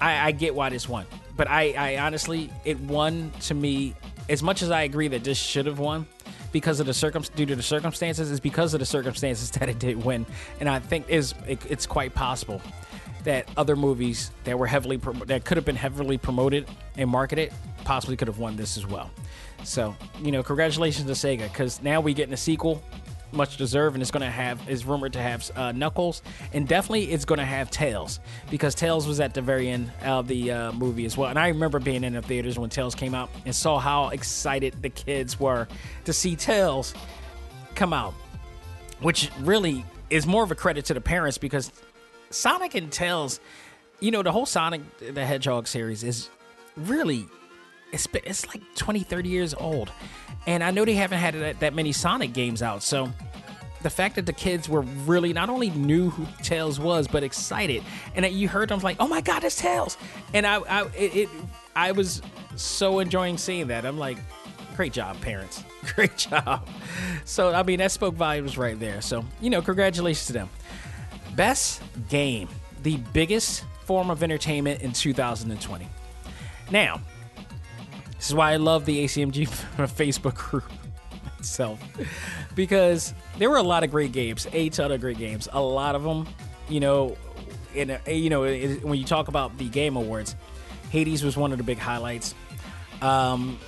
I, 0.00 0.28
I 0.28 0.32
get 0.32 0.54
why 0.54 0.68
this 0.68 0.88
won. 0.88 1.06
But 1.36 1.48
I, 1.48 1.72
I 1.72 1.98
honestly, 1.98 2.50
it 2.64 2.78
won 2.80 3.32
to 3.42 3.54
me 3.54 3.94
as 4.28 4.42
much 4.42 4.62
as 4.62 4.70
I 4.70 4.82
agree 4.82 5.08
that 5.08 5.24
this 5.24 5.38
should 5.38 5.66
have 5.66 5.78
won 5.78 6.06
because 6.52 6.80
of 6.80 6.86
the 6.86 6.94
circum 6.94 7.24
due 7.34 7.46
to 7.46 7.56
the 7.56 7.62
circumstances 7.62 8.30
is 8.30 8.40
because 8.40 8.74
of 8.74 8.80
the 8.80 8.86
circumstances 8.86 9.50
that 9.58 9.68
it 9.68 9.78
did 9.78 10.02
win. 10.04 10.26
And 10.60 10.68
i 10.68 10.78
think 10.78 11.08
is 11.08 11.34
it, 11.48 11.58
it's 11.68 11.86
quite 11.86 12.14
possible 12.14 12.60
that 13.24 13.48
other 13.56 13.76
movies 13.76 14.30
that 14.44 14.58
were 14.58 14.66
heavily 14.66 14.96
that 15.26 15.44
could 15.44 15.56
have 15.56 15.64
been 15.64 15.76
heavily 15.76 16.18
promoted 16.18 16.68
and 16.96 17.08
marketed 17.08 17.52
possibly 17.84 18.16
could 18.16 18.28
have 18.28 18.38
won 18.38 18.56
this 18.56 18.76
as 18.76 18.86
well. 18.86 19.10
So 19.64 19.96
you 20.20 20.32
know 20.32 20.42
congratulations 20.42 21.06
to 21.06 21.12
sega 21.12 21.50
because 21.50 21.82
now 21.82 22.00
we 22.00 22.14
getting 22.14 22.34
a 22.34 22.38
sequel 22.38 22.82
much 23.32 23.56
deserved, 23.56 23.94
and 23.94 24.02
it's 24.02 24.10
going 24.10 24.22
to 24.22 24.30
have 24.30 24.68
is 24.68 24.84
rumored 24.84 25.12
to 25.14 25.20
have 25.20 25.50
uh, 25.56 25.72
Knuckles, 25.72 26.22
and 26.52 26.66
definitely 26.66 27.10
it's 27.10 27.24
going 27.24 27.38
to 27.38 27.44
have 27.44 27.70
Tails 27.70 28.20
because 28.50 28.74
Tails 28.74 29.06
was 29.06 29.20
at 29.20 29.34
the 29.34 29.42
very 29.42 29.68
end 29.68 29.90
of 30.02 30.28
the 30.28 30.50
uh, 30.50 30.72
movie 30.72 31.04
as 31.04 31.16
well. 31.16 31.30
And 31.30 31.38
I 31.38 31.48
remember 31.48 31.78
being 31.78 32.04
in 32.04 32.14
the 32.14 32.22
theaters 32.22 32.58
when 32.58 32.70
Tails 32.70 32.94
came 32.94 33.14
out 33.14 33.30
and 33.44 33.54
saw 33.54 33.78
how 33.78 34.08
excited 34.08 34.82
the 34.82 34.90
kids 34.90 35.38
were 35.38 35.68
to 36.04 36.12
see 36.12 36.36
Tails 36.36 36.94
come 37.74 37.92
out, 37.92 38.14
which 39.00 39.30
really 39.40 39.84
is 40.10 40.26
more 40.26 40.42
of 40.42 40.50
a 40.50 40.54
credit 40.54 40.84
to 40.86 40.94
the 40.94 41.00
parents 41.00 41.38
because 41.38 41.72
Sonic 42.30 42.74
and 42.74 42.90
Tails, 42.92 43.40
you 44.00 44.10
know, 44.10 44.22
the 44.22 44.32
whole 44.32 44.46
Sonic 44.46 44.82
the 44.98 45.24
Hedgehog 45.24 45.66
series 45.66 46.04
is 46.04 46.28
really 46.76 47.26
it's 47.92 48.08
it's 48.24 48.46
like 48.48 48.62
20 48.74 49.00
30 49.00 49.28
years 49.28 49.54
old. 49.54 49.92
And 50.46 50.64
i 50.64 50.70
know 50.70 50.84
they 50.84 50.94
haven't 50.94 51.18
had 51.18 51.34
that, 51.34 51.60
that, 51.60 51.74
many 51.74 51.92
sonic 51.92 52.32
games 52.32 52.62
out 52.62 52.82
so 52.82 53.12
the 53.82 53.90
fact 53.90 54.14
that 54.14 54.26
the 54.26 54.32
kids 54.32 54.68
were 54.68 54.82
really 54.82 55.32
not 55.32 55.50
only 55.50 55.70
knew 55.70 56.10
who 56.10 56.26
tails 56.42 56.78
was 56.78 57.08
but 57.08 57.22
excited. 57.22 57.82
And 58.14 58.24
that 58.24 58.32
you 58.32 58.48
heard 58.48 58.68
them 58.68 58.80
like 58.80 58.96
oh 58.98 59.08
my 59.08 59.20
god 59.20 59.44
it's 59.44 59.56
tails! 59.56 59.96
And 60.34 60.46
i 60.46 60.58
i 60.58 60.82
it, 60.96 61.16
it 61.16 61.28
i 61.76 61.92
was 61.92 62.22
so 62.56 62.98
enjoying 62.98 63.38
seeing 63.38 63.68
that. 63.68 63.84
I'm 63.84 63.98
like 63.98 64.18
great 64.76 64.92
job 64.92 65.20
parents. 65.20 65.62
Great 65.96 66.16
job. 66.16 66.68
So 67.24 67.52
i 67.52 67.62
mean 67.64 67.78
that 67.78 67.90
spoke 67.90 68.14
volumes 68.14 68.56
right 68.56 68.78
there. 68.78 69.00
So 69.00 69.24
you 69.40 69.50
know 69.50 69.62
congratulations 69.62 70.26
to 70.26 70.32
them. 70.32 70.48
Best 71.34 71.82
game 72.08 72.48
the 72.82 72.96
biggest 73.12 73.64
form 73.84 74.10
of 74.10 74.22
entertainment 74.22 74.80
in 74.80 74.92
2020 74.92 75.88
now 76.70 77.00
this 78.22 78.28
is 78.28 78.36
why 78.36 78.52
I 78.52 78.56
love 78.56 78.84
the 78.84 79.02
ACMG 79.02 79.48
Facebook 79.78 80.36
group 80.36 80.62
itself 81.40 81.82
because 82.54 83.14
there 83.36 83.50
were 83.50 83.56
a 83.56 83.64
lot 83.64 83.82
of 83.82 83.90
great 83.90 84.12
games, 84.12 84.46
a 84.52 84.68
ton 84.68 84.92
of 84.92 85.00
great 85.00 85.18
games, 85.18 85.48
a 85.52 85.60
lot 85.60 85.96
of 85.96 86.04
them. 86.04 86.28
You 86.68 86.78
know, 86.78 87.16
in 87.74 87.90
a, 87.90 88.14
you 88.14 88.30
know 88.30 88.42
when 88.42 88.96
you 88.96 89.04
talk 89.04 89.26
about 89.26 89.58
the 89.58 89.68
game 89.68 89.96
awards, 89.96 90.36
Hades 90.90 91.24
was 91.24 91.36
one 91.36 91.50
of 91.50 91.58
the 91.58 91.64
big 91.64 91.78
highlights. 91.78 92.36
Um, 93.00 93.58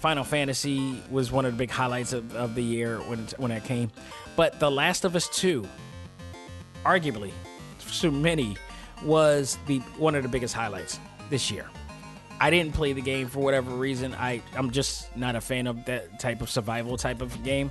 Final 0.00 0.24
Fantasy 0.24 1.02
was 1.10 1.32
one 1.32 1.46
of 1.46 1.52
the 1.52 1.58
big 1.58 1.70
highlights 1.70 2.12
of, 2.12 2.36
of 2.36 2.54
the 2.54 2.62
year 2.62 2.98
when 2.98 3.20
when 3.38 3.52
that 3.52 3.64
came, 3.64 3.90
but 4.36 4.60
The 4.60 4.70
Last 4.70 5.06
of 5.06 5.16
Us 5.16 5.30
Two, 5.30 5.66
arguably, 6.84 7.32
so 7.78 8.10
many, 8.10 8.54
was 9.02 9.56
the 9.66 9.78
one 9.96 10.14
of 10.14 10.22
the 10.22 10.28
biggest 10.28 10.52
highlights 10.52 11.00
this 11.30 11.50
year. 11.50 11.70
I 12.42 12.50
didn't 12.50 12.72
play 12.72 12.92
the 12.92 13.00
game 13.00 13.28
for 13.28 13.38
whatever 13.38 13.70
reason. 13.70 14.14
I 14.14 14.42
I'm 14.56 14.72
just 14.72 15.16
not 15.16 15.36
a 15.36 15.40
fan 15.40 15.68
of 15.68 15.84
that 15.84 16.18
type 16.18 16.42
of 16.42 16.50
survival 16.50 16.96
type 16.96 17.22
of 17.22 17.44
game 17.44 17.70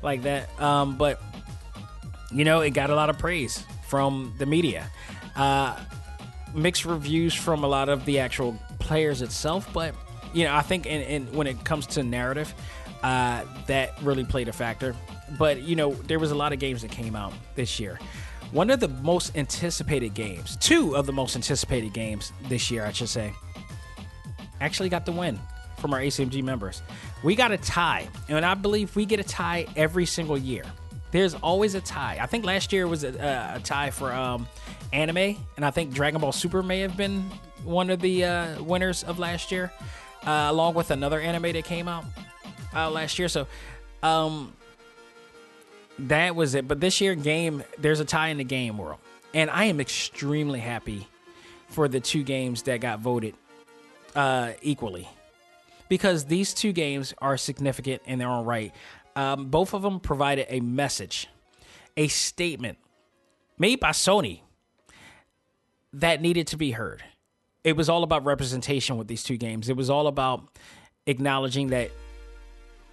like 0.00 0.22
that. 0.22 0.48
Um, 0.62 0.96
but 0.96 1.20
you 2.30 2.44
know, 2.44 2.60
it 2.60 2.70
got 2.70 2.90
a 2.90 2.94
lot 2.94 3.10
of 3.10 3.18
praise 3.18 3.64
from 3.88 4.32
the 4.38 4.46
media. 4.46 4.88
Uh, 5.34 5.76
mixed 6.54 6.84
reviews 6.84 7.34
from 7.34 7.64
a 7.64 7.66
lot 7.66 7.88
of 7.88 8.04
the 8.04 8.20
actual 8.20 8.56
players 8.78 9.22
itself, 9.22 9.68
but 9.72 9.92
you 10.32 10.44
know, 10.44 10.54
I 10.54 10.62
think 10.62 10.86
in, 10.86 11.00
in 11.00 11.32
when 11.32 11.48
it 11.48 11.64
comes 11.64 11.88
to 11.88 12.04
narrative, 12.04 12.54
uh, 13.02 13.42
that 13.66 14.00
really 14.02 14.24
played 14.24 14.46
a 14.46 14.52
factor. 14.52 14.94
But 15.36 15.62
you 15.62 15.74
know, 15.74 15.94
there 15.94 16.20
was 16.20 16.30
a 16.30 16.36
lot 16.36 16.52
of 16.52 16.60
games 16.60 16.82
that 16.82 16.92
came 16.92 17.16
out 17.16 17.32
this 17.56 17.80
year. 17.80 17.98
One 18.52 18.70
of 18.70 18.78
the 18.78 18.88
most 18.88 19.36
anticipated 19.36 20.14
games, 20.14 20.56
two 20.58 20.94
of 20.94 21.06
the 21.06 21.12
most 21.12 21.34
anticipated 21.34 21.92
games 21.92 22.32
this 22.48 22.70
year, 22.70 22.84
I 22.84 22.92
should 22.92 23.08
say, 23.08 23.32
actually 24.62 24.88
got 24.88 25.04
the 25.04 25.12
win 25.12 25.38
from 25.78 25.92
our 25.92 26.00
ACMG 26.00 26.42
members. 26.42 26.82
We 27.22 27.34
got 27.34 27.52
a 27.52 27.58
tie, 27.58 28.08
and 28.28 28.44
I 28.44 28.54
believe 28.54 28.94
we 28.94 29.04
get 29.04 29.20
a 29.20 29.24
tie 29.24 29.66
every 29.76 30.06
single 30.06 30.38
year. 30.38 30.64
There's 31.10 31.34
always 31.34 31.74
a 31.74 31.80
tie. 31.80 32.18
I 32.20 32.26
think 32.26 32.44
last 32.44 32.72
year 32.72 32.86
was 32.88 33.04
a, 33.04 33.56
a 33.56 33.60
tie 33.60 33.90
for 33.90 34.12
um, 34.12 34.46
anime, 34.92 35.36
and 35.56 35.64
I 35.64 35.70
think 35.70 35.92
Dragon 35.92 36.20
Ball 36.20 36.32
Super 36.32 36.62
may 36.62 36.80
have 36.80 36.96
been 36.96 37.30
one 37.64 37.90
of 37.90 38.00
the 38.00 38.24
uh, 38.24 38.62
winners 38.62 39.04
of 39.04 39.18
last 39.18 39.52
year, 39.52 39.72
uh, 40.26 40.46
along 40.48 40.74
with 40.74 40.90
another 40.90 41.20
anime 41.20 41.52
that 41.52 41.64
came 41.64 41.88
out 41.88 42.04
uh, 42.74 42.90
last 42.90 43.18
year. 43.18 43.28
So 43.28 43.46
um, 44.02 44.52
that 45.98 46.34
was 46.34 46.54
it. 46.54 46.66
But 46.66 46.80
this 46.80 47.00
year, 47.00 47.14
game 47.14 47.62
there's 47.78 48.00
a 48.00 48.04
tie 48.04 48.28
in 48.28 48.38
the 48.38 48.44
game 48.44 48.78
world, 48.78 49.00
and 49.34 49.50
I 49.50 49.64
am 49.64 49.80
extremely 49.80 50.60
happy 50.60 51.06
for 51.68 51.88
the 51.88 52.00
two 52.00 52.22
games 52.22 52.62
that 52.62 52.80
got 52.80 53.00
voted 53.00 53.34
uh, 54.14 54.52
equally 54.62 55.08
because 55.92 56.24
these 56.24 56.54
two 56.54 56.72
games 56.72 57.12
are 57.18 57.36
significant 57.36 58.00
in 58.06 58.18
their 58.18 58.30
own 58.30 58.46
right. 58.46 58.72
Um, 59.14 59.50
both 59.50 59.74
of 59.74 59.82
them 59.82 60.00
provided 60.00 60.46
a 60.48 60.60
message, 60.60 61.28
a 61.98 62.08
statement 62.08 62.78
made 63.58 63.78
by 63.78 63.90
Sony 63.90 64.40
that 65.92 66.22
needed 66.22 66.46
to 66.46 66.56
be 66.56 66.70
heard. 66.70 67.04
It 67.62 67.76
was 67.76 67.90
all 67.90 68.04
about 68.04 68.24
representation 68.24 68.96
with 68.96 69.06
these 69.06 69.22
two 69.22 69.36
games. 69.36 69.68
It 69.68 69.76
was 69.76 69.90
all 69.90 70.06
about 70.06 70.48
acknowledging 71.06 71.68
that 71.68 71.90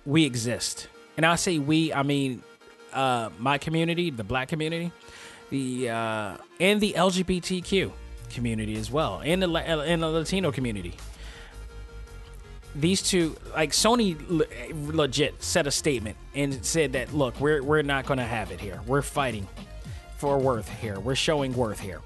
we 0.06 0.26
exist. 0.26 0.90
And 1.16 1.26
I 1.26 1.36
say 1.36 1.58
we, 1.58 1.94
I 1.94 2.04
mean 2.04 2.44
uh, 2.92 3.30
my 3.40 3.58
community, 3.58 4.10
the 4.10 4.26
black 4.26 4.50
community, 4.50 4.92
the 5.52 5.90
uh, 5.90 6.38
and 6.60 6.82
the 6.82 6.94
LGBTQ 6.98 7.94
community 8.30 8.76
as 8.76 8.92
well, 8.92 9.22
and 9.24 9.42
the 9.42 9.48
and 9.50 10.04
the 10.04 10.08
Latino 10.10 10.52
community 10.52 10.96
these 12.80 13.02
two 13.02 13.36
like 13.54 13.72
Sony 13.72 14.16
legit 14.94 15.42
set 15.44 15.68
a 15.68 15.72
statement 15.72 16.18
and 16.34 16.66
said 16.66 16.94
that 16.94 17.14
look, 17.14 17.40
we're 17.40 17.62
we're 17.62 17.82
not 17.82 18.06
going 18.06 18.20
to 18.20 18.26
have 18.26 18.52
it 18.52 18.60
here. 18.60 18.82
We're 18.88 19.02
fighting 19.02 19.48
for 20.18 20.38
worth 20.38 20.70
here. 20.80 21.00
We're 21.00 21.16
showing 21.16 21.54
worth 21.54 21.80
here. 21.80 22.02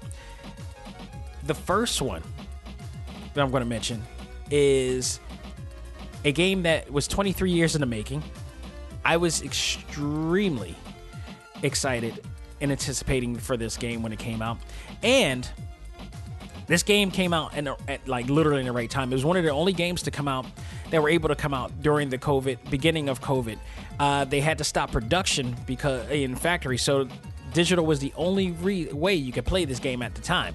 The 1.44 1.54
first 1.54 2.00
one 2.00 2.22
that 3.34 3.42
I'm 3.42 3.50
going 3.50 3.62
to 3.62 3.68
mention 3.68 4.02
is 4.50 5.20
a 6.24 6.32
game 6.32 6.62
that 6.62 6.90
was 6.90 7.06
23 7.06 7.50
years 7.50 7.74
in 7.74 7.80
the 7.80 7.86
making. 7.86 8.22
I 9.04 9.16
was 9.16 9.42
extremely 9.42 10.74
excited 11.62 12.24
and 12.60 12.72
anticipating 12.72 13.36
for 13.36 13.56
this 13.56 13.76
game 13.76 14.02
when 14.02 14.12
it 14.12 14.18
came 14.18 14.40
out. 14.40 14.58
And 15.02 15.48
this 16.66 16.82
game 16.82 17.10
came 17.10 17.32
out 17.32 17.54
in, 17.56 17.68
at 17.88 18.06
like 18.08 18.28
literally 18.28 18.60
in 18.60 18.66
the 18.66 18.72
right 18.72 18.90
time. 18.90 19.12
It 19.12 19.14
was 19.16 19.24
one 19.24 19.36
of 19.36 19.44
the 19.44 19.50
only 19.50 19.72
games 19.72 20.02
to 20.02 20.10
come 20.10 20.28
out 20.28 20.46
that 20.90 21.02
were 21.02 21.08
able 21.10 21.28
to 21.28 21.36
come 21.36 21.52
out 21.54 21.82
during 21.82 22.08
the 22.08 22.18
COVID 22.18 22.70
beginning 22.70 23.08
of 23.08 23.20
COVID. 23.20 23.58
Uh, 23.98 24.24
they 24.24 24.40
had 24.40 24.58
to 24.58 24.64
stop 24.64 24.90
production 24.92 25.54
because 25.66 26.08
in 26.10 26.34
factory, 26.36 26.78
so 26.78 27.08
digital 27.52 27.84
was 27.84 28.00
the 28.00 28.12
only 28.16 28.50
re- 28.52 28.92
way 28.92 29.14
you 29.14 29.32
could 29.32 29.44
play 29.44 29.64
this 29.64 29.78
game 29.78 30.02
at 30.02 30.14
the 30.14 30.22
time. 30.22 30.54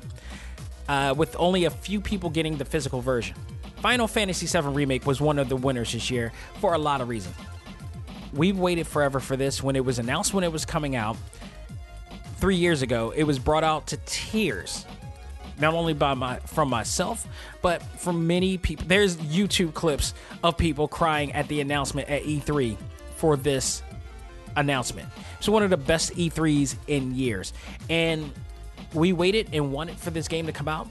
uh, 0.89 1.13
with 1.15 1.35
only 1.37 1.65
a 1.65 1.69
few 1.69 2.01
people 2.01 2.29
getting 2.31 2.57
the 2.57 2.65
physical 2.65 2.99
version. 2.99 3.35
Final 3.77 4.07
Fantasy 4.07 4.47
VII 4.47 4.69
Remake 4.69 5.05
was 5.05 5.21
one 5.21 5.37
of 5.39 5.47
the 5.47 5.55
winners 5.55 5.93
this 5.93 6.09
year 6.09 6.33
for 6.59 6.73
a 6.73 6.77
lot 6.77 6.99
of 6.99 7.07
reasons. 7.07 7.35
We've 8.33 8.57
waited 8.57 8.87
forever 8.87 9.19
for 9.19 9.37
this. 9.37 9.61
When 9.63 9.75
it 9.75 9.85
was 9.85 9.99
announced 9.99 10.33
when 10.33 10.43
it 10.43 10.51
was 10.51 10.65
coming 10.65 10.95
out 10.95 11.15
three 12.37 12.55
years 12.55 12.81
ago, 12.81 13.13
it 13.15 13.23
was 13.23 13.37
brought 13.39 13.63
out 13.63 13.87
to 13.87 13.97
tears 14.05 14.85
not 15.59 15.73
only 15.73 15.93
by 15.93 16.13
my 16.13 16.39
from 16.39 16.69
myself, 16.69 17.27
but 17.61 17.81
from 17.81 18.27
many 18.27 18.57
people. 18.57 18.85
There's 18.87 19.17
YouTube 19.17 19.73
clips 19.73 20.13
of 20.43 20.57
people 20.57 20.87
crying 20.87 21.31
at 21.33 21.47
the 21.47 21.61
announcement 21.61 22.09
at 22.09 22.23
E3 22.23 22.77
for 23.15 23.35
this 23.35 23.83
announcement. 24.55 25.07
It's 25.37 25.49
one 25.49 25.63
of 25.63 25.69
the 25.69 25.77
best 25.77 26.15
E3s 26.15 26.75
in 26.87 27.15
years, 27.15 27.53
and 27.89 28.31
we 28.93 29.13
waited 29.13 29.49
and 29.53 29.71
wanted 29.71 29.97
for 29.97 30.09
this 30.09 30.27
game 30.27 30.45
to 30.45 30.51
come 30.51 30.67
out. 30.67 30.87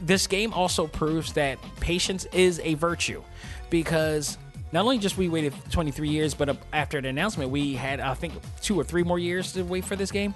This 0.00 0.26
game 0.26 0.52
also 0.52 0.86
proves 0.86 1.34
that 1.34 1.58
patience 1.78 2.24
is 2.32 2.60
a 2.64 2.74
virtue 2.74 3.22
because 3.68 4.38
not 4.72 4.82
only 4.82 4.98
just 4.98 5.16
we 5.16 5.28
waited 5.28 5.52
23 5.70 6.08
years, 6.08 6.32
but 6.32 6.56
after 6.72 7.00
the 7.00 7.08
announcement, 7.08 7.50
we 7.50 7.74
had 7.74 8.00
I 8.00 8.14
think 8.14 8.34
two 8.62 8.78
or 8.78 8.84
three 8.84 9.02
more 9.02 9.18
years 9.18 9.52
to 9.52 9.62
wait 9.62 9.84
for 9.84 9.96
this 9.96 10.10
game 10.10 10.34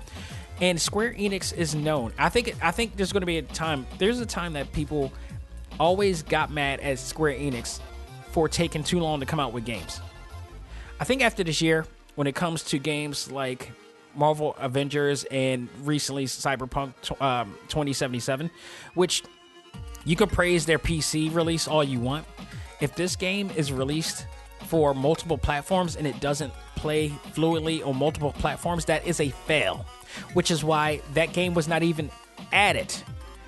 and 0.61 0.81
Square 0.81 1.15
Enix 1.15 1.57
is 1.57 1.75
known. 1.75 2.13
I 2.19 2.29
think 2.29 2.55
I 2.63 2.71
think 2.71 2.97
there's 2.97 3.13
going 3.13 3.23
to 3.23 3.27
be 3.27 3.39
a 3.39 3.43
time. 3.43 3.87
There's 3.99 4.21
a 4.21 4.27
time 4.27 4.53
that 4.55 4.73
people 4.73 5.13
always 5.79 6.23
got 6.23 6.51
mad 6.51 6.81
at 6.81 6.99
Square 6.99 7.35
Enix 7.35 7.81
for 8.31 8.49
taking 8.49 8.83
too 8.83 9.01
long 9.01 9.21
to 9.21 9.27
come 9.27 9.41
out 9.41 9.53
with 9.53 9.65
games. 9.65 10.01
I 11.01 11.05
think 11.05 11.23
after 11.23 11.43
this 11.43 11.61
year, 11.61 11.87
when 12.15 12.27
it 12.27 12.35
comes 12.35 12.63
to 12.65 12.79
games 12.79 13.31
like 13.31 13.73
Marvel 14.15 14.55
Avengers 14.59 15.25
and 15.25 15.69
recently 15.83 16.27
Cyberpunk 16.27 17.21
um, 17.21 17.57
2077, 17.69 18.51
which 18.95 19.25
you 20.05 20.17
could 20.17 20.31
praise 20.31 20.67
their 20.67 20.79
PC 20.79 21.35
release 21.35 21.67
all 21.67 21.83
you 21.83 22.01
want. 22.01 22.27
If 22.81 22.95
this 22.95 23.17
game 23.17 23.51
is 23.57 23.73
released 23.73 24.27
for 24.67 24.95
multiple 24.95 25.39
platforms 25.39 25.97
and 25.97 26.07
it 26.07 26.21
doesn't 26.21 26.53
play 26.85 27.09
fluently 27.33 27.83
on 27.83 27.97
multiple 27.97 28.33
platforms, 28.33 28.85
that 28.85 29.07
is 29.07 29.21
a 29.21 29.31
fail 29.31 29.87
which 30.33 30.51
is 30.51 30.65
why 30.65 31.01
that 31.15 31.33
game 31.33 31.55
was 31.55 31.69
not 31.69 31.83
even 31.83 32.11
added. 32.53 32.95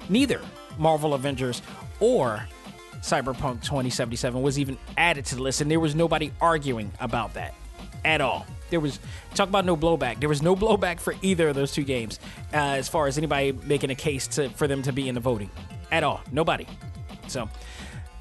Neither 0.08 0.40
Marvel 0.78 1.14
Avengers 1.14 1.62
or 2.00 2.46
Cyberpunk 3.00 3.62
2077 3.62 4.40
was 4.40 4.58
even 4.58 4.78
added 4.96 5.24
to 5.26 5.36
the 5.36 5.42
list, 5.42 5.60
and 5.60 5.70
there 5.70 5.80
was 5.80 5.94
nobody 5.94 6.32
arguing 6.40 6.90
about 7.00 7.34
that 7.34 7.54
at 8.04 8.20
all. 8.20 8.46
There 8.70 8.80
was 8.80 8.98
talk 9.34 9.48
about 9.48 9.64
no 9.64 9.76
blowback. 9.76 10.18
There 10.18 10.28
was 10.28 10.42
no 10.42 10.56
blowback 10.56 11.00
for 11.00 11.14
either 11.22 11.48
of 11.48 11.54
those 11.54 11.72
two 11.72 11.84
games, 11.84 12.18
uh, 12.52 12.56
as 12.56 12.88
far 12.88 13.06
as 13.06 13.16
anybody 13.16 13.52
making 13.52 13.90
a 13.90 13.94
case 13.94 14.26
to 14.28 14.48
for 14.50 14.66
them 14.66 14.82
to 14.82 14.92
be 14.92 15.08
in 15.08 15.14
the 15.14 15.20
voting 15.20 15.50
at 15.92 16.02
all. 16.02 16.20
Nobody. 16.32 16.66
So, 17.28 17.48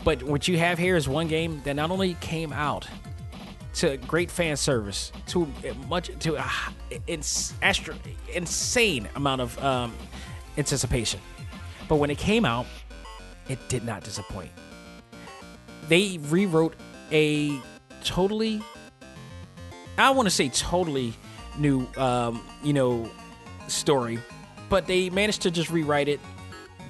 but 0.04 0.22
what 0.24 0.48
you 0.48 0.58
have 0.58 0.78
here 0.78 0.96
is 0.96 1.08
one 1.08 1.28
game 1.28 1.62
that 1.64 1.76
not 1.76 1.90
only 1.90 2.16
came 2.16 2.54
out 2.54 2.88
to 3.76 3.98
great 3.98 4.32
fan 4.32 4.56
service, 4.56 5.12
to 5.28 5.48
much 5.88 6.10
to 6.20 6.36
a 6.36 6.50
ins, 7.08 7.54
astro, 7.62 7.96
insane 8.34 9.08
amount 9.16 9.42
of 9.42 9.64
um, 9.64 9.94
anticipation. 10.58 11.20
But 11.88 11.98
when 11.98 12.10
it 12.10 12.18
came 12.18 12.46
out, 12.46 12.66
it 13.50 13.60
did 13.70 13.84
not 13.84 14.04
disappoint. 14.04 14.52
They 15.88 16.18
rewrote 16.30 16.76
a 17.12 17.60
totally, 18.04 18.62
I 19.98 20.10
want 20.12 20.26
to 20.28 20.32
say 20.32 20.50
totally 20.50 21.14
new, 21.58 21.86
um, 21.98 22.42
you 22.64 22.74
know, 22.74 23.10
story, 23.68 24.20
but 24.70 24.88
they 24.88 25.10
managed 25.10 25.42
to 25.44 25.52
just 25.52 25.70
rewrite 25.70 26.08
it 26.08 26.20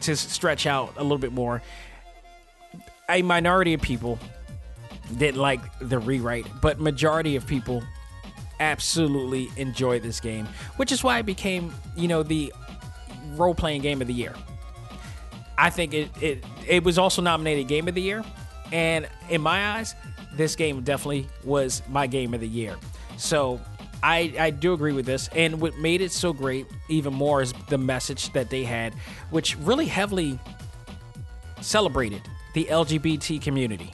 to 0.02 0.16
stretch 0.16 0.66
out 0.66 0.94
a 0.98 1.04
little 1.04 1.18
bit 1.18 1.34
more. 1.34 1.62
A 3.10 3.22
minority 3.22 3.74
of 3.74 3.82
people 3.82 4.20
didn't 5.18 5.40
like 5.40 5.62
the 5.80 6.00
rewrite, 6.00 6.48
but 6.62 6.80
majority 6.80 7.36
of 7.36 7.46
people 7.46 7.84
absolutely 8.60 9.50
enjoy 9.58 10.00
this 10.00 10.20
game, 10.20 10.48
which 10.78 10.92
is 10.92 11.04
why 11.04 11.20
it 11.20 11.26
became, 11.26 11.74
you 11.96 12.08
know, 12.08 12.24
the 12.24 12.54
role 13.36 13.56
playing 13.56 13.82
game 13.82 14.02
of 14.02 14.08
the 14.08 14.14
year. 14.14 14.34
I 15.58 15.70
think 15.70 15.94
it, 15.94 16.10
it 16.22 16.44
it 16.68 16.84
was 16.84 16.98
also 16.98 17.22
nominated 17.22 17.68
game 17.68 17.88
of 17.88 17.96
the 17.96 18.02
year, 18.02 18.24
and 18.72 19.08
in 19.30 19.42
my 19.42 19.78
eyes, 19.78 19.96
this 20.34 20.56
game 20.56 20.82
definitely 20.82 21.28
was 21.44 21.82
my 21.90 22.08
game 22.08 22.34
of 22.34 22.42
the 22.42 22.48
year. 22.48 22.76
So 23.18 23.62
I, 24.04 24.34
I 24.38 24.50
do 24.50 24.74
agree 24.74 24.92
with 24.92 25.06
this. 25.06 25.30
And 25.30 25.62
what 25.62 25.78
made 25.78 26.02
it 26.02 26.12
so 26.12 26.34
great, 26.34 26.68
even 26.90 27.14
more, 27.14 27.42
is 27.42 27.54
the 27.70 27.78
message 27.78 28.34
that 28.34 28.50
they 28.50 28.64
had, 28.64 28.94
which 29.30 29.58
really 29.60 29.86
heavily 29.86 30.40
celebrated 31.62 32.22
the 32.54 32.66
LGBT 32.66 33.42
community 33.42 33.92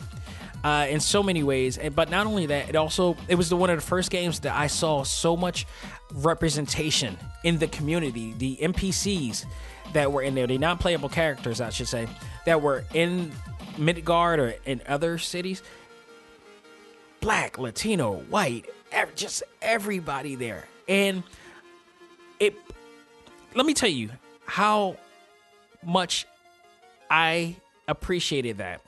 uh, 0.64 0.88
in 0.89 0.99
so 0.99 1.24
many 1.24 1.43
ways. 1.43 1.80
But 1.95 2.09
not 2.09 2.28
only 2.28 2.47
that, 2.47 2.70
it 2.70 2.76
also 2.76 3.18
it 3.28 3.36
was 3.36 3.49
the 3.49 3.55
one 3.57 3.70
of 3.70 3.78
the 3.78 3.86
first 3.86 4.12
games 4.12 4.39
that 4.41 4.55
I 4.55 4.68
saw 4.68 5.03
so 5.03 5.36
much 5.36 5.66
representation 6.14 7.18
in 7.43 7.57
the 7.57 7.68
community. 7.68 8.34
The 8.38 8.57
NPCs 8.62 9.45
that 9.93 10.12
were 10.12 10.22
in 10.22 10.36
there, 10.36 10.47
the 10.47 10.57
non-playable 10.57 11.09
characters, 11.09 11.62
I 11.62 11.70
should 11.70 11.88
say, 11.88 12.07
that 12.45 12.62
were 12.62 12.86
in 12.93 13.32
Midgard 13.78 14.39
or 14.39 14.55
in 14.66 14.82
other 14.88 15.18
cities. 15.18 15.62
Black, 17.20 17.59
Latino, 17.59 18.16
white, 18.30 18.66
ev- 18.91 19.16
just 19.16 19.43
everybody 19.62 20.36
there, 20.36 20.66
and 20.88 21.24
it. 22.39 22.55
Let 23.53 23.66
me 23.66 23.74
tell 23.74 23.89
you 23.89 24.09
how 24.45 24.95
much 25.84 26.26
I 27.09 27.57
appreciated 27.88 28.59
that 28.59 28.82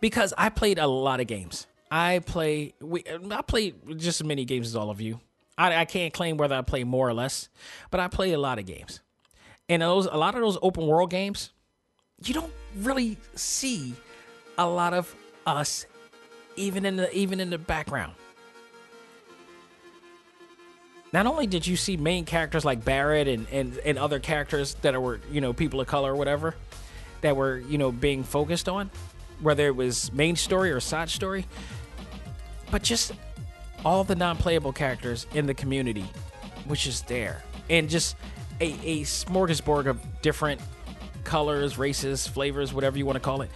because 0.00 0.34
I 0.36 0.48
played 0.48 0.78
a 0.78 0.86
lot 0.86 1.20
of 1.20 1.26
games. 1.26 1.66
I 1.90 2.20
play 2.20 2.74
we 2.80 3.04
I 3.30 3.42
play 3.42 3.74
just 3.96 4.20
as 4.20 4.26
many 4.26 4.44
games 4.44 4.68
as 4.68 4.76
all 4.76 4.90
of 4.90 5.00
you. 5.00 5.20
I, 5.56 5.74
I 5.76 5.84
can't 5.84 6.12
claim 6.12 6.36
whether 6.36 6.54
I 6.54 6.62
play 6.62 6.84
more 6.84 7.08
or 7.08 7.14
less, 7.14 7.48
but 7.90 8.00
I 8.00 8.08
play 8.08 8.32
a 8.32 8.38
lot 8.38 8.58
of 8.58 8.66
games. 8.66 9.00
And 9.68 9.82
those 9.82 10.06
a 10.06 10.16
lot 10.16 10.34
of 10.34 10.40
those 10.40 10.58
open 10.62 10.86
world 10.86 11.10
games, 11.10 11.50
you 12.24 12.34
don't 12.34 12.52
really 12.76 13.16
see 13.34 13.94
a 14.58 14.68
lot 14.68 14.94
of 14.94 15.14
us 15.46 15.86
even 16.56 16.84
in 16.84 16.96
the 16.96 17.14
even 17.16 17.40
in 17.40 17.50
the 17.50 17.58
background. 17.58 18.14
Not 21.12 21.26
only 21.26 21.46
did 21.46 21.66
you 21.66 21.76
see 21.76 21.96
main 21.96 22.24
characters 22.24 22.64
like 22.64 22.84
Barrett 22.84 23.28
and, 23.28 23.46
and, 23.50 23.78
and 23.78 23.98
other 23.98 24.18
characters 24.18 24.74
that 24.82 25.00
were, 25.00 25.20
you 25.30 25.40
know, 25.40 25.52
people 25.52 25.80
of 25.80 25.86
color 25.86 26.12
or 26.12 26.16
whatever, 26.16 26.54
that 27.20 27.36
were, 27.36 27.58
you 27.60 27.78
know, 27.78 27.92
being 27.92 28.22
focused 28.24 28.68
on, 28.68 28.90
whether 29.40 29.66
it 29.66 29.76
was 29.76 30.12
main 30.12 30.36
story 30.36 30.70
or 30.70 30.80
side 30.80 31.08
story, 31.10 31.46
but 32.70 32.82
just 32.82 33.12
all 33.84 34.04
the 34.04 34.14
non-playable 34.14 34.72
characters 34.72 35.26
in 35.34 35.46
the 35.46 35.54
community, 35.54 36.06
which 36.66 36.86
is 36.86 37.02
there, 37.02 37.42
and 37.70 37.88
just 37.88 38.16
a, 38.60 38.72
a 38.84 39.02
smorgasbord 39.02 39.86
of 39.86 40.00
different 40.22 40.60
colors, 41.24 41.78
races, 41.78 42.26
flavors, 42.26 42.72
whatever 42.72 42.96
you 42.98 43.06
want 43.06 43.16
to 43.16 43.20
call 43.20 43.42
it, 43.42 43.50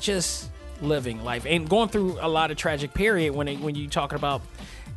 just 0.00 0.50
living 0.80 1.22
life. 1.22 1.46
And 1.46 1.68
going 1.68 1.88
through 1.88 2.18
a 2.20 2.28
lot 2.28 2.50
of 2.50 2.56
tragic 2.56 2.94
period 2.94 3.34
when 3.34 3.48
it, 3.48 3.60
when 3.60 3.74
you 3.74 3.88
talking 3.88 4.16
about 4.16 4.42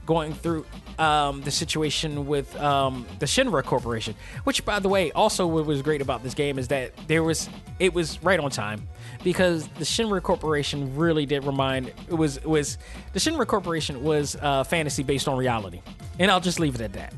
going 0.06 0.34
through 0.34 0.66
um, 1.00 1.42
the 1.42 1.52
situation 1.52 2.28
with 2.28 2.56
um, 2.62 3.06
the 3.20 3.26
Shinra 3.26 3.64
Corporation, 3.64 4.16
which, 4.44 4.66
by 4.66 4.80
the 4.80 4.90
way, 4.90 5.12
also 5.12 5.48
what 5.48 5.66
was 5.66 5.82
great 5.82 6.02
about 6.02 6.24
this 6.24 6.34
game 6.34 6.60
is 6.60 6.68
that 6.70 6.92
there 7.08 7.24
was 7.24 7.50
it 7.80 7.94
was 7.94 8.22
right 8.24 8.40
on 8.40 8.52
time 8.52 8.88
because 9.24 9.68
the 9.70 9.86
Shinra 9.86 10.22
Corporation 10.22 10.96
really 10.96 11.26
did 11.26 11.46
remind 11.46 11.88
it 11.88 12.14
was 12.14 12.38
it 12.38 12.46
was 12.46 12.78
the 13.14 13.20
Shinra 13.20 13.48
Corporation 13.48 14.04
was 14.04 14.36
uh, 14.42 14.64
fantasy 14.64 15.04
based 15.04 15.28
on 15.28 15.38
reality, 15.38 15.82
and 16.20 16.30
I'll 16.30 16.42
just 16.42 16.60
leave 16.60 16.76
it 16.76 16.82
at 16.82 16.94
that. 16.94 17.14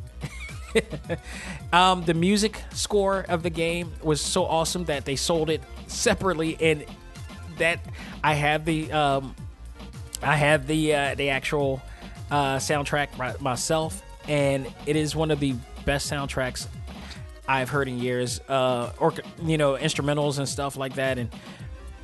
um, 1.74 2.04
the 2.04 2.14
music 2.14 2.62
score 2.74 3.26
of 3.30 3.44
the 3.44 3.50
game 3.50 3.92
was 4.04 4.22
so 4.22 4.46
awesome 4.46 4.86
that 4.86 5.06
they 5.06 5.16
sold 5.16 5.50
it 5.50 5.62
separately, 5.88 6.58
and 6.60 6.86
that 7.58 7.80
I 8.24 8.34
have 8.34 8.66
the 8.66 8.92
um, 8.92 9.36
I 10.22 10.36
have 10.36 10.68
the 10.68 10.94
uh, 10.94 11.16
the 11.16 11.30
actual 11.30 11.82
uh, 12.32 12.58
soundtrack 12.58 13.42
myself, 13.42 14.04
and 14.28 14.72
it 14.86 14.96
is 14.96 15.16
one 15.16 15.32
of 15.32 15.40
the 15.40 15.56
best 15.86 16.12
soundtracks 16.12 16.68
I've 17.48 17.70
heard 17.70 17.88
in 17.88 18.00
years. 18.00 18.40
Uh, 18.48 18.92
or 19.00 19.14
you 19.44 19.58
know, 19.58 19.76
instrumentals 19.76 20.38
and 20.40 20.48
stuff 20.48 20.78
like 20.78 20.96
that. 20.96 21.18
And 21.18 21.30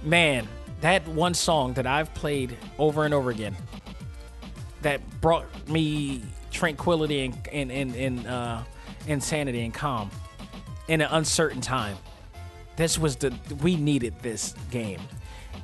man, 0.04 0.48
that 0.82 1.08
one 1.08 1.34
song 1.34 1.74
that 1.74 1.88
I've 1.88 2.14
played 2.14 2.58
over 2.78 3.06
and 3.06 3.14
over 3.14 3.30
again 3.30 3.56
that 4.82 5.02
brought 5.22 5.46
me 5.68 6.22
tranquility 6.52 7.26
and 7.26 7.48
and 7.52 7.72
and, 7.72 7.96
and 7.96 8.28
uh, 8.28 8.64
insanity 9.08 9.62
and 9.62 9.74
calm 9.74 10.10
in 10.88 11.02
an 11.02 11.08
uncertain 11.12 11.62
time. 11.62 11.98
This 12.76 12.98
was 12.98 13.16
the 13.16 13.34
we 13.62 13.76
needed 13.76 14.16
this 14.22 14.56
game, 14.72 15.00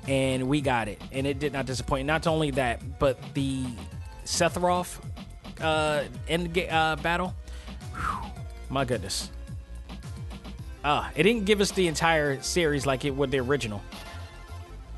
and 0.08 0.48
we 0.48 0.62
got 0.62 0.88
it, 0.88 1.02
and 1.12 1.26
it 1.26 1.40
did 1.40 1.54
not 1.54 1.66
disappoint. 1.66 2.06
Not 2.06 2.28
only 2.28 2.52
that, 2.52 3.00
but 3.00 3.18
the 3.34 3.66
Sephiroth 4.28 5.00
uh, 5.62 6.04
end 6.28 6.58
uh, 6.70 6.98
battle. 6.98 7.34
Whew, 7.96 8.30
my 8.70 8.84
goodness. 8.84 9.32
uh, 10.84 11.10
it 11.16 11.24
didn't 11.24 11.46
give 11.46 11.62
us 11.62 11.72
the 11.72 11.88
entire 11.88 12.42
series 12.42 12.86
like 12.86 13.06
it 13.06 13.16
would 13.16 13.32
the 13.32 13.40
original. 13.40 13.82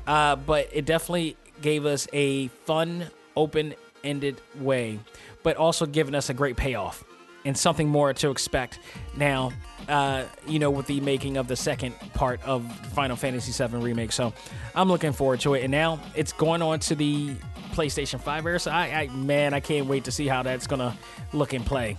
Uh, 0.06 0.34
but 0.36 0.68
it 0.72 0.84
definitely 0.84 1.36
gave 1.62 1.86
us 1.86 2.08
a 2.12 2.48
fun, 2.64 3.06
open-ended 3.36 4.40
way, 4.58 4.98
but 5.42 5.56
also 5.56 5.86
giving 5.86 6.14
us 6.14 6.28
a 6.28 6.34
great 6.34 6.56
payoff 6.56 7.04
and 7.44 7.56
something 7.56 7.88
more 7.88 8.12
to 8.12 8.30
expect 8.30 8.80
now. 9.16 9.52
Uh, 9.88 10.24
you 10.46 10.58
know, 10.58 10.70
with 10.70 10.86
the 10.86 11.00
making 11.00 11.36
of 11.36 11.48
the 11.48 11.56
second 11.56 11.94
part 12.14 12.40
of 12.44 12.70
Final 12.92 13.16
Fantasy 13.16 13.50
VII 13.50 13.78
remake, 13.78 14.12
so 14.12 14.32
I'm 14.74 14.88
looking 14.88 15.12
forward 15.12 15.40
to 15.40 15.54
it. 15.54 15.64
And 15.64 15.72
now 15.72 15.98
it's 16.14 16.32
going 16.32 16.62
on 16.62 16.78
to 16.80 16.94
the 16.94 17.34
PlayStation 17.72 18.20
5 18.20 18.46
era. 18.46 18.60
So 18.60 18.70
I, 18.70 18.84
I 18.84 19.08
man, 19.08 19.54
I 19.54 19.60
can't 19.60 19.86
wait 19.86 20.04
to 20.04 20.12
see 20.12 20.26
how 20.26 20.42
that's 20.42 20.66
gonna 20.66 20.96
look 21.32 21.52
and 21.52 21.64
play 21.64 21.96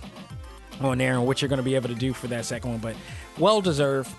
on 0.80 0.98
there 0.98 1.14
and 1.14 1.26
what 1.26 1.42
you're 1.42 1.48
gonna 1.48 1.62
be 1.62 1.74
able 1.74 1.88
to 1.88 1.94
do 1.94 2.12
for 2.12 2.28
that 2.28 2.44
second 2.44 2.70
one. 2.70 2.80
But 2.80 2.96
well 3.38 3.60
deserved. 3.60 4.10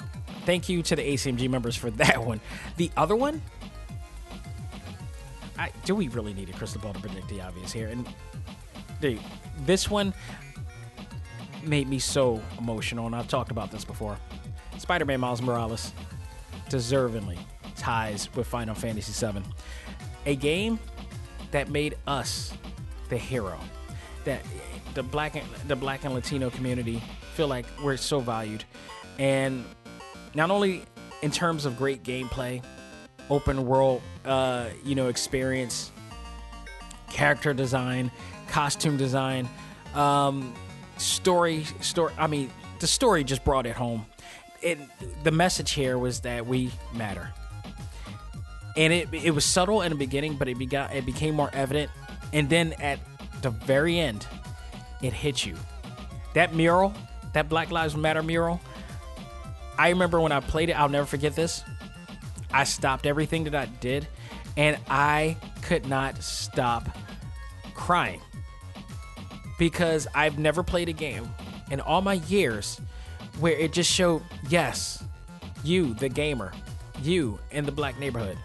Thank 0.46 0.68
you 0.70 0.84
to 0.84 0.96
the 0.96 1.02
ACMG 1.02 1.50
members 1.50 1.76
for 1.76 1.90
that 1.92 2.24
one. 2.24 2.42
The 2.78 2.92
other 2.98 3.16
one, 3.16 3.42
I, 5.58 5.72
do 5.86 5.96
we 5.96 6.10
really 6.10 6.34
need 6.34 6.50
a 6.50 6.54
crystal 6.54 6.82
ball 6.82 6.94
to 6.94 7.00
predict 7.00 7.30
the 7.30 7.42
obvious 7.42 7.72
here? 7.72 7.88
And 7.88 8.08
dude, 9.00 9.20
this 9.66 9.90
one 9.90 10.14
made 11.68 11.88
me 11.88 12.00
so 12.00 12.42
emotional, 12.58 13.06
and 13.06 13.16
I've 13.16 13.28
talked 13.28 13.52
about 13.52 13.72
this 13.72 13.86
before. 13.86 14.18
Spider-Man 14.78 15.20
Miles 15.20 15.42
Morales 15.42 15.94
deservingly 16.70 17.38
ties 17.76 18.34
with 18.36 18.48
Final 18.48 18.76
Fantasy 18.76 19.26
VII, 19.26 19.44
a 20.26 20.36
game 20.36 20.80
that 21.52 21.70
made 21.70 21.96
us 22.08 22.54
the 23.10 23.18
hero, 23.18 23.60
that 24.24 24.42
the 24.94 25.04
black 25.04 25.36
and, 25.36 25.46
the 25.68 25.76
black 25.76 26.04
and 26.04 26.14
Latino 26.14 26.50
community 26.50 27.02
feel 27.36 27.48
like 27.48 27.66
we're 27.84 27.98
so 27.98 28.20
valued, 28.20 28.64
and 29.20 29.66
not 30.34 30.52
only 30.52 30.84
in 31.22 31.32
terms 31.32 31.66
of 31.66 31.78
great 31.78 32.04
gameplay, 32.04 32.64
open 33.30 33.66
world, 33.66 34.02
uh, 34.26 34.68
you 34.84 34.96
know, 34.96 35.08
experience, 35.08 35.92
character 37.10 37.54
design, 37.54 38.12
costume 38.48 38.98
design, 38.98 39.48
um, 39.94 40.54
story, 41.04 41.66
story. 41.82 42.14
I 42.18 42.28
mean, 42.28 42.50
the 42.80 42.88
story 42.88 43.24
just 43.24 43.44
brought 43.44 43.66
it 43.66 43.76
home. 43.76 44.06
It, 44.62 44.80
the 45.24 45.32
message 45.32 45.72
here 45.72 45.98
was 45.98 46.22
that 46.22 46.46
we 46.46 46.72
matter, 46.94 47.30
and 48.78 48.94
it 48.94 49.10
it 49.14 49.32
was 49.32 49.44
subtle 49.46 49.82
in 49.82 49.92
the 49.92 49.98
beginning, 49.98 50.36
but 50.38 50.48
it 50.48 50.58
begot 50.58 50.96
it 50.96 51.06
became 51.06 51.36
more 51.36 51.50
evident, 51.54 51.92
and 52.32 52.50
then 52.50 52.74
at 52.74 53.00
the 53.42 53.50
very 53.50 54.00
end, 54.00 54.26
it 55.02 55.12
hit 55.14 55.46
you. 55.46 55.56
That 56.34 56.56
mural, 56.56 56.94
that 57.34 57.50
Black 57.50 57.72
Lives 57.72 57.96
Matter 57.96 58.24
mural. 58.24 58.62
I 59.78 59.90
remember 59.90 60.22
when 60.22 60.32
I 60.32 60.40
played 60.40 60.70
it. 60.70 60.74
I'll 60.74 60.90
never 60.90 61.06
forget 61.06 61.36
this. 61.36 61.64
I 62.54 62.64
stopped 62.64 63.06
everything 63.06 63.46
that 63.46 63.56
I 63.56 63.66
did, 63.66 64.08
and 64.56 64.78
I 64.88 65.36
could 65.62 65.88
not 65.88 66.24
stop 66.24 66.88
crying 67.74 68.22
because 69.64 70.10
I've 70.14 70.38
never 70.38 70.62
played 70.62 70.90
a 70.90 70.92
game 70.92 71.34
in 71.72 71.80
all 71.80 72.02
my 72.02 72.16
years 72.16 72.82
where 73.40 73.54
it 73.54 73.72
just 73.72 73.90
showed 73.90 74.22
yes, 74.50 75.02
you, 75.64 75.94
the 75.94 76.10
gamer, 76.10 76.52
you 77.02 77.40
in 77.50 77.66
the 77.66 77.72
black 77.72 77.98
neighborhood, 77.98 78.38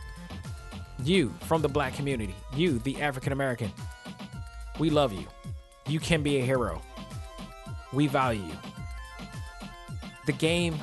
you 1.02 1.34
from 1.40 1.60
the 1.60 1.68
black 1.68 1.94
community, 1.94 2.36
you, 2.54 2.78
the 2.78 3.02
African 3.02 3.32
American. 3.32 3.72
We 4.78 4.90
love 4.90 5.12
you. 5.12 5.26
You 5.88 5.98
can 5.98 6.22
be 6.22 6.38
a 6.38 6.44
hero. 6.44 6.80
We 7.92 8.06
value 8.06 8.44
you. 8.44 9.28
The 10.26 10.34
game 10.34 10.78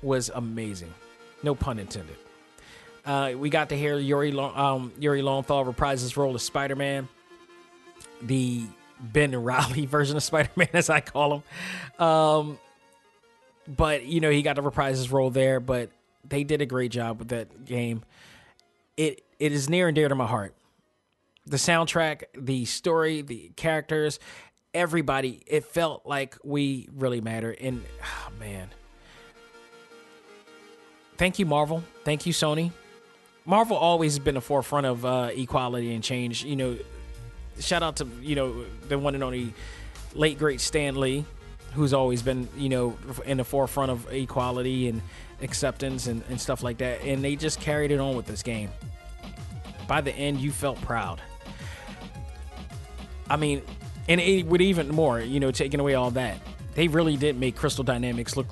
was 0.00 0.30
amazing. 0.34 0.94
No 1.42 1.54
pun 1.54 1.78
intended. 1.78 2.16
Uh, 3.04 3.32
we 3.36 3.50
got 3.50 3.68
to 3.68 3.76
hear 3.76 3.98
Yuri, 3.98 4.34
um, 4.38 4.94
Yuri 4.98 5.20
Lowenthal 5.20 5.66
reprise 5.66 6.00
his 6.00 6.16
role 6.16 6.34
as 6.34 6.42
Spider 6.42 6.74
Man. 6.74 7.06
The 8.22 8.64
Ben 9.00 9.34
Reilly 9.34 9.86
version 9.86 10.16
of 10.16 10.22
Spider 10.22 10.50
Man, 10.56 10.68
as 10.72 10.90
I 10.90 11.00
call 11.00 11.42
him. 11.98 12.04
Um, 12.04 12.58
but 13.68 14.04
you 14.04 14.20
know 14.20 14.30
he 14.30 14.42
got 14.42 14.54
to 14.54 14.62
reprise 14.62 14.98
his 14.98 15.10
role 15.10 15.30
there. 15.30 15.60
But 15.60 15.90
they 16.28 16.44
did 16.44 16.60
a 16.60 16.66
great 16.66 16.90
job 16.90 17.18
with 17.18 17.28
that 17.28 17.64
game. 17.64 18.04
It 18.96 19.22
it 19.38 19.52
is 19.52 19.68
near 19.68 19.88
and 19.88 19.94
dear 19.94 20.08
to 20.08 20.14
my 20.14 20.26
heart. 20.26 20.54
The 21.46 21.58
soundtrack, 21.58 22.24
the 22.36 22.64
story, 22.64 23.22
the 23.22 23.52
characters, 23.54 24.18
everybody. 24.74 25.42
It 25.46 25.64
felt 25.64 26.04
like 26.06 26.36
we 26.42 26.88
really 26.94 27.20
matter. 27.20 27.54
And 27.60 27.84
oh, 28.02 28.32
man, 28.40 28.68
thank 31.16 31.38
you 31.38 31.46
Marvel, 31.46 31.84
thank 32.04 32.26
you 32.26 32.32
Sony. 32.32 32.72
Marvel 33.44 33.76
always 33.76 34.14
has 34.14 34.18
been 34.18 34.34
the 34.34 34.40
forefront 34.40 34.86
of 34.86 35.04
uh, 35.04 35.30
equality 35.32 35.94
and 35.94 36.02
change. 36.02 36.44
You 36.44 36.56
know, 36.56 36.76
shout 37.60 37.82
out 37.82 37.96
to 37.96 38.08
you 38.20 38.34
know 38.34 38.64
the 38.88 38.98
one 38.98 39.14
and 39.14 39.24
only 39.24 39.54
late 40.14 40.38
great 40.38 40.60
Stan 40.60 40.98
Lee, 40.98 41.24
who's 41.74 41.92
always 41.92 42.22
been 42.22 42.48
you 42.56 42.68
know 42.68 42.96
in 43.24 43.36
the 43.36 43.44
forefront 43.44 43.90
of 43.90 44.12
equality 44.12 44.88
and 44.88 45.02
acceptance 45.42 46.06
and, 46.06 46.22
and 46.28 46.40
stuff 46.40 46.62
like 46.62 46.78
that. 46.78 47.02
And 47.02 47.22
they 47.22 47.36
just 47.36 47.60
carried 47.60 47.90
it 47.90 48.00
on 48.00 48.16
with 48.16 48.26
this 48.26 48.42
game. 48.42 48.70
By 49.86 50.00
the 50.00 50.12
end, 50.12 50.40
you 50.40 50.50
felt 50.50 50.80
proud. 50.82 51.20
I 53.28 53.36
mean, 53.36 53.62
and 54.08 54.20
it 54.20 54.46
would 54.46 54.60
even 54.60 54.88
more, 54.88 55.20
you 55.20 55.40
know, 55.40 55.50
taking 55.50 55.80
away 55.80 55.94
all 55.94 56.10
that. 56.12 56.40
They 56.74 56.88
really 56.88 57.16
did 57.16 57.38
make 57.38 57.56
Crystal 57.56 57.84
Dynamics 57.84 58.36
look 58.36 58.46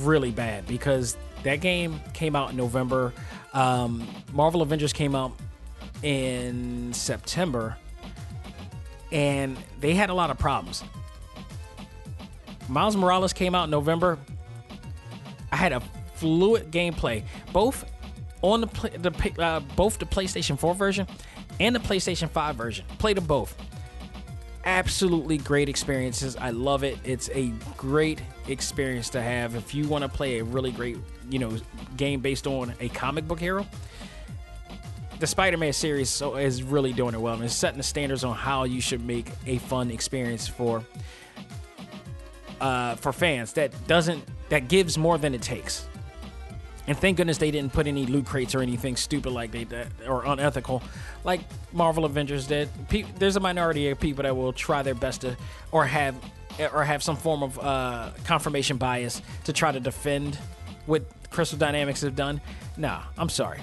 really 0.00 0.30
bad 0.30 0.66
because 0.66 1.16
that 1.44 1.56
game 1.56 2.00
came 2.12 2.34
out 2.34 2.50
in 2.50 2.56
November. 2.56 3.12
Um, 3.54 4.06
Marvel 4.32 4.62
Avengers 4.62 4.92
came 4.92 5.14
out 5.14 5.32
in 6.02 6.92
September 6.92 7.76
and 9.12 9.56
they 9.80 9.94
had 9.94 10.10
a 10.10 10.14
lot 10.14 10.30
of 10.30 10.38
problems. 10.38 10.84
Miles 12.68 12.96
Morales 12.96 13.32
came 13.32 13.54
out 13.54 13.64
in 13.64 13.70
November. 13.70 14.18
I 15.50 15.56
had 15.56 15.72
a 15.72 15.80
fluid 16.14 16.70
gameplay, 16.70 17.22
both 17.52 17.84
on 18.42 18.60
the, 18.60 18.66
the 18.98 19.42
uh, 19.42 19.60
both 19.76 19.98
the 19.98 20.06
PlayStation 20.06 20.58
4 20.58 20.74
version 20.74 21.06
and 21.60 21.74
the 21.74 21.80
PlayStation 21.80 22.28
5 22.28 22.56
version. 22.56 22.84
Played 22.98 23.16
them 23.16 23.26
both. 23.26 23.56
Absolutely 24.64 25.38
great 25.38 25.68
experiences. 25.68 26.36
I 26.36 26.50
love 26.50 26.84
it. 26.84 26.98
It's 27.04 27.30
a 27.30 27.52
great 27.76 28.20
experience 28.48 29.08
to 29.10 29.22
have 29.22 29.54
if 29.54 29.74
you 29.74 29.88
want 29.88 30.02
to 30.02 30.08
play 30.08 30.40
a 30.40 30.44
really 30.44 30.72
great, 30.72 30.98
you 31.30 31.38
know, 31.38 31.56
game 31.96 32.20
based 32.20 32.46
on 32.46 32.74
a 32.80 32.88
comic 32.90 33.26
book 33.26 33.40
hero 33.40 33.66
the 35.18 35.26
Spider-Man 35.26 35.72
series 35.72 36.10
so, 36.10 36.36
is 36.36 36.62
really 36.62 36.92
doing 36.92 37.14
it 37.14 37.20
well 37.20 37.34
and 37.34 37.44
it's 37.44 37.54
setting 37.54 37.78
the 37.78 37.84
standards 37.84 38.24
on 38.24 38.34
how 38.34 38.64
you 38.64 38.80
should 38.80 39.04
make 39.04 39.26
a 39.46 39.58
fun 39.58 39.90
experience 39.90 40.46
for 40.46 40.84
uh, 42.60 42.96
for 42.96 43.12
fans 43.12 43.52
that 43.52 43.72
doesn't 43.86 44.24
that 44.48 44.68
gives 44.68 44.98
more 44.98 45.18
than 45.18 45.34
it 45.34 45.42
takes. 45.42 45.86
And 46.86 46.96
thank 46.96 47.18
goodness 47.18 47.36
they 47.36 47.50
didn't 47.50 47.72
put 47.74 47.86
any 47.86 48.06
loot 48.06 48.24
crates 48.24 48.54
or 48.54 48.62
anything 48.62 48.96
stupid 48.96 49.30
like 49.30 49.50
they 49.50 49.64
did 49.64 49.88
or 50.08 50.24
unethical, 50.24 50.82
like 51.22 51.40
Marvel 51.72 52.06
Avengers 52.06 52.46
did. 52.46 52.70
Pe- 52.88 53.04
there's 53.18 53.36
a 53.36 53.40
minority 53.40 53.90
of 53.90 54.00
people 54.00 54.22
that 54.22 54.34
will 54.34 54.54
try 54.54 54.82
their 54.82 54.94
best 54.94 55.20
to 55.20 55.36
or 55.70 55.84
have 55.84 56.16
or 56.72 56.82
have 56.82 57.02
some 57.02 57.14
form 57.16 57.42
of 57.42 57.58
uh, 57.58 58.10
confirmation 58.24 58.78
bias 58.78 59.20
to 59.44 59.52
try 59.52 59.70
to 59.70 59.80
defend 59.80 60.36
what 60.86 61.04
Crystal 61.30 61.58
Dynamics 61.58 62.00
have 62.00 62.16
done. 62.16 62.40
Nah, 62.76 63.02
I'm 63.18 63.28
sorry 63.28 63.60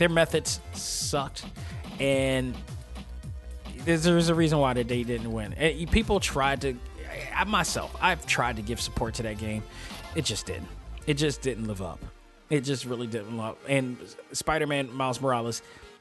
their 0.00 0.08
methods 0.08 0.60
sucked, 0.72 1.44
and 2.00 2.54
there's, 3.84 4.02
there's 4.04 4.30
a 4.30 4.34
reason 4.34 4.58
why 4.58 4.72
they 4.72 4.82
didn't 4.82 5.30
win. 5.30 5.52
And 5.52 5.90
people 5.90 6.18
tried 6.20 6.62
to, 6.62 6.74
I 7.36 7.44
myself, 7.44 7.94
I've 8.00 8.24
tried 8.24 8.56
to 8.56 8.62
give 8.62 8.80
support 8.80 9.12
to 9.16 9.22
that 9.24 9.36
game. 9.36 9.62
It 10.16 10.24
just 10.24 10.46
didn't. 10.46 10.68
It 11.06 11.14
just 11.14 11.42
didn't 11.42 11.66
live 11.66 11.82
up. 11.82 12.00
It 12.48 12.62
just 12.62 12.86
really 12.86 13.06
didn't 13.06 13.36
live 13.36 13.46
up. 13.46 13.58
And 13.68 13.98
Spider-Man 14.32 14.90
Miles 14.90 15.20
Morales 15.20 15.60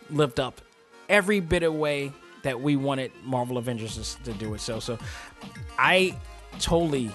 lived 0.09 0.39
up 0.39 0.61
every 1.09 1.41
bit 1.41 1.63
of 1.63 1.75
way 1.75 2.13
that 2.43 2.61
we 2.61 2.77
wanted 2.77 3.11
Marvel 3.25 3.57
Avengers 3.57 4.17
to 4.23 4.31
do 4.31 4.53
it. 4.53 4.61
So, 4.61 4.79
so 4.79 4.97
I 5.77 6.17
totally 6.59 7.11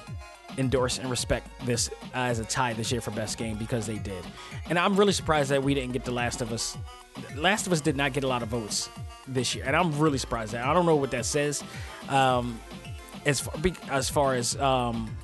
endorse 0.59 0.99
and 0.99 1.11
respect 1.11 1.49
this 1.67 1.91
as 2.15 2.39
a 2.39 2.45
tie 2.45 2.73
this 2.73 2.93
year 2.93 3.01
for 3.01 3.11
best 3.11 3.39
game 3.39 3.57
because 3.57 3.87
they 3.87 3.99
did. 3.99 4.25
And 4.69 4.79
I'm 4.79 4.97
really 4.97 5.13
surprised 5.13 5.51
that 5.51 5.63
we 5.63 5.75
didn't 5.75 5.93
get 5.93 6.05
The 6.05 6.13
Last 6.13 6.41
of 6.41 6.53
Us. 6.53 6.77
Last 7.37 7.67
of 7.67 7.73
Us 7.73 7.81
did 7.81 7.97
not 7.97 8.13
get 8.13 8.25
a 8.25 8.29
lot 8.29 8.43
of 8.43 8.49
votes 8.49 8.89
this 9.27 9.55
year, 9.55 9.65
and 9.67 9.75
I'm 9.75 9.99
really 9.99 10.19
surprised 10.19 10.53
that. 10.53 10.65
I 10.65 10.75
don't 10.75 10.87
know 10.87 10.97
what 10.97 11.11
that 11.13 11.25
says. 11.25 11.63
Um, 12.09 12.61
as 13.25 13.41
far, 13.41 13.55
as 13.91 14.11
far 14.11 14.35
as 14.35 14.57
um, 14.57 15.17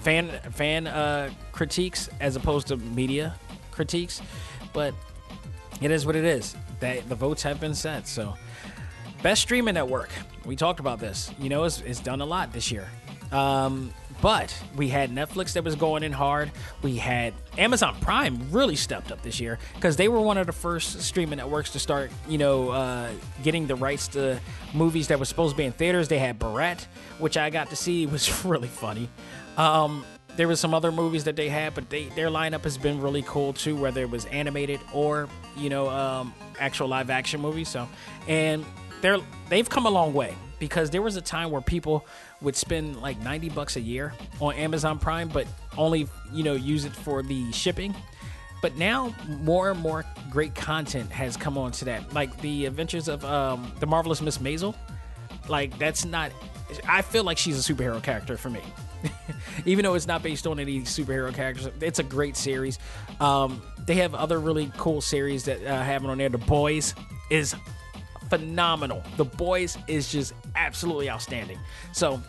fan 0.00 0.28
fan 0.52 0.86
uh, 0.86 1.30
critiques 1.52 2.08
as 2.20 2.36
opposed 2.36 2.68
to 2.68 2.76
media 2.76 3.34
critiques, 3.70 4.22
but 4.72 4.94
it 5.80 5.90
is 5.90 6.06
what 6.06 6.16
it 6.16 6.24
is. 6.24 6.56
That 6.80 7.08
the 7.08 7.14
votes 7.14 7.42
have 7.42 7.60
been 7.60 7.74
set. 7.74 8.06
So, 8.06 8.34
best 9.22 9.42
streaming 9.42 9.74
network. 9.74 10.10
We 10.44 10.56
talked 10.56 10.80
about 10.80 11.00
this. 11.00 11.30
You 11.38 11.48
know, 11.48 11.64
it's, 11.64 11.80
it's 11.80 12.00
done 12.00 12.20
a 12.20 12.26
lot 12.26 12.52
this 12.52 12.70
year. 12.70 12.88
Um, 13.32 13.92
But 14.24 14.58
we 14.74 14.88
had 14.88 15.10
Netflix 15.10 15.52
that 15.52 15.64
was 15.64 15.74
going 15.74 16.02
in 16.02 16.10
hard. 16.10 16.50
We 16.80 16.96
had 16.96 17.34
Amazon 17.58 17.94
Prime 18.00 18.40
really 18.50 18.74
stepped 18.74 19.12
up 19.12 19.20
this 19.20 19.38
year 19.38 19.58
because 19.74 19.96
they 19.96 20.08
were 20.08 20.18
one 20.18 20.38
of 20.38 20.46
the 20.46 20.52
first 20.52 21.02
streaming 21.02 21.36
networks 21.36 21.72
to 21.72 21.78
start, 21.78 22.10
you 22.26 22.38
know, 22.38 22.70
uh, 22.70 23.10
getting 23.42 23.66
the 23.66 23.74
rights 23.74 24.08
to 24.08 24.40
movies 24.72 25.08
that 25.08 25.18
were 25.18 25.26
supposed 25.26 25.50
to 25.52 25.58
be 25.58 25.64
in 25.64 25.72
theaters. 25.72 26.08
They 26.08 26.20
had 26.20 26.38
Barrett, 26.38 26.88
which 27.18 27.36
I 27.36 27.50
got 27.50 27.68
to 27.68 27.76
see, 27.76 28.06
was 28.06 28.42
really 28.46 28.68
funny. 28.68 29.10
Um, 29.58 30.06
there 30.36 30.48
was 30.48 30.58
some 30.58 30.72
other 30.72 30.90
movies 30.90 31.24
that 31.24 31.36
they 31.36 31.50
had, 31.50 31.74
but 31.74 31.90
they, 31.90 32.04
their 32.16 32.28
lineup 32.28 32.64
has 32.64 32.78
been 32.78 33.02
really 33.02 33.24
cool 33.26 33.52
too, 33.52 33.76
whether 33.76 34.00
it 34.00 34.10
was 34.10 34.24
animated 34.24 34.80
or 34.94 35.28
you 35.54 35.68
know 35.68 35.90
um, 35.90 36.32
actual 36.58 36.88
live 36.88 37.10
action 37.10 37.42
movies. 37.42 37.68
So, 37.68 37.86
and 38.26 38.64
they're 39.02 39.18
they've 39.50 39.68
come 39.68 39.84
a 39.84 39.90
long 39.90 40.14
way 40.14 40.34
because 40.64 40.88
there 40.88 41.02
was 41.02 41.16
a 41.16 41.20
time 41.20 41.50
where 41.50 41.60
people 41.60 42.06
would 42.40 42.56
spend 42.56 43.02
like 43.02 43.20
90 43.20 43.50
bucks 43.50 43.76
a 43.76 43.80
year 43.80 44.14
on 44.40 44.54
Amazon 44.54 44.98
Prime, 44.98 45.28
but 45.28 45.46
only 45.76 46.08
you 46.32 46.42
know 46.42 46.54
use 46.54 46.86
it 46.86 46.92
for 46.92 47.22
the 47.22 47.52
shipping. 47.52 47.94
But 48.62 48.76
now 48.76 49.14
more 49.42 49.72
and 49.72 49.78
more 49.78 50.06
great 50.30 50.54
content 50.54 51.10
has 51.10 51.36
come 51.36 51.58
onto 51.58 51.84
that, 51.84 52.14
like 52.14 52.40
the 52.40 52.64
Adventures 52.64 53.08
of 53.08 53.22
um, 53.26 53.70
the 53.78 53.86
Marvelous 53.86 54.22
Miss 54.22 54.38
Maisel. 54.38 54.74
Like 55.48 55.78
that's 55.78 56.06
not. 56.06 56.32
I 56.88 57.02
feel 57.02 57.24
like 57.24 57.36
she's 57.36 57.58
a 57.58 57.74
superhero 57.74 58.02
character 58.02 58.38
for 58.38 58.48
me. 58.48 58.62
even 59.66 59.84
though 59.84 59.92
it's 59.92 60.06
not 60.06 60.22
based 60.22 60.46
on 60.46 60.58
any 60.58 60.80
superhero 60.80 61.32
characters. 61.34 61.68
It's 61.82 61.98
a 61.98 62.02
great 62.02 62.38
series. 62.38 62.78
Um, 63.20 63.60
they 63.84 63.96
have 63.96 64.14
other 64.14 64.40
really 64.40 64.72
cool 64.78 65.02
series 65.02 65.44
that 65.44 65.62
uh, 65.62 65.82
have 65.82 66.04
it 66.04 66.08
on 66.08 66.16
there. 66.16 66.30
The 66.30 66.38
Boys 66.38 66.94
is 67.30 67.54
phenomenal. 68.28 69.02
The 69.16 69.24
Boys 69.24 69.78
is 69.86 70.10
just 70.10 70.34
absolutely 70.54 71.10
outstanding. 71.10 71.58
So. 71.92 72.20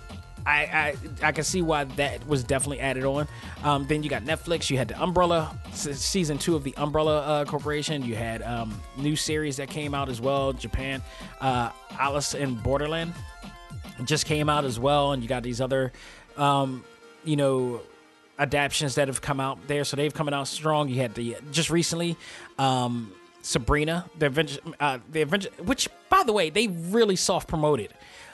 I, 0.47 0.95
I 1.23 1.29
I 1.29 1.31
can 1.31 1.43
see 1.43 1.63
why 1.63 1.85
that 1.85 2.27
was 2.27 2.43
definitely 2.43 2.79
added 2.79 3.03
on. 3.03 3.27
Um, 3.63 3.87
then 3.87 4.03
you 4.03 4.11
got 4.11 4.25
Netflix. 4.25 4.69
You 4.69 4.77
had 4.77 4.87
the 4.89 5.01
Umbrella 5.01 5.59
season 5.73 6.37
two 6.37 6.55
of 6.55 6.63
the 6.63 6.77
Umbrella 6.77 7.21
uh, 7.21 7.45
Corporation. 7.45 8.03
You 8.03 8.13
had 8.13 8.43
um, 8.43 8.79
new 8.95 9.15
series 9.15 9.57
that 9.57 9.69
came 9.69 9.95
out 9.95 10.07
as 10.07 10.21
well. 10.21 10.53
Japan, 10.53 11.01
uh, 11.41 11.71
Alice 11.97 12.35
in 12.35 12.53
Borderland 12.53 13.15
just 14.03 14.27
came 14.27 14.47
out 14.47 14.65
as 14.65 14.79
well, 14.79 15.13
and 15.13 15.23
you 15.23 15.29
got 15.29 15.41
these 15.41 15.61
other 15.61 15.91
um, 16.37 16.83
you 17.23 17.35
know, 17.35 17.81
adaptations 18.39 18.95
that 18.95 19.07
have 19.07 19.21
come 19.21 19.39
out 19.39 19.67
there. 19.67 19.83
So 19.83 19.97
they've 19.97 20.13
coming 20.13 20.33
out 20.33 20.47
strong. 20.47 20.89
You 20.89 20.97
had 20.97 21.15
the 21.15 21.37
just 21.51 21.69
recently, 21.69 22.17
um, 22.57 23.11
Sabrina, 23.45 24.09
the 24.17 24.25
Avenger, 24.25 24.59
uh, 24.79 24.97
the 25.11 25.23
which 25.63 25.87
by 26.09 26.23
the 26.25 26.33
way 26.33 26.49
they 26.49 26.67
really 26.67 27.15
soft 27.15 27.47
promoted, 27.47 27.93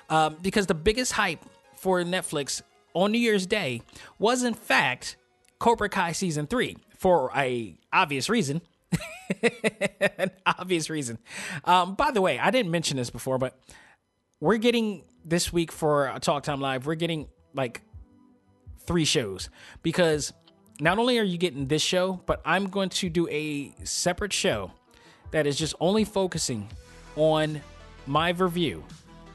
um, 0.10 0.38
because 0.42 0.68
the 0.68 0.74
biggest 0.74 1.12
hype 1.12 1.44
for 1.76 2.02
Netflix 2.04 2.62
on 2.94 3.12
New 3.12 3.18
Year's 3.18 3.46
Day 3.46 3.82
was 4.20 4.44
in 4.44 4.54
fact 4.54 5.18
Cobra 5.60 5.90
Kai 5.90 6.14
season 6.14 6.48
three 6.48 6.78
for 6.98 7.30
a 7.36 7.76
obvious 7.92 8.30
reason. 8.30 8.62
An 10.18 10.32
obvious 10.46 10.90
reason. 10.90 11.18
Um, 11.66 11.96
by 11.96 12.12
the 12.12 12.22
way, 12.22 12.40
I 12.40 12.50
didn't 12.50 12.72
mention 12.72 12.96
this 12.96 13.10
before, 13.10 13.38
but 13.38 13.60
we're 14.40 14.58
getting 14.58 15.04
this 15.26 15.52
week 15.52 15.74
for 15.74 16.18
Talk 16.22 16.44
Time 16.44 16.62
Live. 16.62 16.86
We're 16.86 16.96
getting 16.96 17.28
like 17.54 17.82
three 18.86 19.06
shows 19.06 19.50
because 19.84 20.32
not 20.80 21.00
only 21.00 21.20
are 21.20 21.24
you 21.24 21.38
getting 21.38 21.68
this 21.68 21.82
show, 21.82 22.22
but 22.26 22.42
I'm 22.46 22.70
going 22.70 22.90
to 22.90 23.10
do 23.10 23.28
a 23.30 23.74
separate 23.84 24.32
show 24.32 24.72
that 25.32 25.48
is 25.48 25.58
just 25.58 25.76
only 25.80 26.04
focusing 26.04 26.70
on 27.16 27.62
my 28.06 28.30
review 28.30 28.84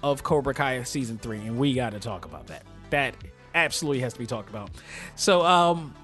of 0.03 0.23
Cobra 0.23 0.55
Kai 0.55 0.83
season 0.85 1.19
three, 1.19 1.39
and 1.39 1.59
we 1.59 1.75
got 1.75 1.91
to 1.93 2.01
talk 2.01 2.25
about 2.25 2.47
that. 2.49 2.63
That 2.91 3.15
absolutely 3.55 4.01
has 4.01 4.13
to 4.13 4.19
be 4.19 4.27
talked 4.27 4.51
about. 4.51 4.71
So, 5.17 5.45
um, 5.45 5.95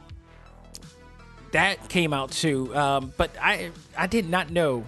that 1.53 1.89
came 1.89 2.13
out 2.13 2.31
too, 2.31 2.75
um, 2.75 3.13
but 3.17 3.31
I 3.41 3.71
I 3.97 4.07
did 4.07 4.29
not 4.29 4.51
know 4.51 4.85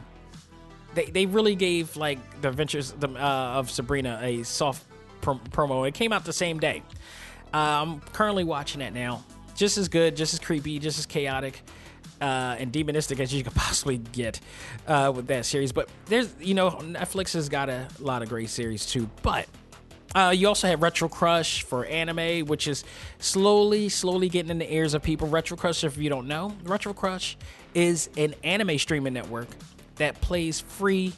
they 0.95 1.07
they 1.07 1.27
really 1.27 1.55
gave 1.55 1.97
like 1.97 2.41
the 2.41 2.49
Adventures 2.49 2.95
uh, 3.03 3.07
of 3.19 3.71
Sabrina 3.71 4.19
a 4.23 4.43
soft 4.45 4.85
promo. 5.21 5.87
It 5.87 5.95
came 5.95 6.13
out 6.13 6.25
the 6.25 6.33
same 6.33 6.59
day. 6.59 6.83
Uh, 7.53 7.83
I'm 7.83 8.01
currently 8.01 8.45
watching 8.45 8.81
it 8.81 8.93
now. 8.93 9.25
Just 9.55 9.79
as 9.79 9.89
good, 9.89 10.17
just 10.17 10.35
as 10.35 10.41
creepy, 10.41 10.79
just 10.79 10.99
as 10.99 11.07
chaotic. 11.07 11.63
Uh, 12.25 12.57
and 12.59 12.73
demonistic 12.73 13.21
as 13.21 13.35
you 13.35 13.45
could 13.45 13.55
possibly 13.67 13.99
get 13.99 14.41
uh, 14.87 15.13
with 15.15 15.27
that 15.27 15.45
series. 15.45 15.73
But 15.73 15.91
there's, 16.07 16.35
you 16.41 16.55
know, 16.55 16.71
Netflix 16.71 17.35
has 17.35 17.51
got 17.51 17.69
a 17.69 17.87
lot 18.01 18.23
of 18.23 18.31
great 18.31 18.49
series 18.49 18.87
too. 18.87 19.11
But 19.23 19.47
uh, 20.15 20.33
you 20.35 20.49
also 20.49 20.67
have 20.67 20.81
Retro 20.81 21.07
Crush 21.07 21.65
for 21.65 21.85
anime, 21.85 22.47
which 22.47 22.67
is 22.67 22.83
slowly, 23.19 23.91
slowly 23.91 24.31
getting 24.31 24.51
in 24.51 24.59
the 24.59 24.73
ears 24.73 24.95
of 24.95 25.03
people. 25.03 25.29
Retro 25.29 25.55
Crush, 25.55 25.85
if 25.85 25.99
you 25.99 26.09
don't 26.09 26.27
know, 26.27 26.57
Retro 26.63 26.95
Crush 26.95 27.37
is 27.75 28.09
an 28.17 28.35
anime 28.43 28.79
streaming 28.79 29.13
network 29.13 29.49
that 29.97 30.19
plays 30.23 30.61
free 30.61 31.13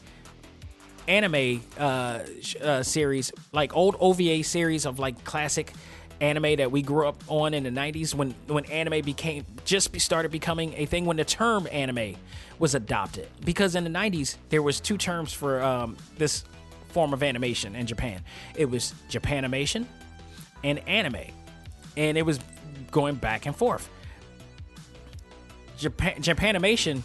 anime 1.06 1.62
uh, 1.78 2.18
uh, 2.60 2.82
series, 2.82 3.30
like 3.52 3.76
old 3.76 3.94
OVA 4.00 4.42
series 4.42 4.84
of 4.84 4.98
like 4.98 5.22
classic 5.22 5.72
anime 6.20 6.56
that 6.56 6.70
we 6.70 6.82
grew 6.82 7.08
up 7.08 7.22
on 7.28 7.54
in 7.54 7.64
the 7.64 7.70
90s 7.70 8.14
when 8.14 8.34
when 8.46 8.64
anime 8.66 9.02
became 9.04 9.44
just 9.64 9.98
started 10.00 10.30
becoming 10.30 10.72
a 10.76 10.86
thing 10.86 11.04
when 11.04 11.16
the 11.16 11.24
term 11.24 11.68
anime 11.70 12.16
was 12.58 12.74
adopted. 12.74 13.28
Because 13.44 13.74
in 13.74 13.84
the 13.84 13.90
90s 13.90 14.36
there 14.48 14.62
was 14.62 14.80
two 14.80 14.96
terms 14.96 15.32
for 15.32 15.62
um, 15.62 15.96
this 16.16 16.44
form 16.88 17.12
of 17.12 17.22
animation 17.22 17.76
in 17.76 17.86
Japan. 17.86 18.22
It 18.54 18.70
was 18.70 18.94
Japanimation 19.10 19.86
and 20.64 20.78
anime. 20.88 21.32
And 21.96 22.16
it 22.16 22.22
was 22.22 22.40
going 22.90 23.16
back 23.16 23.46
and 23.46 23.54
forth. 23.54 23.88
Japan 25.76 26.22
Japanimation 26.22 27.02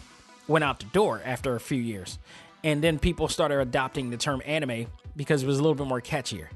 went 0.48 0.64
out 0.64 0.80
the 0.80 0.86
door 0.86 1.20
after 1.24 1.54
a 1.54 1.60
few 1.60 1.78
years. 1.78 2.18
And 2.64 2.82
then 2.82 2.98
people 2.98 3.28
started 3.28 3.60
adopting 3.60 4.10
the 4.10 4.16
term 4.16 4.40
anime 4.46 4.86
because 5.16 5.42
it 5.42 5.46
was 5.46 5.58
a 5.58 5.62
little 5.62 5.74
bit 5.74 5.86
more 5.86 6.00
catchier. 6.00 6.46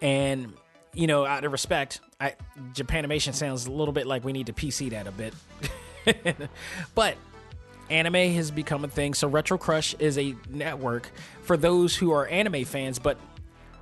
And 0.00 0.54
you 0.94 1.06
know, 1.06 1.24
out 1.24 1.44
of 1.44 1.52
respect, 1.52 2.00
I, 2.20 2.34
Japanimation 2.72 3.34
sounds 3.34 3.66
a 3.66 3.70
little 3.70 3.92
bit 3.92 4.06
like 4.06 4.24
we 4.24 4.32
need 4.32 4.46
to 4.46 4.52
PC 4.52 4.90
that 4.90 5.06
a 5.06 5.12
bit. 5.12 5.34
but 6.94 7.16
anime 7.90 8.34
has 8.34 8.50
become 8.50 8.84
a 8.84 8.88
thing. 8.88 9.14
So 9.14 9.28
Retro 9.28 9.58
Crush 9.58 9.94
is 9.94 10.18
a 10.18 10.34
network 10.48 11.10
for 11.42 11.56
those 11.56 11.96
who 11.96 12.12
are 12.12 12.26
anime 12.26 12.64
fans 12.64 12.98
but 12.98 13.18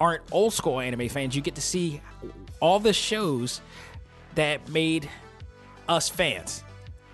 aren't 0.00 0.22
old 0.30 0.52
school 0.52 0.80
anime 0.80 1.08
fans. 1.08 1.34
You 1.34 1.42
get 1.42 1.54
to 1.56 1.62
see 1.62 2.00
all 2.60 2.80
the 2.80 2.92
shows 2.92 3.60
that 4.34 4.68
made 4.68 5.08
us 5.88 6.08
fans. 6.08 6.62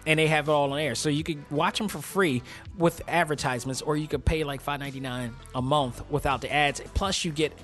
And 0.05 0.19
they 0.19 0.27
have 0.27 0.49
it 0.49 0.53
all 0.53 0.73
on 0.73 0.79
air. 0.81 0.97
So 0.97 1.09
you 1.09 1.23
could 1.23 1.49
watch 1.49 1.79
them 1.79 1.87
for 1.87 2.03
free 2.03 2.43
with 2.77 3.03
advertisements, 3.07 3.83
or 3.83 3.97
you 3.97 4.09
could 4.09 4.25
pay 4.25 4.43
like 4.43 4.65
$5.99 4.65 5.31
a 5.55 5.63
month 5.63 6.03
without 6.11 6.41
the 6.41 6.53
ads. 6.53 6.81
Plus, 6.93 7.25
you 7.25 7.31
get 7.31 7.57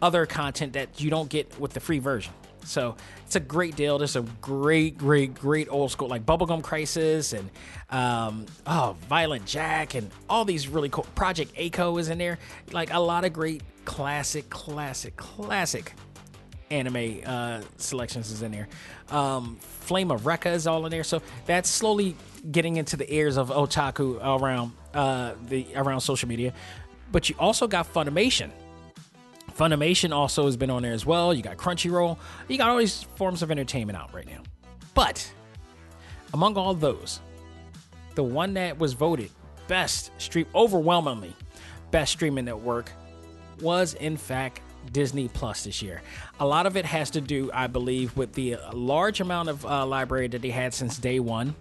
other 0.00 0.26
content 0.26 0.74
that 0.74 1.00
you 1.00 1.10
don't 1.10 1.28
get 1.28 1.58
with 1.58 1.72
the 1.72 1.80
free 1.80 1.98
version. 1.98 2.32
So 2.64 2.96
it's 3.26 3.36
a 3.36 3.40
great 3.40 3.76
deal. 3.76 3.98
There's 3.98 4.16
a 4.16 4.22
great, 4.40 4.96
great, 4.98 5.34
great 5.34 5.68
old 5.68 5.90
school 5.90 6.08
like 6.08 6.24
Bubblegum 6.24 6.62
Crisis 6.62 7.32
and 7.32 7.50
um, 7.90 8.46
oh 8.66 8.96
Violent 9.08 9.44
Jack 9.46 9.94
and 9.94 10.10
all 10.28 10.44
these 10.44 10.68
really 10.68 10.88
cool. 10.88 11.04
Project 11.14 11.52
A-ko 11.56 11.98
is 11.98 12.08
in 12.08 12.18
there. 12.18 12.38
Like 12.72 12.92
a 12.92 12.98
lot 12.98 13.24
of 13.24 13.32
great 13.32 13.62
classic, 13.84 14.48
classic, 14.50 15.16
classic 15.16 15.92
anime 16.70 17.20
uh, 17.24 17.60
selections 17.76 18.30
is 18.30 18.42
in 18.42 18.50
there. 18.50 18.68
Um, 19.10 19.56
Flame 19.60 20.10
of 20.10 20.22
Recca 20.22 20.52
is 20.52 20.66
all 20.66 20.84
in 20.86 20.90
there. 20.90 21.04
So 21.04 21.22
that's 21.46 21.68
slowly 21.68 22.16
getting 22.50 22.76
into 22.76 22.96
the 22.96 23.12
ears 23.14 23.36
of 23.36 23.50
otaku 23.50 24.18
around 24.22 24.72
uh, 24.94 25.34
the 25.48 25.66
around 25.76 26.00
social 26.00 26.28
media. 26.28 26.52
But 27.12 27.28
you 27.28 27.36
also 27.38 27.66
got 27.66 27.92
Funimation 27.92 28.50
Funimation 29.56 30.12
also 30.12 30.46
has 30.46 30.56
been 30.56 30.70
on 30.70 30.82
there 30.82 30.92
as 30.92 31.06
well. 31.06 31.32
You 31.32 31.42
got 31.42 31.56
Crunchyroll. 31.56 32.18
You 32.48 32.58
got 32.58 32.70
all 32.70 32.78
these 32.78 33.04
forms 33.14 33.42
of 33.42 33.50
entertainment 33.50 33.96
out 33.96 34.12
right 34.12 34.26
now. 34.26 34.42
But 34.94 35.30
among 36.32 36.56
all 36.56 36.74
those, 36.74 37.20
the 38.14 38.24
one 38.24 38.54
that 38.54 38.78
was 38.78 38.92
voted 38.92 39.30
best 39.66 40.10
stream 40.18 40.46
overwhelmingly 40.54 41.34
best 41.90 42.12
streaming 42.12 42.44
network 42.44 42.90
was 43.60 43.94
in 43.94 44.16
fact 44.16 44.60
Disney 44.92 45.28
Plus 45.28 45.64
this 45.64 45.80
year. 45.80 46.02
A 46.40 46.46
lot 46.46 46.66
of 46.66 46.76
it 46.76 46.84
has 46.84 47.10
to 47.10 47.20
do, 47.20 47.50
I 47.54 47.68
believe, 47.68 48.16
with 48.16 48.32
the 48.32 48.56
large 48.72 49.20
amount 49.20 49.48
of 49.48 49.64
uh, 49.64 49.86
library 49.86 50.28
that 50.28 50.42
they 50.42 50.50
had 50.50 50.74
since 50.74 50.98
day 50.98 51.20
one. 51.20 51.54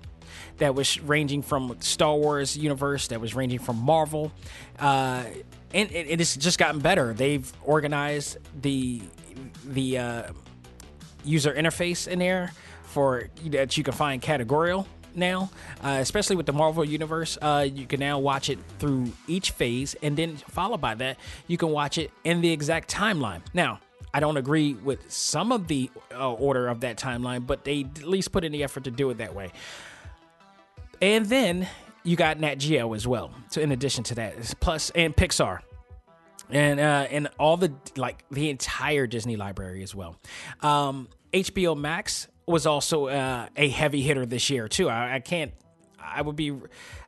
That 0.58 0.76
was 0.76 1.00
ranging 1.00 1.44
from 1.44 1.78
Star 1.80 2.16
Wars 2.16 2.58
universe, 2.58 3.08
that 3.10 3.22
was 3.22 3.36
ranging 3.36 3.60
from 3.60 3.78
Marvel, 3.78 4.32
uh, 4.80 5.24
and 5.74 5.92
it, 5.92 6.20
it's 6.20 6.36
just 6.38 6.60
gotten 6.60 6.80
better. 6.80 7.14
They've 7.14 7.52
organized 7.64 8.38
the 8.62 9.02
the 9.66 9.98
uh, 9.98 10.24
user 11.24 11.54
interface 11.54 12.08
in 12.08 12.20
there 12.20 12.52
for 12.84 13.30
that 13.46 13.78
you 13.78 13.84
can 13.84 13.94
find 13.94 14.22
categorical 14.22 14.88
now, 15.16 15.50
uh, 15.84 15.98
especially 16.00 16.36
with 16.36 16.46
the 16.46 16.54
Marvel 16.54 16.84
Universe. 16.84 17.38
Uh, 17.42 17.68
you 17.72 17.86
can 17.86 18.00
now 18.00 18.20
watch 18.20 18.50
it 18.50 18.60
through 18.80 19.12
each 19.28 19.52
phase, 19.52 19.96
and 20.02 20.18
then 20.18 20.38
followed 20.38 20.82
by 20.82 20.96
that, 20.96 21.18
you 21.48 21.58
can 21.58 21.70
watch 21.70 21.98
it 21.98 22.12
in 22.24 22.42
the 22.42 22.52
exact 22.52 22.92
timeline. 22.92 23.42
Now, 23.54 23.80
I 24.14 24.20
don't 24.20 24.38
agree 24.38 24.74
with 24.74 25.12
some 25.12 25.52
of 25.52 25.68
the 25.68 25.90
uh, 26.14 26.34
order 26.34 26.68
of 26.68 26.82
that 26.82 26.98
timeline, 26.98 27.48
but 27.48 27.64
they 27.64 27.82
at 27.82 28.04
least 28.04 28.32
put 28.32 28.44
in 28.44 28.52
the 28.52 28.64
effort 28.64 28.84
to 28.84 28.92
do 28.92 29.10
it 29.10 29.18
that 29.18 29.34
way. 29.34 29.52
And 31.02 31.26
then 31.26 31.68
you 32.04 32.16
got 32.16 32.40
Nat 32.40 32.56
Geo 32.56 32.94
as 32.94 33.08
well. 33.08 33.32
So 33.50 33.62
in 33.62 33.72
addition 33.72 34.04
to 34.06 34.16
that, 34.16 34.56
plus 34.60 34.90
and 34.92 35.16
Pixar. 35.16 35.60
And 36.50 36.80
uh, 36.80 37.08
and 37.10 37.30
all 37.40 37.58
the 37.58 37.74
like 37.96 38.26
the 38.30 38.50
entire 38.50 39.08
Disney 39.08 39.38
library 39.38 39.82
as 39.82 39.96
well. 39.96 40.18
Um, 40.62 41.08
HBO 41.32 41.76
Max 41.76 42.28
was 42.46 42.68
also 42.68 43.08
uh, 43.08 43.48
a 43.56 43.70
heavy 43.70 44.02
hitter 44.02 44.26
this 44.26 44.50
year 44.50 44.68
too. 44.68 44.90
I, 44.90 45.16
I 45.16 45.20
can't. 45.20 45.54
I 46.00 46.22
would 46.22 46.36
be. 46.36 46.54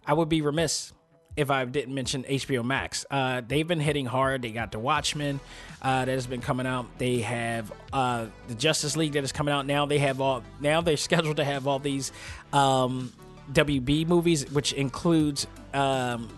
I 0.05 0.13
would 0.13 0.30
be 0.30 0.41
remiss 0.41 0.93
if 1.35 1.51
I 1.51 1.65
didn't 1.65 1.93
mention 1.93 2.23
HBO 2.23 2.63
Max. 2.63 3.05
Uh, 3.11 3.41
they've 3.45 3.67
been 3.67 3.80
hitting 3.80 4.05
hard. 4.05 4.41
They 4.41 4.51
got 4.51 4.72
The 4.72 4.80
Watchmen 4.80 5.39
uh, 5.81 6.05
that 6.05 6.11
has 6.11 6.27
been 6.27 6.41
coming 6.41 6.65
out. 6.65 6.85
They 6.97 7.19
have 7.19 7.72
uh, 7.91 8.27
the 8.47 8.55
Justice 8.55 8.95
League 8.95 9.13
that 9.13 9.23
is 9.23 9.31
coming 9.31 9.53
out 9.53 9.65
now. 9.65 9.85
They 9.85 9.99
have 9.99 10.22
all 10.22 10.43
now. 10.59 10.81
They're 10.81 10.97
scheduled 10.97 11.38
to 11.38 11.43
have 11.43 11.67
all 11.67 11.80
these 11.80 12.11
um, 12.53 13.11
WB 13.51 14.07
movies, 14.07 14.49
which 14.51 14.73
includes 14.73 15.47
um, 15.73 16.30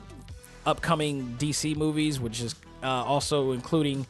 upcoming 0.65 1.35
DC 1.39 1.75
movies, 1.75 2.19
which 2.19 2.41
is 2.41 2.55
uh, 2.83 2.87
also 2.87 3.51
including. 3.51 4.05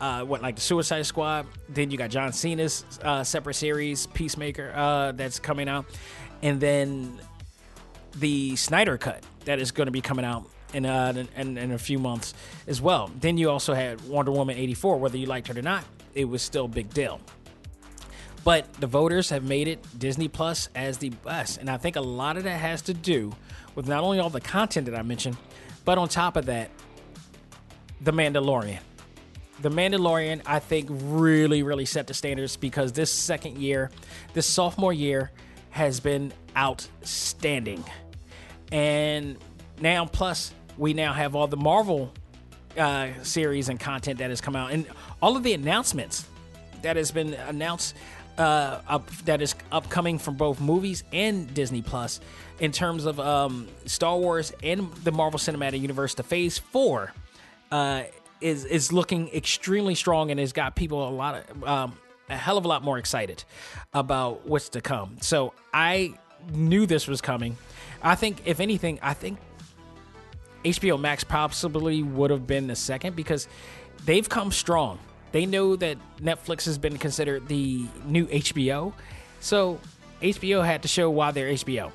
Uh, 0.00 0.22
what 0.22 0.40
like 0.40 0.54
the 0.54 0.60
Suicide 0.60 1.04
Squad? 1.06 1.44
Then 1.68 1.90
you 1.90 1.98
got 1.98 2.10
John 2.10 2.32
Cena's 2.32 2.84
uh, 3.02 3.24
separate 3.24 3.54
series, 3.54 4.06
Peacemaker, 4.06 4.72
uh, 4.72 5.10
that's 5.10 5.40
coming 5.40 5.68
out, 5.68 5.86
and 6.40 6.60
then 6.60 7.18
the 8.14 8.54
Snyder 8.54 8.96
Cut 8.96 9.24
that 9.44 9.58
is 9.58 9.72
going 9.72 9.86
to 9.86 9.90
be 9.90 10.00
coming 10.00 10.24
out 10.24 10.48
in, 10.74 10.86
uh, 10.86 11.24
in, 11.36 11.58
in 11.58 11.72
a 11.72 11.78
few 11.78 11.98
months 11.98 12.34
as 12.66 12.80
well. 12.80 13.10
Then 13.18 13.38
you 13.38 13.50
also 13.50 13.74
had 13.74 14.00
Wonder 14.08 14.30
Woman 14.30 14.56
84, 14.56 14.98
whether 14.98 15.16
you 15.16 15.26
liked 15.26 15.50
it 15.50 15.58
or 15.58 15.62
not, 15.62 15.84
it 16.14 16.26
was 16.26 16.42
still 16.42 16.66
a 16.66 16.68
big 16.68 16.92
deal. 16.92 17.20
But 18.48 18.72
the 18.80 18.86
voters 18.86 19.28
have 19.28 19.44
made 19.44 19.68
it 19.68 19.84
Disney 19.98 20.26
Plus 20.26 20.70
as 20.74 20.96
the 20.96 21.10
best. 21.10 21.58
And 21.58 21.68
I 21.68 21.76
think 21.76 21.96
a 21.96 22.00
lot 22.00 22.38
of 22.38 22.44
that 22.44 22.58
has 22.58 22.80
to 22.80 22.94
do 22.94 23.34
with 23.74 23.86
not 23.86 24.02
only 24.02 24.20
all 24.20 24.30
the 24.30 24.40
content 24.40 24.86
that 24.86 24.98
I 24.98 25.02
mentioned, 25.02 25.36
but 25.84 25.98
on 25.98 26.08
top 26.08 26.34
of 26.34 26.46
that, 26.46 26.70
The 28.00 28.10
Mandalorian. 28.10 28.78
The 29.60 29.68
Mandalorian, 29.68 30.40
I 30.46 30.60
think, 30.60 30.88
really, 30.90 31.62
really 31.62 31.84
set 31.84 32.06
the 32.06 32.14
standards 32.14 32.56
because 32.56 32.92
this 32.92 33.12
second 33.12 33.58
year, 33.58 33.90
this 34.32 34.46
sophomore 34.46 34.94
year, 34.94 35.30
has 35.68 36.00
been 36.00 36.32
outstanding. 36.56 37.84
And 38.72 39.36
now, 39.78 40.06
plus, 40.06 40.54
we 40.78 40.94
now 40.94 41.12
have 41.12 41.36
all 41.36 41.48
the 41.48 41.58
Marvel 41.58 42.14
uh, 42.78 43.08
series 43.24 43.68
and 43.68 43.78
content 43.78 44.20
that 44.20 44.30
has 44.30 44.40
come 44.40 44.56
out, 44.56 44.72
and 44.72 44.86
all 45.20 45.36
of 45.36 45.42
the 45.42 45.52
announcements 45.52 46.24
that 46.80 46.96
has 46.96 47.10
been 47.10 47.34
announced 47.34 47.94
uh, 48.38 48.80
up, 48.88 49.10
that 49.24 49.42
is 49.42 49.54
upcoming 49.72 50.18
from 50.18 50.36
both 50.36 50.60
movies 50.60 51.04
and 51.12 51.52
Disney 51.52 51.82
Plus 51.82 52.20
in 52.60 52.72
terms 52.72 53.04
of 53.04 53.18
um, 53.20 53.68
Star 53.86 54.16
Wars 54.16 54.52
and 54.62 54.92
the 55.04 55.12
Marvel 55.12 55.38
Cinematic 55.38 55.80
Universe. 55.80 56.14
The 56.14 56.22
Phase 56.22 56.58
Four 56.58 57.12
uh, 57.70 58.04
is 58.40 58.64
is 58.64 58.92
looking 58.92 59.28
extremely 59.34 59.94
strong 59.94 60.30
and 60.30 60.38
has 60.38 60.52
got 60.52 60.76
people 60.76 61.08
a 61.08 61.10
lot 61.10 61.44
of 61.50 61.64
um, 61.64 61.98
a 62.28 62.36
hell 62.36 62.58
of 62.58 62.64
a 62.64 62.68
lot 62.68 62.82
more 62.82 62.98
excited 62.98 63.44
about 63.92 64.46
what's 64.46 64.68
to 64.70 64.80
come. 64.80 65.16
So 65.20 65.54
I 65.72 66.14
knew 66.52 66.86
this 66.86 67.08
was 67.08 67.20
coming. 67.20 67.56
I 68.02 68.14
think, 68.14 68.42
if 68.44 68.60
anything, 68.60 68.98
I 69.02 69.14
think 69.14 69.38
HBO 70.64 71.00
Max 71.00 71.24
possibly 71.24 72.02
would 72.02 72.30
have 72.30 72.46
been 72.46 72.66
the 72.66 72.76
second 72.76 73.16
because 73.16 73.48
they've 74.04 74.28
come 74.28 74.52
strong. 74.52 74.98
They 75.32 75.46
know 75.46 75.76
that 75.76 75.98
Netflix 76.20 76.64
has 76.64 76.78
been 76.78 76.98
considered 76.98 77.48
the 77.48 77.86
new 78.06 78.26
HBO. 78.26 78.92
So 79.40 79.78
HBO 80.22 80.64
had 80.64 80.82
to 80.82 80.88
show 80.88 81.10
why 81.10 81.30
they're 81.30 81.52
HBO. 81.52 81.92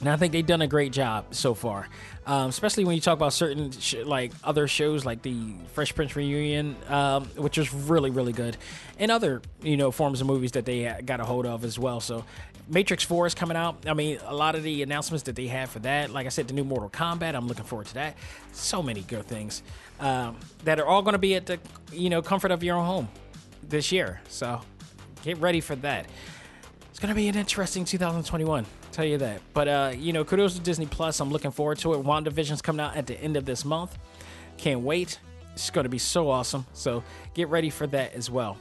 And 0.00 0.08
I 0.08 0.16
think 0.16 0.32
they've 0.32 0.44
done 0.44 0.60
a 0.60 0.66
great 0.66 0.92
job 0.92 1.34
so 1.34 1.54
far, 1.54 1.88
um, 2.26 2.48
especially 2.48 2.84
when 2.84 2.96
you 2.96 3.00
talk 3.00 3.14
about 3.14 3.32
certain 3.32 3.70
sh- 3.70 3.94
like 4.04 4.32
other 4.42 4.66
shows 4.66 5.04
like 5.04 5.22
the 5.22 5.54
Fresh 5.72 5.94
Prince 5.94 6.16
reunion, 6.16 6.76
um, 6.88 7.26
which 7.36 7.56
was 7.56 7.72
really 7.72 8.10
really 8.10 8.32
good, 8.32 8.56
and 8.98 9.10
other 9.12 9.40
you 9.62 9.76
know 9.76 9.92
forms 9.92 10.20
of 10.20 10.26
movies 10.26 10.52
that 10.52 10.64
they 10.64 11.00
got 11.04 11.20
a 11.20 11.24
hold 11.24 11.46
of 11.46 11.64
as 11.64 11.78
well. 11.78 12.00
So 12.00 12.24
Matrix 12.68 13.04
4 13.04 13.26
is 13.26 13.34
coming 13.34 13.56
out. 13.56 13.86
I 13.86 13.94
mean, 13.94 14.18
a 14.24 14.34
lot 14.34 14.54
of 14.54 14.62
the 14.62 14.82
announcements 14.82 15.24
that 15.24 15.36
they 15.36 15.46
have 15.48 15.70
for 15.70 15.80
that, 15.80 16.10
like 16.10 16.26
I 16.26 16.30
said, 16.30 16.48
the 16.48 16.54
new 16.54 16.64
Mortal 16.64 16.88
Kombat, 16.88 17.34
I'm 17.34 17.46
looking 17.46 17.64
forward 17.64 17.86
to 17.88 17.94
that. 17.94 18.16
So 18.52 18.82
many 18.82 19.02
good 19.02 19.26
things 19.26 19.62
um, 20.00 20.38
that 20.64 20.78
are 20.78 20.86
all 20.86 21.02
going 21.02 21.12
to 21.12 21.18
be 21.18 21.34
at 21.34 21.46
the 21.46 21.58
you 21.92 22.10
know 22.10 22.22
comfort 22.22 22.50
of 22.50 22.62
your 22.62 22.76
own 22.76 22.86
home 22.86 23.08
this 23.62 23.92
year. 23.92 24.20
So 24.28 24.60
get 25.22 25.38
ready 25.38 25.60
for 25.60 25.76
that. 25.76 26.06
It's 26.90 26.98
going 26.98 27.08
to 27.08 27.14
be 27.14 27.28
an 27.28 27.36
interesting 27.36 27.84
2021 27.84 28.66
tell 28.94 29.04
you 29.04 29.18
that. 29.18 29.40
But 29.52 29.68
uh, 29.68 29.92
you 29.96 30.12
know, 30.12 30.24
kudos 30.24 30.54
to 30.54 30.60
Disney 30.60 30.86
Plus. 30.86 31.20
I'm 31.20 31.30
looking 31.30 31.50
forward 31.50 31.78
to 31.78 31.94
it. 31.94 32.02
WandaVision's 32.02 32.62
coming 32.62 32.80
out 32.80 32.96
at 32.96 33.06
the 33.06 33.20
end 33.20 33.36
of 33.36 33.44
this 33.44 33.64
month. 33.64 33.98
Can't 34.56 34.80
wait. 34.80 35.18
It's 35.52 35.70
going 35.70 35.84
to 35.84 35.90
be 35.90 35.98
so 35.98 36.30
awesome. 36.30 36.66
So 36.72 37.02
get 37.34 37.48
ready 37.48 37.70
for 37.70 37.86
that 37.88 38.14
as 38.14 38.30
well. 38.30 38.56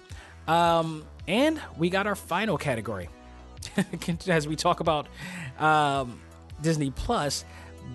Um, 0.47 1.05
and 1.27 1.61
we 1.77 1.89
got 1.89 2.07
our 2.07 2.15
final 2.15 2.57
category 2.57 3.09
as 4.27 4.47
we 4.47 4.55
talk 4.55 4.79
about 4.81 5.07
um, 5.59 6.19
Disney 6.61 6.91
Plus 6.91 7.45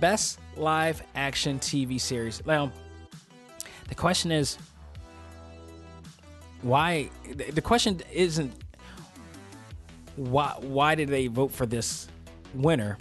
best 0.01 0.39
live 0.56 1.02
action 1.15 1.59
TV 1.59 2.01
series. 2.01 2.44
Now, 2.47 2.73
the 3.89 3.94
question 3.94 4.31
is 4.31 4.59
why? 6.62 7.10
The 7.52 7.62
question 7.62 8.01
isn't 8.12 8.52
why 10.16 10.55
why 10.60 10.94
did 10.94 11.09
they 11.09 11.27
vote 11.27 11.52
for 11.52 11.66
this 11.66 12.09
winner. 12.55 12.98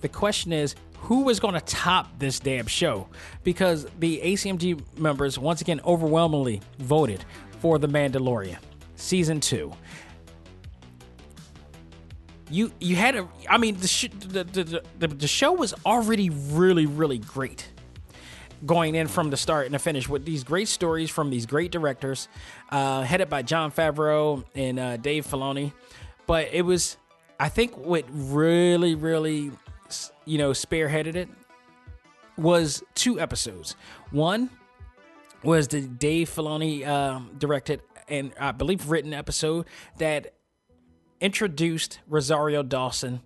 The 0.00 0.08
question 0.08 0.52
is, 0.52 0.74
who 0.98 1.28
is 1.28 1.40
going 1.40 1.54
to 1.54 1.60
top 1.60 2.18
this 2.18 2.40
damn 2.40 2.66
show? 2.66 3.08
Because 3.44 3.86
the 3.98 4.20
ACMG 4.22 4.98
members 4.98 5.38
once 5.38 5.60
again 5.60 5.80
overwhelmingly 5.84 6.60
voted 6.78 7.24
for 7.60 7.78
The 7.78 7.88
Mandalorian 7.88 8.58
season 8.96 9.40
two. 9.40 9.72
You 12.50 12.72
you 12.80 12.96
had 12.96 13.14
a 13.14 13.28
I 13.48 13.58
mean 13.58 13.76
the, 13.76 13.88
sh- 13.88 14.08
the, 14.20 14.44
the, 14.44 14.82
the 14.98 15.08
the 15.08 15.28
show 15.28 15.52
was 15.52 15.74
already 15.84 16.30
really 16.30 16.86
really 16.86 17.18
great 17.18 17.68
going 18.66 18.94
in 18.94 19.08
from 19.08 19.30
the 19.30 19.36
start 19.36 19.66
and 19.66 19.74
the 19.74 19.78
finish 19.78 20.08
with 20.08 20.24
these 20.24 20.44
great 20.44 20.68
stories 20.68 21.10
from 21.10 21.30
these 21.30 21.46
great 21.46 21.70
directors, 21.70 22.28
uh, 22.70 23.02
headed 23.02 23.28
by 23.28 23.42
Jon 23.42 23.70
Favreau 23.70 24.44
and 24.54 24.78
uh, 24.78 24.96
Dave 24.96 25.26
Filoni. 25.26 25.72
But 26.26 26.48
it 26.52 26.62
was 26.62 26.96
I 27.40 27.48
think 27.48 27.76
what 27.76 28.04
really, 28.10 28.94
really, 28.94 29.52
you 30.24 30.38
know, 30.38 30.50
spearheaded 30.50 31.14
it 31.14 31.28
was 32.36 32.82
two 32.94 33.20
episodes. 33.20 33.76
One 34.10 34.50
was 35.42 35.68
the 35.68 35.82
Dave 35.82 36.28
Filoni 36.28 36.86
um, 36.86 37.30
directed 37.38 37.80
and 38.08 38.32
I 38.40 38.52
believe 38.52 38.90
written 38.90 39.12
episode 39.12 39.66
that 39.98 40.34
introduced 41.20 42.00
Rosario 42.08 42.62
Dawson 42.62 43.20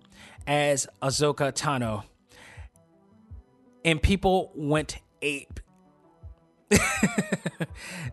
as 0.45 0.87
Ahsoka 1.01 1.53
Tano, 1.53 2.03
and 3.85 4.01
people 4.01 4.51
went 4.55 4.97
ape. 5.23 5.59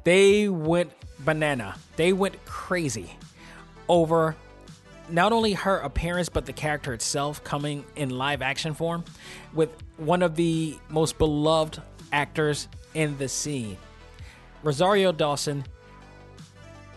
they 0.04 0.48
went 0.48 0.92
banana. 1.18 1.76
They 1.96 2.12
went 2.12 2.42
crazy 2.46 3.16
over 3.88 4.36
not 5.10 5.32
only 5.32 5.52
her 5.52 5.78
appearance 5.78 6.28
but 6.28 6.46
the 6.46 6.52
character 6.52 6.92
itself 6.92 7.42
coming 7.42 7.84
in 7.96 8.10
live 8.10 8.42
action 8.42 8.74
form 8.74 9.04
with 9.52 9.70
one 9.96 10.22
of 10.22 10.36
the 10.36 10.78
most 10.88 11.18
beloved 11.18 11.82
actors 12.12 12.68
in 12.94 13.18
the 13.18 13.28
scene 13.28 13.76
rosario 14.62 15.10
dawson 15.10 15.64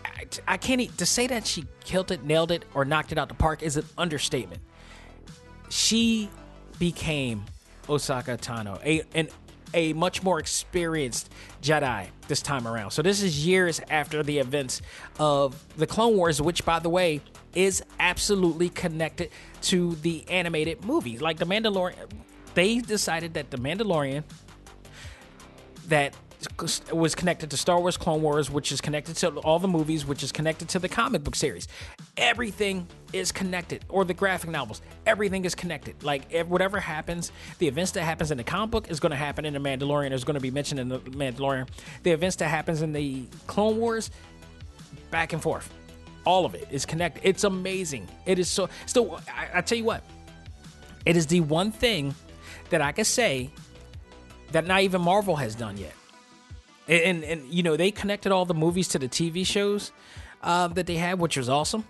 I, 0.04 0.26
I 0.46 0.56
can't 0.56 0.80
even 0.80 0.94
to 0.96 1.06
say 1.06 1.26
that 1.26 1.44
she 1.44 1.66
killed 1.84 2.12
it 2.12 2.22
nailed 2.22 2.52
it 2.52 2.64
or 2.72 2.84
knocked 2.84 3.10
it 3.10 3.18
out 3.18 3.28
the 3.28 3.34
park 3.34 3.64
is 3.64 3.76
an 3.76 3.84
understatement 3.98 4.62
she 5.68 6.30
became 6.78 7.44
Ahsoka 7.88 8.38
Tano 8.38 8.80
a 8.84 9.02
an 9.16 9.28
a 9.74 9.92
much 9.92 10.22
more 10.22 10.38
experienced 10.38 11.30
Jedi 11.60 12.06
this 12.28 12.40
time 12.40 12.66
around. 12.66 12.92
So 12.92 13.02
this 13.02 13.22
is 13.22 13.46
years 13.46 13.80
after 13.90 14.22
the 14.22 14.38
events 14.38 14.80
of 15.18 15.62
the 15.76 15.86
Clone 15.86 16.16
Wars, 16.16 16.40
which, 16.40 16.64
by 16.64 16.78
the 16.78 16.88
way, 16.88 17.20
is 17.54 17.82
absolutely 18.00 18.70
connected 18.70 19.30
to 19.62 19.94
the 19.96 20.24
animated 20.28 20.84
movies. 20.84 21.20
Like 21.20 21.38
the 21.38 21.46
Mandalorian, 21.46 22.10
they 22.54 22.78
decided 22.78 23.34
that 23.34 23.50
the 23.50 23.58
Mandalorian 23.58 24.24
that 25.88 26.14
was 26.92 27.14
connected 27.14 27.50
to 27.50 27.56
Star 27.56 27.80
Wars 27.80 27.96
Clone 27.96 28.22
Wars, 28.22 28.50
which 28.50 28.72
is 28.72 28.80
connected 28.80 29.16
to 29.16 29.28
all 29.40 29.58
the 29.58 29.68
movies, 29.68 30.06
which 30.06 30.22
is 30.22 30.32
connected 30.32 30.68
to 30.70 30.78
the 30.78 30.88
comic 30.88 31.24
book 31.24 31.34
series. 31.34 31.68
Everything 32.16 32.86
is 33.12 33.32
connected, 33.32 33.84
or 33.88 34.04
the 34.04 34.14
graphic 34.14 34.50
novels. 34.50 34.82
Everything 35.06 35.44
is 35.44 35.54
connected. 35.54 36.02
Like 36.02 36.32
whatever 36.46 36.80
happens, 36.80 37.32
the 37.58 37.68
events 37.68 37.92
that 37.92 38.02
happens 38.02 38.30
in 38.30 38.38
the 38.38 38.44
comic 38.44 38.70
book 38.70 38.90
is 38.90 39.00
going 39.00 39.10
to 39.10 39.16
happen 39.16 39.44
in 39.44 39.52
the 39.52 39.60
Mandalorian. 39.60 40.12
Is 40.12 40.24
going 40.24 40.34
to 40.34 40.40
be 40.40 40.50
mentioned 40.50 40.80
in 40.80 40.88
the 40.88 40.98
Mandalorian. 40.98 41.68
The 42.02 42.12
events 42.12 42.36
that 42.36 42.48
happens 42.48 42.82
in 42.82 42.92
the 42.92 43.24
Clone 43.46 43.78
Wars 43.78 44.10
back 45.10 45.32
and 45.32 45.42
forth. 45.42 45.72
All 46.24 46.46
of 46.46 46.54
it 46.54 46.68
is 46.70 46.86
connected. 46.86 47.20
It's 47.28 47.44
amazing. 47.44 48.08
It 48.26 48.38
is 48.38 48.48
so. 48.48 48.68
Still, 48.86 49.20
I, 49.34 49.58
I 49.58 49.60
tell 49.60 49.78
you 49.78 49.84
what, 49.84 50.02
it 51.04 51.16
is 51.16 51.26
the 51.26 51.40
one 51.40 51.70
thing 51.70 52.14
that 52.70 52.80
I 52.80 52.92
can 52.92 53.04
say 53.04 53.50
that 54.52 54.66
not 54.66 54.80
even 54.80 55.00
Marvel 55.00 55.36
has 55.36 55.54
done 55.54 55.76
yet. 55.76 55.92
And, 56.86 57.24
and, 57.24 57.52
you 57.52 57.62
know, 57.62 57.76
they 57.76 57.90
connected 57.90 58.30
all 58.30 58.44
the 58.44 58.54
movies 58.54 58.88
to 58.88 58.98
the 58.98 59.08
TV 59.08 59.46
shows 59.46 59.92
uh, 60.42 60.68
that 60.68 60.86
they 60.86 60.96
had, 60.96 61.18
which 61.18 61.36
was 61.36 61.48
awesome. 61.48 61.84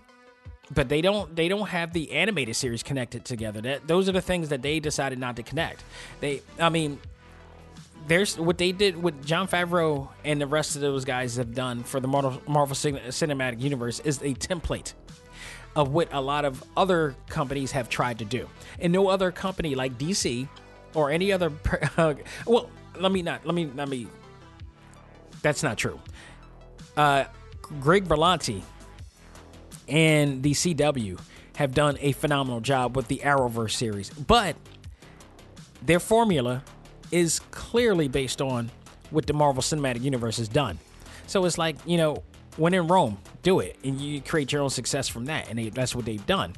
But 0.73 0.89
they 0.89 1.03
don't 1.03 1.37
they 1.37 1.49
don't 1.49 1.69
have 1.69 1.93
the 1.93 2.13
animated 2.13 2.57
series 2.57 2.83
connected 2.83 3.27
together. 3.27 3.61
That 3.61 3.87
those 3.87 4.09
are 4.09 4.13
the 4.13 4.23
things 4.23 4.49
that 4.49 4.63
they 4.63 4.81
decided 4.81 5.19
not 5.19 5.37
to 5.37 5.43
connect. 5.43 5.85
They, 6.21 6.41
I 6.59 6.71
mean, 6.71 6.99
there's 8.07 8.39
what 8.39 8.59
they 8.59 8.73
did 8.73 9.03
with 9.03 9.25
Jon 9.25 9.49
Favreau 9.49 10.09
and 10.25 10.41
the 10.41 10.47
rest 10.47 10.75
of 10.77 10.83
those 10.83 11.05
guys 11.05 11.37
have 11.37 11.55
done 11.55 11.83
for 11.83 12.01
the 12.01 12.09
Marvel, 12.09 12.41
Marvel 12.47 12.75
Cinematic 12.75 13.61
Universe 13.61 14.01
is 14.01 14.19
a 14.23 14.35
template 14.35 14.95
of 15.77 15.93
what 15.93 16.09
a 16.13 16.21
lot 16.21 16.45
of 16.45 16.63
other 16.77 17.17
companies 17.29 17.73
have 17.73 17.89
tried 17.89 18.19
to 18.19 18.25
do, 18.25 18.49
and 18.79 18.93
no 18.93 19.09
other 19.09 19.33
company 19.33 19.75
like 19.75 19.99
DC 19.99 20.49
or 20.95 21.11
any 21.11 21.33
other. 21.33 21.53
Uh, 21.97 22.15
well, 22.47 22.69
let 22.99 23.13
me 23.13 23.23
not 23.23 23.45
let 23.47 23.55
me 23.55 23.71
let 23.77 23.89
me. 23.89 24.07
That's 25.45 25.63
not 25.63 25.77
true. 25.77 26.01
Uh, 26.97 27.25
Greg 27.79 28.07
Berlanti 28.07 28.63
and 29.87 30.43
the 30.43 30.53
CW 30.53 31.21
have 31.57 31.75
done 31.75 31.99
a 32.01 32.13
phenomenal 32.13 32.63
job 32.63 32.97
with 32.97 33.09
the 33.09 33.19
Arrowverse 33.19 33.73
series, 33.73 34.09
but 34.09 34.57
their 35.83 36.01
formula 36.01 36.65
is 37.13 37.41
clearly 37.51 38.09
based 38.09 38.41
on 38.41 38.71
what 39.11 39.27
the 39.27 39.35
Marvel 39.35 39.63
Cinematic 39.63 40.01
Universe 40.01 40.39
has 40.39 40.49
done. 40.49 40.79
So 41.27 41.45
it's 41.45 41.59
like, 41.59 41.77
you 41.85 41.99
know, 41.99 42.23
when 42.57 42.73
in 42.73 42.87
Rome, 42.87 43.19
do 43.43 43.61
it 43.61 43.77
and 43.85 44.01
you 44.01 44.23
create 44.23 44.51
your 44.51 44.63
own 44.63 44.71
success 44.71 45.09
from 45.09 45.27
that. 45.27 45.51
And 45.51 45.59
they, 45.59 45.69
that's 45.69 45.95
what 45.95 46.07
they've 46.07 46.25
done. 46.25 46.55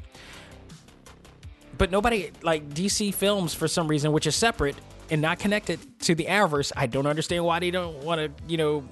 But 1.76 1.90
nobody, 1.90 2.30
like 2.42 2.68
DC 2.68 3.12
Films, 3.14 3.52
for 3.52 3.66
some 3.66 3.88
reason, 3.88 4.12
which 4.12 4.28
is 4.28 4.36
separate 4.36 4.76
and 5.10 5.22
not 5.22 5.38
connected 5.38 5.78
to 6.00 6.14
the 6.14 6.24
Arrowverse, 6.24 6.72
I 6.76 6.86
don't 6.86 7.06
understand 7.06 7.44
why 7.44 7.60
they 7.60 7.70
don't 7.70 8.02
want 8.04 8.20
to, 8.20 8.44
you 8.48 8.56
know, 8.56 8.84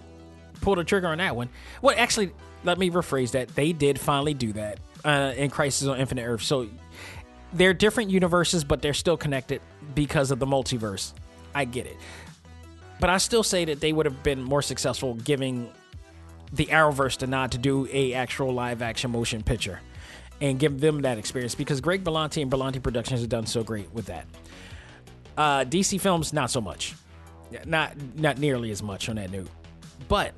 pull 0.61 0.77
the 0.77 0.85
trigger 0.85 1.09
on 1.09 1.19
that 1.19 1.37
one. 1.37 1.49
Well, 1.83 1.95
actually, 1.97 2.33
let 2.63 2.79
me 2.79 2.91
rephrase 2.91 3.33
that. 3.33 3.49
They 3.55 3.73
did 3.73 4.01
finally 4.01 4.35
do 4.35 4.53
that 4.55 4.79
uh, 5.05 5.33
in 5.37 5.51
Crisis 5.51 5.87
on 5.87 5.99
Infinite 5.99 6.25
Earth. 6.25 6.43
So 6.43 6.69
they're 7.53 7.75
different 7.75 8.11
universes, 8.11 8.65
but 8.65 8.83
they're 8.83 8.95
still 8.95 9.17
connected 9.17 9.61
because 9.95 10.31
of 10.31 10.39
the 10.39 10.47
multiverse. 10.47 11.13
I 11.55 11.65
get 11.65 11.87
it. 11.87 11.97
But 13.01 13.11
I 13.11 13.19
still 13.19 13.43
say 13.43 13.65
that 13.67 13.81
they 13.81 13.93
would 13.93 14.07
have 14.07 14.23
been 14.23 14.43
more 14.43 14.63
successful 14.63 15.15
giving 15.15 15.71
the 16.53 16.67
Arrowverse 16.67 17.19
the 17.19 17.27
nod 17.27 17.53
to 17.53 17.59
do 17.59 17.89
a 17.93 18.15
actual 18.15 18.53
live 18.53 18.81
action 18.81 19.11
motion 19.11 19.43
picture 19.43 19.81
and 20.41 20.59
give 20.59 20.81
them 20.81 21.03
that 21.03 21.19
experience 21.19 21.55
because 21.55 21.81
Greg 21.81 22.05
Berlanti 22.05 22.43
and 22.43 22.51
Berlanti 22.51 22.83
Productions 22.83 23.21
have 23.21 23.29
done 23.29 23.47
so 23.47 23.63
great 23.63 23.93
with 23.93 24.07
that. 24.07 24.27
Uh, 25.37 25.65
DC 25.65 26.01
Films, 26.01 26.33
not 26.33 26.51
so 26.51 26.61
much, 26.61 26.95
not 27.65 27.95
not 28.17 28.39
nearly 28.39 28.71
as 28.71 28.83
much 28.83 29.09
on 29.09 29.17
that 29.17 29.31
note. 29.31 29.49
But 30.09 30.35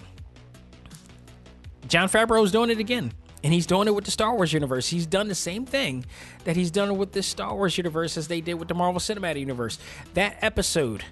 Jon 1.89 2.09
Favreau 2.09 2.45
is 2.45 2.53
doing 2.53 2.71
it 2.71 2.79
again, 2.79 3.13
and 3.45 3.53
he's 3.53 3.67
doing 3.67 3.89
it 3.89 3.95
with 3.95 4.05
the 4.05 4.11
Star 4.11 4.35
Wars 4.35 4.53
universe. 4.53 4.89
He's 4.89 5.07
done 5.07 5.29
the 5.29 5.35
same 5.35 5.65
thing 5.67 6.05
that 6.45 6.57
he's 6.57 6.71
done 6.71 6.97
with 6.97 7.13
this 7.13 7.27
Star 7.27 7.55
Wars 7.55 7.77
universe 7.77 8.17
as 8.17 8.29
they 8.29 8.41
did 8.41 8.55
with 8.55 8.69
the 8.69 8.75
Marvel 8.75 9.01
Cinematic 9.01 9.41
Universe. 9.41 9.79
That 10.15 10.37
episode 10.41 11.05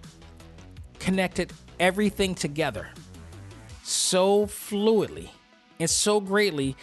connected 0.98 1.52
everything 1.78 2.34
together 2.34 2.88
so 3.82 4.46
fluidly 4.46 5.28
and 5.78 5.88
so 5.88 6.20
greatly. 6.20 6.76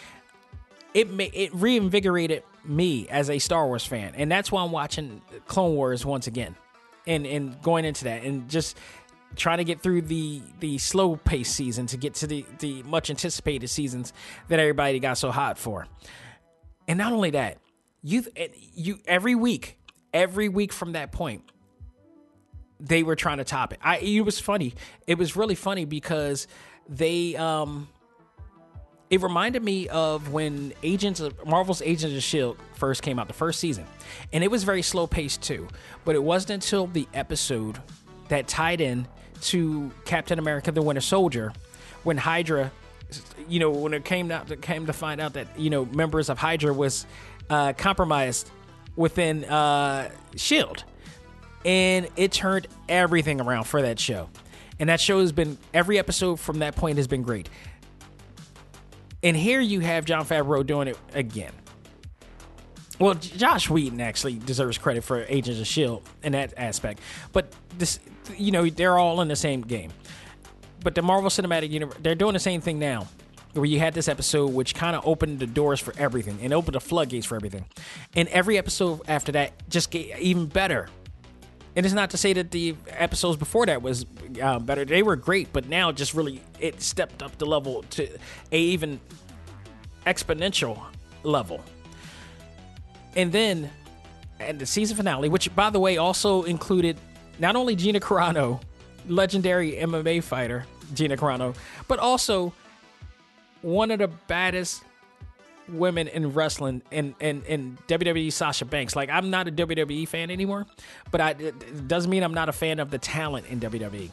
It 0.93 1.09
may, 1.09 1.27
it 1.27 1.53
reinvigorated 1.55 2.43
me 2.65 3.07
as 3.09 3.29
a 3.29 3.39
Star 3.39 3.65
Wars 3.65 3.85
fan, 3.85 4.13
and 4.15 4.31
that's 4.31 4.51
why 4.51 4.63
I'm 4.63 4.71
watching 4.71 5.21
Clone 5.47 5.75
Wars 5.75 6.05
once 6.05 6.27
again, 6.27 6.55
and 7.07 7.25
and 7.25 7.61
going 7.61 7.85
into 7.85 8.05
that, 8.05 8.23
and 8.23 8.49
just 8.49 8.77
trying 9.35 9.59
to 9.59 9.63
get 9.63 9.81
through 9.81 10.01
the 10.03 10.41
the 10.59 10.77
slow 10.77 11.15
pace 11.15 11.49
season 11.49 11.87
to 11.87 11.97
get 11.97 12.13
to 12.15 12.27
the 12.27 12.45
the 12.59 12.83
much 12.83 13.09
anticipated 13.09 13.67
seasons 13.67 14.13
that 14.47 14.59
everybody 14.59 14.99
got 14.99 15.17
so 15.17 15.31
hot 15.31 15.57
for. 15.57 15.87
And 16.87 16.97
not 16.97 17.13
only 17.13 17.31
that, 17.31 17.57
you 18.03 18.25
you 18.73 18.99
every 19.05 19.35
week, 19.35 19.77
every 20.13 20.49
week 20.49 20.73
from 20.73 20.93
that 20.93 21.11
point, 21.11 21.43
they 22.79 23.03
were 23.03 23.15
trying 23.15 23.37
to 23.37 23.43
top 23.43 23.73
it. 23.73 23.79
I 23.81 23.97
it 23.97 24.21
was 24.21 24.39
funny. 24.39 24.73
It 25.07 25.17
was 25.17 25.35
really 25.35 25.55
funny 25.55 25.85
because 25.85 26.47
they 26.89 27.35
um 27.35 27.87
it 29.11 29.21
reminded 29.21 29.61
me 29.61 29.89
of 29.89 30.31
when 30.31 30.73
Agents 30.81 31.19
of 31.19 31.45
Marvel's 31.45 31.81
Agents 31.81 32.15
of 32.15 32.23
Shield 32.23 32.57
first 32.75 33.03
came 33.03 33.19
out, 33.19 33.27
the 33.27 33.33
first 33.33 33.59
season, 33.59 33.85
and 34.31 34.41
it 34.41 34.49
was 34.49 34.63
very 34.63 34.81
slow 34.81 35.05
paced 35.05 35.41
too. 35.41 35.67
But 36.05 36.15
it 36.15 36.23
wasn't 36.23 36.51
until 36.63 36.87
the 36.87 37.07
episode 37.13 37.77
that 38.29 38.47
tied 38.47 38.79
in 38.79 39.05
to 39.41 39.91
Captain 40.05 40.39
America: 40.39 40.71
The 40.71 40.81
Winter 40.81 41.01
Soldier 41.01 41.51
when 42.03 42.17
Hydra, 42.17 42.71
you 43.47 43.59
know, 43.59 43.69
when 43.69 43.93
it 43.93 44.05
came 44.05 44.31
out, 44.31 44.47
that 44.47 44.61
came 44.61 44.85
to 44.85 44.93
find 44.93 45.19
out 45.19 45.33
that 45.33 45.59
you 45.59 45.69
know 45.69 45.85
members 45.85 46.29
of 46.29 46.37
Hydra 46.37 46.73
was 46.73 47.05
uh, 47.49 47.73
compromised 47.73 48.49
within 48.95 49.43
uh, 49.43 50.09
Shield, 50.37 50.85
and 51.65 52.07
it 52.15 52.31
turned 52.31 52.67
everything 52.87 53.41
around 53.41 53.65
for 53.65 53.81
that 53.81 53.99
show. 53.99 54.29
And 54.79 54.89
that 54.89 54.99
show 54.99 55.19
has 55.19 55.31
been 55.31 55.57
every 55.75 55.99
episode 55.99 56.39
from 56.39 56.59
that 56.59 56.75
point 56.75 56.97
has 56.97 57.07
been 57.07 57.21
great. 57.21 57.49
And 59.23 59.37
here 59.37 59.59
you 59.59 59.81
have 59.81 60.05
Jon 60.05 60.25
Favreau 60.25 60.65
doing 60.65 60.87
it 60.87 60.97
again. 61.13 61.53
Well, 62.99 63.15
Joss 63.15 63.67
Whedon 63.69 63.99
actually 63.99 64.35
deserves 64.35 64.77
credit 64.77 65.03
for 65.03 65.25
Agents 65.27 65.59
of 65.59 65.65
Shield 65.65 66.03
in 66.21 66.33
that 66.33 66.53
aspect, 66.55 66.99
but 67.33 67.51
this, 67.79 67.99
you 68.37 68.51
know, 68.51 68.69
they're 68.69 68.99
all 68.99 69.21
in 69.21 69.27
the 69.27 69.35
same 69.35 69.61
game. 69.61 69.91
But 70.83 70.93
the 70.93 71.01
Marvel 71.01 71.31
Cinematic 71.31 71.71
Universe, 71.71 71.97
they're 72.01 72.13
doing 72.13 72.33
the 72.33 72.39
same 72.39 72.61
thing 72.61 72.77
now, 72.77 73.07
where 73.53 73.65
you 73.65 73.79
had 73.79 73.95
this 73.95 74.07
episode 74.07 74.53
which 74.53 74.75
kind 74.75 74.95
of 74.95 75.05
opened 75.07 75.39
the 75.39 75.47
doors 75.47 75.79
for 75.79 75.95
everything 75.97 76.37
and 76.43 76.53
opened 76.53 76.75
the 76.75 76.79
floodgates 76.79 77.25
for 77.25 77.35
everything, 77.35 77.65
and 78.15 78.27
every 78.29 78.57
episode 78.57 79.01
after 79.07 79.31
that 79.31 79.53
just 79.67 79.89
get 79.89 80.19
even 80.19 80.45
better. 80.45 80.87
And 81.75 81.85
it's 81.85 81.95
not 81.95 82.09
to 82.11 82.17
say 82.17 82.33
that 82.33 82.51
the 82.51 82.75
episodes 82.87 83.37
before 83.37 83.65
that 83.65 83.81
was 83.81 84.05
uh, 84.41 84.59
better; 84.59 84.83
they 84.83 85.03
were 85.03 85.15
great, 85.15 85.53
but 85.53 85.69
now 85.69 85.91
just 85.91 86.13
really 86.13 86.41
it 86.59 86.81
stepped 86.81 87.23
up 87.23 87.37
the 87.37 87.45
level 87.45 87.83
to 87.91 88.09
a 88.51 88.59
even 88.59 88.99
exponential 90.05 90.79
level. 91.23 91.63
And 93.15 93.31
then, 93.31 93.69
and 94.39 94.59
the 94.59 94.65
season 94.65 94.97
finale, 94.97 95.29
which 95.29 95.53
by 95.55 95.69
the 95.69 95.79
way 95.79 95.97
also 95.97 96.43
included 96.43 96.97
not 97.39 97.55
only 97.55 97.75
Gina 97.75 97.99
Carano, 97.99 98.61
legendary 99.07 99.73
MMA 99.73 100.23
fighter 100.23 100.65
Gina 100.93 101.15
Carano, 101.15 101.55
but 101.87 101.99
also 101.99 102.53
one 103.61 103.91
of 103.91 103.99
the 103.99 104.07
baddest 104.07 104.83
women 105.69 106.07
in 106.07 106.33
wrestling 106.33 106.81
and 106.91 107.15
in, 107.19 107.43
in 107.43 107.77
WWE, 107.87 108.31
Sasha 108.31 108.65
Banks. 108.65 108.95
Like, 108.95 109.09
I'm 109.09 109.29
not 109.29 109.47
a 109.47 109.51
WWE 109.51 110.07
fan 110.07 110.31
anymore, 110.31 110.65
but 111.11 111.21
I, 111.21 111.31
it 111.31 111.87
doesn't 111.87 112.09
mean 112.09 112.23
I'm 112.23 112.33
not 112.33 112.49
a 112.49 112.53
fan 112.53 112.79
of 112.79 112.91
the 112.91 112.97
talent 112.97 113.47
in 113.47 113.59
WWE. 113.59 114.09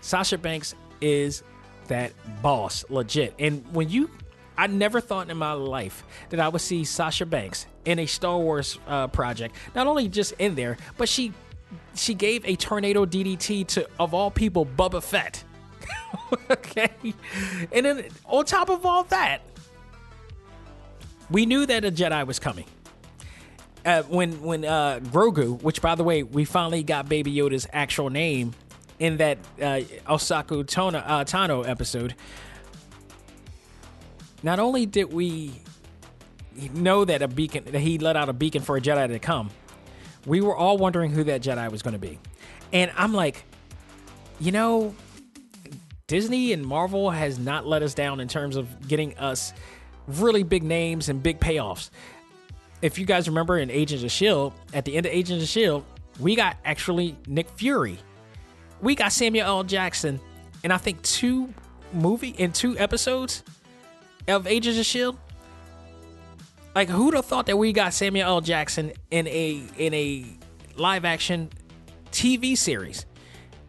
Sasha 0.00 0.38
Banks 0.38 0.74
is 1.00 1.42
that 1.88 2.12
boss, 2.42 2.84
legit. 2.88 3.34
And 3.38 3.64
when 3.72 3.88
you, 3.90 4.10
I 4.56 4.66
never 4.66 5.00
thought 5.00 5.30
in 5.30 5.36
my 5.36 5.52
life 5.52 6.04
that 6.30 6.40
I 6.40 6.48
would 6.48 6.60
see 6.60 6.84
Sasha 6.84 7.26
Banks 7.26 7.66
in 7.84 7.98
a 7.98 8.06
Star 8.06 8.38
Wars 8.38 8.78
uh, 8.86 9.08
project. 9.08 9.54
Not 9.74 9.86
only 9.86 10.08
just 10.08 10.32
in 10.38 10.54
there, 10.54 10.76
but 10.96 11.08
she 11.08 11.32
she 11.94 12.14
gave 12.14 12.44
a 12.44 12.56
tornado 12.56 13.06
DDT 13.06 13.66
to 13.68 13.88
of 13.98 14.14
all 14.14 14.30
people 14.30 14.66
Boba 14.66 15.02
Fett. 15.02 15.44
okay, 16.50 16.90
and 17.72 17.86
then 17.86 18.04
on 18.26 18.44
top 18.44 18.68
of 18.68 18.84
all 18.84 19.04
that, 19.04 19.42
we 21.30 21.46
knew 21.46 21.66
that 21.66 21.84
a 21.84 21.92
Jedi 21.92 22.26
was 22.26 22.38
coming. 22.38 22.66
Uh, 23.84 24.02
when 24.02 24.42
when 24.42 24.64
uh, 24.64 25.00
Grogu, 25.04 25.62
which 25.62 25.80
by 25.80 25.94
the 25.94 26.04
way, 26.04 26.22
we 26.22 26.44
finally 26.44 26.82
got 26.82 27.08
Baby 27.08 27.34
Yoda's 27.34 27.66
actual 27.72 28.10
name 28.10 28.52
in 28.98 29.16
that 29.16 29.38
uh, 29.58 29.80
Ahsoka 30.06 30.64
Tano, 30.64 31.02
uh, 31.06 31.24
Tano 31.24 31.66
episode. 31.66 32.14
Not 34.42 34.58
only 34.58 34.84
did 34.84 35.12
we 35.12 35.62
know 36.74 37.06
that 37.06 37.22
a 37.22 37.28
beacon 37.28 37.64
that 37.64 37.80
he 37.80 37.98
let 37.98 38.16
out 38.16 38.28
a 38.28 38.34
beacon 38.34 38.62
for 38.62 38.76
a 38.76 38.80
Jedi 38.80 39.08
to 39.08 39.18
come, 39.18 39.50
we 40.26 40.42
were 40.42 40.54
all 40.54 40.76
wondering 40.76 41.10
who 41.10 41.24
that 41.24 41.40
Jedi 41.40 41.70
was 41.70 41.80
going 41.80 41.94
to 41.94 41.98
be, 41.98 42.18
and 42.74 42.92
I'm 42.96 43.14
like, 43.14 43.44
you 44.40 44.52
know, 44.52 44.94
Disney 46.06 46.52
and 46.52 46.66
Marvel 46.66 47.10
has 47.10 47.38
not 47.38 47.66
let 47.66 47.82
us 47.82 47.94
down 47.94 48.20
in 48.20 48.28
terms 48.28 48.56
of 48.56 48.88
getting 48.88 49.16
us 49.16 49.54
really 50.10 50.42
big 50.42 50.62
names 50.62 51.08
and 51.08 51.22
big 51.22 51.40
payoffs. 51.40 51.90
If 52.82 52.98
you 52.98 53.04
guys 53.06 53.28
remember 53.28 53.58
in 53.58 53.70
Agents 53.70 54.02
of 54.02 54.06
S.H.I.E.L.D., 54.06 54.56
at 54.72 54.84
the 54.84 54.96
end 54.96 55.06
of 55.06 55.12
Agents 55.12 55.42
of 55.42 55.48
S.H.I.E.L.D., 55.48 55.84
we 56.18 56.34
got 56.34 56.56
actually 56.64 57.16
Nick 57.26 57.48
Fury. 57.50 57.98
We 58.80 58.94
got 58.94 59.12
Samuel 59.12 59.46
L. 59.46 59.64
Jackson, 59.64 60.20
and 60.64 60.72
I 60.72 60.78
think 60.78 61.02
two 61.02 61.52
movie 61.92 62.30
in 62.30 62.52
two 62.52 62.78
episodes. 62.78 63.42
of 64.28 64.46
Agents 64.46 64.78
of 64.78 64.86
Shield. 64.86 65.16
Like 66.74 66.88
who'd 66.88 67.14
have 67.14 67.26
thought 67.26 67.46
that 67.46 67.56
we 67.58 67.72
got 67.72 67.92
Samuel 67.92 68.28
L. 68.28 68.40
Jackson 68.40 68.92
in 69.10 69.26
a 69.26 69.62
in 69.76 69.92
a 69.92 70.24
live 70.76 71.04
action 71.04 71.50
TV 72.12 72.56
series? 72.56 73.06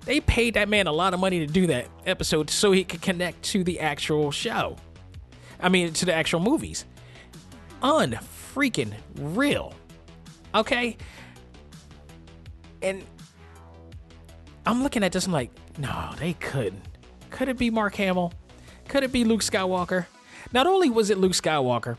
They 0.05 0.19
paid 0.19 0.53
that 0.53 0.69
man 0.69 0.88
a 0.88 0.91
lot 0.91 1.13
of 1.13 1.19
money 1.19 1.39
to 1.39 1.47
do 1.47 1.68
that 1.68 1.88
episode 2.05 2.49
so 2.49 2.72
he 2.72 2.84
could 2.84 3.01
connect 3.01 3.43
to 3.43 3.63
the 3.63 3.80
actual 3.80 4.31
show. 4.31 4.77
I 5.61 5.69
mean, 5.69 5.93
to 5.93 6.05
the 6.05 6.13
actual 6.13 6.39
movies. 6.39 6.85
Unfreaking 7.81 8.93
real. 9.15 9.73
Okay? 10.53 10.97
And 12.81 13.03
I'm 14.65 14.83
looking 14.83 15.03
at 15.03 15.11
this, 15.11 15.25
I'm 15.25 15.31
like, 15.31 15.51
no, 15.77 16.11
they 16.17 16.33
couldn't. 16.33 16.83
Could 17.29 17.49
it 17.49 17.57
be 17.57 17.69
Mark 17.69 17.95
Hamill? 17.95 18.33
Could 18.88 19.03
it 19.03 19.11
be 19.11 19.23
Luke 19.23 19.41
Skywalker? 19.41 20.05
Not 20.51 20.67
only 20.67 20.89
was 20.89 21.09
it 21.09 21.17
Luke 21.17 21.31
Skywalker, 21.31 21.97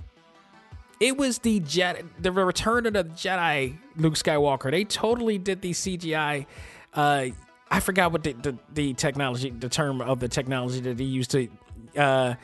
it 1.00 1.16
was 1.16 1.38
the 1.38 1.60
Jet, 1.60 2.04
the 2.20 2.30
Return 2.30 2.86
of 2.86 2.92
the 2.92 3.04
Jedi 3.04 3.76
Luke 3.96 4.14
Skywalker. 4.14 4.70
They 4.70 4.84
totally 4.84 5.38
did 5.38 5.62
the 5.62 5.72
CGI. 5.72 6.46
Uh, 6.94 7.26
I 7.70 7.80
forgot 7.80 8.12
what 8.12 8.22
the, 8.22 8.34
the, 8.34 8.58
the 8.72 8.94
technology, 8.94 9.50
the 9.50 9.68
term 9.68 10.00
of 10.00 10.20
the 10.20 10.28
technology 10.28 10.80
that 10.80 10.98
they 10.98 11.04
used 11.04 11.30
to, 11.32 11.48
uh, 11.96 12.34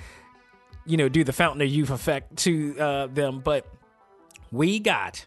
you 0.88 0.96
know, 0.96 1.08
do 1.08 1.22
the 1.22 1.32
Fountain 1.32 1.60
of 1.60 1.68
Youth 1.68 1.90
effect 1.90 2.36
to 2.38 2.78
uh, 2.78 3.06
them. 3.08 3.40
But 3.40 3.66
we 4.50 4.78
got 4.78 5.26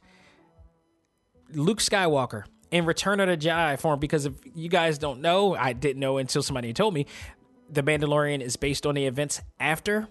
Luke 1.53 1.79
Skywalker 1.79 2.43
in 2.71 2.85
Return 2.85 3.19
of 3.19 3.27
the 3.27 3.37
Jedi 3.37 3.79
form 3.79 3.99
because 3.99 4.25
if 4.25 4.33
you 4.55 4.69
guys 4.69 4.97
don't 4.97 5.21
know, 5.21 5.55
I 5.55 5.73
didn't 5.73 5.99
know 5.99 6.17
until 6.17 6.41
somebody 6.41 6.73
told 6.73 6.93
me, 6.93 7.05
The 7.69 7.83
Mandalorian 7.83 8.41
is 8.41 8.55
based 8.55 8.85
on 8.85 8.95
the 8.95 9.05
events 9.05 9.39
after 9.59 10.07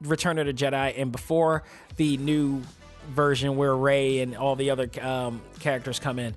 Return 0.00 0.38
of 0.38 0.46
the 0.46 0.52
Jedi 0.52 0.94
and 0.96 1.10
before 1.10 1.64
the 1.96 2.16
new 2.18 2.62
version 3.10 3.56
where 3.56 3.74
Rey 3.74 4.20
and 4.20 4.36
all 4.36 4.54
the 4.54 4.70
other 4.70 4.88
um, 5.00 5.42
characters 5.58 5.98
come 5.98 6.18
in. 6.18 6.34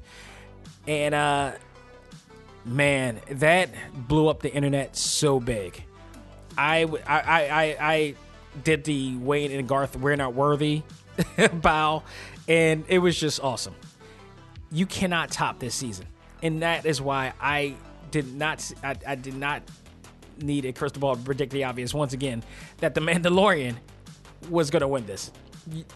And 0.88 1.14
uh, 1.14 1.52
man, 2.66 3.20
that 3.32 3.70
blew 3.94 4.30
up 4.30 4.42
the 4.42 4.52
internet 4.52 4.96
so 4.96 5.40
big. 5.40 5.84
I 6.60 6.84
I 7.08 7.22
I, 7.50 7.78
I 7.80 8.16
did 8.64 8.84
the 8.84 9.16
Wayne 9.16 9.52
and 9.52 9.68
Garth 9.68 9.96
we're 9.96 10.16
not 10.16 10.34
worthy 10.34 10.84
bow, 11.54 12.04
and 12.48 12.84
it 12.88 13.00
was 13.00 13.20
just 13.20 13.42
awesome. 13.42 13.76
You 14.72 14.86
cannot 14.86 15.32
top 15.32 15.60
this 15.60 15.74
season, 15.74 16.06
and 16.44 16.62
that 16.62 16.86
is 16.86 17.02
why 17.02 17.34
I 17.40 17.76
did 18.12 18.36
not 18.36 18.72
I, 18.84 18.96
I 19.08 19.16
did 19.16 19.36
not 19.36 19.64
need 20.42 20.66
a 20.66 20.74
crystal 20.74 21.00
ball 21.00 21.16
to 21.16 21.22
predict 21.22 21.52
the 21.52 21.64
obvious 21.64 21.94
once 21.94 22.14
again 22.14 22.44
that 22.78 22.94
the 22.94 23.02
Mandalorian 23.02 23.76
was 24.50 24.70
going 24.70 24.82
to 24.82 24.88
win 24.88 25.06
this. 25.06 25.32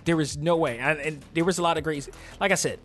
There 0.05 0.17
was 0.17 0.37
no 0.37 0.57
way, 0.57 0.79
and, 0.79 0.99
and, 0.99 1.25
there 1.33 1.45
was 1.45 1.57
a 1.57 1.61
lot 1.61 1.77
of 1.77 1.83
great. 1.83 2.07
Like 2.39 2.51
I 2.51 2.55
said, 2.55 2.79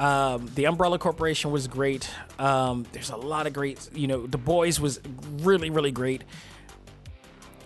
um, 0.00 0.50
the 0.54 0.66
Umbrella 0.66 0.98
Corporation 0.98 1.50
was 1.50 1.68
great. 1.68 2.08
Um, 2.38 2.86
there's 2.92 3.10
a 3.10 3.16
lot 3.16 3.46
of 3.46 3.52
great. 3.52 3.90
You 3.92 4.06
know, 4.06 4.26
The 4.26 4.38
Boys 4.38 4.80
was 4.80 5.00
really 5.42 5.70
really 5.70 5.90
great. 5.90 6.24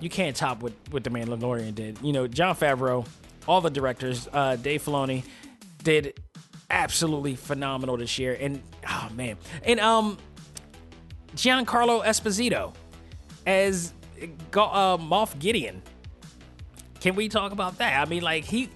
You 0.01 0.09
can't 0.09 0.37
top 0.37 0.63
what 0.63 0.73
what 0.91 1.05
the 1.05 1.11
Mandalorian 1.11 1.75
did. 1.75 1.99
You 2.03 2.13
know, 2.13 2.27
Jon 2.27 2.55
Favreau, 2.55 3.07
all 3.47 3.61
the 3.61 3.71
directors, 3.71 4.29
uh, 4.33 4.57
Dave 4.57 4.83
Filoni 4.83 5.25
did 5.83 6.21
absolutely 6.71 7.35
phenomenal 7.35 7.97
this 7.97 8.19
year, 8.19 8.37
and 8.39 8.63
oh 8.89 9.09
man, 9.15 9.37
and 9.65 9.81
um, 9.81 10.19
Giancarlo 11.35 12.05
Esposito 12.05 12.75
as 13.47 13.93
uh, 14.21 14.97
Moff 14.99 15.39
Gideon. 15.39 15.83
Can 17.01 17.15
we 17.15 17.29
talk 17.29 17.53
about 17.53 17.79
that? 17.79 18.01
I 18.01 18.11
mean, 18.11 18.23
like 18.23 18.45
he, 18.45 18.71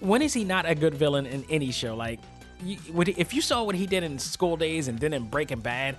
when 0.00 0.22
is 0.22 0.32
he 0.32 0.44
not 0.44 0.66
a 0.66 0.74
good 0.74 0.94
villain 0.94 1.26
in 1.26 1.44
any 1.50 1.70
show? 1.70 1.94
Like, 1.94 2.18
you, 2.64 2.78
if 2.96 3.34
you 3.34 3.42
saw 3.42 3.62
what 3.62 3.74
he 3.74 3.86
did 3.86 4.02
in 4.02 4.18
School 4.18 4.56
Daze 4.56 4.88
and 4.88 4.98
then 4.98 5.12
in 5.12 5.24
Breaking 5.24 5.60
Bad, 5.60 5.96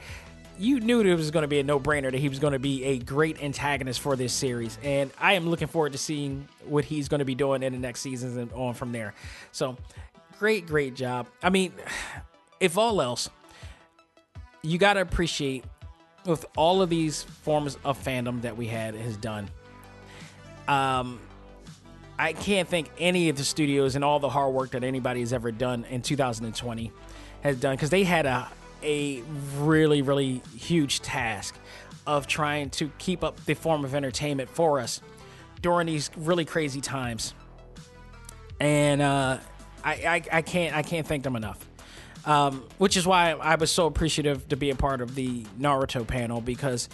you 0.60 0.82
knew 0.82 1.00
it 1.00 1.16
was 1.16 1.32
going 1.32 1.44
to 1.44 1.48
be 1.48 1.60
a 1.60 1.64
no-brainer 1.64 2.12
that 2.12 2.20
he 2.20 2.28
was 2.28 2.38
going 2.38 2.52
to 2.52 2.60
be 2.60 2.84
a 2.84 3.00
great 3.00 3.42
antagonist 3.42 4.02
for 4.02 4.18
this 4.18 4.34
series, 4.34 4.78
and 4.84 5.10
I 5.18 5.34
am 5.34 5.50
looking 5.50 5.70
forward 5.70 5.94
to 5.94 5.98
seeing 5.98 6.50
what 6.66 6.84
he's 6.84 7.08
going 7.08 7.20
to 7.20 7.26
be 7.26 7.34
doing 7.34 7.64
in 7.64 7.72
the 7.72 7.80
next 7.80 8.02
seasons 8.02 8.36
and 8.36 8.52
on 8.52 8.74
from 8.74 8.92
there. 8.92 9.14
So, 9.54 9.78
great, 10.38 10.68
great 10.68 10.96
job. 10.96 11.28
I 11.42 11.50
mean, 11.50 11.72
if 12.60 12.78
all 12.78 13.02
else, 13.02 13.30
you 14.62 14.78
got 14.78 14.96
to 14.96 15.02
appreciate 15.02 15.64
with 16.26 16.46
all 16.58 16.82
of 16.82 16.90
these 16.90 17.24
forms 17.24 17.78
of 17.86 17.98
fandom 18.04 18.42
that 18.42 18.58
we 18.58 18.68
had 18.68 18.96
has 18.96 19.16
done. 19.16 19.50
Um, 20.68 21.22
I 22.20 22.34
can't 22.34 22.68
think 22.68 22.92
any 23.00 23.30
of 23.30 23.38
the 23.38 23.46
studios 23.46 23.96
and 23.96 24.04
all 24.04 24.20
the 24.20 24.28
hard 24.28 24.54
work 24.54 24.72
that 24.72 24.84
anybody 24.84 25.22
has 25.22 25.32
ever 25.32 25.54
done 25.54 25.86
in 25.90 26.02
2020 26.02 26.92
has 27.44 27.58
done 27.58 27.76
because 27.78 27.90
they 27.90 28.04
had 28.04 28.26
a 28.26 28.50
a 28.84 29.22
really 29.58 30.02
really 30.02 30.42
huge 30.56 31.02
task 31.02 31.56
of 32.08 32.28
trying 32.28 32.70
to 32.72 32.92
keep 32.98 33.24
up 33.24 33.44
the 33.46 33.54
form 33.54 33.86
of 33.86 33.94
entertainment 33.94 34.50
for 34.50 34.80
us 34.80 35.02
during 35.62 35.88
these 35.88 36.10
really 36.18 36.46
crazy 36.46 36.82
times. 36.82 37.34
And 38.60 39.02
uh, 39.02 39.38
I, 39.84 39.94
I 39.94 40.24
I 40.38 40.42
can't 40.42 40.76
I 40.76 40.82
can't 40.82 41.08
thank 41.08 41.24
them 41.24 41.36
enough. 41.36 41.66
Um, 42.26 42.66
which 42.78 42.98
is 42.98 43.08
why 43.08 43.32
I 43.32 43.56
was 43.56 43.72
so 43.72 43.86
appreciative 43.86 44.50
to 44.50 44.58
be 44.58 44.72
a 44.72 44.76
part 44.76 45.02
of 45.02 45.16
the 45.16 45.44
Naruto 45.58 46.06
panel 46.06 46.42
because 46.42 46.90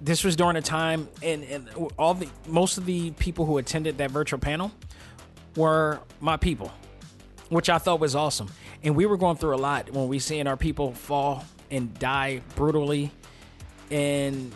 this 0.00 0.22
was 0.22 0.36
during 0.36 0.56
a 0.56 0.62
time 0.62 1.08
and, 1.22 1.42
and 1.44 1.68
all 1.98 2.14
the 2.14 2.28
most 2.46 2.78
of 2.78 2.86
the 2.86 3.10
people 3.12 3.46
who 3.46 3.58
attended 3.58 3.98
that 3.98 4.10
virtual 4.10 4.38
panel 4.38 4.70
were 5.56 6.00
my 6.20 6.36
people, 6.36 6.72
which 7.48 7.70
I 7.70 7.78
thought 7.78 7.98
was 7.98 8.14
awesome. 8.14 8.48
And 8.82 8.94
we 8.94 9.06
were 9.06 9.16
going 9.16 9.36
through 9.36 9.54
a 9.54 9.58
lot 9.58 9.90
when 9.90 10.08
we 10.08 10.18
seeing 10.18 10.46
our 10.46 10.56
people 10.56 10.92
fall 10.92 11.44
and 11.70 11.98
die 11.98 12.42
brutally 12.54 13.10
and 13.90 14.52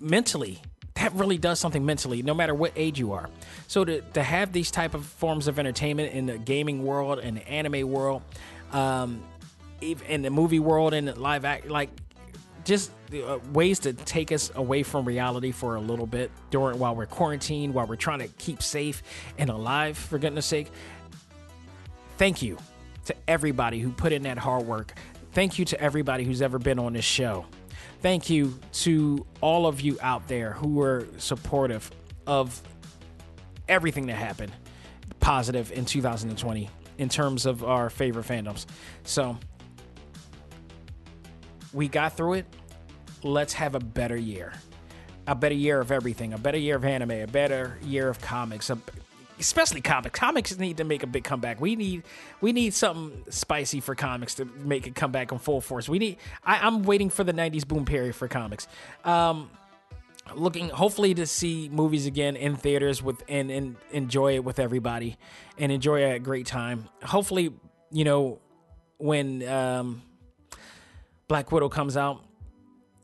mentally. 0.00 0.60
That 0.94 1.12
really 1.14 1.38
does 1.38 1.58
something 1.58 1.84
mentally, 1.84 2.22
no 2.22 2.34
matter 2.34 2.54
what 2.54 2.72
age 2.76 2.98
you 2.98 3.12
are. 3.12 3.28
So 3.66 3.84
to, 3.84 4.00
to 4.00 4.22
have 4.22 4.52
these 4.52 4.70
type 4.70 4.94
of 4.94 5.06
forms 5.06 5.48
of 5.48 5.58
entertainment 5.58 6.12
in 6.12 6.26
the 6.26 6.38
gaming 6.38 6.84
world 6.84 7.18
and 7.18 7.36
the 7.36 7.48
anime 7.48 7.90
world, 7.90 8.22
um, 8.72 9.22
in 9.80 10.22
the 10.22 10.30
movie 10.30 10.60
world 10.60 10.94
and 10.94 11.16
live 11.16 11.44
act, 11.44 11.68
like 11.68 11.90
just 12.64 12.92
uh, 13.12 13.38
ways 13.52 13.80
to 13.80 13.92
take 13.92 14.30
us 14.30 14.52
away 14.54 14.84
from 14.84 15.04
reality 15.04 15.50
for 15.50 15.74
a 15.74 15.80
little 15.80 16.06
bit 16.06 16.30
during 16.50 16.78
while 16.78 16.94
we're 16.94 17.06
quarantined, 17.06 17.74
while 17.74 17.86
we're 17.86 17.96
trying 17.96 18.20
to 18.20 18.28
keep 18.28 18.62
safe 18.62 19.02
and 19.38 19.50
alive. 19.50 19.98
For 19.98 20.18
goodness 20.18 20.46
sake, 20.46 20.70
thank 22.16 22.42
you 22.42 22.58
to 23.06 23.14
everybody 23.28 23.80
who 23.80 23.90
put 23.90 24.12
in 24.12 24.22
that 24.22 24.38
hard 24.38 24.66
work. 24.66 24.94
Thank 25.32 25.58
you 25.58 25.64
to 25.66 25.80
everybody 25.80 26.24
who's 26.24 26.42
ever 26.42 26.58
been 26.58 26.78
on 26.78 26.92
this 26.92 27.04
show. 27.04 27.46
Thank 28.00 28.28
you 28.28 28.58
to 28.72 29.24
all 29.40 29.66
of 29.66 29.80
you 29.80 29.98
out 30.02 30.28
there 30.28 30.52
who 30.52 30.68
were 30.74 31.06
supportive 31.18 31.90
of 32.26 32.60
everything 33.68 34.06
that 34.06 34.16
happened 34.16 34.52
positive 35.20 35.70
in 35.72 35.84
2020 35.84 36.68
in 36.98 37.08
terms 37.08 37.46
of 37.46 37.64
our 37.64 37.88
favorite 37.88 38.26
fandoms. 38.26 38.66
So 39.04 39.38
we 41.72 41.88
got 41.88 42.16
through 42.16 42.34
it. 42.34 42.46
Let's 43.22 43.52
have 43.54 43.74
a 43.74 43.80
better 43.80 44.16
year. 44.16 44.52
A 45.26 45.34
better 45.34 45.54
year 45.54 45.80
of 45.80 45.92
everything. 45.92 46.32
A 46.32 46.38
better 46.38 46.58
year 46.58 46.76
of 46.76 46.84
anime. 46.84 47.12
A 47.12 47.26
better 47.26 47.78
year 47.82 48.08
of 48.08 48.20
comics. 48.20 48.68
A, 48.70 48.78
especially 49.46 49.80
comics. 49.80 50.18
Comics 50.18 50.56
need 50.58 50.76
to 50.78 50.84
make 50.84 51.02
a 51.02 51.06
big 51.06 51.24
comeback. 51.24 51.60
We 51.60 51.76
need 51.76 52.04
we 52.40 52.52
need 52.52 52.74
something 52.74 53.24
spicy 53.30 53.80
for 53.80 53.94
comics 53.94 54.34
to 54.36 54.44
make 54.44 54.86
it 54.86 54.94
come 54.94 55.12
back 55.12 55.32
in 55.32 55.38
full 55.38 55.60
force. 55.60 55.88
We 55.88 55.98
need. 55.98 56.16
I, 56.44 56.66
am 56.66 56.82
waiting 56.82 57.10
for 57.10 57.24
the 57.24 57.32
'90s 57.32 57.66
boom 57.66 57.84
period 57.84 58.14
for 58.14 58.28
comics. 58.28 58.66
Um, 59.04 59.50
looking 60.34 60.68
hopefully 60.68 61.14
to 61.14 61.26
see 61.26 61.68
movies 61.70 62.06
again 62.06 62.36
in 62.36 62.56
theaters 62.56 63.02
with 63.02 63.22
and, 63.28 63.50
and 63.50 63.76
enjoy 63.90 64.34
it 64.34 64.44
with 64.44 64.58
everybody 64.58 65.16
and 65.58 65.72
enjoy 65.72 66.12
a 66.12 66.18
great 66.18 66.46
time. 66.46 66.88
Hopefully, 67.02 67.52
you 67.90 68.04
know 68.04 68.38
when 68.98 69.46
um, 69.48 70.02
Black 71.26 71.50
Widow 71.50 71.68
comes 71.68 71.96
out 71.96 72.24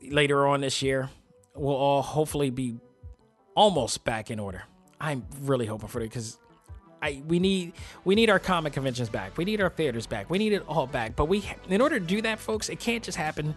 later 0.01 0.47
on 0.47 0.61
this 0.61 0.81
year, 0.81 1.09
we'll 1.55 1.75
all 1.75 2.01
hopefully 2.01 2.49
be 2.49 2.77
almost 3.53 4.05
back 4.05 4.31
in 4.31 4.39
order. 4.39 4.63
I'm 4.99 5.25
really 5.41 5.65
hoping 5.65 5.87
for 5.87 5.99
it 6.01 6.05
because 6.05 6.37
I 7.01 7.21
we 7.27 7.39
need 7.39 7.73
we 8.03 8.15
need 8.15 8.29
our 8.29 8.39
comic 8.39 8.73
conventions 8.73 9.09
back. 9.09 9.37
We 9.37 9.45
need 9.45 9.61
our 9.61 9.69
theaters 9.69 10.05
back. 10.05 10.29
We 10.29 10.37
need 10.37 10.53
it 10.53 10.63
all 10.67 10.87
back. 10.87 11.15
But 11.15 11.25
we 11.25 11.43
in 11.69 11.81
order 11.81 11.99
to 11.99 12.05
do 12.05 12.21
that, 12.21 12.39
folks, 12.39 12.69
it 12.69 12.79
can't 12.79 13.03
just 13.03 13.17
happen. 13.17 13.55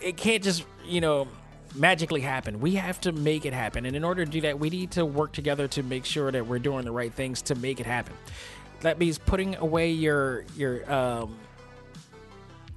It 0.00 0.16
can't 0.16 0.42
just 0.42 0.64
you 0.84 1.00
know 1.00 1.28
magically 1.74 2.20
happen. 2.20 2.60
We 2.60 2.74
have 2.74 3.00
to 3.02 3.12
make 3.12 3.44
it 3.46 3.52
happen. 3.52 3.86
And 3.86 3.94
in 3.94 4.02
order 4.02 4.24
to 4.24 4.30
do 4.30 4.40
that, 4.42 4.58
we 4.58 4.70
need 4.70 4.90
to 4.92 5.04
work 5.06 5.32
together 5.32 5.68
to 5.68 5.82
make 5.82 6.04
sure 6.04 6.32
that 6.32 6.46
we're 6.46 6.58
doing 6.58 6.84
the 6.84 6.92
right 6.92 7.12
things 7.12 7.42
to 7.42 7.54
make 7.54 7.78
it 7.78 7.86
happen. 7.86 8.14
That 8.80 8.98
means 8.98 9.18
putting 9.18 9.56
away 9.56 9.92
your 9.92 10.44
your 10.56 10.90
um, 10.92 11.36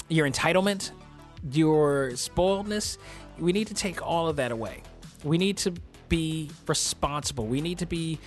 your 0.09 0.29
entitlement, 0.29 0.91
your 1.51 2.11
spoiledness. 2.11 2.97
We 3.39 3.51
need 3.51 3.67
to 3.67 3.73
take 3.73 4.05
all 4.05 4.27
of 4.27 4.35
that 4.35 4.51
away. 4.51 4.83
We 5.23 5.37
need 5.37 5.57
to 5.57 5.73
be 6.13 6.47
responsible. 6.67 7.47
We 7.47 7.59
need 7.59 7.79
to 7.79 7.87
be, 7.87 8.19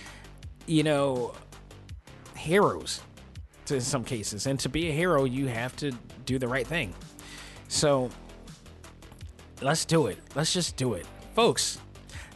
you 0.65 0.83
know, 0.83 1.33
heroes 2.35 2.99
to 3.67 3.79
some 3.79 4.03
cases. 4.03 4.45
And 4.45 4.59
to 4.59 4.67
be 4.67 4.89
a 4.89 4.91
hero, 4.91 5.23
you 5.23 5.47
have 5.47 5.73
to 5.77 5.93
do 6.25 6.37
the 6.37 6.49
right 6.49 6.67
thing. 6.67 6.93
So 7.69 8.09
let's 9.61 9.85
do 9.85 10.07
it. 10.07 10.17
Let's 10.35 10.51
just 10.51 10.75
do 10.75 10.95
it. 10.95 11.05
Folks, 11.33 11.79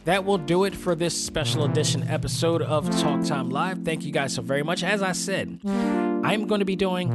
that 0.06 0.24
will 0.24 0.38
do 0.38 0.64
it 0.64 0.74
for 0.74 0.94
this 0.94 1.22
special 1.22 1.64
edition 1.66 2.08
episode 2.08 2.62
of 2.62 2.88
Talk 3.02 3.22
Time 3.22 3.50
Live. 3.50 3.84
Thank 3.84 4.06
you 4.06 4.10
guys 4.10 4.32
so 4.32 4.40
very 4.40 4.62
much. 4.62 4.82
As 4.82 5.02
I 5.02 5.12
said, 5.12 5.60
I'm 5.66 6.46
going 6.46 6.60
to 6.60 6.64
be 6.64 6.76
doing 6.76 7.10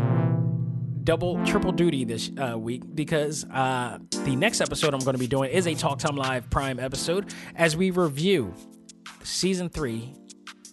double, 1.07 1.41
triple 1.45 1.71
duty 1.71 2.03
this 2.03 2.29
uh, 2.37 2.59
week 2.59 2.83
because 2.93 3.45
uh, 3.45 3.97
the 4.25 4.35
next 4.35 4.59
episode 4.59 4.93
I'm 4.93 4.99
going 4.99 5.13
to 5.13 5.19
be 5.19 5.25
doing 5.25 5.49
is 5.49 5.65
a 5.65 5.73
Talk 5.73 5.99
Time 5.99 6.17
Live 6.17 6.49
Prime 6.49 6.81
episode 6.81 7.33
as 7.55 7.77
we 7.77 7.91
review 7.91 8.53
season 9.23 9.69
three 9.69 10.13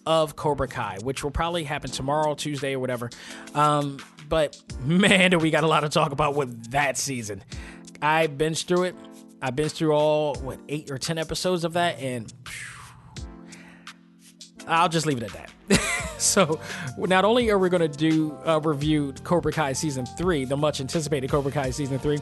of 0.05 0.35
Cobra 0.35 0.67
Kai, 0.67 0.97
which 1.03 1.23
will 1.23 1.31
probably 1.31 1.63
happen 1.63 1.89
tomorrow, 1.89 2.35
Tuesday, 2.35 2.75
or 2.75 2.79
whatever. 2.79 3.09
Um, 3.53 3.97
but 4.27 4.61
man, 4.81 5.31
do 5.31 5.37
we 5.37 5.51
got 5.51 5.63
a 5.63 5.67
lot 5.67 5.79
to 5.79 5.89
talk 5.89 6.11
about 6.11 6.35
with 6.35 6.71
that 6.71 6.97
season. 6.97 7.41
I 8.01 8.27
binged 8.27 8.65
through 8.65 8.83
it. 8.83 8.95
I 9.41 9.51
binged 9.51 9.71
through 9.71 9.93
all 9.93 10.35
what 10.35 10.59
eight 10.67 10.91
or 10.91 10.97
ten 10.97 11.17
episodes 11.17 11.63
of 11.63 11.73
that, 11.73 11.97
and 11.99 12.29
phew, 12.45 13.25
I'll 14.67 14.89
just 14.89 15.05
leave 15.05 15.15
it 15.15 15.23
at 15.23 15.31
that. 15.31 15.54
so, 16.17 16.59
not 16.97 17.25
only 17.25 17.49
are 17.49 17.57
we 17.57 17.69
going 17.69 17.89
to 17.89 17.97
do 17.97 18.37
a 18.45 18.59
review 18.59 19.13
Cobra 19.23 19.51
Kai 19.51 19.73
season 19.73 20.05
three, 20.05 20.45
the 20.45 20.57
much 20.57 20.79
anticipated 20.79 21.29
Cobra 21.29 21.51
Kai 21.51 21.71
season 21.71 21.99
three, 21.99 22.19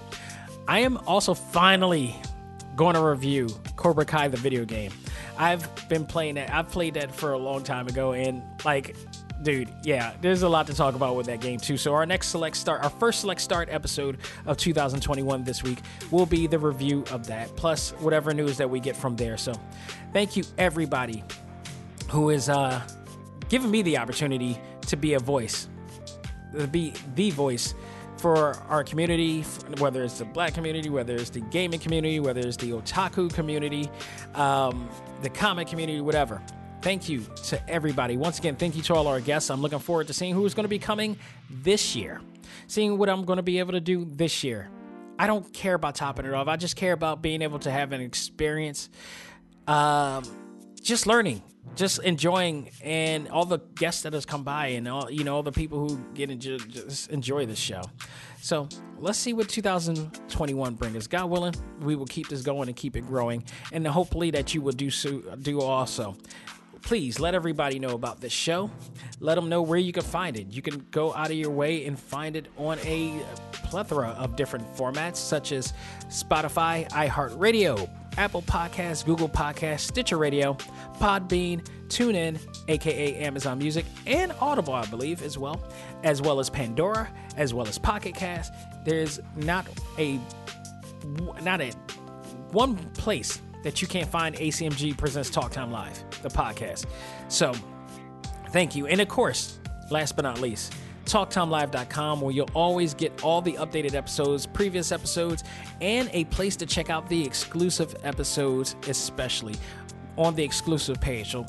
I 0.68 0.80
am 0.80 0.98
also 1.08 1.34
finally 1.34 2.16
going 2.76 2.96
to 2.96 3.02
review 3.02 3.50
Cobra 3.76 4.06
Kai 4.06 4.28
the 4.30 4.38
video 4.38 4.66
game. 4.66 4.92
I've 5.38 5.68
been 5.90 6.06
playing 6.06 6.36
that. 6.36 6.52
I've 6.54 6.70
played 6.70 6.94
that 6.96 7.14
for 7.14 7.34
a 7.34 7.38
long 7.38 7.64
time 7.64 7.88
ago, 7.88 8.14
and 8.14 8.42
like, 8.64 8.96
dude, 9.42 9.70
yeah, 9.84 10.14
there's 10.22 10.44
a 10.44 10.50
lot 10.50 10.68
to 10.68 10.74
talk 10.74 10.96
about 10.96 11.16
with 11.16 11.26
that 11.26 11.42
game 11.42 11.60
too. 11.60 11.78
So 11.78 11.94
our 11.94 12.06
next 12.06 12.30
select 12.30 12.56
start, 12.56 12.84
our 12.84 12.90
first 12.90 13.22
select 13.22 13.42
start 13.42 13.70
episode 13.72 14.20
of 14.46 14.58
2021 14.58 15.44
this 15.44 15.64
week 15.64 15.80
will 16.12 16.26
be 16.26 16.48
the 16.48 16.60
review 16.60 17.04
of 17.12 17.28
that, 17.28 17.54
plus 17.56 17.92
whatever 18.00 18.34
news 18.34 18.58
that 18.58 18.70
we 18.70 18.80
get 18.80 18.96
from 18.96 19.16
there. 19.16 19.38
So, 19.38 19.54
thank 20.14 20.38
you 20.38 20.44
everybody 20.58 21.24
who 22.10 22.30
is 22.30 22.48
uh 22.48 22.82
giving 23.54 23.70
me 23.70 23.84
the 23.84 24.00
opportunity 24.00 24.60
to 24.82 24.98
be 24.98 25.14
a 25.14 25.20
voice, 25.20 25.70
to 26.58 26.66
be 26.66 26.92
the 27.14 27.30
voice 27.30 27.76
for 28.18 28.56
our 28.68 28.84
community, 28.84 29.44
whether 29.78 30.02
it's 30.02 30.18
the 30.18 30.26
black 30.26 30.56
community, 30.56 30.90
whether 30.90 31.14
it's 31.14 31.30
the 31.30 31.40
gaming 31.40 31.80
community, 31.80 32.20
whether 32.20 32.40
it's 32.42 32.58
the 32.58 32.72
otaku 32.72 33.32
community, 33.32 33.92
um, 34.34 34.90
the 35.22 35.30
comic 35.30 35.68
community, 35.68 36.02
whatever. 36.02 36.42
Thank 36.82 37.08
you 37.08 37.24
to 37.44 37.70
everybody. 37.70 38.18
Once 38.18 38.40
again, 38.40 38.56
thank 38.56 38.76
you 38.76 38.82
to 38.82 38.96
all 38.96 39.06
our 39.06 39.20
guests. 39.20 39.52
I'm 39.52 39.62
looking 39.62 39.78
forward 39.78 40.08
to 40.08 40.14
seeing 40.14 40.34
who's 40.34 40.56
going 40.56 40.64
to 40.64 40.68
be 40.68 40.80
coming 40.80 41.16
this 41.48 41.96
year, 41.96 42.22
seeing 42.66 42.98
what 42.98 43.08
I'm 43.08 43.24
going 43.24 43.38
to 43.38 43.44
be 43.44 43.60
able 43.60 43.74
to 43.74 43.82
do 43.82 44.04
this 44.16 44.44
year. 44.44 44.68
I 45.20 45.28
don't 45.28 45.54
care 45.54 45.76
about 45.76 45.94
topping 45.94 46.26
it 46.26 46.34
off. 46.34 46.48
I 46.48 46.56
just 46.56 46.76
care 46.76 46.94
about 46.94 47.22
being 47.22 47.44
able 47.44 47.60
to 47.60 47.70
have 47.70 47.92
an 47.92 48.02
experience, 48.02 48.90
um, 49.68 50.24
just 50.84 51.08
learning, 51.08 51.42
just 51.76 52.04
enjoying, 52.04 52.70
and 52.84 53.28
all 53.30 53.46
the 53.46 53.60
guests 53.76 54.04
that 54.04 54.14
has 54.14 54.26
come 54.26 54.44
by, 54.44 54.68
and 54.68 54.88
all 54.88 55.10
you 55.10 55.24
know, 55.24 55.36
all 55.36 55.44
the 55.44 55.52
people 55.52 55.80
who 55.80 55.98
get 56.14 56.30
enjoy, 56.30 56.58
just 56.58 57.10
enjoy 57.10 57.46
this 57.46 57.60
show. 57.60 57.82
So 58.42 58.68
let's 59.00 59.18
see 59.18 59.34
what 59.34 59.50
2021 59.50 60.76
brings 60.76 60.98
us. 60.98 61.08
God 61.08 61.30
willing, 61.30 61.56
we 61.80 61.96
will 61.96 62.06
keep 62.06 62.28
this 62.28 62.42
going 62.42 62.68
and 62.68 62.76
keep 62.76 62.96
it 62.96 63.08
growing, 63.08 63.44
and 63.72 63.88
hopefully 63.88 64.30
that 64.32 64.54
you 64.54 64.62
will 64.62 64.74
do 64.74 64.90
so, 64.90 65.20
do 65.42 65.62
also 65.62 66.16
please 66.84 67.18
let 67.20 67.34
everybody 67.34 67.80
know 67.80 67.92
about 67.92 68.20
this 68.22 68.34
show. 68.34 68.70
Let 69.20 69.36
them 69.36 69.50
know 69.50 69.62
where 69.62 69.80
you 69.80 69.94
can 69.94 70.04
find 70.04 70.38
it. 70.38 70.48
You 70.52 70.62
can 70.62 70.86
go 70.92 71.14
out 71.14 71.32
of 71.32 71.38
your 71.38 71.50
way 71.50 71.86
and 71.86 71.98
find 71.98 72.36
it 72.36 72.48
on 72.58 72.78
a 72.80 73.24
plethora 73.54 74.10
of 74.10 74.36
different 74.36 74.72
formats, 74.76 75.16
such 75.16 75.52
as 75.54 75.74
Spotify, 76.10 76.88
iHeartRadio, 76.90 77.90
Apple 78.18 78.42
Podcasts, 78.42 79.06
Google 79.06 79.30
Podcasts, 79.30 79.82
Stitcher 79.82 80.18
Radio, 80.18 80.56
Podbean, 81.00 81.66
TuneIn, 81.88 82.40
aka 82.68 83.16
Amazon 83.16 83.58
Music, 83.58 83.86
and 84.06 84.34
Audible, 84.40 84.74
I 84.74 84.86
believe, 84.86 85.22
as 85.22 85.38
well, 85.38 85.64
as 86.04 86.22
well 86.22 86.40
as 86.40 86.50
Pandora, 86.50 87.12
as 87.38 87.54
well 87.54 87.68
as 87.68 87.78
Pocket 87.78 88.16
Cast. 88.16 88.54
There's 88.86 89.20
not 89.36 89.68
a 89.98 90.20
not 91.42 91.62
a 91.62 91.72
one 92.52 92.78
place 92.94 93.42
that 93.64 93.82
you 93.82 93.88
can't 93.88 94.10
find 94.10 94.36
ACMG 94.36 94.98
Presents 94.98 95.30
Talk 95.30 95.52
Time 95.52 95.72
Live, 95.72 96.04
the 96.22 96.30
podcast. 96.30 96.86
So, 97.30 97.54
thank 98.50 98.76
you. 98.76 98.88
And 98.88 99.02
of 99.02 99.08
course, 99.08 99.60
last 99.90 100.16
but 100.16 100.24
not 100.24 100.40
least, 100.40 100.74
talktimelive.com 101.06 102.22
where 102.22 102.32
you'll 102.32 102.50
always 102.54 102.94
get 102.94 103.24
all 103.24 103.42
the 103.42 103.54
updated 103.54 103.94
episodes, 103.94 104.46
previous 104.46 104.92
episodes, 104.92 105.44
and 105.82 106.10
a 106.14 106.26
place 106.26 106.56
to 106.58 106.66
check 106.66 106.90
out 106.90 107.08
the 107.10 107.24
exclusive 107.24 107.96
episodes, 108.04 108.76
especially 108.88 109.56
on 110.18 110.36
the 110.36 110.44
exclusive 110.44 111.00
page. 111.02 111.32
So, 111.32 111.46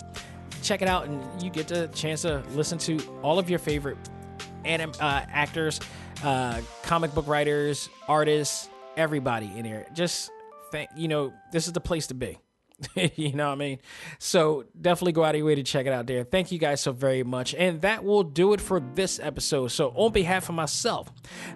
check 0.62 0.80
it 0.82 0.88
out 0.88 1.06
and 1.06 1.42
you 1.42 1.50
get 1.50 1.68
the 1.68 1.88
chance 1.88 2.22
to 2.22 2.42
listen 2.54 2.78
to 2.78 2.98
all 3.22 3.38
of 3.38 3.50
your 3.50 3.58
favorite 3.58 3.98
anim- 4.64 4.92
uh, 4.98 5.22
actors, 5.28 5.78
uh, 6.22 6.60
comic 6.82 7.14
book 7.14 7.26
writers, 7.26 7.88
artists, 8.08 8.68
everybody 8.96 9.52
in 9.56 9.64
here. 9.64 9.86
Just 9.92 10.30
think, 10.70 10.90
you 10.96 11.08
know, 11.08 11.32
this 11.52 11.66
is 11.66 11.72
the 11.72 11.80
place 11.80 12.06
to 12.08 12.14
be. 12.14 12.38
you 13.16 13.32
know 13.32 13.46
what 13.46 13.52
I 13.52 13.56
mean? 13.56 13.78
So 14.18 14.64
definitely 14.80 15.12
go 15.12 15.24
out 15.24 15.34
of 15.34 15.38
your 15.38 15.46
way 15.46 15.54
to 15.54 15.62
check 15.62 15.86
it 15.86 15.92
out 15.92 16.06
there. 16.06 16.24
Thank 16.24 16.52
you 16.52 16.58
guys 16.58 16.80
so 16.80 16.92
very 16.92 17.22
much. 17.22 17.54
And 17.54 17.80
that 17.82 18.04
will 18.04 18.22
do 18.22 18.52
it 18.52 18.60
for 18.60 18.80
this 18.80 19.20
episode. 19.20 19.68
So 19.68 19.90
on 19.90 20.12
behalf 20.12 20.48
of 20.48 20.54
myself, 20.54 21.12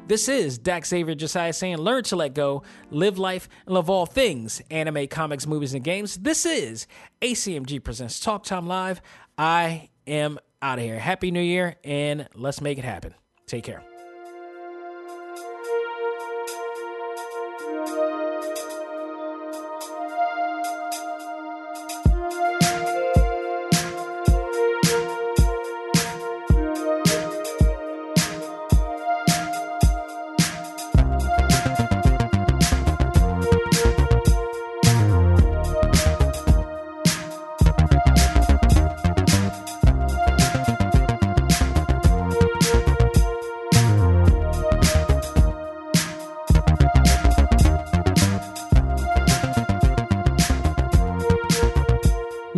this 0.06 0.28
is 0.28 0.58
Dax 0.58 0.88
Xavier 0.88 1.14
Josiah 1.14 1.52
saying 1.52 1.78
learn 1.78 2.04
to 2.04 2.16
let 2.16 2.34
go, 2.34 2.62
live 2.90 3.18
life, 3.18 3.48
and 3.66 3.74
love 3.74 3.90
all 3.90 4.06
things 4.06 4.62
anime, 4.70 5.06
comics, 5.08 5.46
movies, 5.46 5.74
and 5.74 5.84
games. 5.84 6.16
This 6.16 6.46
is 6.46 6.86
ACMG 7.20 7.82
Presents 7.82 8.20
Talk 8.20 8.44
Time 8.44 8.66
Live. 8.66 9.00
I 9.36 9.90
am 10.06 10.38
out 10.62 10.78
of 10.78 10.84
here. 10.84 10.98
Happy 10.98 11.30
New 11.30 11.40
Year, 11.40 11.76
and 11.84 12.28
let's 12.34 12.60
make 12.60 12.78
it 12.78 12.84
happen. 12.84 13.14
Take 13.46 13.64
care. 13.64 13.97